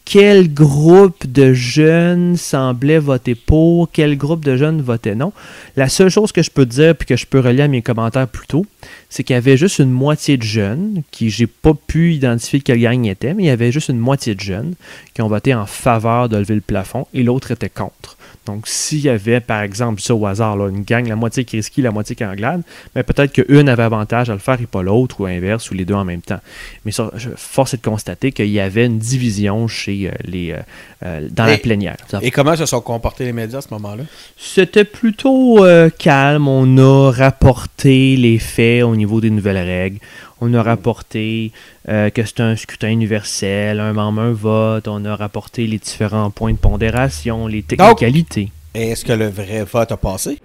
Quel 0.04 0.52
groupe 0.52 1.26
de 1.26 1.54
jeunes 1.54 2.36
semblait 2.36 2.98
voter 2.98 3.34
pour, 3.34 3.90
quel 3.90 4.18
groupe 4.18 4.44
de 4.44 4.56
jeunes 4.56 4.82
votait 4.82 5.14
non. 5.14 5.32
La 5.76 5.88
seule 5.88 6.10
chose 6.10 6.30
que 6.30 6.42
je 6.42 6.50
peux 6.50 6.66
dire, 6.66 6.94
puis 6.94 7.06
que 7.06 7.16
je 7.16 7.26
peux 7.26 7.40
relier 7.40 7.62
à 7.62 7.68
mes 7.68 7.80
commentaires 7.80 8.28
plus 8.28 8.46
tôt, 8.46 8.66
c'est 9.08 9.24
qu'il 9.24 9.34
y 9.34 9.36
avait 9.36 9.56
juste 9.56 9.78
une 9.78 9.90
moitié 9.90 10.36
de 10.36 10.42
jeunes, 10.42 11.02
qui 11.10 11.30
j'ai 11.30 11.46
pas 11.46 11.72
pu 11.74 12.12
identifier 12.12 12.60
quelle 12.60 12.80
gang 12.80 13.02
ils 13.04 13.10
étaient, 13.10 13.32
mais 13.32 13.44
il 13.44 13.46
y 13.46 13.50
avait 13.50 13.72
juste 13.72 13.88
une 13.88 13.98
moitié 13.98 14.34
de 14.34 14.40
jeunes 14.40 14.74
qui 15.14 15.22
ont 15.22 15.28
voté 15.28 15.54
en 15.54 15.66
faveur 15.66 16.28
de 16.28 16.36
lever 16.36 16.56
le 16.56 16.60
plafond 16.60 17.06
et 17.14 17.22
l'autre 17.22 17.50
était 17.50 17.70
contre. 17.70 18.18
Donc, 18.46 18.66
s'il 18.66 19.00
y 19.00 19.08
avait, 19.08 19.40
par 19.40 19.62
exemple, 19.62 20.00
ça 20.00 20.14
au 20.14 20.26
hasard, 20.26 20.56
là, 20.56 20.68
une 20.68 20.82
gang, 20.82 21.06
la 21.08 21.16
moitié 21.16 21.44
qui 21.44 21.62
ski, 21.62 21.80
la 21.82 21.90
moitié 21.90 22.14
qui 22.14 22.24
anglade, 22.24 22.62
mais 22.94 23.02
peut-être 23.02 23.32
qu'une 23.32 23.68
avait 23.68 23.82
avantage 23.82 24.28
à 24.30 24.34
le 24.34 24.38
faire 24.38 24.60
et 24.60 24.66
pas 24.66 24.82
l'autre, 24.82 25.20
ou 25.20 25.26
inverse, 25.26 25.70
ou 25.70 25.74
les 25.74 25.84
deux 25.84 25.94
en 25.94 26.04
même 26.04 26.20
temps. 26.22 26.40
Mais 26.84 26.92
ça, 26.92 27.10
je- 27.16 27.30
force 27.36 27.74
est 27.74 27.78
de 27.78 27.82
constater 27.82 28.32
qu'il 28.32 28.48
y 28.50 28.60
avait 28.60 28.86
une 28.86 28.98
division 28.98 29.66
chez 29.68 30.08
euh, 30.08 30.12
les, 30.24 30.52
euh, 30.52 30.58
euh, 31.04 31.28
dans 31.30 31.46
la 31.46 31.56
plénière. 31.58 31.96
Et 32.22 32.30
comment 32.30 32.54
se 32.56 32.66
sont 32.66 32.80
comportés 32.80 33.24
les 33.24 33.32
médias 33.32 33.58
à 33.58 33.62
ce 33.62 33.68
moment-là? 33.72 34.04
C'était 34.36 34.84
plutôt 34.84 35.64
euh, 35.64 35.88
calme. 35.98 36.46
On 36.48 36.76
a 36.78 37.10
rapporté 37.10 38.16
les 38.16 38.38
faits 38.38 38.82
au 38.84 38.96
niveau 38.96 39.20
des 39.20 39.30
nouvelles 39.30 39.56
règles. 39.58 39.98
On 40.40 40.52
a 40.54 40.62
rapporté 40.62 41.52
euh, 41.88 42.10
que 42.10 42.24
c'est 42.24 42.40
un 42.40 42.56
scrutin 42.56 42.88
universel, 42.88 43.80
un 43.80 43.92
membre, 43.92 44.20
un 44.22 44.32
vote. 44.32 44.88
On 44.88 45.04
a 45.04 45.14
rapporté 45.14 45.66
les 45.66 45.78
différents 45.78 46.30
points 46.30 46.52
de 46.52 46.58
pondération, 46.58 47.46
les 47.46 47.62
technicalités. 47.62 48.50
Est-ce 48.74 49.04
que 49.04 49.12
le 49.12 49.28
vrai 49.28 49.64
vote 49.64 49.92
a 49.92 49.96
passé? 49.96 50.38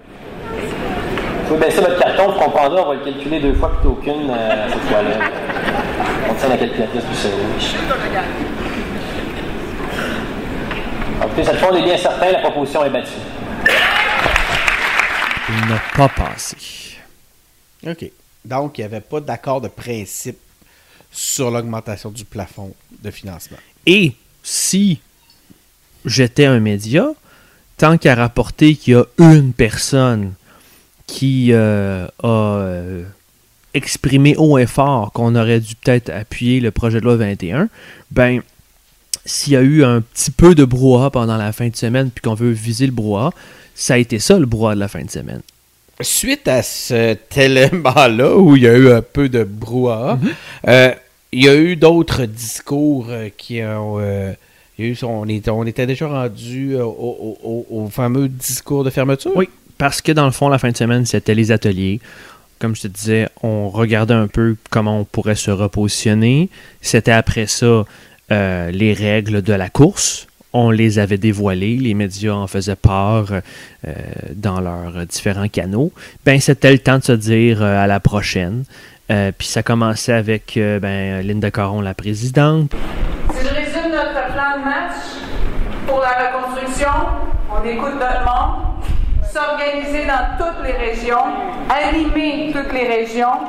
Vous 1.50 1.56
pouvez 1.56 1.66
baisser 1.66 1.82
votre 1.82 2.00
carton, 2.00 2.32
vous 2.32 2.40
comprendrez, 2.40 2.80
on 2.80 2.90
va 2.90 2.94
le 2.94 3.04
calculer 3.04 3.40
deux 3.40 3.56
fois 3.56 3.72
plutôt 3.74 3.96
qu'une 3.96 4.30
euh, 4.30 4.70
cette 4.70 4.82
fois-là. 4.82 5.32
On 6.30 6.34
tient 6.36 6.50
la 6.50 6.58
calculatrice 6.58 7.04
plus 7.04 7.16
sérieux. 7.16 7.38
Écoutez, 11.24 11.44
cette 11.44 11.58
fois, 11.58 11.70
on 11.72 11.76
est 11.76 11.84
bien 11.84 11.98
certain, 11.98 12.32
la 12.32 12.40
proposition 12.40 12.86
est 12.86 12.90
battue. 12.92 13.10
Il 15.50 15.70
n'a 15.70 15.82
pas 15.96 16.10
passé. 16.10 16.56
OK. 17.88 18.12
Donc, 18.46 18.78
il 18.78 18.82
n'y 18.82 18.86
avait 18.86 19.02
pas 19.02 19.20
d'accord 19.20 19.62
de 19.62 19.68
principe 19.68 20.38
sur 21.12 21.52
l'augmentation 21.52 22.12
du 22.12 22.26
plafond 22.26 22.74
de 23.02 23.12
financement. 23.12 23.58
Et 23.86 24.14
si 24.44 25.00
j'étais 26.06 26.46
un 26.46 26.60
média, 26.60 27.08
tant 27.78 27.98
qu'à 27.98 28.16
rapporter 28.16 28.76
qu'il 28.76 28.94
y 28.94 28.96
a 28.96 29.06
une 29.18 29.54
personne 29.54 30.34
qui 31.08 31.50
euh, 31.52 32.08
a 32.22 32.28
euh, 32.28 33.04
exprimé 33.74 34.36
haut 34.38 34.58
et 34.58 34.68
fort 34.68 35.12
qu'on 35.12 35.36
aurait 35.36 35.60
dû 35.60 35.76
peut-être 35.76 36.10
appuyer 36.10 36.60
le 36.60 36.72
projet 36.72 37.00
de 37.00 37.06
loi 37.06 37.16
21, 37.16 37.70
ben, 38.12 38.42
s'il 39.26 39.54
y 39.54 39.56
a 39.56 39.62
eu 39.62 39.84
un 39.84 40.02
petit 40.02 40.32
peu 40.32 40.56
de 40.56 40.66
brouhaha 40.66 41.10
pendant 41.10 41.38
la 41.38 41.52
fin 41.52 41.68
de 41.70 41.76
semaine 41.76 42.12
puis 42.12 42.22
qu'on 42.22 42.36
veut 42.36 42.52
viser 42.52 42.86
le 42.86 42.92
brouhaha, 42.92 43.32
ça 43.76 43.96
a 43.96 43.98
été 43.98 44.20
ça 44.20 44.38
le 44.38 44.46
brouhaha 44.46 44.76
de 44.76 44.80
la 44.80 44.88
fin 44.88 45.04
de 45.04 45.10
semaine. 45.10 45.42
Suite 46.02 46.47
à 46.47 46.62
cet 46.64 47.38
élément-là, 47.38 48.38
où 48.38 48.56
il 48.56 48.64
y 48.64 48.68
a 48.68 48.74
eu 48.78 48.89
un 48.89 49.02
peu 49.02 49.28
de 49.28 49.43
brouhaha, 49.43 50.18
euh, 50.68 50.91
il 51.34 51.43
y 51.43 51.50
a 51.50 51.56
eu 51.56 51.76
d'autres 51.76 52.26
discours 52.26 53.08
euh, 53.10 53.28
qui 53.38 53.62
ont... 53.62 53.97
euh, 54.00 54.32
il 54.78 54.86
y 54.86 54.88
a 54.88 54.91
eu- 54.91 54.97
on, 55.04 55.28
était, 55.28 55.52
on 55.52 55.66
était 55.66 55.86
déjà 55.86 56.08
rendu 56.08 56.78
au, 56.78 56.88
au- 56.88 57.38
au- 57.43 57.68
au 57.84 57.89
fameux 57.89 58.30
discours 58.30 58.86
de 58.86 58.89
fermeture? 58.89 59.34
Oui, 59.36 59.50
parce 59.78 60.02
que 60.02 60.14
dans 60.14 60.24
le 60.26 60.32
fond, 60.32 60.47
la 60.47 60.58
fin 60.58 60.72
de 60.72 60.78
semaine, 60.78 61.06
c'était 61.06 61.36
les 61.36 61.52
ateliers. 61.52 62.00
Comme 62.60 62.78
je 62.78 62.84
te 62.84 62.88
disais, 62.88 63.28
on 63.43 63.68
regardait 63.70 64.14
un 64.14 64.28
peu 64.28 64.56
comment 64.70 65.02
on 65.02 65.04
pourrait 65.04 65.36
se 65.36 65.52
repositionner. 65.52 66.47
C'était 66.82 67.12
après 67.12 67.47
ça 67.47 67.84
euh, 68.32 68.72
les 68.72 68.93
règles 68.93 69.41
de 69.41 69.52
la 69.54 69.68
course. 69.70 70.28
On 70.52 70.72
les 70.72 70.97
avait 70.97 71.18
dévoilées, 71.18 71.78
les 71.78 71.93
médias 71.93 72.34
en 72.34 72.47
faisaient 72.47 72.76
part 72.76 73.28
euh, 73.32 73.93
dans 74.34 74.60
leurs 74.60 75.06
différents 75.06 75.47
canaux. 75.47 75.91
Ben, 76.26 76.39
c'était 76.39 76.72
le 76.72 76.80
temps 76.80 76.97
de 76.97 77.04
se 77.04 77.12
dire 77.12 77.62
euh, 77.62 77.84
à 77.84 77.86
la 77.86 78.00
prochaine. 78.00 78.64
Euh, 79.12 79.32
Puis 79.38 79.47
ça 79.47 79.62
commençait 79.62 80.14
avec 80.14 80.54
ben, 80.56 81.26
Linda 81.26 81.52
Caron, 81.52 81.82
la 81.82 81.93
présidente. 81.93 82.72
Si 83.32 83.45
je 83.45 83.54
résume 83.54 83.91
notre 83.91 84.34
plan 84.34 84.60
de 84.60 84.66
match 84.66 84.95
pour 85.88 86.00
la 86.00 86.32
reconstruction, 86.32 86.89
on 87.52 87.68
écoute 87.68 87.93
notre 88.00 88.26
monde, 88.26 88.84
s'organiser 89.32 90.06
dans 90.06 90.38
toutes 90.38 90.66
les 90.66 90.74
régions, 90.74 91.26
animer 91.70 92.52
toutes 92.54 92.74
les 92.74 92.88
régions, 92.88 93.39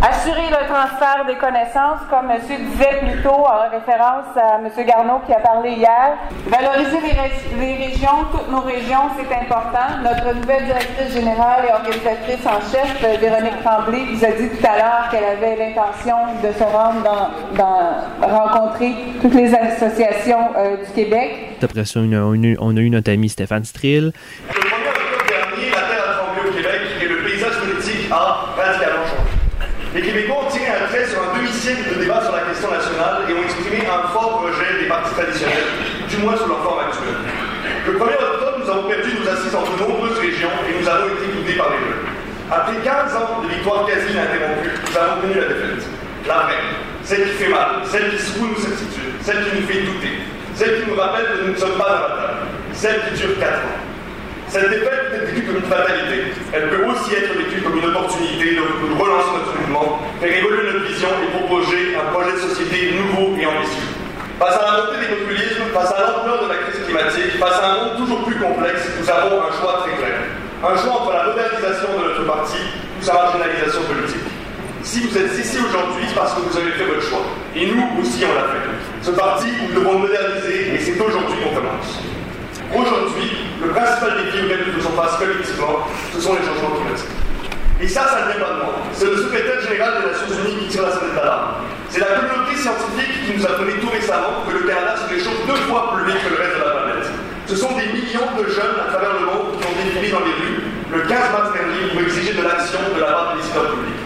assurer 0.00 0.48
le 0.50 0.66
transfert 0.66 1.24
des 1.26 1.36
connaissances, 1.36 2.00
comme 2.10 2.30
M. 2.30 2.38
disait 2.40 2.98
plus 3.00 3.22
tôt 3.22 3.44
en 3.46 3.70
référence 3.70 4.26
à 4.36 4.56
M. 4.58 4.68
Garneau 4.86 5.20
qui 5.26 5.32
a 5.32 5.40
parlé 5.40 5.72
hier, 5.72 6.16
valoriser 6.46 7.00
les, 7.00 7.12
ré- 7.12 7.32
les 7.58 7.74
régions, 7.86 8.24
toutes 8.32 8.50
nos 8.50 8.60
régions, 8.60 9.10
c'est 9.16 9.34
important. 9.34 10.00
Notre 10.02 10.34
nouvelle 10.34 10.64
directrice 10.64 11.12
générale 11.12 11.64
et 11.68 11.72
organisatrice 11.72 12.46
en 12.46 12.60
chef, 12.70 13.00
Véronique 13.20 13.62
Tremblay, 13.64 14.04
vous 14.12 14.24
a 14.24 14.30
dit 14.32 14.48
tout 14.48 14.66
à 14.66 14.76
l'heure 14.78 15.08
qu'elle 15.10 15.24
avait 15.24 15.56
l'intention 15.56 16.16
de 16.42 16.52
se 16.52 16.64
rendre 16.64 17.02
dans, 17.02 17.56
dans 17.56 18.28
rencontrer 18.28 18.94
toutes 19.20 19.34
les 19.34 19.54
associations 19.54 20.50
euh, 20.56 20.76
du 20.84 20.90
Québec. 20.92 21.56
Après 21.62 21.84
ça, 21.84 22.00
on 22.00 22.12
a, 22.12 22.56
on 22.60 22.76
a 22.76 22.80
eu 22.80 22.90
notre 22.90 23.12
ami 23.12 23.28
Stéphane 23.28 23.64
Strill. 23.64 24.12
Le 24.48 24.60
1er 24.60 24.88
octobre 24.88 25.26
dernier, 25.28 25.70
la 25.70 25.76
Terre 25.76 26.10
a 26.10 26.24
tremblé 26.24 26.50
au 26.50 26.52
Québec 26.52 26.80
et 27.02 27.06
le 27.08 27.16
paysage 27.18 27.58
politique 27.60 28.10
a 28.10 28.46
radicalement 28.56 29.04
changé. 29.06 29.28
Les 29.94 30.00
Québécois 30.00 30.48
ont 30.48 30.50
tiré 30.50 30.72
un 30.72 30.88
trait 30.88 31.04
sur 31.04 31.20
un 31.20 31.36
demi-siècle 31.36 31.92
de 31.92 32.00
débat 32.00 32.24
sur 32.24 32.32
la 32.32 32.48
question 32.48 32.72
nationale 32.72 33.28
et 33.28 33.36
ont 33.36 33.44
exprimé 33.44 33.84
un 33.84 34.08
fort 34.08 34.40
rejet 34.40 34.80
des 34.80 34.88
partis 34.88 35.12
traditionnels, 35.12 35.68
du 36.08 36.16
moins 36.16 36.32
sous 36.32 36.48
leur 36.48 36.64
forme 36.64 36.80
actuelle. 36.80 37.20
Le 37.84 37.92
1er 38.00 38.16
octobre, 38.16 38.56
nous 38.64 38.70
avons 38.72 38.88
perdu 38.88 39.12
nos 39.20 39.28
assises 39.28 39.52
dans 39.52 39.68
de 39.68 39.76
nombreuses 39.76 40.16
régions 40.16 40.48
et 40.64 40.80
nous 40.80 40.88
avons 40.88 41.12
été 41.12 41.28
boudés 41.36 41.60
par 41.60 41.76
les 41.76 41.84
jeunes. 41.84 42.08
Après 42.48 42.80
15 42.80 43.16
ans 43.20 43.44
de 43.44 43.48
victoire 43.52 43.84
quasi 43.84 44.16
ininterrompue, 44.16 44.72
nous 44.80 44.96
avons 44.96 45.20
connu 45.20 45.34
la 45.36 45.48
défaite. 45.52 45.84
La 46.24 46.38
vraie, 46.48 46.64
celle 47.04 47.24
qui 47.28 47.36
fait 47.36 47.52
mal, 47.52 47.84
celle 47.84 48.16
qui 48.16 48.18
secoue 48.22 48.48
nos 48.48 48.56
certitudes, 48.56 49.12
celle 49.20 49.44
qui 49.44 49.60
nous 49.60 49.66
fait 49.68 49.82
douter, 49.84 50.16
celle 50.56 50.72
qui 50.80 50.88
nous 50.88 50.96
rappelle 50.96 51.36
que 51.36 51.44
nous 51.44 51.52
ne 51.52 51.58
sommes 51.60 51.76
pas 51.76 51.84
dans 51.84 52.00
la 52.00 52.12
table, 52.16 52.48
celle 52.72 52.96
qui 53.12 53.20
dure 53.20 53.36
4 53.36 53.60
ans. 53.60 53.91
Cette 54.52 54.68
défaite 54.68 55.08
peut 55.08 55.16
être 55.16 55.32
vécue 55.32 55.46
comme 55.48 55.64
une 55.64 55.70
fatalité. 55.72 56.28
Elle 56.52 56.68
peut 56.68 56.84
aussi 56.84 57.08
être 57.16 57.32
vécue 57.40 57.64
comme 57.64 57.72
une 57.72 57.88
opportunité 57.88 58.52
de 58.52 58.60
de 58.60 59.00
relancer 59.00 59.32
notre 59.32 59.56
mouvement, 59.56 59.96
faire 60.20 60.28
évoluer 60.28 60.68
notre 60.68 60.84
vision 60.92 61.08
et 61.08 61.32
proposer 61.40 61.96
un 61.96 62.12
projet 62.12 62.36
de 62.36 62.52
société 62.52 62.92
nouveau 63.00 63.32
et 63.40 63.48
ambitieux. 63.48 63.88
Face 64.36 64.60
à 64.60 64.60
la 64.60 64.72
montée 64.76 65.08
des 65.08 65.16
populismes, 65.16 65.72
face 65.72 65.88
à 65.96 66.04
l'ampleur 66.04 66.52
climatique, 66.84 67.40
face 67.40 67.58
à 67.64 67.64
un 67.64 67.74
monde 67.80 67.96
toujours 68.04 68.28
plus 68.28 68.36
complexe, 68.36 68.92
nous 69.00 69.08
avons 69.08 69.40
un 69.40 69.52
choix 69.56 69.88
très 69.88 69.96
clair. 69.96 70.20
Un 70.60 70.76
choix 70.76 71.00
entre 71.00 71.12
la 71.16 71.24
modernisation 71.32 71.88
de 71.96 72.12
notre 72.12 72.24
parti 72.28 72.60
ou 72.60 73.00
sa 73.00 73.14
marginalisation 73.14 73.88
politique. 73.88 74.28
Si 74.84 75.00
vous 75.00 75.16
êtes 75.16 75.32
ici 75.32 75.64
aujourd'hui, 75.64 76.04
c'est 76.12 76.14
parce 76.14 76.36
que 76.36 76.44
vous 76.44 76.56
avez 76.60 76.76
fait 76.76 76.84
votre 76.84 77.08
choix. 77.08 77.24
Et 77.56 77.72
nous 77.72 77.88
aussi, 78.04 78.20
on 78.28 78.36
l'a 78.36 78.52
fait. 78.52 78.68
Ce 79.00 79.16
parti, 79.16 79.48
nous 79.64 79.80
devons 79.80 79.96
moderniser 79.96 80.76
et 80.76 80.78
c'est 80.78 81.00
aujourd'hui 81.00 81.40
qu'on 81.40 81.56
commence. 81.56 82.11
Aujourd'hui, 82.72 83.52
le 83.60 83.68
principal 83.68 84.16
défi 84.24 84.44
auquel 84.44 84.64
nous 84.64 84.80
faisons 84.80 84.96
face 84.96 85.20
collectivement, 85.20 85.84
ce 86.08 86.20
sont 86.20 86.32
les 86.32 86.40
changements 86.40 86.72
climatiques. 86.80 87.12
Et 87.80 87.88
ça, 87.88 88.08
ça 88.08 88.24
ne 88.24 88.32
vient 88.32 88.40
pas 88.40 88.52
de 88.54 88.58
moi. 88.64 88.74
C'est 88.96 89.12
le 89.12 89.16
secrétaire 89.16 89.60
général 89.60 90.00
des 90.00 90.08
Nations 90.08 90.32
Unies 90.40 90.56
qui 90.64 90.68
tire 90.72 90.88
la 90.88 90.92
sonnette 90.96 91.14
d'alarme. 91.14 91.68
C'est 91.90 92.00
la 92.00 92.16
communauté 92.16 92.56
scientifique 92.56 93.12
qui 93.28 93.36
nous 93.36 93.44
a 93.44 93.60
donné 93.60 93.76
tout 93.76 93.92
récemment 93.92 94.40
que 94.48 94.56
le 94.56 94.64
Canada 94.64 94.96
se 94.96 95.04
réchauffe 95.12 95.44
deux 95.44 95.60
fois 95.68 95.92
plus 95.92 96.08
vite 96.08 96.24
que 96.24 96.32
le 96.32 96.40
reste 96.40 96.56
de 96.56 96.64
la 96.64 96.72
planète. 96.80 97.08
Ce 97.44 97.56
sont 97.56 97.76
des 97.76 97.92
millions 97.92 98.32
de 98.40 98.44
jeunes 98.48 98.78
à 98.80 98.88
travers 98.88 99.20
le 99.20 99.26
monde 99.28 99.60
qui 99.60 99.64
ont 99.68 99.76
défilé 99.76 100.08
dans 100.08 100.24
les 100.24 100.32
rues 100.32 100.64
le 100.92 101.00
15 101.04 101.32
mars 101.32 101.52
dernier 101.52 101.92
pour 101.92 102.00
exiger 102.00 102.32
de 102.32 102.42
l'action 102.42 102.80
de 102.94 103.00
la 103.00 103.12
part 103.12 103.36
des 103.36 103.42
décideurs 103.42 103.68
publics. 103.68 104.01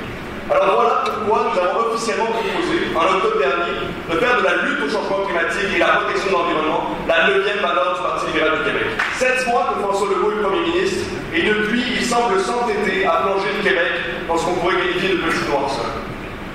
Alors 0.46 0.78
voilà 0.78 1.02
pourquoi 1.02 1.50
nous 1.50 1.58
avons 1.58 1.90
officiellement 1.90 2.30
proposé, 2.30 2.94
en 2.94 3.02
octobre 3.02 3.38
dernier, 3.42 3.82
de 3.82 4.14
faire 4.14 4.38
de 4.38 4.44
la 4.46 4.54
lutte 4.62 4.78
au 4.78 4.88
changement 4.88 5.26
climatique 5.26 5.74
et 5.74 5.78
la 5.82 6.06
protection 6.06 6.30
de 6.30 6.32
l'environnement 6.38 6.94
la 7.08 7.26
neuvième 7.26 7.58
valeur 7.58 7.98
du 7.98 8.02
Parti 8.02 8.26
libéral 8.30 8.58
du 8.58 8.64
Québec. 8.70 8.86
Sept 9.18 9.42
mois 9.50 9.74
que 9.74 9.82
François 9.82 10.06
Legault 10.06 10.38
est 10.38 10.42
Premier 10.42 10.62
ministre, 10.70 11.02
et 11.34 11.42
depuis, 11.42 11.82
il 11.98 12.04
semble 12.06 12.38
s'entêter 12.38 13.02
à 13.06 13.26
plonger 13.26 13.50
le 13.58 13.62
Québec 13.62 13.90
dans 14.28 14.38
ce 14.38 14.44
qu'on 14.46 14.54
pourrait 14.62 14.78
qualifier 14.78 15.18
de 15.18 15.26
petit 15.26 15.50
noirceur. 15.50 15.90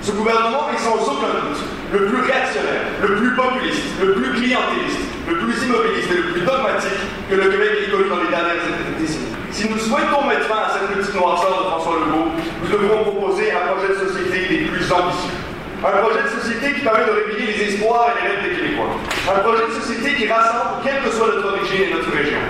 Ce 0.00 0.12
gouvernement 0.12 0.72
est 0.72 0.80
sans 0.80 0.96
aucun 0.96 1.32
doute 1.44 1.60
le 1.92 2.06
plus 2.08 2.20
réactionnaire, 2.24 2.88
le 3.02 3.16
plus 3.16 3.36
populiste, 3.36 3.92
le 4.00 4.14
plus 4.14 4.32
clientéliste, 4.40 5.04
le 5.28 5.36
plus 5.36 5.56
immobiliste 5.68 6.08
et 6.10 6.16
le 6.16 6.32
plus 6.32 6.40
dogmatique 6.40 7.00
que 7.28 7.34
le 7.36 7.44
Québec 7.44 7.70
ait 7.76 7.90
connu 7.90 8.08
dans 8.08 8.24
les 8.24 8.32
dernières 8.32 8.56
décennies. 8.98 9.31
Si 9.52 9.68
nous 9.68 9.78
souhaitons 9.78 10.24
mettre 10.26 10.46
fin 10.48 10.64
à 10.64 10.70
cette 10.72 10.96
petite 10.96 11.14
noirceur 11.14 11.50
de 11.50 11.68
François 11.68 11.96
Legault, 12.00 12.32
nous 12.62 12.68
devrons 12.70 13.04
proposer 13.04 13.52
un 13.52 13.68
projet 13.68 13.88
de 13.88 14.08
société 14.08 14.48
des 14.48 14.64
plus 14.64 14.90
ambitieux. 14.90 15.36
Un 15.84 16.00
projet 16.00 16.22
de 16.24 16.40
société 16.40 16.72
qui 16.72 16.80
permet 16.80 17.04
de 17.04 17.10
réveiller 17.10 17.52
les 17.52 17.74
espoirs 17.74 18.08
et 18.16 18.22
les 18.22 18.28
rêves 18.32 18.48
des 18.48 18.56
Québécois. 18.56 18.96
Un 19.28 19.40
projet 19.40 19.66
de 19.68 19.72
société 19.72 20.14
qui 20.14 20.26
rassemble, 20.26 20.80
quelle 20.82 21.02
que 21.04 21.10
soit 21.10 21.26
notre 21.26 21.48
origine 21.52 21.82
et 21.84 21.92
notre 21.92 22.10
région. 22.16 22.40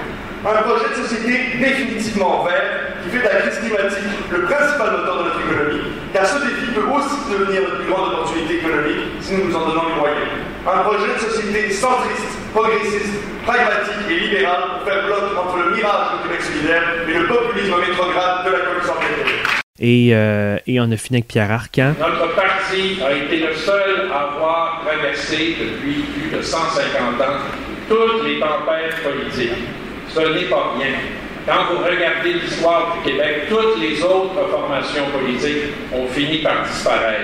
Un 0.44 0.62
projet 0.62 0.89
de 0.90 1.06
société 1.06 1.56
définitivement 1.60 2.43
vert 2.43 2.98
qui 3.05 3.10
fait 3.10 3.19
de 3.19 3.23
la 3.32 3.40
crise 3.43 3.59
climatique 3.60 4.10
le 4.28 4.43
principal 4.43 4.90
moteur 4.90 5.19
de 5.19 5.24
notre 5.28 5.40
économie, 5.40 5.82
car 6.12 6.27
ce 6.27 6.39
défi 6.43 6.66
peut 6.74 6.82
aussi 6.82 7.31
devenir 7.31 7.62
notre 7.62 7.77
plus 7.78 7.86
grande 7.93 8.12
opportunité 8.12 8.55
économique 8.59 9.06
si 9.20 9.35
nous 9.35 9.44
nous 9.47 9.55
en 9.55 9.69
donnons 9.69 9.86
les 9.86 10.01
moyens. 10.01 10.27
Un 10.66 10.78
projet 10.82 11.14
de 11.14 11.19
société 11.31 11.70
centriste, 11.70 12.35
progressiste, 12.52 13.23
pragmatique 13.47 14.02
et 14.10 14.19
libéral 14.19 14.62
pour 14.74 14.90
faire 14.93 15.06
bloc 15.06 15.23
entre 15.39 15.56
le 15.62 15.77
mirage 15.77 16.06
du 16.10 16.28
Québec 16.28 16.43
solidaire 16.43 16.82
et 17.06 17.19
le 17.19 17.27
populisme 17.27 17.74
rétrograde 17.74 18.44
de 18.44 18.51
la 18.51 18.59
Coalition 18.59 18.94
Québécoise. 18.98 19.62
Et, 19.78 20.10
euh, 20.12 20.59
et 20.66 20.81
on 20.81 20.90
a 20.90 20.97
fini 20.97 21.19
avec 21.19 21.28
Pierre 21.28 21.52
Arcan. 21.52 21.94
Notre 22.01 22.35
parti 22.35 22.98
a 23.01 23.12
été 23.12 23.47
le 23.47 23.55
seul 23.55 24.10
à 24.12 24.32
avoir 24.35 24.82
traversé 24.85 25.56
depuis 25.60 26.02
plus 26.02 26.36
de 26.36 26.43
150 26.43 27.20
ans 27.20 27.39
toutes 27.89 28.24
les 28.27 28.40
tempêtes 28.40 28.97
politiques. 29.02 29.82
Ce 30.15 30.21
n'est 30.21 30.49
pas 30.49 30.75
rien. 30.79 30.93
Quand 31.47 31.75
vous 31.75 31.83
regardez 31.83 32.35
l'histoire 32.35 32.97
du 32.97 33.11
Québec, 33.11 33.49
toutes 33.49 33.81
les 33.81 34.03
autres 34.03 34.49
formations 34.51 35.07
politiques 35.11 35.73
ont 35.93 36.07
fini 36.07 36.39
par 36.39 36.65
disparaître. 36.65 37.21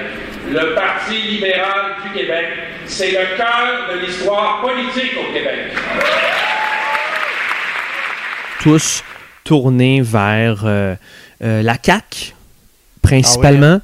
Le 0.51 0.74
Parti 0.74 1.15
libéral 1.15 1.97
du 2.02 2.19
Québec, 2.19 2.47
c'est 2.86 3.10
le 3.10 3.36
cœur 3.36 3.89
de 3.93 4.06
l'histoire 4.06 4.62
politique 4.62 5.12
au 5.19 5.32
Québec. 5.32 5.73
Tous 8.62 9.05
tournés 9.44 10.01
vers 10.01 10.62
euh, 10.65 10.94
euh, 11.44 11.62
la 11.62 11.77
CAQ, 11.81 12.32
principalement. 13.02 13.81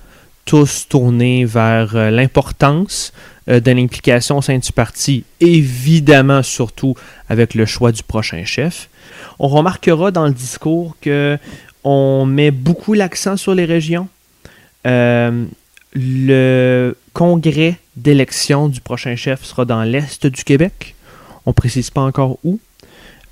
Tous 0.47 0.89
tournés 0.89 1.45
vers 1.45 1.95
euh, 1.95 2.11
l'importance 2.11 3.13
de 3.47 3.71
l'implication 3.71 4.39
au 4.39 4.43
sein 4.43 4.59
du 4.59 4.73
parti, 4.73 5.25
évidemment, 5.41 6.43
surtout 6.43 6.95
avec 7.29 7.55
le 7.55 7.67
choix 7.67 7.93
du 7.93 8.03
prochain 8.03 8.45
chef. 8.45 8.89
On 9.39 9.49
remarquera 9.49 10.11
dans 10.11 10.27
le 10.27 10.33
discours 10.33 10.97
que 11.01 11.39
on 11.85 12.25
met 12.25 12.51
beaucoup 12.51 12.95
l'accent 12.95 13.37
sur 13.37 13.55
les 13.55 13.67
régions. 13.67 14.09
Euh, 14.87 15.45
le 15.95 16.97
congrès 17.13 17.77
d'élection 17.97 18.69
du 18.69 18.81
prochain 18.81 19.17
chef 19.17 19.45
sera 19.45 19.65
dans 19.65 19.83
l'est 19.83 20.27
du 20.27 20.43
Québec. 20.45 20.95
On 21.47 21.51
ne 21.51 21.55
précise 21.55 21.91
pas 21.91 22.01
encore 22.01 22.39
où. 22.43 22.59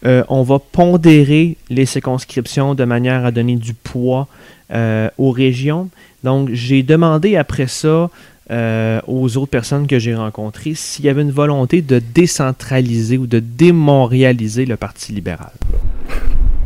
Euh, 0.04 0.24
on 0.28 0.42
va 0.42 0.58
pondérer 0.58 1.56
les 1.70 1.86
circonscriptions 1.86 2.74
de 2.74 2.84
manière 2.84 3.24
à 3.24 3.30
donner 3.30 3.56
du 3.56 3.72
poids 3.72 4.28
euh, 4.72 5.08
aux 5.16 5.30
régions. 5.30 5.88
Donc, 6.24 6.50
j'ai 6.52 6.82
demandé 6.82 7.36
après 7.36 7.68
ça 7.68 8.10
euh, 8.50 9.00
aux 9.06 9.36
autres 9.36 9.50
personnes 9.50 9.86
que 9.86 9.98
j'ai 9.98 10.14
rencontrées 10.14 10.74
s'il 10.74 11.04
y 11.04 11.08
avait 11.08 11.22
une 11.22 11.30
volonté 11.30 11.82
de 11.82 11.98
décentraliser 11.98 13.18
ou 13.18 13.26
de 13.26 13.38
démontréaliser 13.38 14.66
le 14.66 14.76
Parti 14.76 15.12
libéral. 15.12 15.52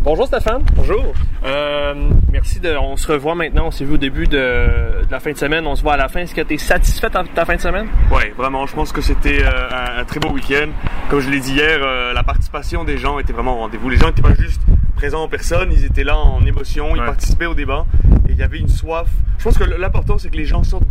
Bonjour 0.07 0.29
Stéphane. 0.29 0.63
Bonjour. 0.77 1.15
Euh, 1.45 1.93
merci 2.31 2.61
de. 2.61 2.77
On 2.77 2.97
se 2.97 3.11
revoit 3.11 3.35
maintenant. 3.35 3.67
On 3.67 3.71
s'est 3.73 3.85
vu 3.85 3.95
au 3.95 3.99
début 3.99 4.29
de, 4.29 4.37
de, 4.37 5.11
la 5.11 5.19
fin 5.19 5.33
de 5.33 5.37
semaine. 5.37 5.67
On 5.67 5.75
se 5.75 5.83
voit 5.83 5.95
à 5.95 5.97
la 5.97 6.07
fin. 6.07 6.21
Est-ce 6.21 6.33
que 6.33 6.43
tu 6.43 6.55
es 6.55 6.59
satisfait 6.59 7.09
de 7.09 7.35
ta 7.35 7.45
fin 7.45 7.57
de 7.57 7.61
semaine? 7.61 7.89
Oui, 8.13 8.23
vraiment. 8.37 8.67
Je 8.67 8.75
pense 8.75 8.93
que 8.93 9.01
c'était 9.01 9.43
euh, 9.43 9.51
un, 9.69 9.99
un, 10.03 10.05
très 10.05 10.21
beau 10.21 10.29
week-end. 10.29 10.69
Comme 11.11 11.19
je 11.19 11.29
l'ai 11.29 11.41
dit 11.41 11.55
hier, 11.55 11.81
euh, 11.83 12.13
la 12.13 12.23
participation 12.23 12.85
des 12.85 12.99
gens 12.99 13.19
était 13.19 13.33
vraiment 13.33 13.57
au 13.57 13.59
rendez-vous. 13.63 13.89
Les 13.89 13.97
gens 13.97 14.07
n'étaient 14.07 14.23
pas 14.23 14.35
juste 14.35 14.63
présents 14.95 15.25
en 15.25 15.29
personne, 15.29 15.71
ils 15.73 15.85
étaient 15.85 16.05
là 16.05 16.17
en 16.17 16.41
émotion, 16.47 16.95
ils 16.95 17.03
participaient 17.03 17.47
au 17.47 17.55
débat 17.55 17.85
et 18.29 18.33
il 18.33 18.39
y 18.39 18.43
avait 18.43 18.59
une 18.59 18.69
soif. 18.69 19.09
Je 19.39 19.45
pense 19.45 19.59
que 19.59 19.65
l'important, 19.65 20.19
c'est 20.19 20.31
que 20.31 20.37
les 20.37 20.47
gens 20.47 20.63
sortent 20.63 20.87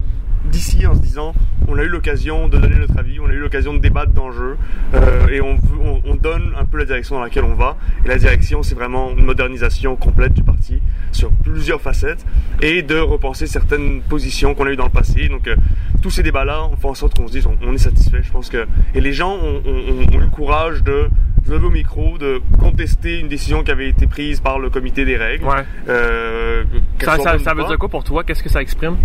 d'ici 0.51 0.85
en 0.85 0.95
se 0.95 0.99
disant 0.99 1.33
on 1.67 1.77
a 1.77 1.83
eu 1.83 1.87
l'occasion 1.87 2.47
de 2.47 2.57
donner 2.57 2.77
notre 2.77 2.97
avis, 2.97 3.19
on 3.19 3.27
a 3.27 3.33
eu 3.33 3.39
l'occasion 3.39 3.73
de 3.73 3.79
débattre 3.79 4.11
d'enjeux 4.11 4.57
euh, 4.93 5.27
et 5.27 5.41
on, 5.41 5.57
on, 5.83 6.01
on, 6.05 6.15
donne 6.15 6.53
un 6.57 6.65
peu 6.65 6.77
la 6.77 6.85
direction 6.85 7.15
dans 7.15 7.21
laquelle 7.21 7.43
on 7.43 7.55
va. 7.55 7.77
Et 8.03 8.07
la 8.07 8.17
direction, 8.17 8.63
c'est 8.63 8.75
vraiment 8.75 9.11
une 9.11 9.25
modernisation 9.25 9.95
complète 9.95 10.33
du 10.33 10.43
parti 10.43 10.79
sur 11.11 11.31
plusieurs 11.31 11.81
facettes 11.81 12.25
et 12.61 12.81
de 12.81 12.97
repenser 12.97 13.47
certaines 13.47 14.01
positions 14.01 14.53
qu'on 14.53 14.67
a 14.67 14.71
eues 14.71 14.75
dans 14.75 14.85
le 14.85 14.91
passé. 14.91 15.27
Donc 15.27 15.47
euh, 15.47 15.55
tous 16.01 16.11
ces 16.11 16.23
débats-là, 16.23 16.67
on 16.71 16.75
fait 16.75 16.87
en 16.87 16.93
sorte 16.93 17.17
qu'on 17.17 17.27
se 17.27 17.33
dise 17.33 17.47
on, 17.47 17.73
est 17.73 17.77
satisfait. 17.77 18.21
Je 18.21 18.31
pense 18.31 18.49
que 18.49 18.67
et 18.93 19.01
les 19.01 19.13
gens 19.13 19.33
ont, 19.35 19.61
ont 19.65 20.13
eu 20.13 20.19
le 20.19 20.27
courage 20.27 20.83
de 20.83 21.09
lever 21.47 21.65
au 21.65 21.69
micro, 21.69 22.17
de 22.17 22.41
contester 22.59 23.19
une 23.19 23.27
décision 23.27 23.63
qui 23.63 23.71
avait 23.71 23.89
été 23.89 24.07
prise 24.07 24.39
par 24.39 24.59
le 24.59 24.69
comité 24.69 25.05
des 25.05 25.17
règles. 25.17 25.45
Ouais. 25.45 25.63
Euh, 25.89 26.63
ça, 27.01 27.17
ça, 27.17 27.39
ça 27.39 27.53
veut 27.53 27.65
dire 27.65 27.77
quoi 27.77 27.89
pour 27.89 28.03
toi? 28.03 28.23
Qu'est-ce 28.23 28.43
que 28.43 28.49
ça 28.49 28.61
exprime? 28.61 28.97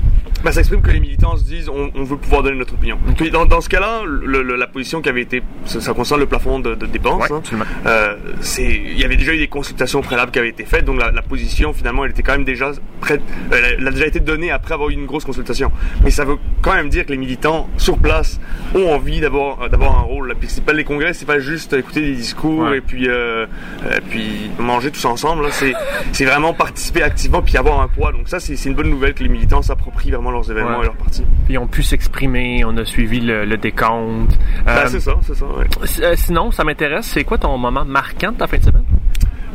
Ben, 0.43 0.53
Ça 0.53 0.61
exprime 0.61 0.81
que 0.81 0.91
les 0.91 1.01
militants 1.01 1.37
se 1.37 1.45
disent 1.45 1.69
on, 1.69 1.91
on 1.95 2.03
veut 2.05 2.17
pouvoir 2.17 2.43
donner 2.43 2.57
notre 2.57 2.75
opinion. 2.75 2.99
Okay. 3.11 3.31
Dans, 3.31 3.45
dans, 3.45 3.61
ce 3.61 3.69
cas-là, 3.69 4.03
la 4.07 4.67
position 4.67 5.03
qui 5.03 5.09
avait 5.11 5.23
été, 5.23 5.43
ça, 5.67 5.81
ça 5.81 5.93
concerne 5.93 6.21
le 6.21 6.27
plafond 6.27 6.61
de, 6.61 6.75
de 6.75 6.87
dépenses. 6.87 7.29
Ouais, 7.29 7.37
hein. 7.37 7.65
euh, 7.87 8.17
c'est, 8.41 8.65
il 8.65 8.99
y 8.99 9.05
avait 9.05 9.17
déjà 9.17 9.35
eu 9.35 9.39
des 9.39 9.49
consultations 9.49 10.01
préalables 10.01 10.33
qui 10.33 10.39
avaient 10.39 10.49
été 10.49 10.65
faites, 10.65 10.85
donc 10.85 10.99
la, 10.99 11.11
la 11.11 11.23
position 11.23 11.73
finalement, 11.75 12.05
elle 12.05 12.13
était 12.13 12.23
quand 12.23 12.33
même 12.33 12.45
déjà 12.45 12.73
prête, 13.01 13.21
euh, 13.53 13.75
elle 13.79 13.87
a 13.87 13.91
déjà 13.91 14.07
été 14.07 14.21
donnée 14.21 14.51
après 14.51 14.75
avoir 14.75 14.89
eu 14.89 14.95
une 14.95 15.07
grosse 15.07 15.25
consultation. 15.25 15.71
Mais 16.05 16.11
ça 16.11 16.25
veut 16.25 16.37
quand 16.63 16.75
même 16.75 16.89
dire 16.89 17.05
que 17.05 17.11
les 17.11 17.19
militants 17.19 17.69
sur 17.77 17.99
place 17.99 18.41
ont 18.75 18.89
envie 18.95 19.21
d'avoir 19.21 19.69
d'avoir 19.69 19.99
un 19.99 20.03
rôle. 20.03 20.35
C'est 20.47 20.65
pas 20.65 20.73
les 20.73 20.85
congrès, 20.85 21.13
c'est 21.13 21.27
pas 21.27 21.39
juste 21.39 21.75
écouter 21.75 22.01
des 22.01 22.13
discours 22.15 22.30
Ouais. 22.71 22.79
et 22.79 22.81
puis 22.81 23.09
euh, 23.09 23.47
euh, 23.87 23.99
puis 24.11 24.51
manger 24.59 24.91
tous 24.91 25.05
ensemble. 25.05 25.47
C'est 25.51 25.73
c'est 26.13 26.25
vraiment 26.25 26.53
participer 26.55 27.03
activement 27.03 27.43
puis 27.43 27.57
avoir 27.57 27.81
un 27.81 27.89
poids. 27.89 28.13
Donc 28.13 28.29
ça, 28.29 28.41
c'est 28.41 28.55
une 28.67 28.75
bonne 28.75 28.91
nouvelle 28.91 29.15
que 29.15 29.23
les 29.23 29.29
militants 29.29 29.63
s'approprient 29.63 30.11
vraiment 30.11 30.31
leurs 30.31 30.51
événements 30.51 30.71
Ouais. 30.79 30.83
et 30.83 30.87
leurs 30.87 30.97
partis. 30.97 31.25
Ils 31.49 31.59
ont 31.59 31.67
pu 31.67 31.83
s'exprimer, 31.83 32.65
on 32.65 32.77
a 32.77 32.85
suivi 32.85 33.21
le, 33.21 33.45
le 33.45 33.57
décompte. 33.57 34.39
Ben, 34.65 34.73
Euh, 34.73 34.87
c'est 34.89 35.01
ça, 35.01 35.15
c'est 35.27 35.35
ça. 35.35 35.45
ouais. 35.47 35.67
euh, 36.03 36.15
sinon, 36.17 36.51
ça 36.51 36.65
m'intéresse, 36.65 37.07
c'est 37.07 37.25
quoi 37.25 37.39
ton 37.39 37.57
moment 37.59 37.85
marquant 37.85 38.33
de 38.33 38.37
ta 38.39 38.47
fin 38.47 38.59
de 38.59 38.65
semaine? 38.65 38.85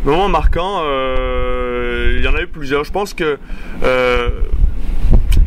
Moment 0.03 0.29
marquant, 0.29 0.81
euh, 0.83 2.13
il 2.17 2.23
y 2.23 2.27
en 2.27 2.35
a 2.35 2.41
eu 2.41 2.47
plusieurs. 2.47 2.83
Je 2.83 2.91
pense 2.91 3.13
que 3.15 3.39
euh, 3.83 4.29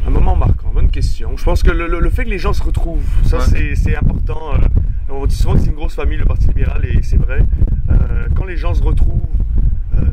un 0.06 0.10
moment 0.10 0.34
marquant, 0.34 0.67
bonne 0.88 0.92
question. 0.94 1.36
Je 1.36 1.44
pense 1.44 1.62
que 1.62 1.70
le, 1.70 1.86
le- 1.86 2.00
le 2.00 2.10
fait 2.10 2.24
que 2.24 2.30
les 2.30 2.38
gens 2.38 2.52
se 2.52 2.62
retrouvent, 2.62 3.04
ça 3.24 3.38
Ouais. 3.38 3.44
c'est- 3.46 3.74
c'est 3.74 3.96
important. 3.96 4.54
Euh, 4.54 4.58
on 5.10 5.26
dit 5.26 5.34
souvent 5.36 5.54
que 5.54 5.60
c'est 5.60 5.66
une 5.66 5.74
grosse 5.74 5.94
famille, 5.94 6.18
le 6.18 6.24
Parti 6.24 6.46
libéral, 6.48 6.84
et 6.84 7.02
c'est 7.02 7.16
vrai. 7.16 7.40
Euh, 7.90 8.26
quand 8.34 8.44
les 8.44 8.56
gens 8.56 8.74
se 8.74 8.82
retrouvent, 8.82 9.20
euh, 9.96 10.04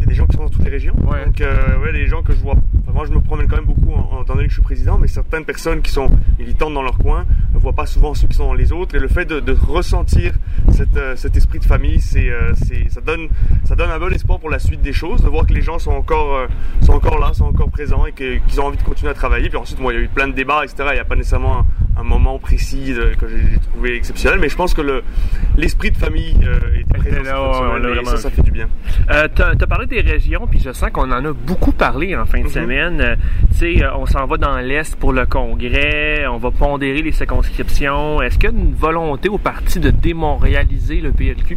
il 0.00 0.04
y 0.04 0.06
a 0.06 0.08
des 0.08 0.14
gens 0.14 0.26
qui 0.26 0.36
sont 0.36 0.48
toutes 0.48 0.64
les 0.64 0.70
régions. 0.70 0.94
Donc, 0.94 1.40
euh, 1.42 1.78
ouais, 1.80 1.92
les 1.92 2.06
gens 2.06 2.22
que 2.22 2.32
je 2.32 2.38
vois. 2.38 2.54
Enfin, 2.82 2.92
moi, 2.92 3.04
je 3.06 3.12
me 3.12 3.20
promène 3.20 3.46
quand 3.48 3.56
même 3.56 3.66
beaucoup 3.66 3.92
en, 3.92 4.22
étant 4.22 4.34
donné 4.34 4.46
que 4.46 4.50
je 4.50 4.54
suis 4.54 4.62
président, 4.62 4.96
mais 4.98 5.08
certaines 5.08 5.44
personnes 5.44 5.82
qui 5.82 5.90
sont 5.90 6.08
militantes 6.38 6.72
dans 6.72 6.82
leur 6.82 6.96
coin 6.96 7.26
ne 7.52 7.58
voient 7.58 7.74
pas 7.74 7.84
souvent 7.84 8.14
ceux 8.14 8.26
qui 8.26 8.34
sont 8.34 8.46
dans 8.46 8.54
les 8.54 8.72
autres. 8.72 8.94
Et 8.94 8.98
le 8.98 9.08
fait 9.08 9.26
de, 9.26 9.40
de 9.40 9.52
ressentir 9.52 10.32
cette, 10.72 10.96
euh, 10.96 11.16
cet 11.16 11.36
esprit 11.36 11.58
de 11.58 11.64
famille, 11.64 12.00
c'est, 12.00 12.30
euh, 12.30 12.54
c'est, 12.54 12.90
ça, 12.90 13.02
donne, 13.02 13.28
ça 13.64 13.76
donne 13.76 13.90
un 13.90 13.98
bon 13.98 14.10
espoir 14.12 14.38
pour 14.38 14.48
la 14.48 14.58
suite 14.58 14.80
des 14.80 14.94
choses, 14.94 15.20
de 15.20 15.28
voir 15.28 15.46
que 15.46 15.52
les 15.52 15.60
gens 15.60 15.78
sont 15.78 15.92
encore, 15.92 16.34
euh, 16.34 16.46
sont 16.80 16.92
encore 16.92 17.18
là, 17.18 17.34
sont 17.34 17.44
encore 17.44 17.68
présents 17.68 18.06
et 18.06 18.12
qu'ils 18.12 18.60
ont 18.60 18.66
envie 18.66 18.78
de 18.78 18.82
continuer 18.82 19.10
à 19.10 19.14
travailler. 19.14 19.50
Puis 19.50 19.58
ensuite, 19.58 19.80
moi, 19.80 19.92
il 19.92 19.96
y 19.96 19.98
a 19.98 20.02
eu 20.02 20.08
plein 20.08 20.28
de 20.28 20.32
débats, 20.32 20.64
etc. 20.64 20.76
Il 20.90 20.94
n'y 20.94 20.98
a 21.00 21.04
pas 21.04 21.16
nécessairement 21.16 21.58
un, 21.58 21.66
un 21.96 22.02
moment 22.02 22.38
précis 22.38 22.94
que 23.18 23.28
j'ai 23.28 23.58
trouvé 23.70 23.96
exceptionnel, 23.96 24.38
mais 24.40 24.48
je 24.48 24.56
pense 24.56 24.74
que 24.74 24.80
le, 24.80 25.02
l'esprit 25.56 25.90
de 25.90 25.96
famille 25.96 26.36
euh, 26.44 26.80
était 26.80 26.98
présent 27.10 27.76
là, 27.78 27.78
vraiment 27.78 28.10
ça, 28.10 28.16
ça 28.16 28.30
fait 28.30 28.42
du 28.42 28.50
bien. 28.50 28.68
Euh, 29.10 29.28
t'as, 29.34 29.54
t'as 29.54 29.66
parlé 29.66 29.86
des 29.86 30.00
régions, 30.00 30.46
puis 30.50 30.60
je 30.60 30.72
sens 30.72 30.90
qu'on 30.90 31.10
en 31.10 31.24
a 31.24 31.32
beaucoup 31.32 31.72
parlé 31.72 32.16
en 32.16 32.26
fin 32.26 32.42
de 32.42 32.48
semaine. 32.48 33.00
Euh, 33.00 33.16
tu 33.52 33.78
sais, 33.78 33.84
euh, 33.84 33.94
on 33.96 34.06
s'en 34.06 34.26
va 34.26 34.36
dans 34.36 34.58
l'Est 34.58 34.96
pour 34.96 35.12
le 35.12 35.26
congrès, 35.26 36.26
on 36.26 36.38
va 36.38 36.50
pondérer 36.50 37.02
les 37.02 37.12
circonscriptions. 37.12 38.22
Est-ce 38.22 38.38
qu'il 38.38 38.50
y 38.50 38.52
a 38.52 38.56
une 38.56 38.74
volonté 38.74 39.28
au 39.28 39.38
parti 39.38 39.80
de 39.80 39.90
démontréaliser 39.90 41.00
le 41.00 41.12
PLQ? 41.12 41.56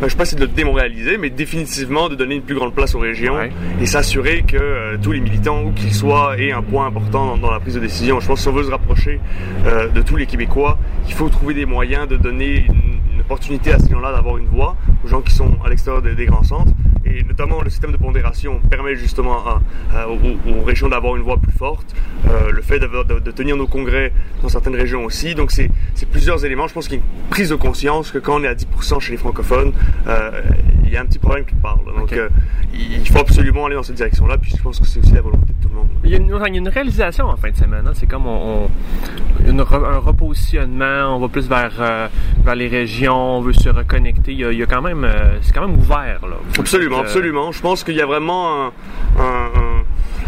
Ben, 0.00 0.06
je 0.06 0.08
sais 0.08 0.16
pas 0.16 0.24
si 0.24 0.36
de 0.36 0.40
le 0.40 0.48
démoraliser, 0.48 1.18
mais 1.18 1.30
définitivement 1.30 2.08
de 2.08 2.14
donner 2.14 2.36
une 2.36 2.42
plus 2.42 2.54
grande 2.54 2.74
place 2.74 2.94
aux 2.94 3.00
régions 3.00 3.36
et 3.80 3.86
s'assurer 3.86 4.42
que 4.42 4.56
euh, 4.56 4.96
tous 5.00 5.12
les 5.12 5.20
militants, 5.20 5.62
où 5.62 5.72
qu'ils 5.72 5.94
soient, 5.94 6.38
aient 6.38 6.52
un 6.52 6.62
point 6.62 6.86
important 6.86 7.26
dans, 7.26 7.38
dans 7.38 7.50
la 7.50 7.60
prise 7.60 7.74
de 7.74 7.80
décision. 7.80 8.20
Je 8.20 8.26
pense 8.26 8.38
que 8.38 8.42
si 8.42 8.48
on 8.48 8.52
veut 8.52 8.64
se 8.64 8.70
rapprocher 8.70 9.20
euh, 9.66 9.88
de 9.88 10.00
tous 10.02 10.16
les 10.16 10.26
Québécois, 10.26 10.78
il 11.08 11.14
faut 11.14 11.28
trouver 11.28 11.54
des 11.54 11.66
moyens 11.66 12.06
de 12.06 12.16
donner 12.16 12.66
une, 12.66 12.96
opportunité 13.18 13.72
à 13.72 13.80
ces 13.80 13.90
gens-là 13.90 14.12
d'avoir 14.12 14.36
une 14.36 14.46
voix, 14.46 14.76
aux 15.04 15.08
gens 15.08 15.20
qui 15.20 15.34
sont 15.34 15.50
à 15.64 15.68
l'extérieur 15.68 16.00
des, 16.00 16.26
grands 16.26 16.44
centres. 16.44 16.70
Et 17.04 17.24
notamment 17.24 17.60
le 17.60 17.70
système 17.70 17.90
de 17.90 17.96
pondération 17.96 18.60
permet 18.70 18.94
justement 18.94 19.38
aux, 20.08 20.62
régions 20.62 20.88
d'avoir 20.88 21.16
une 21.16 21.22
voix 21.22 21.36
plus 21.36 21.50
forte. 21.50 21.92
Euh, 22.28 22.52
le 22.52 22.62
fait 22.62 22.78
de, 22.78 22.86
de 23.18 23.30
tenir 23.32 23.56
nos 23.56 23.66
congrès 23.66 24.12
dans 24.42 24.48
certaines 24.48 24.76
régions 24.76 25.04
aussi. 25.04 25.34
Donc 25.34 25.50
c'est 25.50 25.70
plusieurs 26.10 26.44
éléments. 26.44 26.68
Je 26.68 26.74
pense 26.74 26.86
qu'il 26.86 26.98
y 26.98 27.00
a 27.00 27.04
une 27.04 27.30
prise 27.30 27.48
de 27.48 27.56
conscience 27.56 28.12
que 28.12 28.18
quand 28.18 28.40
on 28.40 28.44
est 28.44 28.48
à 28.48 28.54
10% 28.54 29.00
chez 29.00 29.12
les 29.12 29.18
francophones, 29.18 29.72
euh, 30.06 30.42
il 30.86 30.92
y 30.92 30.96
a 30.96 31.00
un 31.02 31.06
petit 31.06 31.18
problème 31.18 31.44
part. 31.62 31.78
là. 31.86 31.92
Donc 31.98 32.12
euh, 32.12 32.28
il 32.74 33.06
faut 33.08 33.18
absolument 33.20 33.66
aller 33.66 33.74
dans 33.76 33.82
cette 33.82 33.96
direction-là. 33.96 34.38
Puis 34.38 34.52
je 34.56 34.62
pense 34.62 34.78
que 34.80 34.86
c'est 34.86 35.00
aussi 35.00 35.12
la 35.12 35.20
volonté 35.20 35.46
de 35.58 35.62
tout 35.62 35.68
le 35.68 35.74
monde. 35.76 35.88
Il 36.04 36.10
y 36.10 36.14
a 36.14 36.18
une, 36.18 36.26
il 36.26 36.52
y 36.54 36.56
a 36.56 36.58
une 36.60 36.68
réalisation 36.68 37.26
en 37.26 37.36
fin 37.36 37.50
de 37.50 37.56
semaine. 37.56 37.84
hein. 37.86 37.92
C'est 37.94 38.06
comme 38.06 38.26
on, 38.26 38.64
on- 38.64 38.70
une 39.48 39.60
re- 39.60 39.84
un 39.84 39.98
repositionnement. 39.98 41.16
On 41.16 41.20
va 41.20 41.28
plus 41.28 41.48
vers, 41.48 41.72
euh, 41.80 42.08
vers 42.44 42.54
les 42.54 42.68
régions. 42.68 43.38
On 43.38 43.40
veut 43.40 43.52
se 43.52 43.68
reconnecter. 43.68 44.32
Il 44.32 44.38
y 44.40 44.44
a, 44.44 44.52
il 44.52 44.58
y 44.58 44.62
a 44.62 44.66
quand 44.66 44.82
même, 44.82 45.04
euh, 45.04 45.38
c'est 45.42 45.52
quand 45.54 45.66
même 45.66 45.76
ouvert 45.78 46.20
là. 46.28 46.36
Absolument, 46.58 46.98
absolument. 47.00 47.52
Je 47.52 47.60
pense 47.60 47.84
qu'il 47.84 47.94
y 47.94 48.00
a 48.02 48.06
vraiment 48.06 48.66
un, 48.66 48.66
un- 49.18 49.22
un- 49.22 49.82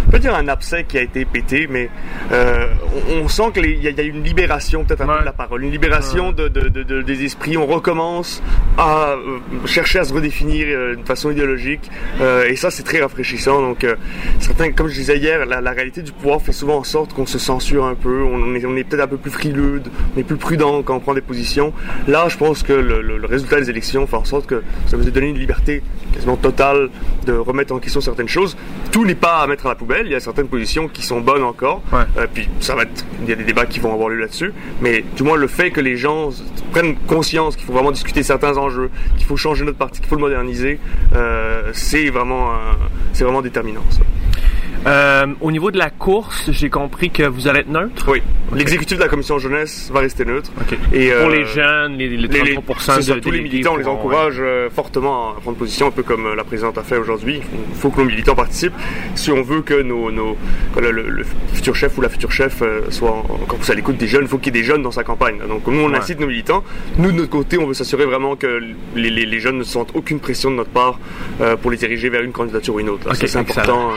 on 0.07 0.11
peut 0.11 0.19
dire 0.21 0.35
un 0.35 0.49
abcès 0.49 0.85
qui 0.85 0.97
a 0.97 1.03
été 1.03 1.25
pété, 1.27 1.67
mais 1.69 1.91
euh, 2.33 2.69
on, 3.11 3.25
on 3.25 3.29
sent 3.29 3.51
qu'il 3.53 3.67
y, 3.67 3.83
y 3.83 4.01
a 4.01 4.03
une 4.03 4.23
libération 4.23 4.83
peut-être 4.85 5.03
un 5.03 5.07
peu 5.07 5.21
de 5.21 5.27
la 5.27 5.33
parole, 5.33 5.65
une 5.65 5.71
libération 5.71 6.33
de, 6.33 6.49
de- 6.49 6.69
de- 6.69 6.83
de- 6.83 7.03
des 7.03 7.25
esprits. 7.25 7.59
On 7.59 7.67
recommence 7.67 8.43
à 8.79 9.11
euh, 9.11 9.39
chercher 9.67 9.99
à 9.99 10.05
se 10.05 10.15
redéfinir 10.15 10.58
euh, 10.65 10.95
d'une 10.97 11.05
façon 11.05 11.31
idéologique, 11.31 11.91
euh, 12.21 12.47
et 12.49 12.57
ça 12.57 12.71
c'est 12.71 12.83
très 12.83 13.01
rafraîchissant. 13.01 13.61
Donc, 13.61 13.85
euh, 13.85 13.97
certains, 14.41 14.73
comme 14.73 14.89
je 14.89 14.95
disais 14.95 15.19
hier, 15.19 15.47
la, 15.47 15.61
la 15.61 15.71
réalité 15.73 16.03
du 16.03 16.13
pouvoir 16.13 16.41
fait 16.43 16.53
souvent 16.53 16.77
en 16.79 16.85
sorte 16.85 17.13
qu'on 17.15 17.27
se 17.27 17.39
censure 17.39 17.85
un 17.85 17.95
peu. 17.95 18.23
On 18.23 18.55
est, 18.55 18.65
on 18.65 18.77
est 18.77 18.85
peut-être 18.85 19.03
un 19.05 19.09
peu 19.09 19.17
plus 19.17 19.31
frileux, 19.31 19.83
on 20.17 20.21
est 20.21 20.25
plus 20.25 20.37
prudent 20.37 20.83
quand 20.83 20.97
on 20.97 21.01
prend 21.01 21.15
des 21.15 21.21
positions. 21.21 21.73
Là, 22.07 22.27
je 22.29 22.37
pense 22.37 22.63
que 22.63 22.73
le, 22.73 23.03
le- 23.03 23.19
le 23.19 23.27
résultat 23.27 23.61
des 23.61 23.71
élections 23.71 24.07
fait 24.07 24.17
en 24.17 24.25
sorte 24.25 24.47
que 24.47 24.63
ça 24.87 24.97
vous 24.97 25.07
a 25.07 25.11
donné 25.11 25.29
une 25.29 25.39
liberté 25.39 25.83
quasiment 26.13 26.37
totale 26.37 26.89
de 27.27 27.33
remettre 27.33 27.75
en 27.75 27.79
question 27.79 28.01
certaines 28.01 28.29
choses. 28.29 28.57
Tout 28.93 29.05
n'est 29.05 29.15
pas 29.15 29.39
à 29.43 29.47
mettre 29.47 29.67
à 29.67 29.71
la 29.71 29.75
poubelle. 29.75 30.07
Il 30.07 30.13
y 30.13 30.15
a 30.15 30.21
certaines 30.21 30.49
positions 30.49 30.89
qui 30.89 31.03
sont 31.03 31.21
bonnes 31.21 31.43
encore. 31.43 31.83
Euh, 31.93 32.27
puis 32.33 32.49
ça 32.61 32.75
va 32.75 32.83
être, 32.83 33.05
il 33.23 33.29
y 33.29 33.33
a 33.33 33.37
des 33.37 33.45
débats 33.45 33.67
qui 33.67 33.81
vont 33.81 33.93
avoir 33.93 34.09
lieu 34.09 34.19
là-dessus. 34.21 34.53
Mais 34.81 35.05
du 35.17 35.23
moins 35.23 35.37
le 35.37 35.47
fait 35.47 35.71
que 35.71 35.81
les 35.81 35.97
gens 35.97 36.31
prennent 36.73 36.97
conscience 37.07 37.57
qu'il 37.57 37.67
faut 37.67 37.73
vraiment 37.73 37.91
discuter 37.93 38.23
certains 38.23 38.57
enjeux, 38.57 38.91
qu'il 39.17 39.27
faut 39.27 39.37
changer 39.37 39.65
notre 39.65 39.79
parti, 39.79 40.01
qu'il 40.01 40.09
faut 40.09 40.15
le 40.15 40.21
moderniser, 40.21 40.38
euh, 41.15 41.71
c'est 41.75 42.09
vraiment, 42.11 42.53
un- 42.53 42.77
c'est 43.13 43.25
vraiment 43.25 43.43
déterminant. 43.43 43.83
Ça. 43.91 44.01
Euh, 44.87 45.27
au 45.41 45.51
niveau 45.51 45.71
de 45.71 45.79
la 45.79 45.91
course, 45.91 46.51
j'ai 46.51 46.71
compris 46.71 47.11
que 47.11 47.23
vous 47.25 47.49
allez 47.49 47.61
être 47.61 47.69
neutre? 47.71 48.07
Oui. 48.09 48.23
L'exécutif 48.55 48.97
de 48.97 49.03
la 49.03 49.09
commission 49.09 49.39
jeunesse 49.39 49.91
va 49.93 50.01
rester 50.01 50.25
neutre. 50.25 50.51
Et, 50.93 51.11
Pour 51.11 51.27
euh, 51.29 51.37
les 51.37 51.45
jeunes, 51.45 51.99
les, 51.99 52.09
les 52.09 52.29
33% 52.29 52.61
c'est 52.79 53.03
ça, 53.03 53.15
de 53.15 53.21
tous 53.21 53.31
les 53.31 53.41
militants, 53.43 53.75
on 53.75 53.77
les 53.77 53.87
encourage 53.87 54.37
euh, 54.39 54.71
fortement 54.71 55.31
à 55.37 55.41
prendre 55.41 55.57
position, 55.59 55.89
un 55.89 55.91
peu 55.91 56.03
comme 56.03 56.35
la 56.35 56.45
présidente 56.45 56.79
a 56.79 56.83
fait 56.83 56.97
aujourd'hui. 56.97 57.41
Il 57.53 57.75
faut 57.77 57.91
que 57.91 57.99
nos 58.01 58.07
militants 58.07 58.35
participent 58.35 58.73
si 59.15 59.31
on 59.33 59.43
veut 59.43 59.61
que 59.63 59.83
nos, 59.83 60.11
nos- 60.11 60.37
que 60.75 60.81
le, 60.81 60.93
le- 60.93 61.09
le 61.11 61.25
futur 61.53 61.75
chef 61.77 61.99
ou 61.99 62.01
la 62.01 62.09
future 62.09 62.33
chef 62.33 62.63
soit 62.91 63.11
encore 63.11 63.59
plus 63.59 63.71
à 63.71 63.75
l'écoute 63.75 63.97
des 63.99 64.07
jeunes. 64.09 64.23
Il 64.23 64.29
faut 64.29 64.39
qu'il 64.39 64.55
y 64.55 64.59
ait 64.59 64.63
des 64.63 64.67
jeunes 64.67 64.83
dans 64.83 64.91
sa 64.93 65.05
campagne. 65.05 65.39
Donc 65.49 65.67
nous, 65.67 65.81
on 65.81 65.91
Ouais. 65.91 65.99
incite 65.99 66.21
nos 66.21 66.27
militants. 66.29 66.63
Nous, 66.99 67.11
de 67.13 67.17
notre 67.17 67.31
côté, 67.31 67.59
on 67.59 67.67
veut 67.67 67.75
s'assurer 67.75 68.05
vraiment 68.07 68.37
que 68.37 68.63
les, 68.95 69.11
les- 69.11 69.27
les 69.27 69.41
jeunes 69.41 69.59
ne 69.59 69.65
sentent 69.65 69.91
aucune 69.95 70.21
pression 70.21 70.51
de 70.51 70.57
notre 70.57 70.71
part 70.71 70.99
euh, 71.41 71.57
pour 71.57 71.71
les 71.71 71.77
diriger 71.77 72.09
vers 72.09 72.23
une 72.23 72.33
candidature 72.33 72.75
ou 72.77 72.81
une 72.81 72.89
autre. 72.89 73.07
là. 73.07 73.13
Ok, 73.13 73.19
Ça, 73.19 73.27
c'est 73.27 73.39
important. 73.39 73.91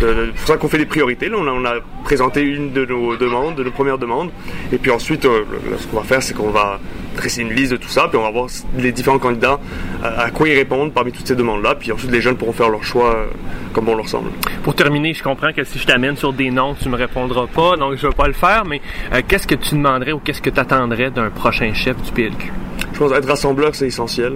C'est 0.00 0.32
pour 0.34 0.46
ça 0.46 0.56
qu'on 0.56 0.68
fait 0.68 0.78
des 0.78 0.86
priorités. 0.86 1.28
Là, 1.28 1.36
on 1.40 1.46
a, 1.46 1.50
on 1.52 1.64
a 1.64 1.74
présenté 2.04 2.42
une 2.42 2.72
de 2.72 2.84
nos 2.84 3.16
demandes, 3.16 3.54
de 3.56 3.64
nos 3.64 3.70
premières 3.70 3.98
demandes. 3.98 4.30
Et 4.72 4.78
puis 4.78 4.90
ensuite, 4.90 5.24
euh, 5.24 5.40
là, 5.70 5.76
ce 5.78 5.86
qu'on 5.86 5.96
va 5.98 6.02
faire, 6.04 6.22
c'est 6.22 6.34
qu'on 6.34 6.50
va 6.50 6.78
dresser 7.16 7.40
une 7.42 7.52
liste 7.54 7.72
de 7.72 7.76
tout 7.78 7.88
ça, 7.88 8.08
puis 8.08 8.18
on 8.18 8.22
va 8.22 8.30
voir 8.30 8.46
les 8.76 8.92
différents 8.92 9.18
candidats 9.18 9.58
à, 10.02 10.24
à 10.24 10.30
quoi 10.30 10.48
ils 10.48 10.54
répondent 10.54 10.92
parmi 10.92 11.12
toutes 11.12 11.26
ces 11.26 11.34
demandes-là. 11.36 11.74
Puis 11.76 11.90
ensuite, 11.92 12.10
les 12.10 12.20
jeunes 12.20 12.36
pourront 12.36 12.52
faire 12.52 12.68
leur 12.68 12.84
choix 12.84 13.14
euh, 13.14 13.24
comme 13.72 13.86
bon 13.86 13.94
leur 13.94 14.08
semble. 14.08 14.30
Pour 14.64 14.74
terminer, 14.74 15.14
je 15.14 15.22
comprends 15.22 15.52
que 15.52 15.64
si 15.64 15.78
je 15.78 15.86
t'amène 15.86 16.16
sur 16.16 16.32
des 16.34 16.50
noms, 16.50 16.74
tu 16.74 16.88
me 16.90 16.96
répondras 16.96 17.46
pas, 17.46 17.76
donc 17.76 17.96
je 17.96 18.06
vais 18.06 18.12
pas 18.14 18.26
le 18.26 18.34
faire, 18.34 18.64
mais 18.66 18.80
euh, 19.14 19.22
qu'est-ce 19.26 19.46
que 19.46 19.54
tu 19.54 19.74
demanderais 19.76 20.12
ou 20.12 20.18
qu'est-ce 20.18 20.42
que 20.42 20.50
tu 20.50 20.60
attendrais 20.60 21.10
d'un 21.10 21.30
prochain 21.30 21.72
chef 21.72 21.96
du 22.02 22.12
PLQ? 22.12 22.52
Je 22.92 22.98
pense 22.98 23.12
être 23.12 23.28
rassembleur, 23.28 23.74
c'est 23.74 23.86
essentiel. 23.86 24.34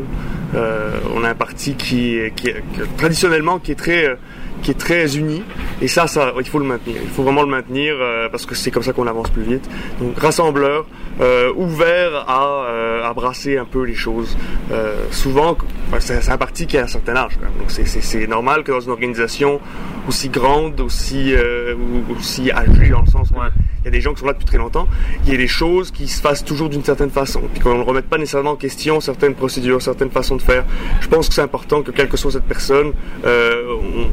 Euh, 0.54 0.90
on 1.14 1.22
a 1.24 1.30
un 1.30 1.34
parti 1.34 1.74
qui, 1.74 2.18
qui, 2.34 2.48
qui- 2.48 2.80
traditionnellement 2.96 3.58
qui 3.58 3.72
est 3.72 3.76
très 3.76 4.16
qui 4.62 4.70
est 4.70 4.78
très 4.78 5.16
uni 5.16 5.42
et 5.80 5.88
ça, 5.88 6.06
ça 6.06 6.32
il 6.38 6.48
faut 6.48 6.58
le 6.58 6.64
maintenir. 6.64 6.96
Il 7.02 7.08
faut 7.10 7.22
vraiment 7.22 7.42
le 7.42 7.48
maintenir 7.48 7.94
euh, 7.98 8.28
parce 8.28 8.46
que 8.46 8.54
c'est 8.54 8.70
comme 8.70 8.82
ça 8.82 8.92
qu'on 8.92 9.06
avance 9.06 9.30
plus 9.30 9.42
vite. 9.42 9.68
Donc 10.00 10.18
rassembleur, 10.18 10.86
euh, 11.20 11.52
ouvert 11.56 12.24
à, 12.28 12.66
euh, 12.68 13.04
à 13.08 13.12
brasser 13.14 13.56
un 13.58 13.64
peu 13.64 13.82
les 13.84 13.94
choses. 13.94 14.36
Euh, 14.72 15.04
souvent, 15.10 15.56
c'est 15.98 16.28
un 16.30 16.38
parti 16.38 16.66
qui 16.66 16.78
a 16.78 16.84
un 16.84 16.86
certain 16.86 17.16
âge. 17.16 17.32
Quand 17.38 17.46
même. 17.46 17.58
Donc 17.58 17.70
c'est- 17.70 18.26
normal 18.26 18.62
que 18.64 18.70
dans 18.72 18.80
une 18.80 18.90
organisation 18.92 19.60
aussi 20.08 20.28
grande, 20.28 20.80
aussi 20.80 21.34
euh, 21.34 21.74
aussi 22.18 22.50
âgée 22.52 22.88
dans 22.90 23.00
le 23.02 23.06
sens 23.10 23.30
où 23.30 23.34
il 23.82 23.84
y 23.86 23.88
a 23.88 23.90
des 23.90 24.00
gens 24.00 24.12
qui 24.12 24.20
sont 24.20 24.26
là 24.26 24.32
depuis 24.34 24.44
très 24.44 24.58
longtemps, 24.58 24.86
il 25.24 25.32
y 25.32 25.34
a 25.34 25.38
des 25.38 25.48
choses 25.48 25.90
qui 25.90 26.06
se 26.06 26.20
fassent 26.20 26.44
toujours 26.44 26.68
d'une 26.68 26.84
certaine 26.84 27.10
façon, 27.10 27.40
puis 27.52 27.62
qu'on 27.62 27.78
ne 27.78 27.82
remette 27.82 28.06
pas 28.08 28.18
nécessairement 28.18 28.50
en 28.52 28.56
question 28.56 29.00
certaines 29.00 29.34
procédures, 29.34 29.80
certaines 29.80 30.10
façons 30.10 30.36
de 30.36 30.42
faire. 30.42 30.64
Je 31.00 31.08
pense 31.08 31.28
que 31.28 31.34
c'est 31.34 31.40
important 31.42 31.82
que 31.82 31.90
quelle 31.90 32.08
que 32.08 32.16
soit 32.18 32.30
cette 32.32 32.44
personne, 32.44 32.92
euh, 33.24 33.62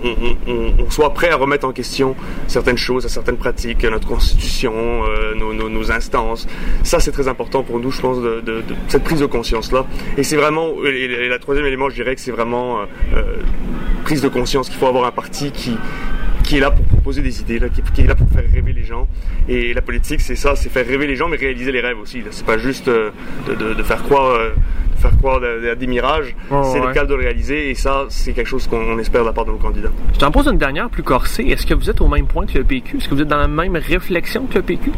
on, 0.03 0.07
on- 0.09 0.36
on- 0.47 0.89
soit 0.89 1.13
prêt 1.13 1.29
à 1.29 1.35
remettre 1.35 1.65
en 1.67 1.71
question 1.71 2.15
certaines 2.47 2.77
choses, 2.77 3.07
certaines 3.07 3.37
pratiques, 3.37 3.83
notre 3.83 4.07
constitution, 4.07 4.73
euh, 4.73 5.33
nos, 5.35 5.91
instances. 5.91 6.47
Ça, 6.83 6.99
c'est 6.99 7.11
très 7.11 7.27
important 7.27 7.63
pour 7.63 7.79
nous, 7.79 7.91
je 7.91 8.01
pense, 8.01 8.17
de 8.21 8.63
cette 8.87 9.03
prise 9.03 9.19
de 9.19 9.25
conscience-là. 9.25 9.85
Et 10.17 10.23
c'est 10.23 10.35
vraiment, 10.37 10.71
et, 10.85 10.89
et 10.89 11.29
la 11.29 11.39
troisième 11.39 11.65
élément, 11.65 11.89
je 11.89 11.95
dirais 11.95 12.15
que 12.15 12.21
c'est 12.21 12.31
vraiment 12.31 12.79
euh, 12.79 12.85
euh, 13.15 13.21
prise 14.03 14.21
de 14.21 14.27
conscience 14.29 14.69
qu'il 14.69 14.77
faut 14.77 14.87
avoir 14.87 15.05
un 15.05 15.11
parti 15.11 15.51
qui 15.51 15.77
qui 16.47 16.57
est 16.57 16.59
là 16.61 16.71
pour 16.71 16.85
proposer 16.85 17.21
des 17.21 17.41
idées, 17.41 17.59
là, 17.59 17.67
qui, 17.67 17.81
qui 17.93 18.01
est 18.01 18.07
là 18.07 18.15
pour 18.15 18.29
faire 18.29 18.43
rêver 18.53 18.71
les 18.71 18.83
gens. 18.83 19.07
Et 19.49 19.73
la 19.73 19.81
politique, 19.81 20.21
c'est 20.21 20.35
ça, 20.37 20.55
c'est 20.55 20.69
faire 20.69 20.87
rêver 20.87 21.05
les 21.05 21.15
gens, 21.17 21.27
mais 21.27 21.35
réaliser 21.37 21.71
les 21.73 21.81
rêves 21.81 21.99
aussi. 21.99 22.23
C'est 22.31 22.45
pas 22.45 22.57
juste 22.57 22.87
euh, 22.87 23.09
de, 23.47 23.53
de- 23.55 23.73
de 23.73 23.83
faire 23.83 24.01
croire, 24.03 24.31
euh, 24.35 24.49
de 24.95 25.01
faire 25.01 25.17
croire 25.17 25.41
à, 25.43 25.71
à 25.71 25.75
des 25.75 25.87
mirages. 25.87 26.33
C'est 26.49 26.79
ouais. 26.79 26.87
le 26.87 26.93
cas 26.93 27.03
de 27.03 27.13
le 27.13 27.21
réaliser, 27.21 27.69
et 27.69 27.75
ça, 27.75 28.05
c'est 28.09 28.31
quelque 28.31 28.47
chose 28.47 28.65
qu'on 28.67 28.97
espère 28.97 29.21
de 29.21 29.27
la 29.27 29.33
part 29.33 29.43
de 29.45 29.51
nos 29.51 29.57
candidats. 29.57 29.91
Je 30.13 30.19
t'en 30.19 30.31
pose 30.31 30.47
une 30.47 30.57
dernière 30.57 30.89
plus 30.89 31.03
corsée. 31.03 31.43
Est-ce 31.43 31.65
que 31.67 31.73
vous 31.73 31.89
êtes 31.89 31.99
au 31.99 32.07
même 32.07 32.27
point 32.27 32.45
que 32.45 32.57
le 32.57 32.63
PQ? 32.63 32.97
Est-ce 32.97 33.09
que 33.09 33.15
vous 33.15 33.21
êtes 33.21 33.27
dans 33.27 33.37
la 33.37 33.49
même 33.49 33.75
réflexion 33.75 34.45
que 34.45 34.55
le 34.55 34.61
PQ? 34.63 34.91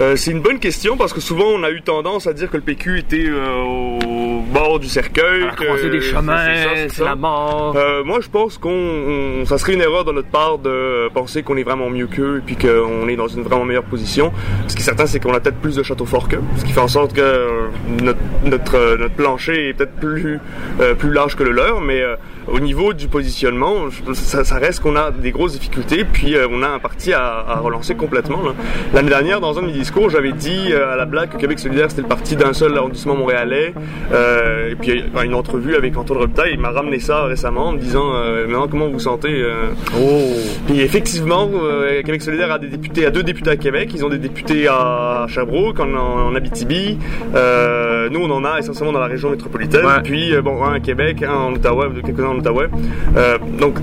Euh, 0.00 0.16
c'est 0.16 0.30
une 0.30 0.40
bonne 0.40 0.58
question 0.58 0.96
parce 0.96 1.12
que 1.12 1.20
souvent 1.20 1.44
on 1.46 1.62
a 1.64 1.70
eu 1.70 1.82
tendance 1.82 2.26
à 2.26 2.32
dire 2.32 2.50
que 2.50 2.56
le 2.56 2.62
PQ 2.62 2.98
était 2.98 3.26
euh, 3.28 3.62
au 3.62 4.40
bord 4.40 4.78
du 4.80 4.88
cercueil. 4.88 5.42
À 5.42 5.88
des 5.90 6.00
chemins, 6.00 6.88
c'est 6.88 7.04
la 7.04 7.14
mort. 7.14 7.74
Euh, 7.76 8.02
moi 8.02 8.20
je 8.22 8.28
pense 8.28 8.56
qu'on 8.56 8.70
on- 8.70 9.44
ça 9.44 9.58
serait 9.58 9.74
une 9.74 9.82
erreur 9.82 10.04
de 10.06 10.12
notre 10.12 10.28
part 10.28 10.56
de 10.58 11.08
penser 11.12 11.42
qu'on 11.42 11.58
est 11.58 11.62
vraiment 11.62 11.90
mieux 11.90 12.06
qu'eux 12.06 12.38
et 12.38 12.40
puis 12.40 12.56
qu'on 12.56 13.06
est 13.08 13.16
dans 13.16 13.28
une 13.28 13.42
vraiment 13.42 13.66
meilleure 13.66 13.82
position. 13.84 14.32
Ce 14.66 14.74
qui 14.74 14.80
est 14.80 14.84
certain 14.84 15.04
c'est 15.04 15.20
qu'on 15.20 15.34
a 15.34 15.40
peut-être 15.40 15.60
plus 15.60 15.76
de 15.76 15.82
châteaux 15.82 16.06
forts 16.06 16.28
qu'eux, 16.28 16.40
ce 16.56 16.64
qui 16.64 16.72
fait 16.72 16.80
en 16.80 16.88
sorte 16.88 17.12
que 17.12 17.20
euh, 17.20 17.68
notre, 18.02 18.18
notre, 18.46 18.74
euh, 18.76 18.96
notre 18.96 19.14
plancher 19.14 19.68
est 19.68 19.72
peut-être 19.74 19.96
plus, 20.00 20.38
euh, 20.80 20.94
plus 20.94 21.12
large 21.12 21.36
que 21.36 21.42
le 21.42 21.50
leur, 21.50 21.82
mais 21.82 22.00
euh, 22.00 22.16
au 22.48 22.60
niveau 22.60 22.92
du 22.92 23.08
positionnement, 23.08 23.88
je- 23.90 24.12
ça, 24.14 24.44
ça 24.44 24.56
reste 24.56 24.80
qu'on 24.80 24.96
a 24.96 25.10
des 25.10 25.30
grosses 25.30 25.52
difficultés, 25.52 26.04
puis 26.04 26.34
euh, 26.36 26.46
on 26.50 26.62
a 26.62 26.68
un 26.68 26.78
parti 26.78 27.12
à, 27.12 27.44
à 27.46 27.56
relancer 27.60 27.94
complètement. 27.94 28.40
L'année 28.94 29.08
dernière, 29.08 29.40
dans 29.40 29.58
un 29.58 29.62
de 29.62 29.66
mes 29.66 29.72
discours, 29.72 30.10
j'avais 30.10 30.32
dit 30.32 30.68
euh, 30.72 30.92
à 30.92 30.96
la 30.96 31.04
blague 31.04 31.30
que 31.30 31.36
Québec 31.36 31.58
solidaire, 31.58 31.90
c'était 31.90 32.02
le 32.02 32.08
parti 32.08 32.36
d'un 32.36 32.52
seul 32.52 32.76
arrondissement 32.76 33.14
montréalais. 33.14 33.74
Euh, 34.12 34.70
et 34.70 34.74
puis, 34.74 35.04
dans 35.14 35.22
une 35.22 35.34
entrevue 35.34 35.74
avec 35.76 35.96
Antoine 35.96 36.18
Robitaille, 36.20 36.52
il 36.54 36.60
m'a 36.60 36.70
ramené 36.70 36.98
ça 36.98 37.24
récemment 37.24 37.68
en 37.68 37.72
me 37.72 37.78
disant 37.78 38.12
Maintenant, 38.46 38.68
comment 38.68 38.86
vous 38.86 38.94
vous 38.94 38.98
sentez 39.00 39.28
euh? 39.42 39.66
Puis 40.66 40.80
effectivement, 40.80 41.48
Québec 42.04 42.22
solidaire 42.22 42.50
a 42.52 42.58
des 42.58 42.68
députés, 42.68 43.06
a 43.06 43.10
deux 43.10 43.22
députés 43.22 43.50
à 43.50 43.56
Québec. 43.56 43.90
Ils 43.94 44.04
ont 44.04 44.08
des 44.08 44.18
députés 44.18 44.68
à 44.68 45.26
Sherbrooke, 45.28 45.80
en, 45.80 45.92
en 45.94 46.34
Abitibi. 46.34 46.98
Nous, 47.34 48.20
on 48.20 48.30
en 48.30 48.44
a 48.44 48.58
essentiellement 48.58 48.92
dans 48.92 49.00
la 49.00 49.06
région 49.06 49.30
métropolitaine. 49.30 49.84
Puis, 50.02 50.34
euh, 50.34 50.42
bon, 50.42 50.62
un 50.64 50.74
à 50.74 50.80
Québec, 50.80 51.22
un 51.22 51.32
en 51.32 51.52
Ottawa, 51.54 51.86
quelques-uns 52.04 52.31
en 52.32 52.38
Ottawa. 52.38 52.64
Euh, 53.16 53.38
donc, 53.60 53.78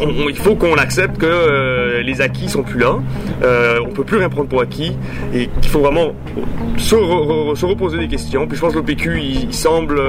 on- 0.00 0.04
on- 0.24 0.28
il 0.28 0.36
faut 0.36 0.54
qu'on 0.56 0.74
accepte 0.74 1.18
que 1.18 1.26
euh, 1.26 2.02
les 2.02 2.20
acquis 2.20 2.48
sont 2.48 2.62
plus 2.62 2.80
là. 2.80 2.96
Euh, 3.42 3.78
on 3.86 3.90
peut 3.92 4.04
plus 4.04 4.18
rien 4.18 4.28
prendre 4.28 4.48
pour 4.48 4.60
acquis 4.60 4.96
et 5.34 5.48
qu'il 5.60 5.70
faut 5.70 5.80
vraiment 5.80 6.12
se, 6.76 6.94
re- 6.94 7.52
re- 7.52 7.54
se 7.56 7.66
reposer 7.66 7.98
des 7.98 8.08
questions. 8.08 8.46
Puis 8.46 8.56
je 8.56 8.60
pense 8.62 8.72
que 8.72 8.78
le 8.78 8.84
PQ, 8.84 9.18
il, 9.20 9.44
il 9.44 9.54
semble 9.54 10.00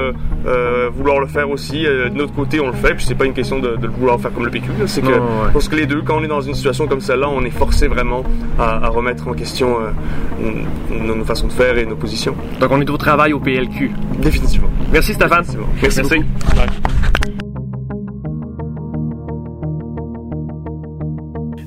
euh, 0.46 0.90
vouloir 0.94 1.20
le 1.20 1.26
faire 1.26 1.48
aussi. 1.50 1.86
Euh, 1.86 2.08
de 2.08 2.14
notre 2.16 2.34
côté, 2.34 2.60
on 2.60 2.66
le 2.68 2.72
fait. 2.74 2.94
Puis 2.94 3.04
c'est 3.06 3.14
pas 3.14 3.24
une 3.26 3.32
question 3.34 3.58
de, 3.58 3.76
de 3.76 3.86
le 3.86 3.92
vouloir 3.92 4.20
faire 4.20 4.32
comme 4.32 4.44
le 4.44 4.50
PQ. 4.50 4.70
C'est 4.86 5.00
que 5.02 5.06
ouais. 5.08 5.14
je 5.48 5.52
pense 5.52 5.68
que 5.68 5.76
les 5.76 5.86
deux, 5.86 6.02
quand 6.02 6.18
on 6.18 6.24
est 6.24 6.28
dans 6.28 6.40
une 6.40 6.54
situation 6.54 6.86
comme 6.86 7.00
celle-là, 7.00 7.28
on 7.28 7.44
est 7.44 7.50
forcé 7.50 7.86
vraiment 7.88 8.24
à, 8.58 8.84
à 8.84 8.88
remettre 8.88 9.28
en 9.28 9.32
question 9.34 9.76
euh, 9.80 10.44
nos, 10.90 11.14
nos 11.14 11.24
façons 11.24 11.46
de 11.46 11.52
faire 11.52 11.76
et 11.78 11.86
nos 11.86 11.96
positions. 11.96 12.34
Donc 12.60 12.70
on 12.72 12.80
est 12.80 12.90
au 12.90 12.96
travail 12.96 13.32
au 13.32 13.40
PLQ. 13.40 13.90
Définitivement. 14.18 14.68
Merci 14.92 15.14
Stéphane. 15.14 15.44
Merci 15.82 16.02
beaucoup. 16.02 17.53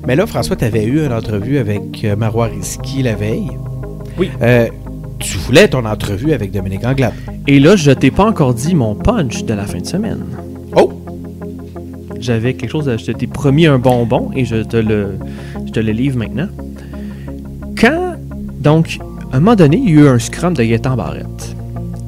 Mais 0.08 0.16
là, 0.16 0.26
François, 0.26 0.56
tu 0.56 0.64
avais 0.64 0.86
eu 0.86 1.04
une 1.04 1.12
entrevue 1.12 1.58
avec 1.58 2.02
euh, 2.02 2.16
Marois 2.16 2.46
Risky 2.46 3.02
la 3.02 3.14
veille. 3.14 3.50
Oui. 4.18 4.30
Euh, 4.40 4.66
tu 5.18 5.36
voulais 5.36 5.68
ton 5.68 5.84
entrevue 5.84 6.32
avec 6.32 6.50
Dominique 6.50 6.82
Anglade. 6.86 7.12
Et 7.46 7.60
là, 7.60 7.76
je 7.76 7.90
t'ai 7.90 8.10
pas 8.10 8.24
encore 8.24 8.54
dit 8.54 8.74
mon 8.74 8.94
punch 8.94 9.44
de 9.44 9.52
la 9.52 9.64
fin 9.64 9.80
de 9.80 9.84
semaine. 9.86 10.24
Oh! 10.74 10.90
J'avais 12.18 12.54
quelque 12.54 12.70
chose, 12.70 12.88
à- 12.88 12.96
je 12.96 13.12
t'ai 13.12 13.26
promis 13.26 13.66
un 13.66 13.78
bonbon 13.78 14.30
et 14.34 14.46
je 14.46 14.62
te 14.62 14.78
le, 14.78 15.18
je 15.66 15.72
te 15.72 15.80
le 15.80 15.92
livre 15.92 16.16
maintenant. 16.16 16.48
Quand, 17.78 18.14
donc, 18.60 18.98
à 19.30 19.36
un 19.36 19.40
moment 19.40 19.56
donné, 19.56 19.76
il 19.76 19.90
y 19.90 19.98
a 19.98 20.00
eu 20.04 20.08
un 20.08 20.18
scrum 20.18 20.54
de 20.54 20.62
Gaétan 20.62 20.96
Barrette. 20.96 21.54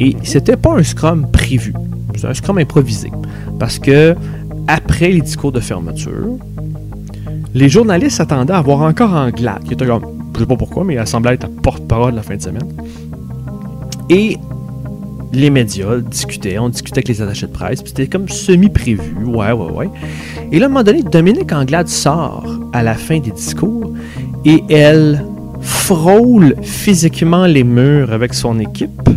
Et 0.00 0.16
c'était 0.22 0.56
pas 0.56 0.72
un 0.72 0.82
scrum 0.82 1.30
prévu. 1.30 1.74
C'est 2.16 2.26
un 2.28 2.32
scrum 2.32 2.56
improvisé. 2.56 3.10
Parce 3.58 3.78
que, 3.78 4.16
après 4.68 5.10
les 5.10 5.20
discours 5.20 5.52
de 5.52 5.60
fermeture, 5.60 6.38
les 7.54 7.68
journalistes 7.68 8.16
s'attendaient 8.18 8.52
à 8.52 8.60
voir 8.60 8.82
encore 8.82 9.12
Anglade, 9.12 9.64
qui 9.64 9.74
était 9.74 9.86
comme, 9.86 10.02
je 10.34 10.40
sais 10.40 10.46
pas 10.46 10.56
pourquoi, 10.56 10.84
mais 10.84 10.94
il 10.94 11.06
semblait 11.06 11.34
être 11.34 11.44
la 11.44 11.62
porte-parole 11.62 12.14
la 12.14 12.22
fin 12.22 12.36
de 12.36 12.42
semaine. 12.42 12.68
Et 14.08 14.36
les 15.32 15.50
médias 15.50 15.98
discutaient, 15.98 16.58
on 16.58 16.68
discutait 16.68 16.98
avec 16.98 17.08
les 17.08 17.22
attachés 17.22 17.46
de 17.46 17.52
presse, 17.52 17.82
puis 17.82 17.90
c'était 17.90 18.08
comme 18.08 18.28
semi-prévu, 18.28 19.24
ouais, 19.24 19.52
ouais, 19.52 19.70
ouais. 19.72 19.90
Et 20.50 20.58
là, 20.58 20.66
à 20.66 20.68
un 20.68 20.72
moment 20.72 20.84
donné, 20.84 21.02
Dominique 21.02 21.52
Anglade 21.52 21.88
sort 21.88 22.44
à 22.72 22.82
la 22.82 22.94
fin 22.94 23.18
des 23.18 23.30
discours 23.30 23.92
et 24.44 24.64
elle 24.68 25.24
frôle 25.60 26.56
physiquement 26.62 27.46
les 27.46 27.64
murs 27.64 28.12
avec 28.12 28.34
son 28.34 28.58
équipe, 28.58 29.08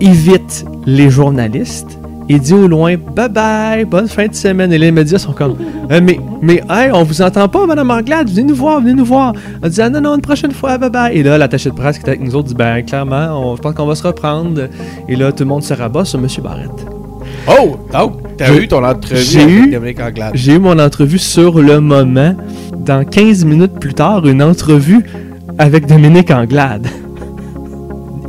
évite 0.00 0.64
les 0.86 1.10
journalistes 1.10 1.99
et 2.32 2.38
dit 2.38 2.54
au 2.54 2.68
loin 2.68 2.94
bye 2.96 3.28
bye, 3.28 3.84
bonne 3.84 4.06
fin 4.08 4.26
de 4.28 4.34
semaine. 4.34 4.72
Et 4.72 4.78
les 4.78 4.90
médias 4.92 5.18
sont 5.18 5.32
comme 5.32 5.56
Euh, 5.90 6.00
mais, 6.02 6.20
mais, 6.40 6.62
hey, 6.70 6.90
on 6.92 7.02
vous 7.02 7.20
entend 7.22 7.48
pas, 7.48 7.66
Madame 7.66 7.90
Anglade, 7.90 8.28
venez 8.30 8.44
nous 8.44 8.54
voir, 8.54 8.80
venez 8.80 8.94
nous 8.94 9.04
voir. 9.04 9.32
Elle 9.62 9.70
dit 9.70 9.82
ah, 9.82 9.90
non, 9.90 10.00
non, 10.00 10.14
une 10.14 10.20
prochaine 10.20 10.52
fois, 10.52 10.78
bye 10.78 10.90
bye. 10.90 11.16
Et 11.16 11.22
là, 11.22 11.36
l'attaché 11.38 11.70
de 11.70 11.74
presse 11.74 11.96
qui 11.96 12.02
était 12.02 12.10
avec 12.12 12.22
nous 12.22 12.34
autres 12.36 12.48
dit 12.48 12.54
ben, 12.54 12.82
clairement, 12.82 13.28
on- 13.40 13.56
je 13.56 13.60
pense 13.60 13.74
qu'on 13.74 13.86
va 13.86 13.94
se 13.96 14.06
reprendre. 14.06 14.68
Et 15.08 15.16
là, 15.16 15.32
tout 15.32 15.42
le 15.42 15.48
monde 15.48 15.62
se 15.64 15.74
rabat 15.74 16.04
sur 16.04 16.18
M. 16.20 16.26
Barrette. 16.42 16.86
Oh! 17.48 17.76
Donc, 17.92 18.36
t'as 18.36 18.54
eu 18.54 18.68
ton 18.68 18.84
entrevue 18.84 19.40
avec 19.40 19.48
eu- 19.50 19.70
Dominique 19.72 20.00
Anglade. 20.00 20.30
J'ai 20.34 20.54
eu 20.54 20.58
mon 20.58 20.78
entrevue 20.78 21.18
sur 21.18 21.60
le 21.60 21.80
moment. 21.80 22.34
Dans 22.78 23.04
15 23.04 23.44
minutes 23.44 23.78
plus 23.80 23.94
tard, 23.94 24.26
une 24.26 24.42
entrevue 24.42 25.04
avec 25.58 25.86
Dominique 25.86 26.30
Anglade. 26.30 26.86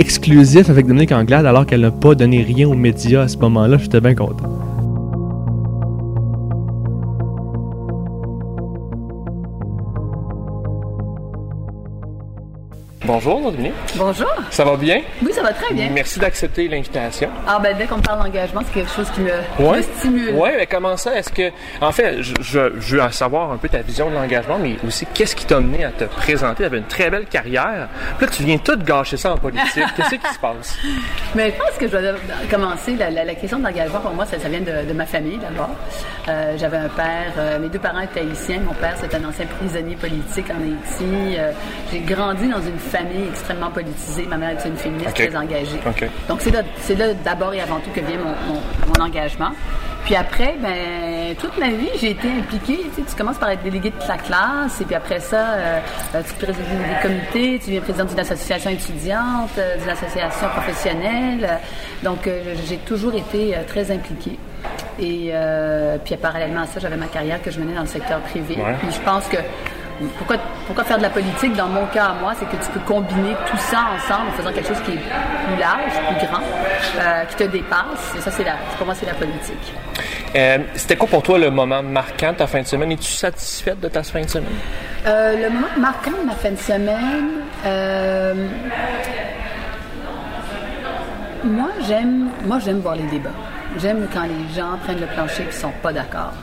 Exclusif 0.01 0.67
avec 0.71 0.87
Dominique 0.87 1.11
Anglade 1.11 1.45
alors 1.45 1.67
qu'elle 1.67 1.81
n'a 1.81 1.91
pas 1.91 2.15
donné 2.15 2.41
rien 2.41 2.67
aux 2.67 2.73
médias 2.73 3.21
à 3.21 3.27
ce 3.27 3.37
moment-là. 3.37 3.77
J'étais 3.77 4.01
bien 4.01 4.15
content. 4.15 4.60
Bonjour 13.03 13.41
Dominique. 13.51 13.73
Bonjour. 13.95 14.27
Ça 14.51 14.63
va 14.63 14.77
bien? 14.77 15.01
Oui, 15.23 15.33
ça 15.33 15.41
va 15.41 15.51
très 15.53 15.73
bien. 15.73 15.89
Merci 15.91 16.19
d'accepter 16.19 16.67
l'invitation. 16.67 17.29
Ah 17.47 17.57
ben 17.61 17.75
dès 17.75 17.87
qu'on 17.87 17.99
parle 17.99 18.21
d'engagement, 18.23 18.61
c'est 18.67 18.79
quelque 18.81 18.91
chose 18.95 19.09
qui 19.09 19.21
me, 19.21 19.31
Ouais. 19.67 19.77
me 19.77 19.81
stimule. 19.81 20.35
Ouais, 20.35 20.53
mais 20.55 20.67
comment 20.67 20.95
ça? 20.97 21.17
Est-ce 21.17 21.31
que, 21.31 21.49
en 21.81 21.91
fait, 21.91 22.21
je, 22.21 22.35
je, 22.41 22.59
je 22.79 22.95
veux 22.95 23.01
en 23.01 23.09
savoir 23.09 23.51
un 23.51 23.57
peu 23.57 23.69
ta 23.69 23.79
vision 23.79 24.07
de 24.11 24.13
l'engagement, 24.13 24.59
mais 24.61 24.75
aussi 24.85 25.07
qu'est-ce 25.15 25.35
qui 25.35 25.45
t'a 25.47 25.57
amené 25.57 25.83
à 25.83 25.89
te 25.89 26.03
présenter? 26.03 26.57
Tu 26.57 26.65
avais 26.65 26.77
une 26.77 26.83
très 26.85 27.09
belle 27.09 27.25
carrière. 27.25 27.87
Puis 28.19 28.27
là, 28.27 28.31
tu 28.31 28.43
viens 28.43 28.57
tout 28.59 28.77
gâcher 28.77 29.17
ça 29.17 29.33
en 29.33 29.37
politique. 29.37 29.83
Qu'est-ce 29.97 30.09
qui 30.15 30.33
se 30.35 30.39
passe? 30.39 30.77
Mais 31.33 31.51
je 31.51 31.55
pense 31.57 31.77
que 31.79 31.87
je 31.87 31.97
dois 31.97 32.19
commencer. 32.51 32.95
La, 32.97 33.09
la- 33.09 33.25
la 33.25 33.33
question 33.33 33.57
de 33.57 33.63
l'engagement, 33.63 33.99
pour 33.99 34.13
moi, 34.13 34.25
ça, 34.27 34.37
ça 34.37 34.47
vient 34.47 34.59
de, 34.59 34.87
de 34.87 34.93
ma 34.93 35.07
famille 35.07 35.39
d'abord. 35.39 35.71
Euh, 36.29 36.53
J'avais 36.55 36.77
un 36.77 36.89
père, 36.89 37.33
euh, 37.39 37.57
mes 37.57 37.69
deux 37.69 37.79
parents 37.79 38.01
étaient 38.01 38.19
haïtiens. 38.19 38.59
Mon 38.59 38.73
père, 38.73 38.93
c'est 39.01 39.13
un 39.15 39.23
ancien 39.27 39.47
prisonnier 39.47 39.95
politique 39.95 40.45
en 40.51 40.61
Haïti. 40.61 41.35
Euh, 41.39 41.51
J'ai 41.91 41.99
grandi 42.01 42.47
dans 42.47 42.61
une 42.61 42.77
famille 42.97 43.27
extrêmement 43.29 43.69
politisée. 43.71 44.25
Ma 44.29 44.37
mère 44.37 44.51
était 44.51 44.69
une 44.69 44.77
féministe 44.77 45.13
très 45.15 45.35
engagée. 45.35 45.79
Donc, 46.29 46.41
c'est 46.41 46.51
là, 46.51 46.61
c'est 46.81 46.95
là 46.95 47.13
d'abord 47.23 47.53
et 47.53 47.61
avant 47.61 47.79
tout 47.79 47.89
que 47.91 48.01
vient 48.01 48.17
mon, 48.19 48.53
mon- 48.53 48.61
mon 48.87 49.05
engagement. 49.05 49.51
Puis 50.05 50.15
après, 50.15 50.55
ben, 50.59 51.35
toute 51.39 51.57
ma 51.59 51.69
vie, 51.69 51.89
j'ai 51.99 52.11
été 52.11 52.27
impliquée. 52.27 52.79
Tu, 52.95 53.01
sais, 53.03 53.07
tu 53.09 53.15
commences 53.15 53.37
par 53.37 53.49
être 53.51 53.61
délégué 53.61 53.91
de 53.91 54.07
la 54.07 54.17
classe, 54.17 54.81
et 54.81 54.85
puis 54.85 54.95
après 54.95 55.19
ça, 55.19 55.37
euh, 55.51 55.79
euh, 56.15 56.21
tu 56.27 56.33
présides 56.43 56.65
des 56.65 57.01
comités, 57.07 57.59
tu 57.63 57.69
viens 57.71 57.81
présidente 57.81 58.09
d'une 58.09 58.19
association 58.19 58.71
étudiante, 58.71 59.51
euh, 59.59 59.77
d'une 59.77 59.89
association 59.89 60.47
professionnelle. 60.55 61.59
Donc, 62.01 62.25
euh, 62.25 62.55
j'ai 62.67 62.77
toujours 62.77 63.13
été 63.13 63.55
euh, 63.55 63.59
très 63.67 63.91
impliquée. 63.91 64.37
Et 64.99 65.31
puis 66.05 66.15
parallèlement 66.17 66.61
à 66.61 66.65
ça, 66.67 66.79
j'avais 66.79 66.97
ma 66.97 67.07
carrière 67.07 67.41
que 67.41 67.49
je 67.49 67.59
menais 67.59 67.73
dans 67.73 67.81
le 67.81 67.87
secteur 67.87 68.19
privé. 68.21 68.55
Ouais. 68.57 68.75
Puis 68.79 68.89
je 68.91 68.99
pense 68.99 69.25
que 69.27 69.37
pourquoi, 70.17 70.37
pourquoi 70.65 70.83
faire 70.83 70.97
de 70.97 71.03
la 71.03 71.09
politique? 71.09 71.55
Dans 71.55 71.67
mon 71.67 71.85
cas 71.87 72.05
à 72.05 72.13
moi, 72.13 72.33
c'est 72.37 72.45
que 72.45 72.55
tu 72.63 72.71
peux 72.71 72.79
combiner 72.81 73.35
tout 73.49 73.57
ça 73.57 73.79
ensemble 73.95 74.29
en 74.29 74.31
faisant 74.31 74.51
quelque 74.51 74.67
chose 74.67 74.81
qui 74.85 74.91
est 74.91 74.97
plus 74.97 75.59
large, 75.59 75.91
plus 76.07 76.27
grand, 76.27 76.41
euh, 76.99 77.25
qui 77.25 77.35
te 77.35 77.43
dépasse. 77.43 78.15
Et 78.17 78.21
ça, 78.21 78.31
c'est 78.31 78.43
la, 78.43 78.53
pour 78.77 78.85
moi, 78.85 78.95
c'est 78.95 79.05
la 79.05 79.13
politique. 79.13 79.73
Euh, 80.35 80.59
C'était 80.75 80.95
quoi 80.95 81.07
pour 81.07 81.23
toi 81.23 81.37
le 81.37 81.49
moment 81.49 81.83
marquant 81.83 82.31
de 82.31 82.37
ta 82.37 82.47
fin 82.47 82.61
de 82.61 82.67
semaine? 82.67 82.91
Es-tu 82.93 83.11
satisfaite 83.11 83.79
de 83.79 83.89
ta 83.89 84.03
fin 84.03 84.21
de 84.21 84.29
semaine? 84.29 84.55
Euh, 85.05 85.35
le 85.35 85.49
moment 85.49 85.67
marquant 85.77 86.11
de 86.11 86.25
ma 86.25 86.33
fin 86.33 86.51
de 86.51 86.57
semaine, 86.57 87.29
moi 91.43 91.69
j'aime, 91.87 92.29
moi 92.45 92.59
j'aime 92.59 92.79
voir 92.79 92.95
les 92.95 93.03
débats. 93.03 93.29
J'aime 93.77 94.07
quand 94.13 94.23
les 94.23 94.53
gens 94.55 94.77
prennent 94.83 94.99
le 94.99 95.07
plancher 95.07 95.43
et 95.43 95.47
ne 95.47 95.51
sont 95.51 95.71
pas 95.81 95.93
d'accord. 95.93 96.33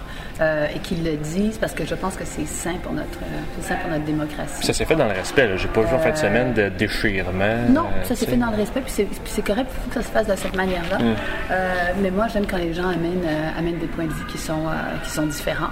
Euh, 0.40 0.66
et 0.74 0.78
qu'ils 0.78 1.02
le 1.05 1.16
disent 1.16 1.59
parce 1.59 1.73
que 1.73 1.85
je 1.85 1.94
pense 1.94 2.15
que 2.16 2.24
c'est 2.24 2.47
sain 2.47 2.74
pour 2.82 2.93
notre, 2.93 3.19
euh, 3.23 3.62
sain 3.62 3.77
pour 3.77 3.90
notre 3.90 4.05
démocratie. 4.05 4.65
Ça 4.65 4.73
s'est 4.73 4.85
fait 4.85 4.94
dans 4.97 5.06
le 5.06 5.12
respect. 5.15 5.48
J'ai 5.56 5.69
pas 5.69 5.81
vu 5.82 5.94
en 5.94 5.98
fin 5.98 6.10
de 6.10 6.16
semaine 6.16 6.52
de 6.55 6.69
déchirement. 6.69 7.56
Non, 7.70 7.86
euh, 7.86 8.05
ça 8.05 8.15
s'est 8.15 8.27
fait 8.27 8.36
dans 8.36 8.51
le 8.51 8.56
respect, 8.56 8.81
puis 8.81 9.06
c'est, 9.24 9.43
correct, 9.44 9.69
il 9.74 9.82
faut 9.82 9.89
que 9.89 9.94
ça 9.94 10.02
se 10.02 10.12
fasse 10.12 10.27
de 10.27 10.36
cette 10.36 10.55
manière-là. 10.56 10.98
Mm. 10.98 11.15
Euh, 11.51 11.74
mais 12.02 12.10
moi, 12.10 12.27
j'aime 12.32 12.47
quand 12.47 12.59
les 12.59 12.73
gens 12.74 12.89
amènent, 12.89 13.24
euh, 13.27 13.59
amènent 13.59 13.78
des 13.78 13.86
points 13.86 14.06
de 14.06 14.12
vue 14.12 14.27
qui 14.27 14.39
sont, 14.39 14.66
euh, 14.69 14.73
qui 15.05 15.10
sont 15.10 15.27
différents. 15.27 15.70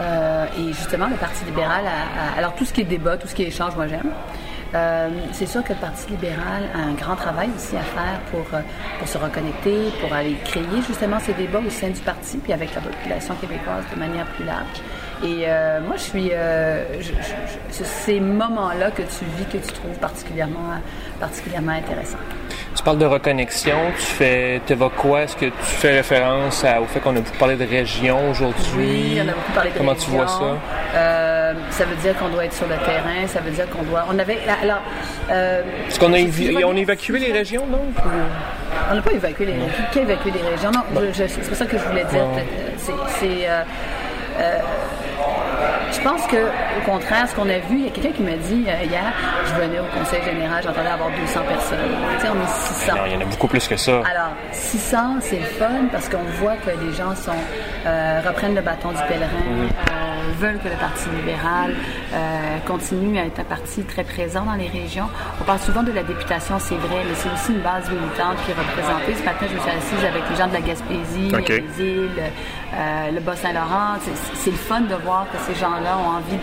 Euh, 0.00 0.46
et 0.58 0.72
justement, 0.72 1.06
le 1.06 1.16
Parti 1.16 1.44
libéral, 1.44 1.82
a- 1.86 2.34
a- 2.34 2.38
alors 2.38 2.54
tout 2.54 2.64
ce 2.64 2.72
qui 2.72 2.80
est 2.80 2.84
débat, 2.84 3.16
tout 3.18 3.28
ce 3.28 3.34
qui 3.34 3.42
est 3.42 3.48
échange, 3.48 3.76
moi 3.76 3.86
j'aime. 3.86 4.10
Euh, 4.74 5.08
c'est 5.32 5.46
sûr 5.46 5.62
que 5.62 5.70
le 5.74 5.78
Parti 5.78 6.10
libéral 6.10 6.62
a 6.74 6.78
un 6.78 6.92
grand 6.94 7.14
travail 7.14 7.50
aussi 7.54 7.76
à 7.76 7.80
faire 7.82 8.18
pour, 8.30 8.46
euh, 8.54 8.60
pour 8.98 9.06
se 9.06 9.18
reconnecter, 9.18 9.76
pour 10.00 10.12
aller 10.14 10.34
créer 10.44 10.64
justement 10.86 11.18
ces 11.20 11.34
débats 11.34 11.58
au 11.66 11.68
sein 11.70 11.88
du 11.88 12.00
parti, 12.00 12.38
puis 12.38 12.52
avec 12.54 12.74
la 12.74 12.80
population 12.80 13.34
québécoise 13.34 13.84
de 13.94 13.98
manière 14.00 14.24
plus 14.26 14.44
large. 14.46 14.80
Et 15.24 15.44
euh, 15.46 15.80
moi, 15.86 15.96
je 15.96 16.02
suis. 16.02 16.30
euh, 16.32 17.00
je- 17.00 17.08
je- 17.08 17.12
je- 17.12 17.58
c'est 17.70 17.84
ces 17.86 18.18
moments-là 18.20 18.90
que 18.90 19.02
tu 19.02 19.24
vis, 19.36 19.44
que 19.44 19.58
tu 19.58 19.72
trouves 19.72 19.96
particulièrement, 20.00 20.70
particulièrement 21.20 21.72
intéressants. 21.72 22.16
Tu 22.74 22.82
parles 22.82 22.98
de 22.98 23.06
reconnexion, 23.06 23.76
tu 23.96 24.02
fais, 24.02 24.60
t'évoques 24.66 24.96
quoi? 24.96 25.22
Est-ce 25.22 25.36
que 25.36 25.44
tu 25.44 25.52
fais 25.60 25.92
référence 25.96 26.64
à- 26.64 26.80
au 26.80 26.86
fait 26.86 26.98
qu'on 27.00 27.10
a 27.14 27.20
beaucoup 27.20 27.36
parlé 27.38 27.56
de 27.56 27.64
région 27.66 28.30
aujourd'hui? 28.30 28.56
Oui, 29.14 29.18
on 29.24 29.28
a 29.28 29.32
beaucoup 29.32 29.52
parlé 29.54 29.70
de 29.70 29.76
Comment 29.76 29.94
tu 29.94 30.10
vois 30.10 30.24
région. 30.24 30.58
ça? 30.94 30.98
Euh, 31.52 31.58
Euh, 31.58 31.70
ça 31.70 31.84
veut 31.84 31.96
dire 31.96 32.16
qu'on 32.18 32.28
doit 32.28 32.44
être 32.44 32.52
sur 32.54 32.66
le 32.66 32.76
terrain, 32.76 33.26
ça 33.26 33.40
veut 33.40 33.50
dire 33.50 33.68
qu'on 33.70 33.82
doit. 33.82 34.04
On 34.10 34.18
avait. 34.18 34.38
Alors. 34.62 34.80
Euh, 35.30 35.62
Est-ce 35.88 35.98
qu'on 35.98 36.12
a, 36.12 36.18
évi- 36.18 36.64
on 36.64 36.76
a 36.76 36.78
évacué 36.80 37.18
les 37.18 37.32
régions, 37.32 37.66
non? 37.66 37.82
On 38.90 38.94
n'a 38.94 39.02
pas 39.02 39.12
évacué 39.12 39.46
les 39.46 39.52
régions. 39.52 39.68
Qui 39.92 39.98
a 40.00 40.02
évacué 40.02 40.30
les 40.30 40.40
régions? 40.48 40.70
Non, 40.70 40.80
c'est 41.14 41.48
pas 41.48 41.54
ça 41.54 41.66
que 41.66 41.78
je 41.78 41.84
voulais 41.84 42.04
dire. 42.04 42.24
Bon. 42.24 42.94
C'est. 43.08 43.46
Je 45.92 46.00
pense 46.00 46.26
que, 46.26 46.36
au 46.36 46.90
contraire, 46.90 47.28
ce 47.28 47.34
qu'on 47.34 47.48
a 47.48 47.58
vu, 47.58 47.76
il 47.78 47.84
y 47.84 47.88
a 47.88 47.90
quelqu'un 47.90 48.12
qui 48.12 48.22
m'a 48.22 48.32
dit 48.36 48.64
euh, 48.66 48.84
hier, 48.84 49.12
je 49.46 49.54
venais 49.60 49.78
au 49.80 49.98
conseil 49.98 50.22
général, 50.24 50.62
j'entendais 50.64 50.88
avoir 50.88 51.10
200 51.10 51.40
personnes. 51.48 51.78
Tu 52.18 52.26
sais, 52.26 52.32
on 52.32 52.42
est 52.42 52.48
600. 52.48 52.92
Non, 52.96 53.02
il 53.06 53.12
y 53.12 53.16
en 53.16 53.20
a 53.20 53.24
beaucoup 53.24 53.48
plus 53.48 53.66
que 53.68 53.76
ça. 53.76 53.92
Alors, 54.10 54.32
600, 54.52 54.96
c'est 55.20 55.38
le 55.38 55.44
fun 55.44 55.68
parce 55.90 56.08
qu'on 56.08 56.24
voit 56.40 56.56
que 56.56 56.70
les 56.70 56.92
gens 56.92 57.14
sont, 57.14 57.32
euh, 57.86 58.20
reprennent 58.26 58.54
le 58.54 58.62
bâton 58.62 58.88
du 58.90 59.02
pèlerin, 59.08 59.28
Mhm. 59.48 59.68
euh, 59.68 60.32
veulent 60.40 60.58
que 60.58 60.68
le 60.68 60.76
Parti 60.76 61.04
libéral 61.16 61.74
euh, 62.14 62.58
continue 62.66 63.18
à 63.18 63.24
être 63.26 63.40
un 63.40 63.44
parti 63.44 63.82
très 63.84 64.04
présent 64.04 64.42
dans 64.44 64.54
les 64.54 64.68
régions. 64.68 65.08
On 65.40 65.44
parle 65.44 65.58
souvent 65.60 65.82
de 65.82 65.92
la 65.92 66.02
députation, 66.02 66.58
c'est 66.58 66.74
vrai, 66.76 67.02
mais 67.08 67.14
c'est 67.14 67.28
aussi 67.32 67.52
une 67.52 67.60
base 67.62 67.88
militante 67.90 68.36
qui 68.44 68.50
est 68.50 68.54
représentée. 68.54 69.14
Ce 69.14 69.24
matin, 69.24 69.46
je 69.48 69.54
me 69.54 69.60
suis 69.60 69.70
assise 69.70 70.04
avec 70.04 70.22
les 70.30 70.36
gens 70.36 70.48
de 70.48 70.54
la 70.54 70.60
Gaspésie, 70.60 71.32
OK. 71.34 71.48
les 71.48 71.84
îles, 71.84 72.10
euh, 72.74 73.10
le 73.12 73.20
Bas-Saint-Laurent. 73.20 73.96
C'est- 74.02 74.10
C'est 74.42 74.50
le 74.50 74.56
fun 74.56 74.80
de 74.80 74.94
voir 74.96 75.26
que 75.32 75.38
ces 75.46 75.54
ont 75.90 76.16
envie 76.16 76.36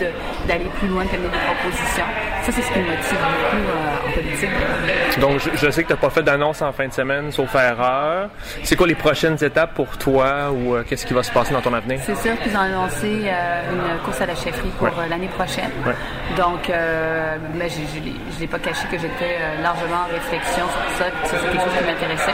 d'aller 0.47 0.65
plus 0.79 0.87
loin, 0.87 1.03
mener 1.03 1.27
des 1.29 1.37
propositions. 1.53 2.05
Ça, 2.43 2.51
c'est 2.51 2.61
ce 2.61 2.71
qui 2.71 2.79
me 2.79 2.85
motive 2.85 3.17
beaucoup 3.19 3.57
euh, 3.57 4.07
en 4.07 4.11
politique. 4.13 5.19
Donc, 5.19 5.39
je, 5.39 5.49
je 5.65 5.69
sais 5.71 5.83
que 5.83 5.87
tu 5.87 5.93
n'as 5.93 5.99
pas 5.99 6.09
fait 6.09 6.23
d'annonce 6.23 6.61
en 6.61 6.71
fin 6.71 6.87
de 6.87 6.93
semaine, 6.93 7.31
sauf 7.31 7.53
erreur. 7.55 8.29
C'est 8.63 8.75
quoi 8.75 8.87
les 8.87 8.95
prochaines 8.95 9.41
étapes 9.43 9.73
pour 9.75 9.97
toi 9.97 10.49
ou 10.51 10.75
euh, 10.75 10.83
qu'est-ce 10.87 11.05
qui 11.05 11.13
va 11.13 11.21
se 11.23 11.31
passer 11.31 11.53
dans 11.53 11.61
ton 11.61 11.73
avenir? 11.73 11.99
C'est 12.03 12.15
sûr 12.17 12.37
qu'ils 12.41 12.55
ont 12.55 12.61
annoncé 12.61 13.23
euh, 13.25 13.61
une 13.95 13.99
course 14.03 14.21
à 14.21 14.25
la 14.25 14.35
chefferie 14.35 14.69
pour 14.77 14.87
Ouais. 14.87 15.07
l'année 15.09 15.27
prochaine. 15.27 15.69
Ouais. 15.85 15.93
Donc, 16.37 16.67
ben, 16.69 17.69
je 17.69 17.99
ne 17.99 18.39
l'ai 18.39 18.47
pas 18.47 18.59
caché 18.59 18.87
que 18.91 18.97
j'étais 18.97 19.37
largement 19.61 20.05
en 20.07 20.13
réflexion 20.13 20.63
sur 20.65 20.97
ça. 20.97 21.05
Ça, 21.25 21.37
c'est 21.37 21.49
quelque 21.51 21.63
chose 21.63 21.73
qui 21.77 21.85
m'intéressait. 21.85 22.33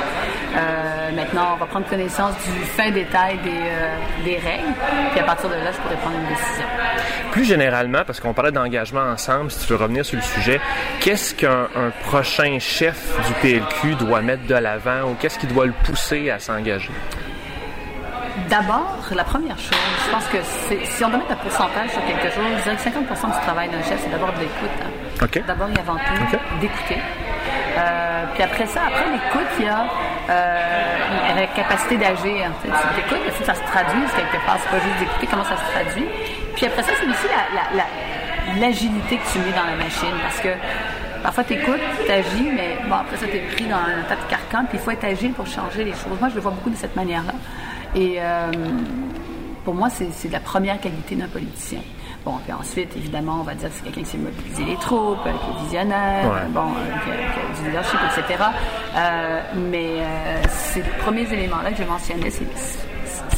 Maintenant, 1.15 1.53
on 1.53 1.57
va 1.57 1.65
prendre 1.65 1.87
connaissance 1.87 2.33
du 2.45 2.63
fin 2.65 2.91
détail 2.91 3.37
des, 3.43 4.23
des 4.23 4.35
règles. 4.37 4.73
Puis 5.11 5.19
à 5.19 5.23
partir 5.23 5.49
de 5.49 5.55
là, 5.55 5.71
je 5.71 5.77
pourrais 5.77 5.95
prendre 5.95 6.15
une 6.17 6.27
décision. 6.27 6.65
Plus 7.35 7.43
généralement, 7.43 8.03
parce 8.07 8.21
qu'on 8.21 8.33
parlait 8.33 8.53
d'engagement 8.53 9.01
ensemble, 9.01 9.51
si 9.51 9.59
tu 9.67 9.73
veux 9.73 9.75
revenir 9.77 10.05
sur 10.05 10.15
le 10.15 10.21
sujet, 10.23 10.61
qu'est-ce 11.01 11.35
qu'un 11.35 11.67
un 11.75 11.89
prochain 12.05 12.59
chef 12.59 12.97
du 13.27 13.33
PLQ 13.41 13.95
doit 13.95 14.21
mettre 14.21 14.45
de 14.47 14.55
l'avant 14.55 15.09
ou 15.11 15.15
qu'est-ce 15.19 15.37
qui 15.37 15.45
doit 15.47 15.65
le 15.65 15.73
pousser 15.83 16.29
à 16.29 16.39
s'engager? 16.39 16.91
D'abord, 18.49 18.95
la 19.13 19.25
première 19.25 19.57
chose, 19.59 19.77
je 20.05 20.11
pense 20.11 20.25
que 20.27 20.37
c'est- 20.69 20.85
si 20.85 21.03
on 21.03 21.09
doit 21.09 21.17
mettre 21.19 21.31
un 21.33 21.35
pourcentage 21.35 21.89
sur 21.89 22.05
quelque 22.05 22.33
chose, 22.33 22.43
je 22.59 22.63
dirais 22.63 22.75
que 22.77 22.81
50% 22.81 23.27
du 23.27 23.39
travail 23.45 23.67
d'un 23.69 23.83
chef, 23.83 23.99
c'est 24.01 24.11
d'abord 24.11 24.31
de 24.31 24.39
l'écoute. 24.39 24.69
hein. 24.81 25.43
D'abord 25.45 25.67
et 25.75 25.79
avant 25.79 25.95
tout, 25.95 26.37
d'écouter. 26.61 26.97
Euh, 27.77 28.23
puis 28.33 28.43
après 28.43 28.65
ça, 28.67 28.81
après 28.87 29.05
l'écoute, 29.11 29.49
il 29.59 29.65
y 29.65 29.67
a 29.67 29.85
euh, 30.29 31.35
la 31.35 31.47
capacité 31.47 31.97
d'agir. 31.97 32.47
Tu 32.61 32.69
écoutes, 32.69 33.19
il 33.25 33.31
faut 33.31 33.39
que 33.39 33.45
ça 33.45 33.55
se 33.55 33.63
traduise 33.63 34.09
quelque 34.15 34.43
part. 34.45 34.57
C'est 34.61 34.69
pas 34.69 34.79
juste 34.83 34.99
d'écouter 34.99 35.27
comment 35.29 35.43
ça 35.43 35.57
se 35.57 35.71
traduit. 35.71 36.05
Puis 36.55 36.65
après 36.65 36.83
ça, 36.83 36.91
c'est 36.99 37.05
aussi 37.07 37.27
la- 37.27 37.55
la- 37.59 37.83
la- 37.83 38.59
l'agilité 38.61 39.17
que 39.17 39.31
tu 39.31 39.39
mets 39.39 39.51
dans 39.51 39.65
la 39.65 39.75
machine. 39.83 40.15
Parce 40.21 40.39
que 40.39 40.49
parfois, 41.23 41.43
tu 41.43 41.53
écoutes, 41.53 41.81
tu 42.05 42.11
agis, 42.11 42.49
mais 42.55 42.77
bon, 42.87 42.95
après 42.95 43.17
ça, 43.17 43.25
tu 43.27 43.35
es 43.35 43.39
pris 43.41 43.65
dans 43.65 43.75
un 43.77 44.03
tas 44.07 44.15
de 44.15 44.29
carcan. 44.29 44.65
Puis 44.69 44.77
il 44.77 44.79
faut 44.79 44.91
être 44.91 45.03
agile 45.05 45.33
pour 45.33 45.45
changer 45.47 45.83
les 45.83 45.91
choses. 45.91 46.17
Moi, 46.19 46.29
je 46.29 46.35
le 46.35 46.41
vois 46.41 46.51
beaucoup 46.51 46.69
de 46.69 46.77
cette 46.77 46.95
manière-là. 46.95 47.33
Et 47.95 48.17
euh, 48.19 48.51
pour 49.63 49.73
moi, 49.73 49.89
c'est 49.89 50.31
la 50.31 50.39
première 50.39 50.79
qualité 50.79 51.15
d'un 51.15 51.27
politicien. 51.27 51.79
Bon, 52.25 52.37
puis 52.43 52.53
ensuite, 52.53 52.89
évidemment, 52.97 53.37
on 53.41 53.43
va 53.43 53.53
dire 53.53 53.69
que 53.69 53.75
c'est 53.75 53.83
quelqu'un 53.83 54.01
qui 54.01 54.07
sait 54.07 54.17
mobiliser 54.17 54.65
les 54.65 54.75
troupes, 54.77 55.19
euh, 55.27 55.31
qui 55.31 55.51
est 55.51 55.63
visionnaire, 55.65 56.25
Ouais. 56.25 56.39
bon, 56.49 56.61
euh, 56.61 57.03
qui, 57.03 57.11
a, 57.11 57.15
qui 57.15 57.39
a 57.39 57.61
du 57.61 57.67
leadership, 57.69 57.99
etc. 58.17 58.43
Euh, 58.95 59.41
mais 59.55 59.85
euh, 59.99 60.41
ces 60.49 60.81
premiers 61.03 61.31
éléments-là 61.31 61.71
que 61.71 61.77
je 61.77 61.87
mentionnais, 61.87 62.31
c'est 62.31 62.45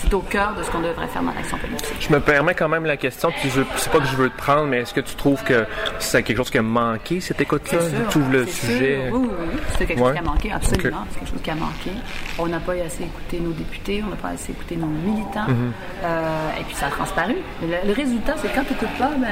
c'est 0.08 0.14
au 0.16 0.22
cœur 0.22 0.54
de 0.56 0.64
ce 0.64 0.72
qu'on 0.72 0.80
devrait 0.82 1.08
faire 1.08 1.22
dans 1.24 1.34
l'action 1.34 1.58
politique. 1.58 1.94
Je 2.00 2.10
me 2.14 2.20
permets 2.20 2.54
quand 2.56 2.70
même 2.70 2.86
la 2.86 2.98
question, 2.98 3.30
puis 3.32 3.50
je 3.50 3.62
c'est 3.76 3.92
pas 3.92 4.00
que 4.00 4.06
je 4.08 4.16
veux 4.16 4.30
te 4.30 4.38
prendre, 4.38 4.66
mais 4.68 4.78
est-ce 4.80 4.94
que 4.94 5.02
tu 5.02 5.16
trouves 5.16 5.44
que 5.44 5.66
c'est 6.00 6.24
quelque 6.24 6.38
chose 6.38 6.50
qui 6.50 6.58
a 6.58 6.62
manqué, 6.62 7.20
cette 7.20 7.42
écoute-là? 7.42 7.80
Tu 8.10 8.18
ouvres 8.20 8.32
le 8.32 8.46
sujet. 8.48 9.02
sûr. 9.10 9.14
Oui, 9.20 9.28
oui, 9.30 9.46
oui. 9.54 9.60
C'est 9.78 9.86
quelque 9.86 10.00
Ouais. 10.00 10.06
chose 10.06 10.14
qui 10.14 10.20
a 10.20 10.22
manqué, 10.32 10.52
absolument. 10.52 11.04
C'est 11.12 11.20
quelque 11.20 11.30
chose 11.32 11.42
qui 11.44 11.50
a 11.52 11.56
manqué. 11.56 11.92
On 12.40 12.48
n'a 12.48 12.60
pas 12.60 12.74
assez 12.74 13.04
écouté 13.04 13.40
nos 13.40 13.52
députés, 13.52 14.04
on 14.06 14.10
n'a 14.10 14.16
pas 14.16 14.30
assez 14.30 14.52
écouté 14.52 14.76
nos 14.78 14.88
militants. 14.88 15.48
Mhm. 15.48 15.72
Euh, 16.04 16.60
et 16.60 16.64
puis 16.64 16.76
ça 16.76 16.88
a 16.88 16.90
transparu. 16.90 17.36
Le, 17.62 17.88
le 17.88 17.94
résultat, 17.94 18.36
c'est 18.38 18.54
quand 18.54 18.64
tu 18.64 18.74
n'écoutes 18.74 18.98
pas, 18.98 19.10
ben, 19.18 19.28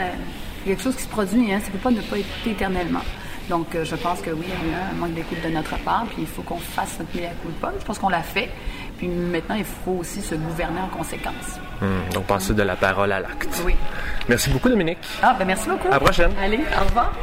il 0.65 0.69
y 0.69 0.72
a 0.73 0.76
quelque 0.76 0.84
chose 0.84 0.95
qui 0.95 1.03
se 1.03 1.10
produit. 1.10 1.53
Hein. 1.53 1.60
Ça 1.61 1.68
ne 1.68 1.72
peut 1.73 1.77
pas 1.80 1.91
ne 1.91 2.02
pas 2.02 2.18
écouter 2.18 2.52
éternellement. 2.52 3.02
Donc, 3.49 3.76
euh, 3.76 3.85
je 3.85 3.95
pense 3.95 4.22
que 4.22 4.31
oui, 4.31 4.45
il 4.47 4.72
y 4.72 4.73
a 4.73 4.77
un 4.91 4.95
manque 4.99 5.14
d'écoute 5.14 5.38
de 5.45 5.49
notre 5.49 5.77
part, 5.84 6.06
puis 6.07 6.18
il 6.23 6.27
faut 6.27 6.41
qu'on 6.41 6.57
fasse 6.57 6.97
notre 6.99 7.11
de 7.14 7.52
pas. 7.61 7.72
Je 7.80 7.85
pense 7.85 7.99
qu'on 7.99 8.10
l'a 8.10 8.23
fait. 8.23 8.49
Puis 9.06 9.14
maintenant, 9.14 9.53
il 9.56 9.64
faut 9.65 9.98
aussi 9.99 10.19
se 10.19 10.34
gouverner 10.34 10.80
en 10.80 10.88
conséquence. 10.88 11.60
Hmm, 11.80 12.11
donc, 12.11 12.23
passer 12.26 12.56
de 12.56 12.64
la 12.64 12.76
parole 12.76 13.11
à 13.11 13.19
l'acte. 13.19 13.48
Oui. 13.64 13.76
Merci 14.27 14.49
beaucoup, 14.49 14.68
Dominique. 14.68 14.98
Ah, 15.22 15.36
ben 15.38 15.45
merci 15.45 15.69
beaucoup. 15.69 15.90
À 15.90 15.91
la 15.91 15.99
prochaine. 15.99 16.32
Allez, 16.41 16.57
au 16.82 16.86
revoir. 16.88 17.14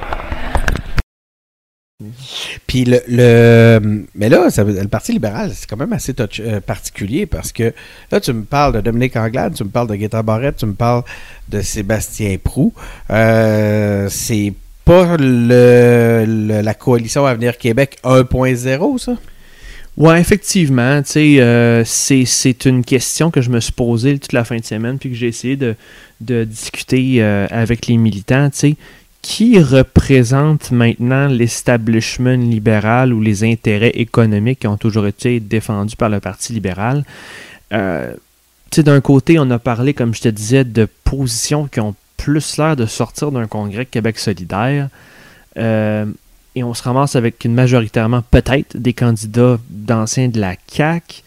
Puis 2.68 2.84
le, 2.84 3.00
le- 3.08 4.06
mais 4.14 4.28
là, 4.28 4.48
ça 4.50 4.62
le 4.62 4.86
Parti 4.88 5.12
libéral, 5.12 5.50
c'est 5.54 5.68
quand 5.68 5.76
même 5.76 5.92
assez 5.92 6.14
touch- 6.14 6.40
euh, 6.40 6.60
particulier 6.60 7.26
parce 7.26 7.50
que 7.52 7.72
là, 8.12 8.20
tu 8.20 8.32
me 8.32 8.42
parles 8.44 8.74
de 8.74 8.80
Dominique 8.80 9.16
Anglade, 9.16 9.54
tu 9.54 9.64
me 9.64 9.68
parles 9.70 9.88
de 9.88 9.94
Guetta 9.96 10.22
Barrette, 10.22 10.56
tu 10.58 10.66
me 10.66 10.74
parles 10.74 11.02
de 11.48 11.60
Sébastien 11.62 12.36
Prou. 12.42 12.72
Euh, 13.10 14.08
c'est 14.08 14.52
pas 14.84 15.16
le, 15.18 16.24
le- 16.26 16.60
la 16.60 16.74
coalition 16.74 17.24
Avenir 17.26 17.58
Québec 17.58 17.98
1.0, 18.04 18.98
ça? 18.98 19.12
Ouais, 19.96 20.20
effectivement. 20.20 21.02
Euh, 21.16 21.82
c'est, 21.84 22.64
une 22.64 22.84
question 22.84 23.30
que 23.30 23.42
je 23.42 23.50
me 23.50 23.60
suis 23.60 23.72
posée 23.72 24.18
toute 24.18 24.32
la 24.32 24.44
fin 24.44 24.56
de 24.56 24.64
semaine, 24.64 24.98
puis 24.98 25.10
que 25.10 25.16
j'ai 25.16 25.28
essayé 25.28 25.56
de, 25.56 25.76
discuter 26.20 27.22
euh, 27.22 27.46
avec 27.50 27.86
les 27.86 27.96
militants. 27.96 28.48
Qui 29.20 29.60
représente 29.60 30.72
maintenant 30.72 31.28
l'establishment 31.28 32.36
libéral 32.36 33.12
ou 33.12 33.20
les 33.20 33.44
intérêts 33.44 33.92
économiques 33.94 34.60
qui 34.60 34.66
ont 34.66 34.76
toujours 34.76 35.06
été 35.06 35.38
défendus 35.38 35.94
par 35.94 36.08
le 36.08 36.18
Parti 36.18 36.52
libéral? 36.52 37.04
Euh, 37.72 38.14
d'un 38.76 39.00
côté, 39.00 39.38
on 39.38 39.48
a 39.50 39.60
parlé, 39.60 39.94
comme 39.94 40.12
je 40.12 40.22
te 40.22 40.28
disais, 40.28 40.64
de 40.64 40.88
positions 41.04 41.68
qui 41.68 41.78
ont 41.78 41.94
plus 42.16 42.56
l'air 42.56 42.74
de 42.74 42.86
sortir 42.86 43.30
d'un 43.30 43.46
congrès 43.46 43.86
Québec 43.86 44.18
solidaire. 44.18 44.88
Et 46.54 46.62
on 46.64 46.74
se 46.74 46.82
ramasse 46.82 47.16
avec 47.16 47.44
une 47.44 47.54
majoritairement 47.54 48.22
peut-être 48.30 48.76
des 48.76 48.92
candidats 48.92 49.58
d'anciens 49.70 50.28
de 50.28 50.40
la 50.40 50.54
CAQ. 50.70 51.22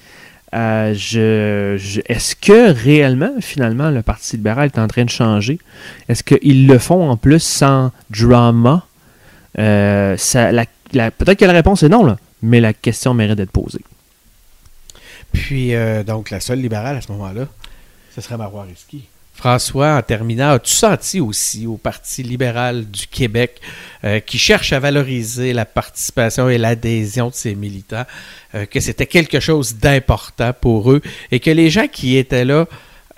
Euh, 0.53 0.93
Est-ce 0.93 2.35
que 2.35 2.71
réellement, 2.71 3.33
finalement, 3.41 3.89
le 3.89 4.01
Parti 4.01 4.37
libéral 4.37 4.71
est 4.73 4.79
en 4.79 4.87
train 4.87 5.03
de 5.03 5.09
changer? 5.09 5.59
Est-ce 6.07 6.23
qu'ils 6.23 6.67
le 6.67 6.77
font 6.77 7.09
en 7.09 7.17
plus 7.17 7.41
sans 7.41 7.91
drama? 8.09 8.85
Euh, 9.57 10.15
Peut-être 10.15 11.35
que 11.35 11.45
la 11.45 11.53
réponse 11.53 11.83
est 11.83 11.89
non, 11.89 12.15
mais 12.41 12.61
la 12.61 12.73
question 12.73 13.13
mérite 13.13 13.35
d'être 13.35 13.51
posée. 13.51 13.81
Puis, 15.33 15.75
euh, 15.75 16.03
donc, 16.03 16.29
la 16.29 16.39
seule 16.39 16.61
libérale 16.61 16.95
à 16.95 17.01
ce 17.01 17.11
moment-là, 17.11 17.47
ce 18.15 18.21
serait 18.21 18.37
Marois 18.37 18.63
Risky. 18.63 19.09
François, 19.35 19.97
en 19.97 20.01
terminant, 20.01 20.51
as-tu 20.51 20.73
senti 20.73 21.19
aussi 21.19 21.67
au 21.67 21.75
Parti 21.75 22.23
libéral 22.23 22.89
du 22.89 23.05
Québec, 23.05 23.59
euh, 24.05 24.21
qui 24.21 24.39
cherche 24.39 24.71
à 24.71 24.79
valoriser 24.79 25.51
la 25.51 25.65
participation 25.65 26.49
et 26.49 26.57
l'adhésion 26.57 27.29
de 27.29 27.33
ses 27.33 27.53
militants, 27.53 28.05
euh, 28.55 28.65
que 28.65 28.79
c'était 28.79 29.05
quelque 29.05 29.41
chose 29.41 29.75
d'important 29.75 30.53
pour 30.53 30.91
eux 30.91 31.01
et 31.31 31.41
que 31.41 31.51
les 31.51 31.69
gens 31.69 31.87
qui 31.87 32.15
étaient 32.15 32.45
là 32.45 32.65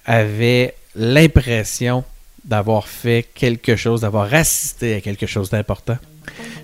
avaient 0.05 0.73
l'impression 0.95 2.03
d'avoir 2.43 2.87
fait 2.87 3.25
quelque 3.35 3.75
chose, 3.75 4.01
d'avoir 4.01 4.33
assisté 4.33 4.95
à 4.95 5.01
quelque 5.01 5.27
chose 5.27 5.51
d'important? 5.51 5.97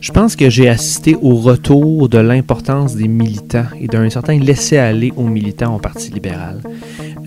Je 0.02 0.12
pense 0.12 0.36
que 0.36 0.50
j'ai 0.50 0.68
assisté 0.68 1.16
au 1.22 1.36
retour 1.36 2.10
de 2.10 2.18
l'importance 2.18 2.96
des 2.96 3.08
militants 3.08 3.66
et 3.80 3.88
d'un 3.88 4.10
certain 4.10 4.38
laisser-aller 4.38 5.14
aux 5.16 5.28
militants 5.28 5.76
au 5.76 5.80
Parti 5.80 6.12
libéral. 6.12 6.60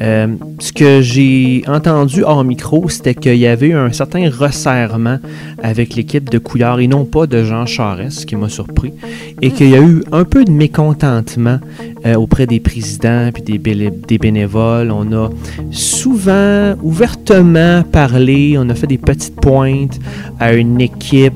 Euh, 0.02 0.26
ce 0.58 0.72
que 0.72 1.00
j'ai 1.00 1.62
entendu 1.66 2.22
hors 2.22 2.44
micro, 2.44 2.88
c'était 2.88 3.14
qu'il 3.14 3.36
y 3.36 3.46
avait 3.46 3.68
eu 3.68 3.74
un 3.74 3.92
certain 3.92 4.28
resserrement 4.28 5.18
avec 5.62 5.94
l'équipe 5.94 6.28
de 6.28 6.38
Couillard 6.38 6.80
et 6.80 6.86
non 6.86 7.06
pas 7.06 7.26
de 7.26 7.44
Jean 7.44 7.64
Charest, 7.64 8.20
ce 8.20 8.26
qui 8.26 8.36
m'a 8.36 8.48
surpris, 8.50 8.92
et 9.40 9.50
qu'il 9.50 9.70
y 9.70 9.74
a 9.74 9.80
eu 9.80 10.02
un 10.12 10.24
peu 10.24 10.44
de 10.44 10.50
mécontentement 10.50 11.58
euh, 12.04 12.14
auprès 12.14 12.46
des 12.46 12.60
présidents 12.60 13.30
puis 13.32 13.42
des, 13.42 14.18
bénévoles. 14.18 14.90
On 14.90 15.12
a 15.12 15.30
souvent, 15.70 16.74
ouvertement 16.82 17.82
parlé, 17.82 18.56
on 18.58 18.68
a 18.68 18.74
fait 18.74 18.86
des 18.86 18.98
petites 18.98 19.36
pointes 19.36 19.98
à 20.38 20.52
une 20.52 20.80
équipe 20.80 21.32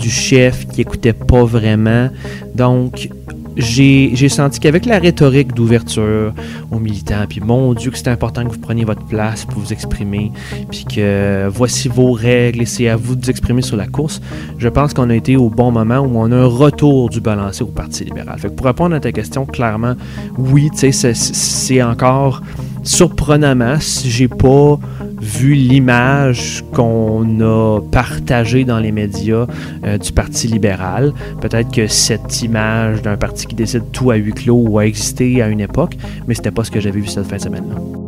du 0.00 0.10
chef 0.10 0.66
qui 0.66 0.80
écoutait 0.80 1.12
pas 1.12 1.44
vraiment. 1.44 2.08
Donc, 2.54 3.08
j'ai 3.56 4.28
senti 4.28 4.60
qu'avec 4.60 4.86
la 4.86 4.98
rhétorique 4.98 5.52
d'ouverture 5.54 6.32
aux 6.70 6.78
militants, 6.78 7.24
puis 7.28 7.40
mon 7.40 7.74
Dieu 7.74 7.90
que 7.90 7.98
c'est 7.98 8.08
important 8.08 8.44
que 8.44 8.52
vous 8.52 8.60
preniez 8.60 8.84
votre 8.84 9.04
place 9.04 9.44
pour 9.44 9.60
vous 9.60 9.72
exprimer, 9.72 10.32
puis 10.70 10.84
que 10.84 11.48
voici 11.48 11.88
vos 11.88 12.12
règles 12.12 12.62
et 12.62 12.64
c'est 12.64 12.88
à 12.88 12.96
vous 12.96 13.16
de 13.16 13.24
vous 13.24 13.30
exprimer 13.30 13.60
sur 13.60 13.76
la 13.76 13.86
course, 13.86 14.20
je 14.56 14.68
pense 14.68 14.94
qu'on 14.94 15.10
a 15.10 15.14
été 15.14 15.36
au 15.36 15.50
bon 15.50 15.72
moment 15.72 15.98
où 15.98 16.12
on 16.14 16.30
a 16.32 16.36
un 16.36 16.46
retour 16.46 17.10
du 17.10 17.20
balancier 17.20 17.64
au 17.64 17.68
Parti 17.68 18.04
libéral. 18.04 18.38
Fait 18.38 18.48
que 18.48 18.54
pour 18.54 18.66
répondre 18.66 18.94
à 18.94 19.00
ta 19.00 19.12
question, 19.12 19.44
clairement, 19.44 19.94
oui, 20.38 20.70
tu 20.72 20.92
sais, 20.92 21.12
c'est 21.14 21.82
encore 21.82 22.40
surprenamment, 22.82 23.78
si 23.78 24.10
j'ai 24.10 24.28
pas 24.28 24.78
vu 25.20 25.54
l'image 25.54 26.64
qu'on 26.72 27.40
a 27.40 27.80
partagée 27.92 28.64
dans 28.64 28.78
les 28.78 28.92
médias 28.92 29.46
euh, 29.84 29.98
du 29.98 30.12
Parti 30.12 30.46
libéral. 30.46 31.12
Peut-être 31.40 31.70
que 31.70 31.86
cette 31.86 32.42
image 32.42 33.02
d'un 33.02 33.16
parti 33.16 33.46
qui 33.46 33.54
décide 33.54 33.90
tout 33.92 34.10
à 34.10 34.16
huis 34.16 34.32
clos 34.32 34.78
a 34.78 34.86
existé 34.86 35.42
à 35.42 35.48
une 35.48 35.60
époque, 35.60 35.96
mais 36.26 36.34
c'était 36.34 36.50
pas 36.50 36.64
ce 36.64 36.70
que 36.70 36.80
j'avais 36.80 37.00
vu 37.00 37.06
cette 37.06 37.26
fin 37.26 37.36
de 37.36 37.42
semaine-là. 37.42 37.99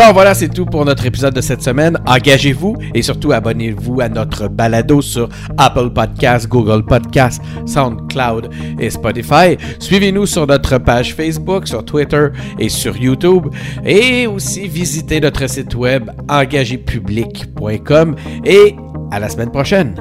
Alors 0.00 0.12
voilà, 0.12 0.32
c'est 0.32 0.48
tout 0.48 0.64
pour 0.64 0.84
notre 0.84 1.06
épisode 1.06 1.34
de 1.34 1.40
cette 1.40 1.60
semaine. 1.60 1.98
Engagez-vous 2.06 2.76
et 2.94 3.02
surtout 3.02 3.32
abonnez-vous 3.32 4.00
à 4.00 4.08
notre 4.08 4.46
balado 4.46 5.02
sur 5.02 5.28
Apple 5.56 5.90
Podcasts, 5.90 6.46
Google 6.46 6.84
Podcasts, 6.84 7.42
SoundCloud 7.66 8.48
et 8.78 8.90
Spotify. 8.90 9.58
Suivez-nous 9.80 10.26
sur 10.26 10.46
notre 10.46 10.78
page 10.78 11.16
Facebook, 11.16 11.66
sur 11.66 11.84
Twitter 11.84 12.28
et 12.60 12.68
sur 12.68 12.96
YouTube. 12.96 13.48
Et 13.84 14.28
aussi 14.28 14.68
visitez 14.68 15.18
notre 15.20 15.48
site 15.48 15.74
web 15.74 16.08
engagépublic.com. 16.28 18.14
Et 18.44 18.76
à 19.10 19.18
la 19.18 19.28
semaine 19.28 19.50
prochaine. 19.50 19.96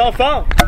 Enfants! 0.00 0.59